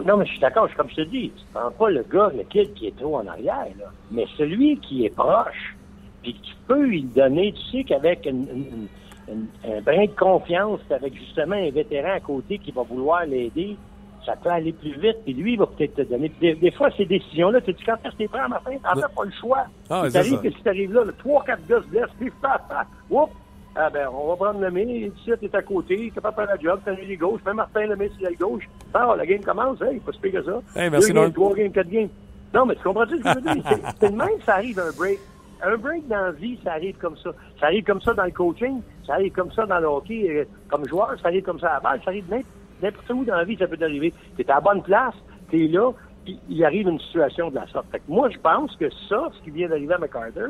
Non, 0.00 0.16
mais 0.16 0.24
je 0.26 0.30
suis 0.30 0.40
d'accord. 0.40 0.68
je- 0.68 0.76
Comme 0.76 0.88
je 0.90 0.96
te 0.96 1.00
dis, 1.02 1.30
tu 1.36 1.44
prends 1.52 1.70
pas 1.70 1.90
le 1.90 2.02
gars, 2.10 2.30
le 2.34 2.44
kid 2.44 2.72
qui 2.74 2.86
est 2.86 2.96
trop 2.96 3.16
en 3.16 3.26
arrière, 3.26 3.66
là. 3.78 3.86
Mais 4.10 4.24
celui 4.38 4.78
qui 4.78 5.04
est 5.04 5.14
proche, 5.14 5.76
puis 6.22 6.34
tu 6.42 6.54
peux 6.66 6.82
lui 6.86 7.02
donner, 7.02 7.52
tu 7.52 7.60
sais 7.78 7.84
qu'avec 7.84 8.24
une, 8.26 8.46
une- 8.48 8.88
une- 9.28 9.72
un 9.76 9.80
brin 9.82 10.04
de 10.06 10.10
confiance, 10.18 10.80
avec 10.90 11.14
justement 11.14 11.56
un 11.56 11.70
vétéran 11.70 12.12
à 12.14 12.20
côté 12.20 12.58
qui 12.58 12.70
va 12.72 12.82
vouloir 12.82 13.24
l'aider, 13.26 13.76
ça 14.24 14.34
peut 14.36 14.50
aller 14.50 14.72
plus 14.72 14.92
vite, 15.00 15.16
puis 15.24 15.34
lui, 15.34 15.54
il 15.54 15.58
va 15.58 15.66
peut-être 15.66 15.94
te 15.96 16.02
donner. 16.02 16.30
Des, 16.40 16.54
des 16.54 16.70
fois, 16.70 16.90
ces 16.96 17.04
décisions-là, 17.04 17.60
tu 17.60 17.72
dis, 17.72 17.82
quand 17.84 17.96
est-ce 18.04 18.12
que 18.12 18.18
t'es 18.18 18.28
prêt 18.28 18.38
à 18.38 18.48
matin, 18.48 18.70
t'en 18.82 18.94
fais 18.94 19.14
pas 19.14 19.24
le 19.24 19.32
choix. 19.32 19.64
Ah, 19.90 20.04
t'arrives 20.12 20.36
ça. 20.36 20.42
que 20.42 20.50
si 20.50 20.62
t'arrives 20.62 20.92
là, 20.92 21.02
le 21.04 21.12
3-4 21.12 21.58
gars 21.68 21.80
se 21.82 21.86
blessent, 21.88 22.14
puis 22.20 22.30
paf, 22.40 22.60
paf, 22.68 22.86
oups, 23.10 23.32
ah 23.74 23.88
ben, 23.90 24.06
on 24.12 24.28
va 24.28 24.36
prendre 24.36 24.60
le 24.60 24.70
mets, 24.70 25.10
tu 25.24 25.36
t'es 25.38 25.56
à 25.56 25.62
côté, 25.62 26.12
t'es 26.14 26.20
pas 26.20 26.32
faire 26.32 26.46
la 26.46 26.58
job, 26.58 26.80
t'as 26.84 26.92
les 26.92 27.16
gauche, 27.16 27.40
même 27.46 27.56
Martin 27.56 27.86
le 27.86 27.96
met 27.96 28.08
sur 28.10 28.22
la 28.22 28.32
gauche. 28.32 28.68
Ah, 28.92 29.14
la 29.16 29.24
game 29.26 29.40
commence, 29.42 29.80
hey, 29.82 29.98
pas 30.00 30.12
si 30.12 30.18
pire 30.20 30.32
que 30.32 30.42
ça. 30.44 30.60
Hey, 30.76 30.90
merci, 30.90 31.12
Deux 31.12 31.20
games, 31.20 31.32
trois 31.32 31.54
games, 31.54 31.72
quatre 31.72 31.88
games. 31.88 32.08
Non, 32.52 32.66
mais 32.66 32.74
tu 32.76 32.82
comprends-tu 32.82 33.18
ce 33.18 33.22
que 33.22 33.28
je 33.30 33.34
veux 33.34 33.54
dire? 33.54 33.64
C'est- 33.68 33.82
C'est 34.00 34.10
de 34.10 34.16
même 34.16 34.40
ça 34.44 34.54
arrive 34.56 34.78
un 34.78 34.92
break. 34.96 35.18
Un 35.64 35.76
break 35.76 36.08
dans 36.08 36.20
la 36.20 36.30
vie, 36.32 36.58
ça 36.64 36.72
arrive 36.72 36.96
comme 36.98 37.16
ça. 37.16 37.30
Ça 37.60 37.66
arrive 37.66 37.84
comme 37.84 38.00
ça 38.02 38.12
dans 38.14 38.24
le 38.24 38.30
coaching, 38.32 38.82
ça 39.06 39.14
arrive 39.14 39.32
comme 39.32 39.52
ça 39.52 39.64
dans 39.64 39.78
le 39.78 39.86
hockey 39.86 40.26
euh, 40.28 40.44
comme 40.68 40.86
joueur, 40.88 41.14
ça 41.22 41.28
arrive 41.28 41.44
comme 41.44 41.60
ça 41.60 41.70
à 41.70 41.74
la 41.74 41.80
balle, 41.80 42.00
ça 42.04 42.10
arrive 42.10 42.24
n'importe- 42.28 42.46
n'importe 42.82 43.10
où 43.10 43.24
dans 43.24 43.36
la 43.36 43.44
vie, 43.44 43.56
ça 43.56 43.66
peut 43.68 43.76
t'arriver. 43.76 44.12
T'es 44.36 44.50
à 44.50 44.56
la 44.56 44.60
bonne 44.60 44.82
place, 44.82 45.14
t'es 45.50 45.68
là, 45.68 45.92
puis 46.24 46.38
il 46.48 46.64
arrive 46.64 46.88
une 46.88 46.98
situation 47.00 47.48
de 47.50 47.54
la 47.54 47.66
sorte. 47.68 47.86
Fait 47.92 47.98
que 48.00 48.04
moi, 48.08 48.28
je 48.28 48.38
pense 48.38 48.74
que 48.76 48.90
ça, 49.08 49.28
ce 49.32 49.42
qui 49.44 49.50
vient 49.50 49.68
d'arriver 49.68 49.94
à 49.94 49.98
McCarter, 49.98 50.48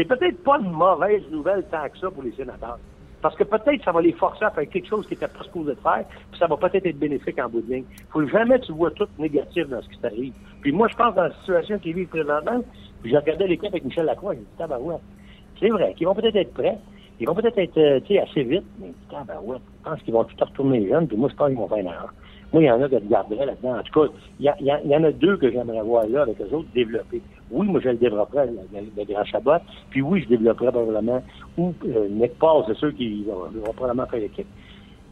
c'est 0.00 0.08
peut-être 0.08 0.42
pas 0.42 0.58
une 0.58 0.70
mauvaise 0.70 1.22
nouvelle 1.30 1.62
tant 1.70 1.86
que 1.90 1.98
ça 1.98 2.10
pour 2.10 2.22
les 2.22 2.32
sénateurs. 2.32 2.78
Parce 3.20 3.36
que 3.36 3.44
peut-être 3.44 3.84
ça 3.84 3.92
va 3.92 4.00
les 4.00 4.12
forcer 4.12 4.46
à 4.46 4.50
faire 4.50 4.66
quelque 4.66 4.88
chose 4.88 5.06
qu'ils 5.06 5.18
n'étaient 5.18 5.28
pas 5.36 5.44
supposés 5.44 5.74
de 5.74 5.80
faire, 5.80 6.04
puis 6.30 6.38
ça 6.38 6.46
va 6.46 6.56
peut-être 6.56 6.86
être 6.86 6.98
bénéfique 6.98 7.38
en 7.38 7.50
bout 7.50 7.60
de 7.60 7.70
ligne. 7.70 7.84
Faut 8.08 8.26
jamais 8.26 8.58
que 8.60 8.64
tu 8.64 8.72
vois 8.72 8.90
tout 8.92 9.06
négatif 9.18 9.68
dans 9.68 9.82
ce 9.82 9.88
qui 9.90 9.98
t'arrive. 9.98 10.32
Puis 10.62 10.72
moi, 10.72 10.88
je 10.88 10.96
pense 10.96 11.14
dans 11.14 11.24
la 11.24 11.34
situation 11.34 11.78
qu'ils 11.78 11.96
vivent 11.96 12.08
présentement, 12.08 12.62
puis 13.02 13.10
j'ai 13.10 13.18
regardé 13.18 13.46
l'équipe 13.46 13.68
avec 13.68 13.84
Michel 13.84 14.06
Lacroix, 14.06 14.32
j'ai 14.32 14.40
dit, 14.40 14.46
tabarouette. 14.56 15.02
C'est 15.58 15.68
vrai 15.68 15.92
qu'ils 15.92 16.06
vont 16.06 16.14
peut-être 16.14 16.36
être 16.36 16.54
prêts, 16.54 16.78
ils 17.18 17.26
vont 17.26 17.34
peut-être 17.34 17.58
être, 17.58 17.76
euh, 17.76 18.00
tu 18.00 18.14
sais, 18.14 18.20
assez 18.20 18.42
vite, 18.42 18.64
mais 18.78 18.92
tabarouette, 19.10 19.60
je 19.84 19.90
pense 19.90 20.02
qu'ils 20.02 20.14
vont 20.14 20.24
tout 20.24 20.42
retourner 20.42 20.88
jeunes, 20.88 21.08
puis 21.08 21.18
moi, 21.18 21.28
je 21.30 21.36
pense 21.36 21.48
qu'ils 21.48 21.58
vont 21.58 21.68
faire 21.68 21.76
une 21.76 21.88
erreur. 21.88 22.14
Moi, 22.52 22.62
il 22.62 22.66
y 22.66 22.70
en 22.70 22.82
a 22.82 22.88
que 22.88 22.98
je 22.98 23.08
garderais 23.08 23.46
là-dedans. 23.46 23.78
En 23.78 23.82
tout 23.82 24.00
cas, 24.00 24.12
il 24.40 24.46
y, 24.46 24.94
en 24.96 25.04
a 25.04 25.12
deux 25.12 25.36
que 25.36 25.50
j'aimerais 25.50 25.82
voir 25.82 26.06
là 26.08 26.22
avec 26.22 26.40
eux 26.40 26.54
autres 26.54 26.68
développer. 26.74 27.22
Oui, 27.50 27.66
moi, 27.66 27.80
je 27.82 27.90
le 27.90 27.96
développerais, 27.96 28.46
le, 28.46 29.04
grand 29.04 29.24
Chabot. 29.24 29.62
Puis 29.90 30.02
oui, 30.02 30.22
je 30.22 30.28
développerais 30.28 30.72
probablement. 30.72 31.22
Ou 31.56 31.72
euh, 31.86 32.08
Nick 32.08 32.38
Paul, 32.38 32.64
c'est 32.66 32.76
sûr 32.76 32.94
qu'il 32.94 33.24
va, 33.24 33.72
probablement 33.72 34.06
faire 34.06 34.20
l'équipe. 34.20 34.46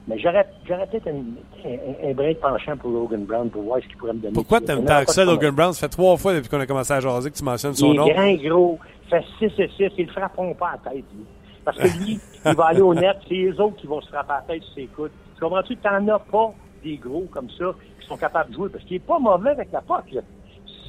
Mais 0.09 0.19
j'aurais 0.19 0.47
peut-être 0.67 1.07
un, 1.09 1.21
un, 1.69 2.11
un 2.11 2.15
brin 2.15 2.31
de 2.31 2.39
penchant 2.39 2.77
pour 2.77 2.91
Logan 2.91 3.25
Brown 3.25 3.51
pour 3.51 3.63
voir 3.63 3.79
ce 3.83 3.87
qu'il 3.89 3.97
pourrait 3.99 4.15
me 4.15 4.21
donner. 4.21 4.35
Pourquoi 4.35 4.61
t'aimes 4.61 4.85
tant 4.85 5.05
que 5.05 5.13
ça. 5.13 5.25
Logan 5.25 5.55
Brown? 5.55 5.73
Ça 5.75 5.81
fait 5.81 5.93
trois 5.93 6.17
fois 6.17 6.35
depuis 6.35 6.49
qu'on 6.49 6.61
a 6.61 6.67
commencé 6.67 6.93
à 6.93 7.01
jaser 7.01 7.31
que 7.31 7.37
tu 7.37 7.45
mentionnes 7.45 7.75
son 7.75 7.93
Il 7.93 7.97
nom. 7.99 8.07
est 8.07 8.15
grand, 8.15 8.35
gros, 8.35 8.79
fait 9.11 9.25
6 9.39 9.45
et 9.59 9.69
6, 9.77 9.91
ils 9.99 10.07
le 10.07 10.13
frapperont 10.13 10.55
pas 10.55 10.69
à 10.69 10.73
la 10.85 10.91
tête, 10.93 11.05
lui. 11.15 11.25
Parce 11.65 11.77
que 11.77 11.99
lui, 11.99 12.19
il 12.47 12.55
va 12.55 12.65
aller 12.67 12.81
au 12.81 12.95
net, 12.95 13.17
c'est 13.29 13.35
les 13.35 13.61
autres 13.61 13.77
qui 13.77 13.87
vont 13.87 14.01
se 14.01 14.09
frapper 14.09 14.33
à 14.33 14.37
la 14.37 14.55
tête 14.55 14.63
sur 14.63 14.75
ses 14.75 14.87
coudes. 14.87 15.11
Tu 15.35 15.41
comprends-tu? 15.41 15.77
T'en 15.77 16.09
as 16.09 16.19
pas 16.19 16.55
gros 16.97 17.27
comme 17.31 17.51
ça 17.51 17.75
qui 18.01 18.07
sont 18.07 18.17
capables 18.17 18.51
de 18.51 18.55
jouer, 18.57 18.69
parce 18.71 18.85
qu'il 18.85 18.97
est 18.97 19.07
pas 19.07 19.19
mauvais 19.19 19.51
avec 19.51 19.71
la 19.73 19.83
POC. 19.83 20.17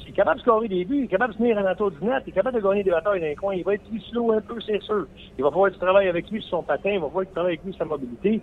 Il 0.06 0.14
est 0.14 0.16
capable 0.16 0.38
de 0.38 0.42
scorer 0.42 0.68
des 0.68 0.84
buts, 0.84 0.98
il 0.98 1.04
est 1.04 1.08
capable 1.08 1.34
de 1.34 1.38
tenir 1.38 1.58
un 1.58 1.70
entour 1.70 1.92
du 1.92 2.04
net, 2.04 2.22
il 2.26 2.30
est 2.30 2.32
capable 2.32 2.56
de 2.56 2.62
gagner 2.66 2.82
des 2.82 2.90
batailles 2.90 3.20
dans 3.20 3.26
les 3.26 3.36
coins. 3.36 3.54
Il 3.54 3.62
va 3.62 3.74
être 3.74 3.84
plus 3.84 4.00
slow 4.10 4.32
un 4.32 4.40
peu, 4.40 4.60
c'est 4.60 4.82
sûr. 4.82 5.06
Il 5.38 5.44
va 5.44 5.50
falloir 5.50 5.70
que 5.70 5.74
tu 5.74 5.80
travailles 5.80 6.08
avec 6.08 6.28
lui 6.30 6.40
sur 6.42 6.50
son 6.50 6.62
patin, 6.64 6.90
il 6.90 6.98
va 7.00 7.06
falloir 7.06 7.24
que 7.24 7.28
tu 7.28 7.34
travailles 7.34 7.52
avec 7.52 7.64
lui 7.64 7.72
sur 7.72 7.78
sa 7.78 7.84
mobilité. 7.84 8.40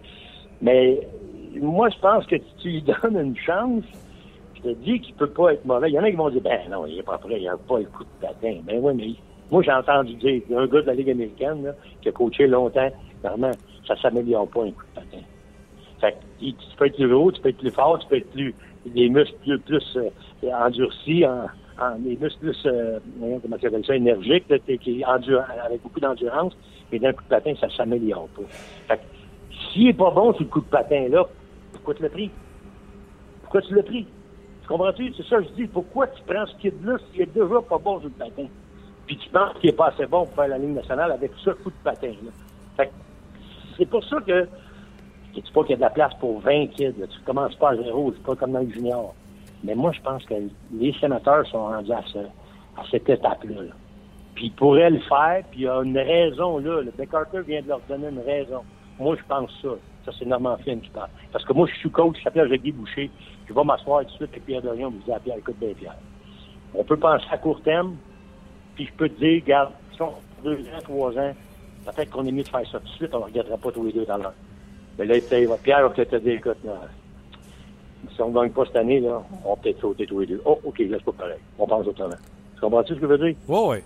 Mais 0.61 1.07
moi, 1.59 1.89
je 1.89 1.99
pense 1.99 2.25
que 2.25 2.37
si 2.37 2.55
tu 2.59 2.69
lui 2.69 2.81
donnes 2.83 3.19
une 3.19 3.37
chance, 3.37 3.83
je 4.55 4.61
te 4.61 4.73
dis 4.75 5.01
qu'il 5.01 5.15
peut 5.15 5.29
pas 5.29 5.53
être 5.53 5.65
mauvais. 5.65 5.89
Il 5.89 5.93
y 5.93 5.99
en 5.99 6.03
a 6.03 6.09
qui 6.09 6.15
vont 6.15 6.29
dire, 6.29 6.41
ben 6.41 6.59
non, 6.69 6.85
il 6.85 6.99
est 6.99 7.03
pas 7.03 7.17
prêt, 7.17 7.39
il 7.39 7.47
a 7.47 7.57
pas 7.57 7.79
le 7.79 7.85
coup 7.85 8.03
de 8.03 8.25
patin. 8.25 8.59
Ben 8.63 8.79
oui, 8.81 8.93
mais 8.95 9.09
moi, 9.51 9.61
j'ai 9.61 9.71
entendu 9.71 10.13
dire, 10.15 10.41
un 10.55 10.67
gars 10.67 10.81
de 10.81 10.87
la 10.87 10.93
Ligue 10.93 11.09
américaine, 11.09 11.73
qui 12.01 12.09
a 12.09 12.11
coaché 12.11 12.47
longtemps, 12.47 12.89
vraiment, 13.23 13.51
ça 13.87 13.95
s'améliore 13.97 14.47
pas 14.47 14.63
un 14.63 14.71
coup 14.71 14.83
de 14.83 15.01
patin. 15.01 15.23
Fait 15.99 16.13
que, 16.13 16.45
tu 16.45 16.55
peux 16.77 16.85
être 16.85 16.95
plus 16.95 17.09
gros, 17.09 17.31
tu 17.31 17.41
peux 17.41 17.49
être 17.49 17.57
plus 17.57 17.71
fort, 17.71 17.99
tu 17.99 18.07
peux 18.07 18.17
être 18.17 18.29
plus, 18.31 18.55
des 18.85 19.09
muscles 19.09 19.35
plus, 19.39 19.59
plus 19.59 19.97
euh, 19.97 20.09
endurcis, 20.53 21.25
en, 21.25 21.47
en- 21.79 21.99
des 21.99 22.17
muscles 22.17 22.39
plus, 22.39 22.65
euh, 22.65 22.99
comment 23.41 23.55
appelles 23.55 23.85
ça, 23.85 23.95
énergiques, 23.95 24.47
là, 24.49 24.59
qui 24.59 25.03
endur- 25.05 25.45
avec 25.63 25.81
beaucoup 25.81 25.99
d'endurance, 25.99 26.53
mais 26.91 26.99
d'un 26.99 27.13
coup 27.13 27.23
de 27.23 27.27
patin, 27.29 27.53
ça 27.59 27.69
s'améliore 27.75 28.29
pas. 28.29 28.43
Fait 28.87 28.97
que, 28.97 29.03
s'il 29.71 29.87
est 29.87 29.93
pas 29.93 30.11
bon 30.11 30.33
sur 30.33 30.43
le 30.43 30.49
coup 30.49 30.61
de 30.61 30.67
patin, 30.69 31.07
là, 31.09 31.25
pourquoi 31.71 31.93
tu 31.95 32.03
l'as 32.03 32.09
pris? 32.09 32.31
Pourquoi 33.41 33.61
tu 33.61 33.73
l'as 33.73 33.83
pris? 33.83 34.13
Tu 34.61 34.67
comprends-tu? 34.67 35.13
C'est 35.15 35.25
ça 35.25 35.37
que 35.37 35.45
je 35.45 35.49
dis. 35.53 35.67
Pourquoi 35.67 36.07
tu 36.07 36.21
prends 36.27 36.45
ce 36.45 36.55
kid-là 36.57 36.97
s'il 37.09 37.21
est 37.21 37.25
déjà 37.27 37.61
pas 37.61 37.77
bon 37.77 37.99
sur 37.99 38.09
le 38.09 38.15
patin? 38.15 38.47
Puis 39.05 39.17
tu 39.17 39.29
penses 39.29 39.57
qu'il 39.59 39.69
est 39.69 39.73
pas 39.73 39.87
assez 39.87 40.05
bon 40.05 40.25
pour 40.25 40.35
faire 40.35 40.49
la 40.49 40.57
ligne 40.57 40.73
nationale 40.73 41.11
avec 41.11 41.31
ce 41.37 41.51
coup 41.51 41.69
de 41.71 41.77
patin-là. 41.77 42.31
Fait 42.75 42.87
que 42.87 42.91
c'est 43.77 43.85
pour 43.85 44.03
ça 44.03 44.17
que 44.21 44.49
dis 45.33 45.51
pas 45.51 45.61
qu'il 45.61 45.71
y 45.71 45.73
a 45.73 45.77
de 45.77 45.81
la 45.81 45.89
place 45.89 46.13
pour 46.19 46.39
20 46.41 46.67
kids. 46.67 46.93
là. 46.99 47.07
Tu 47.07 47.19
commences 47.25 47.55
pas 47.55 47.71
à 47.71 47.75
zéro, 47.75 48.11
c'est 48.15 48.23
pas 48.23 48.35
comme 48.35 48.51
dans 48.53 48.59
le 48.61 48.69
junior. 48.69 49.13
Mais 49.63 49.75
moi, 49.75 49.91
je 49.91 50.01
pense 50.01 50.23
que 50.25 50.33
les 50.73 50.93
sénateurs 50.99 51.45
sont 51.47 51.65
rendus 51.67 51.91
à, 51.91 52.01
ce- 52.07 52.17
à 52.19 52.83
cette 52.91 53.09
étape-là. 53.09 53.63
là. 53.63 53.71
Puis 54.35 54.45
ils 54.47 54.51
pourraient 54.51 54.89
le 54.91 54.99
faire, 54.99 55.43
puis 55.49 55.61
il 55.61 55.63
y 55.63 55.67
a 55.67 55.81
une 55.81 55.97
raison 55.97 56.59
là. 56.59 56.81
Le 56.81 56.93
McCarter 56.97 57.41
vient 57.41 57.61
de 57.61 57.67
leur 57.67 57.81
donner 57.89 58.07
une 58.09 58.19
raison. 58.19 58.61
Moi, 58.99 59.15
je 59.17 59.23
pense 59.27 59.51
ça. 59.61 59.69
Ça, 60.05 60.11
c'est 60.17 60.25
Normand 60.25 60.57
Flynn 60.57 60.79
qui 60.79 60.89
parle. 60.89 61.09
Parce 61.31 61.43
que 61.43 61.53
moi, 61.53 61.67
je 61.67 61.75
suis 61.79 61.89
coach, 61.89 62.17
je 62.19 62.23
s'appelle 62.23 62.49
Guy 62.57 62.71
Boucher. 62.71 63.09
Je 63.47 63.53
vais 63.53 63.63
m'asseoir 63.63 64.01
tout 64.01 64.05
de 64.05 64.11
suite 64.11 64.29
avec 64.31 64.45
Pierre 64.45 64.61
Dorion, 64.61 64.89
vous 64.89 64.99
dire 64.99 65.15
à 65.15 65.19
Pierre, 65.19 65.37
écoute 65.37 65.57
bien, 65.59 65.73
Pierre. 65.73 65.95
On 66.73 66.83
peut 66.83 66.97
penser 66.97 67.25
à 67.31 67.37
court 67.37 67.61
terme, 67.61 67.95
puis 68.75 68.85
je 68.85 68.93
peux 68.93 69.09
te 69.09 69.19
dire, 69.19 69.41
regarde, 69.43 69.71
si 69.93 70.01
on 70.01 70.13
deux 70.43 70.59
ans, 70.59 70.81
trois 70.83 71.17
ans, 71.17 71.33
peut-être 71.85 72.09
qu'on 72.11 72.25
est 72.25 72.31
mieux 72.31 72.43
de 72.43 72.47
faire 72.47 72.65
ça 72.71 72.79
tout 72.79 72.85
de 72.85 72.89
suite, 72.91 73.13
on 73.15 73.19
ne 73.19 73.23
regardera 73.25 73.57
pas 73.57 73.71
tous 73.71 73.83
les 73.85 73.91
deux 73.93 74.05
dans 74.05 74.17
l'heure. 74.17 74.33
Mais 74.97 75.05
là, 75.05 75.15
Pierre 75.19 75.57
Pierre 75.63 75.81
va 75.83 75.89
peut-être 75.89 76.11
te 76.11 76.15
dire, 76.17 76.33
écoute, 76.33 76.57
là, 76.65 76.81
si 78.13 78.21
on 78.21 78.29
ne 78.29 78.33
gagne 78.33 78.49
pas 78.49 78.65
cette 78.65 78.75
année, 78.75 78.99
là, 78.99 79.21
on 79.45 79.49
va 79.49 79.55
peut-être 79.61 79.79
sauter 79.81 80.05
tous 80.05 80.19
les 80.21 80.27
deux. 80.27 80.41
Oh, 80.45 80.59
OK, 80.63 80.79
là, 80.79 80.97
c'est 80.97 81.05
pas 81.05 81.11
pareil. 81.11 81.39
On 81.59 81.67
pense 81.67 81.85
autrement. 81.85 82.15
Tu 82.55 82.61
comprends-tu 82.61 82.95
ce 82.95 82.99
que 82.99 83.07
je 83.07 83.11
veux 83.11 83.17
dire? 83.17 83.35
Ouais, 83.47 83.67
ouais. 83.67 83.83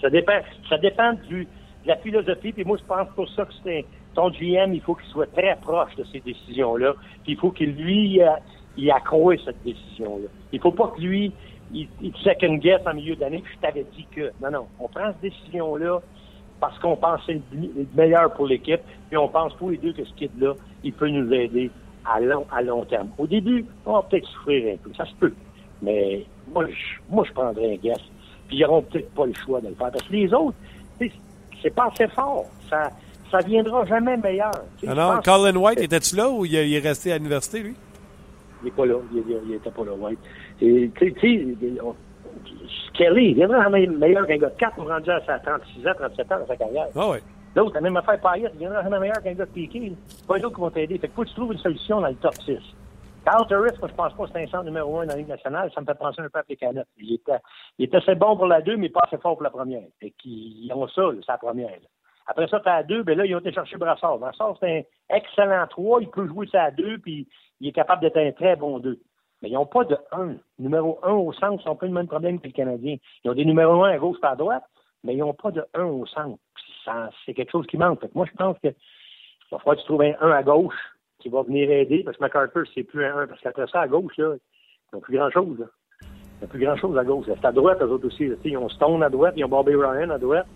Ça 0.00 0.10
dépend, 0.10 0.38
ça 0.68 0.76
dépend 0.78 1.14
du, 1.28 1.44
de 1.44 1.88
la 1.88 1.96
philosophie. 1.96 2.52
Puis 2.52 2.64
moi, 2.64 2.76
je 2.78 2.84
pense 2.84 3.08
pour 3.14 3.28
ça 3.30 3.44
que 3.44 3.52
c'est 3.62 3.84
ton 4.14 4.30
GM, 4.30 4.72
il 4.74 4.80
faut 4.80 4.94
qu'il 4.94 5.08
soit 5.10 5.32
très 5.32 5.56
proche 5.56 5.94
de 5.96 6.04
ces 6.12 6.20
décisions-là. 6.20 6.94
Puis 7.22 7.32
il 7.32 7.38
faut 7.38 7.50
qu'il 7.50 7.72
lui, 7.72 8.22
euh, 8.22 8.28
il 8.76 8.90
accroisse 8.90 9.40
cette 9.44 9.62
décision-là. 9.64 10.28
Il 10.52 10.60
faut 10.60 10.72
pas 10.72 10.88
que 10.88 11.00
lui, 11.00 11.32
il, 11.72 11.88
il 12.02 12.14
second 12.16 12.54
guess 12.56 12.80
en 12.86 12.94
milieu 12.94 13.16
d'année. 13.16 13.40
Puis 13.42 13.54
je 13.54 13.60
t'avais 13.60 13.86
dit 13.96 14.06
que 14.14 14.30
non, 14.42 14.50
non, 14.50 14.66
on 14.78 14.88
prend 14.88 15.06
cette 15.12 15.32
décision-là 15.32 16.00
parce 16.66 16.78
qu'on 16.78 16.96
pense 16.96 17.20
que 17.20 17.26
c'est 17.26 17.42
le 17.52 17.68
le 17.76 17.86
meilleur 17.94 18.32
pour 18.32 18.46
l'équipe. 18.46 18.80
Puis 19.08 19.18
on 19.18 19.28
pense 19.28 19.54
tous 19.58 19.68
les 19.68 19.76
deux 19.76 19.92
que 19.92 20.02
ce 20.02 20.12
kid-là, 20.14 20.54
il 20.82 20.94
peut 20.94 21.08
nous 21.08 21.30
aider 21.30 21.70
à 22.06 22.20
long, 22.20 22.46
à 22.50 22.62
long 22.62 22.86
terme. 22.86 23.08
Au 23.18 23.26
début, 23.26 23.66
on 23.84 23.92
va 23.92 24.02
peut-être 24.02 24.26
souffrir 24.28 24.72
un 24.72 24.76
peu. 24.78 24.90
Ça 24.96 25.04
se 25.04 25.14
peut. 25.16 25.34
Mais 25.82 26.24
moi, 26.54 26.64
je, 26.66 26.74
moi, 27.14 27.22
je 27.28 27.32
prendrais 27.34 27.74
un 27.74 27.76
guess. 27.76 28.00
Puis 28.48 28.56
ils 28.56 28.60
n'auront 28.62 28.80
peut-être 28.80 29.10
pas 29.10 29.26
le 29.26 29.34
choix 29.34 29.60
de 29.60 29.68
le 29.68 29.74
faire. 29.74 29.90
Parce 29.92 30.04
que 30.08 30.12
les 30.14 30.32
autres, 30.32 30.56
c'est 30.98 31.74
pas 31.74 31.88
assez 31.92 32.08
fort. 32.08 32.46
Ça, 32.70 32.90
ça 33.30 33.38
viendra 33.40 33.84
jamais 33.84 34.16
meilleur. 34.16 34.52
Pense- 35.16 35.24
Colin 35.26 35.56
White, 35.56 35.80
étais-tu 35.80 36.16
là 36.16 36.30
ou 36.30 36.46
il, 36.46 36.54
est 36.56 36.78
resté 36.78 37.12
à 37.12 37.18
l'université, 37.18 37.60
lui? 37.62 37.74
Il 38.62 38.66
n'est 38.66 38.70
pas 38.70 38.86
là. 38.86 38.94
Il, 39.12 39.18
il, 39.18 39.38
il 39.48 39.54
était 39.56 39.70
pas 39.70 39.84
là, 39.84 39.92
ouais. 39.92 40.16
Et, 40.62 40.90
on- 41.82 41.94
Kelly, 42.94 43.30
il 43.30 43.34
viendra 43.34 43.62
jamais 43.62 43.86
meilleur 43.86 44.26
qu'un 44.26 44.38
gars 44.38 44.50
de 44.50 44.56
4 44.56 44.80
rendu 44.80 45.10
à 45.10 45.20
sa 45.24 45.38
36 45.40 45.86
ans, 45.86 45.92
37 45.98 46.32
ans 46.32 46.38
dans 46.40 46.46
sa 46.46 46.56
carrière. 46.56 46.86
Ah, 46.94 47.10
ouais. 47.10 47.20
L'autre, 47.56 47.74
la 47.74 47.80
même 47.80 47.96
affaire 47.96 48.20
Payet, 48.20 48.50
il 48.54 48.58
viendra 48.58 48.82
jamais 48.82 48.98
meilleur 48.98 49.22
qu'un 49.22 49.34
gars 49.34 49.44
de 49.44 49.50
Piqué. 49.50 49.92
C'est 50.08 50.26
pas 50.26 50.38
les 50.38 50.44
autres 50.44 50.54
qui 50.56 50.60
vont 50.60 50.70
t'aider. 50.70 50.98
Fait 50.98 51.08
que 51.08 51.14
faut 51.14 51.22
que 51.22 51.28
tu 51.28 51.34
trouves 51.34 51.52
une 51.52 51.58
solution 51.58 52.00
dans 52.00 52.08
le 52.08 52.16
top 52.16 52.34
6. 52.34 52.58
Carl 53.24 53.46
Turris, 53.46 53.78
moi, 53.78 53.88
je 53.88 53.94
pense 53.94 54.12
pas 54.12 54.24
que 54.24 54.30
c'est 54.32 54.42
un 54.42 54.46
centre 54.46 54.64
numéro 54.64 54.98
1 54.98 55.06
dans 55.06 55.12
la 55.12 55.18
Ligue 55.18 55.28
nationale. 55.28 55.70
Ça 55.74 55.80
me 55.80 55.86
fait 55.86 55.94
penser 55.94 56.20
un 56.20 56.28
peu 56.28 56.38
à 56.38 56.42
Pécanet. 56.42 56.82
Il 56.98 57.14
était, 57.14 57.38
il 57.78 57.86
était 57.86 57.96
assez 57.96 58.14
bon 58.14 58.36
pour 58.36 58.46
la 58.46 58.60
2, 58.60 58.76
mais 58.76 58.90
pas 58.90 59.00
assez 59.06 59.18
fort 59.18 59.34
pour 59.34 59.42
la 59.44 59.50
première. 59.50 59.82
Fait 60.00 60.10
qu'ils 60.10 60.70
ont 60.74 60.86
ça, 60.88 61.02
là, 61.02 61.12
la 61.26 61.38
première. 61.38 61.70
là. 61.70 61.88
Après 62.26 62.48
ça, 62.48 62.60
t'as 62.60 62.76
la 62.78 62.82
2, 62.82 63.02
ben 63.02 63.16
là, 63.18 63.24
ils 63.26 63.34
ont 63.34 63.40
été 63.40 63.52
chercher 63.52 63.76
Brassard. 63.76 64.18
Brassard, 64.18 64.56
c'est 64.60 64.86
un 65.10 65.16
excellent 65.16 65.66
3. 65.68 66.02
Il 66.02 66.08
peut 66.08 66.26
jouer 66.26 66.46
à 66.54 66.70
2, 66.70 66.98
puis 66.98 67.28
il 67.60 67.68
est 67.68 67.72
capable 67.72 68.02
d'être 68.02 68.16
un 68.16 68.32
très 68.32 68.56
bon 68.56 68.78
2. 68.78 68.98
Mais 69.44 69.50
ils 69.50 69.54
n'ont 69.54 69.66
pas 69.66 69.84
de 69.84 69.98
1. 70.10 70.36
Numéro 70.58 70.98
1 71.02 71.12
au 71.12 71.30
centre, 71.34 71.62
ils 71.62 71.68
ont 71.68 71.76
pas 71.76 71.84
le 71.84 71.92
même 71.92 72.06
problème 72.06 72.40
que 72.40 72.46
le 72.46 72.52
Canadien. 72.54 72.96
Ils 73.22 73.30
ont 73.30 73.34
des 73.34 73.44
numéros 73.44 73.84
1 73.84 73.90
à 73.90 73.98
gauche 73.98 74.16
et 74.22 74.26
à 74.26 74.34
droite, 74.36 74.64
mais 75.04 75.12
ils 75.12 75.18
n'ont 75.18 75.34
pas 75.34 75.50
de 75.50 75.62
1 75.74 75.84
au 75.84 76.06
centre. 76.06 76.38
C'est 77.26 77.34
quelque 77.34 77.50
chose 77.50 77.66
qui 77.66 77.76
manque. 77.76 78.00
Fait 78.00 78.08
que 78.08 78.14
moi, 78.14 78.24
je 78.24 78.34
pense 78.38 78.56
que 78.60 78.68
il 78.68 78.74
va 79.52 79.58
falloir 79.58 79.76
que 79.76 79.80
tu 79.82 79.86
trouves 79.86 80.00
un 80.00 80.14
1 80.18 80.30
à 80.30 80.42
gauche 80.42 80.74
qui 81.18 81.28
va 81.28 81.42
venir 81.42 81.70
aider, 81.70 82.02
parce 82.04 82.16
que 82.16 82.22
MacArthur, 82.22 82.64
c'est 82.74 82.84
plus 82.84 83.04
un 83.04 83.18
1. 83.18 83.26
Parce 83.26 83.40
qu'après 83.42 83.66
ça, 83.66 83.82
à 83.82 83.86
gauche, 83.86 84.16
là, 84.16 84.34
ils 84.34 84.94
n'ont 84.94 85.00
plus 85.02 85.14
grand-chose. 85.18 85.58
Ils 86.00 86.06
n'ont 86.40 86.48
plus 86.48 86.64
grand-chose 86.64 86.96
à 86.96 87.04
gauche. 87.04 87.26
C'est 87.26 87.44
à 87.44 87.52
droite, 87.52 87.82
eux 87.82 87.90
autres 87.90 88.06
aussi. 88.06 88.28
là. 88.28 88.36
Ils 88.46 88.56
ont 88.56 88.70
Stone 88.70 89.02
à 89.02 89.10
droite, 89.10 89.34
ils 89.36 89.44
ont 89.44 89.48
Bobby 89.48 89.74
Ryan 89.74 90.08
à 90.08 90.16
droite. 90.18 90.46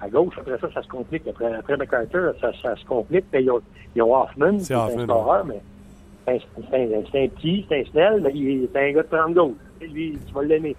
À 0.00 0.08
gauche, 0.08 0.38
après 0.38 0.58
ça, 0.58 0.72
ça 0.72 0.82
se 0.82 0.88
complique. 0.88 1.28
Après, 1.28 1.52
après 1.52 1.76
MacArthur, 1.76 2.32
ça, 2.40 2.52
ça 2.62 2.74
se 2.74 2.86
complique. 2.86 3.30
Puis 3.30 3.42
ils 3.42 3.50
ont, 3.50 3.60
ils 3.94 4.00
ont 4.00 4.16
Hoffman, 4.16 4.58
C'est 4.60 4.72
un 4.72 4.88
scoreur, 4.88 5.44
mais 5.44 5.60
c'est 6.38 6.76
un, 6.76 6.98
un- 6.98 7.02
c'est 7.10 7.24
un 7.24 7.28
petit, 7.28 7.64
c'est 7.68 7.80
un 7.80 7.84
snell, 7.90 8.20
mais 8.22 8.30
il 8.34 8.64
est 8.64 8.76
un 8.76 8.92
gars 8.92 9.02
de 9.02 9.08
30 9.08 9.34
gauche. 9.34 9.54
Lui, 9.80 10.18
tu 10.26 10.32
vas 10.34 10.42
l'aimer. 10.42 10.76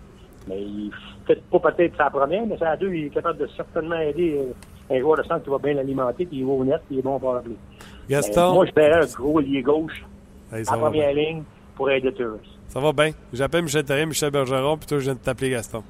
Mais 0.48 0.62
il 0.62 0.92
peut-être 1.26 1.44
pas 1.44 1.72
peut-être 1.72 1.96
sa 1.98 2.10
première, 2.10 2.46
mais 2.46 2.58
sa 2.58 2.76
deux, 2.78 2.94
il 2.94 3.06
est 3.06 3.10
capable 3.10 3.40
de 3.40 3.48
certainement 3.56 4.00
aider 4.00 4.40
euh, 4.40 4.96
un 4.96 5.00
joueur 5.00 5.18
de 5.18 5.24
centre 5.24 5.44
qui 5.44 5.50
va 5.50 5.58
bien 5.60 5.74
l'alimenter, 5.76 6.26
puis 6.26 6.38
il 6.40 6.46
va 6.46 6.52
au 6.52 6.64
net, 6.66 6.82
puis 6.88 6.96
il 6.96 7.00
est 7.00 7.04
bon 7.04 7.20
pour 7.20 7.36
appeler. 7.36 7.56
Gaston? 8.10 8.54
Moi, 8.54 8.66
je 8.66 8.72
paierais 8.72 9.04
un 9.04 9.14
gros 9.16 9.40
lié 9.40 9.62
gauche 9.62 10.04
Hey, 10.52 10.62
à 10.62 10.64
ça, 10.66 10.76
bien. 10.76 10.82
première 10.86 11.14
ligne 11.14 11.44
pour 11.76 11.90
aider 11.92 12.12
Turris. 12.14 12.40
ça 12.68 12.80
va 12.80 12.92
bien. 12.92 13.12
J'appelle 13.32 13.64
Michel 13.64 13.84
Terrien, 13.86 14.06
Michel 14.08 14.32
Bergeron, 14.32 14.78
puis 14.78 14.88
toi, 14.88 14.98
je 15.00 15.04
viens 15.06 15.14
de 15.14 15.20
t'appeler 15.20 15.52
Gaston. 15.52 15.84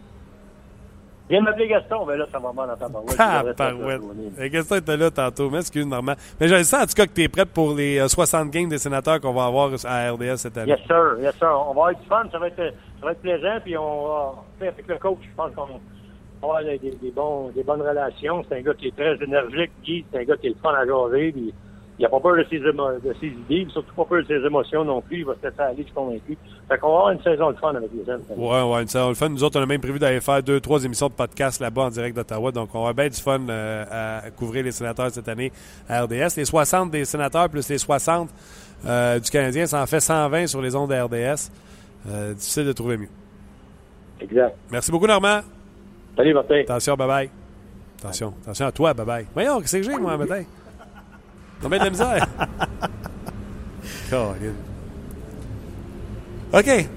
Viens 1.32 1.42
m'appeler 1.42 1.70
Gaston, 1.70 2.06
ben 2.06 2.18
là, 2.18 2.26
ça 2.30 2.40
va 2.40 2.52
mal 2.52 2.68
dans 2.68 2.76
ta 2.76 2.90
barouette. 2.90 3.16
Ah, 3.18 3.32
Je 3.32 3.38
devrais 3.40 3.54
te 3.54 3.58
parouette. 3.58 4.02
faire 4.36 4.46
Eh, 4.46 4.50
Gaston 4.50 4.76
était 4.76 4.98
là 4.98 5.10
tantôt, 5.12 5.50
mais 5.50 5.60
excuse 5.60 5.86
Normand. 5.88 6.14
Mais 6.40 6.48
je 6.50 6.56
le 6.56 6.64
sens 6.64 6.84
en 6.84 6.86
tout 6.86 6.94
cas 6.94 7.06
que 7.08 7.14
tu 7.14 7.24
es 7.24 7.30
prêt 7.30 7.46
pour 7.46 7.74
les 7.74 8.00
euh, 8.00 8.08
60 8.10 8.50
games 8.52 8.68
des 8.68 8.78
sénateurs 8.78 9.22
qu'on 9.22 9.32
va 9.32 9.46
avoir 9.46 9.72
à 9.86 10.12
RDS 10.12 10.36
cette 10.36 10.58
année. 10.58 10.72
Yes, 10.72 10.82
sir. 10.86 11.16
Yes, 11.22 11.34
sir. 11.38 11.50
On 11.70 11.74
va 11.74 11.94
du 11.94 12.06
fun. 12.06 12.24
Ça 12.32 12.38
va 12.38 12.48
être, 12.48 12.58
ça 13.00 13.06
va 13.06 13.12
être 13.14 13.22
plaisant. 13.22 13.58
Puis 13.64 13.78
on 13.78 14.08
va, 14.08 14.34
avec 14.60 14.86
le 14.88 14.98
coach, 14.98 15.20
je 15.22 15.36
pense 15.36 15.56
qu'on 15.56 15.66
va 15.66 15.74
avoir 16.44 16.64
des, 16.64 16.78
des, 16.80 16.92
des 17.02 17.12
bons, 17.12 17.50
des 17.56 17.64
bonnes 17.64 17.82
relations. 17.82 18.44
C'est 18.50 18.58
un 18.58 18.62
gars 18.62 18.74
qui 18.74 18.88
est 18.90 18.96
très 18.96 19.16
énergique. 19.24 19.72
Guy, 19.84 20.06
c'est 20.12 20.20
un 20.20 20.24
gars 20.26 20.36
qui 20.36 20.48
est 20.48 20.50
le 20.50 20.56
fun 20.62 20.74
à 20.74 20.86
jaser. 20.86 21.32
Puis 21.32 21.54
il 22.02 22.06
n'a 22.06 22.10
pas 22.10 22.20
peur 22.20 22.36
de 22.36 22.44
ses, 22.50 22.58
de 22.58 23.16
ses 23.20 23.28
idées. 23.28 23.68
Surtout 23.72 23.94
pas 23.94 24.06
peur 24.06 24.24
de 24.24 24.28
ses 24.28 24.44
émotions 24.44 24.84
non 24.84 25.02
plus. 25.02 25.20
Il 25.20 25.26
va 25.26 25.36
se 25.40 25.48
laisser 25.48 25.62
aller, 25.62 25.76
je 25.78 25.84
suis 25.84 25.94
convaincu. 25.94 26.36
Fait 26.68 26.78
qu'on 26.80 26.88
va 26.88 26.98
avoir 26.98 27.12
une 27.12 27.22
saison 27.22 27.52
de 27.52 27.58
fun 27.58 27.76
avec 27.76 27.92
les 27.94 28.04
jeunes. 28.04 28.22
Ouais, 28.36 28.64
ouais, 28.64 28.88
ça 28.88 29.04
va 29.04 29.10
le 29.10 29.14
fun. 29.14 29.30
Nous 29.30 29.44
autres, 29.44 29.60
on 29.60 29.64
a 29.64 29.68
même 29.68 29.80
prévu 29.80 30.00
d'aller 30.00 30.20
faire 30.20 30.42
deux, 30.42 30.60
trois 30.60 30.84
émissions 30.84 31.10
de 31.10 31.14
podcast 31.14 31.62
là-bas 31.62 31.84
en 31.84 31.90
direct 31.92 32.16
d'Ottawa. 32.16 32.52
Donc, 32.52 32.70
on 32.74 32.80
va 32.80 32.90
avoir 32.90 32.94
bien 32.96 33.08
du 33.10 33.22
fun 33.22 33.40
euh, 33.48 34.22
à 34.24 34.32
couvrir 34.32 34.64
les 34.64 34.72
sénateurs 34.72 35.12
cette 35.12 35.30
année 35.30 35.52
à 35.88 36.02
RDS. 36.02 36.38
Les 36.38 36.46
60 36.46 36.90
des 36.90 37.06
sénateurs 37.06 37.48
plus 37.50 37.70
les 37.70 37.78
60 37.78 38.32
euh, 38.88 39.20
du 39.20 39.30
Canadien, 39.30 39.68
ça 39.68 39.84
en 39.84 39.86
fait 39.86 40.00
120 40.00 40.48
sur 40.48 40.60
les 40.60 40.76
ondes 40.76 40.90
de 40.90 40.96
RDS. 40.96 41.52
Euh, 42.10 42.34
difficile 42.34 42.66
de 42.66 42.74
trouver 42.74 42.98
mieux. 42.98 43.10
Exact. 44.20 44.56
Merci 44.72 44.90
beaucoup, 44.90 45.06
Normand. 45.06 45.42
Salut, 46.18 46.34
Martin. 46.34 46.62
Attention, 46.62 46.96
bye-bye. 46.96 47.30
Attention. 48.00 48.34
Attention 48.42 48.66
à 48.66 48.72
toi, 48.72 48.94
bye-bye. 48.94 49.26
Voyons, 49.36 49.62
qu'est-ce 49.62 49.78
que 49.78 49.84
j'ai, 49.84 49.98
moi, 50.00 50.18
matin? 50.18 50.44
On 51.64 51.70
met 51.70 51.80
de 51.80 51.84
la 51.86 51.90
misère? 51.90 52.28
OK. 56.54 56.88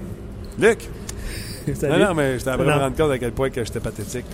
Luc. 0.59 0.79
Salut. 1.75 1.93
Non, 1.99 2.07
non, 2.09 2.13
mais 2.13 2.47
à 2.47 2.57
me 2.57 2.65
Non. 2.65 2.79
rendre 2.79 2.95
compte 2.95 3.11
à 3.11 3.17
quel 3.17 3.31
point 3.31 3.49
que 3.49 3.63
j'étais 3.63 3.79
pathétique. 3.79 4.25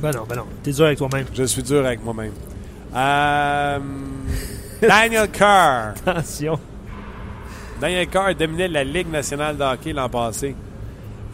Ben 0.00 0.10
non, 0.10 0.24
ben 0.28 0.36
non. 0.36 0.46
T'es 0.62 0.72
dur 0.72 0.86
avec 0.86 0.98
toi-même. 0.98 1.26
Je 1.32 1.44
suis 1.44 1.62
dur 1.62 1.84
avec 1.86 2.02
moi-même. 2.04 2.32
Euh, 2.94 3.78
Daniel 4.80 5.28
Carr. 5.30 5.94
Attention. 6.06 6.58
Daniel 7.80 8.06
Carr 8.08 8.34
dominait 8.34 8.68
la 8.68 8.84
Ligue 8.84 9.10
nationale 9.10 9.56
de 9.56 9.62
hockey 9.62 9.92
l'an 9.92 10.08
passé 10.08 10.54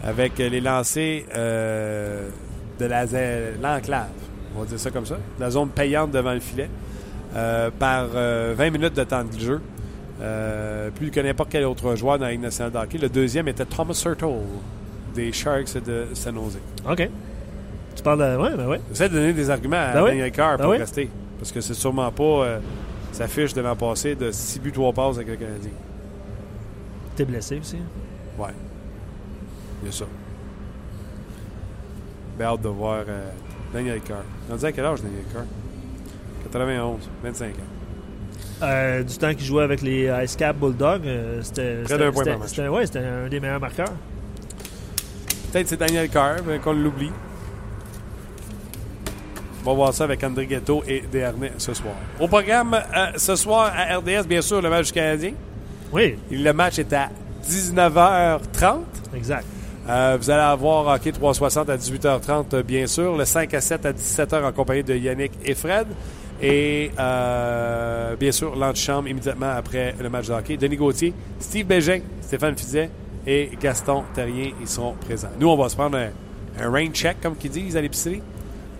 avec 0.04 0.38
les 0.38 0.60
lancers 0.60 1.24
euh, 1.34 2.28
de 2.78 2.86
l'enclave. 3.62 4.08
On 4.56 4.60
va 4.60 4.66
dire 4.66 4.78
ça 4.78 4.90
comme 4.90 5.06
ça. 5.06 5.18
La 5.40 5.50
zone 5.50 5.70
payante 5.70 6.10
devant 6.10 6.32
le 6.34 6.40
filet 6.40 6.68
par 7.34 8.06
euh, 8.14 8.54
20 8.56 8.70
minutes 8.70 8.94
de 8.94 9.04
temps 9.04 9.24
de 9.24 9.38
jeu. 9.38 9.60
Euh, 10.20 10.90
plus 10.90 11.10
que 11.10 11.20
n'importe 11.20 11.50
quel 11.50 11.64
autre 11.64 11.94
joueur 11.94 12.18
dans 12.18 12.24
la 12.24 12.32
Ligue 12.32 12.40
nationale 12.40 12.72
de 12.72 12.78
hockey. 12.78 12.98
Le 12.98 13.08
deuxième 13.08 13.46
était 13.48 13.64
Thomas 13.64 13.94
Surtle 13.94 14.40
des 15.14 15.32
Sharks 15.32 15.74
de 15.84 16.06
San 16.14 16.34
Jose. 16.34 16.58
OK. 16.88 17.08
Tu 17.94 18.02
parles 18.02 18.18
de. 18.18 18.36
Ouais, 18.36 18.56
ben 18.56 18.66
ouais. 18.68 18.80
J'essaie 18.90 19.08
de 19.08 19.14
donner 19.14 19.32
des 19.32 19.48
arguments 19.50 19.76
à 19.76 19.92
Ben. 19.92 20.04
Daniel 20.06 20.32
Carr 20.32 20.56
Ben 20.56 20.64
pour 20.64 20.72
oui. 20.72 20.78
rester. 20.78 21.08
Parce 21.38 21.52
que 21.52 21.60
c'est 21.60 21.74
sûrement 21.74 22.10
pas 22.10 22.22
euh, 22.24 22.58
sa 23.12 23.28
fiche 23.28 23.54
de 23.54 23.60
l'an 23.60 23.76
passé 23.76 24.16
de 24.16 24.30
6 24.32 24.58
buts, 24.60 24.72
3 24.72 24.92
passes 24.92 25.16
avec 25.16 25.28
le 25.28 25.36
Canadien. 25.36 25.70
T'es 27.14 27.24
blessé 27.24 27.58
aussi? 27.60 27.76
Ouais. 28.38 28.50
Il 29.82 29.86
y 29.86 29.88
a 29.88 29.92
ça. 29.92 30.04
Ben, 32.38 32.44
hâte 32.46 32.62
de 32.62 32.68
voir 32.68 33.04
euh, 33.08 33.28
Daniel 33.72 34.00
Carr. 34.00 34.22
On 34.50 34.56
dit 34.56 34.66
à 34.66 34.72
quel 34.72 34.84
âge 34.84 35.00
Daniel 35.00 35.24
Carr 35.32 35.44
91, 36.52 37.08
25 37.22 37.46
ans. 37.46 37.52
Euh, 38.62 39.02
du 39.02 39.16
temps 39.18 39.32
qu'il 39.34 39.44
jouait 39.44 39.62
avec 39.62 39.82
les 39.82 40.10
Ice 40.24 40.34
Cap 40.36 40.56
Bulldogs, 40.56 41.06
euh, 41.06 41.40
c'était. 41.42 41.82
Près 41.84 41.98
d'un 41.98 42.10
point 42.10 42.24
par 42.24 42.38
match. 42.38 42.58
Ouais, 42.58 42.86
c'était 42.86 42.98
un 43.00 43.28
des 43.28 43.38
meilleurs 43.40 43.60
marqueurs. 43.60 43.92
Peut-être 45.52 45.68
c'est 45.68 45.76
Daniel 45.78 46.08
Carr, 46.08 46.36
mais 46.46 46.58
qu'on 46.58 46.72
l'oublie. 46.72 47.10
On 49.64 49.70
va 49.70 49.74
voir 49.74 49.94
ça 49.94 50.04
avec 50.04 50.22
André 50.24 50.46
Ghetto 50.46 50.82
et 50.86 51.02
Desharnais 51.12 51.52
ce 51.58 51.74
soir. 51.74 51.94
Au 52.20 52.26
programme, 52.28 52.74
euh, 52.74 53.06
ce 53.16 53.36
soir 53.36 53.72
à 53.74 53.96
RDS, 53.98 54.26
bien 54.26 54.40
sûr, 54.40 54.62
le 54.62 54.70
match 54.70 54.86
du 54.86 54.92
Canadien. 54.92 55.32
Oui, 55.92 56.16
Le 56.30 56.52
match 56.52 56.78
est 56.78 56.92
à 56.92 57.08
19h30. 57.44 58.78
exact. 59.14 59.46
Euh, 59.88 60.18
vous 60.20 60.28
allez 60.30 60.42
avoir 60.42 60.86
Hockey 60.94 61.12
360 61.12 61.70
à 61.70 61.76
18h30, 61.76 62.54
euh, 62.54 62.62
bien 62.62 62.86
sûr. 62.86 63.16
Le 63.16 63.24
5 63.24 63.52
à 63.54 63.60
7 63.60 63.86
à 63.86 63.92
17h 63.92 64.44
en 64.44 64.52
compagnie 64.52 64.84
de 64.84 64.94
Yannick 64.94 65.32
et 65.44 65.54
Fred. 65.54 65.86
Et 66.40 66.90
euh, 66.98 68.14
bien 68.16 68.30
sûr, 68.30 68.54
l'antichambre 68.54 69.08
immédiatement 69.08 69.50
après 69.50 69.94
le 70.00 70.08
match 70.08 70.28
de 70.28 70.32
hockey. 70.32 70.56
Denis 70.56 70.76
Gauthier, 70.76 71.12
Steve 71.40 71.66
Bégin, 71.66 72.00
Stéphane 72.20 72.56
Fizet 72.56 72.90
et 73.26 73.50
Gaston 73.60 74.04
Terrien, 74.14 74.52
ils 74.60 74.68
seront 74.68 74.94
présents. 74.94 75.30
Nous, 75.38 75.48
on 75.48 75.56
va 75.56 75.68
se 75.68 75.76
prendre 75.76 75.98
un, 75.98 76.70
rain 76.70 76.88
check, 76.92 77.20
comme 77.20 77.36
qu'ils 77.36 77.50
disent 77.50 77.76
à 77.76 77.80
l'épicerie. 77.80 78.22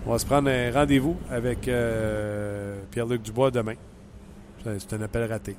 On 0.05 0.11
va 0.11 0.19
se 0.19 0.25
prendre 0.25 0.49
un 0.49 0.71
rendez-vous 0.71 1.17
avec 1.29 1.67
euh, 1.67 2.79
Pierre-Luc 2.91 3.21
Dubois 3.21 3.51
demain. 3.51 3.75
C'est 4.63 4.93
un 4.93 5.01
appel 5.01 5.29
raté. 5.29 5.55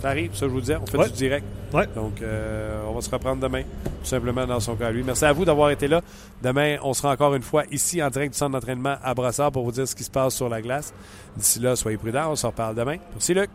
Ça 0.00 0.08
arrive, 0.08 0.34
ça 0.34 0.46
je 0.46 0.52
vous 0.52 0.60
disais, 0.60 0.76
on 0.76 0.86
fait 0.86 0.96
Ouais. 0.98 1.06
du 1.08 1.12
direct. 1.12 1.44
Ouais. 1.74 1.86
Donc, 1.94 2.22
euh, 2.22 2.82
on 2.88 2.92
va 2.94 3.00
se 3.00 3.10
reprendre 3.10 3.40
demain, 3.42 3.62
tout 3.62 4.06
simplement 4.08 4.46
dans 4.46 4.58
son 4.60 4.74
cas 4.74 4.90
lui. 4.90 5.02
Merci 5.02 5.24
à 5.26 5.32
vous 5.32 5.44
d'avoir 5.44 5.70
été 5.70 5.88
là. 5.88 6.00
Demain, 6.42 6.76
on 6.82 6.94
sera 6.94 7.12
encore 7.12 7.34
une 7.34 7.42
fois 7.42 7.64
ici 7.70 8.02
en 8.02 8.08
direct 8.08 8.32
du 8.32 8.38
centre 8.38 8.52
d'entraînement 8.52 8.96
à 9.02 9.14
Brassard 9.14 9.52
pour 9.52 9.64
vous 9.64 9.72
dire 9.72 9.86
ce 9.86 9.94
qui 9.94 10.02
se 10.04 10.10
passe 10.10 10.34
sur 10.34 10.48
la 10.48 10.62
glace. 10.62 10.92
D'ici 11.36 11.60
là, 11.60 11.76
soyez 11.76 11.98
prudents, 11.98 12.30
on 12.32 12.36
se 12.36 12.46
reparle 12.46 12.74
demain. 12.74 12.96
Merci 13.12 13.34
Luc. 13.34 13.50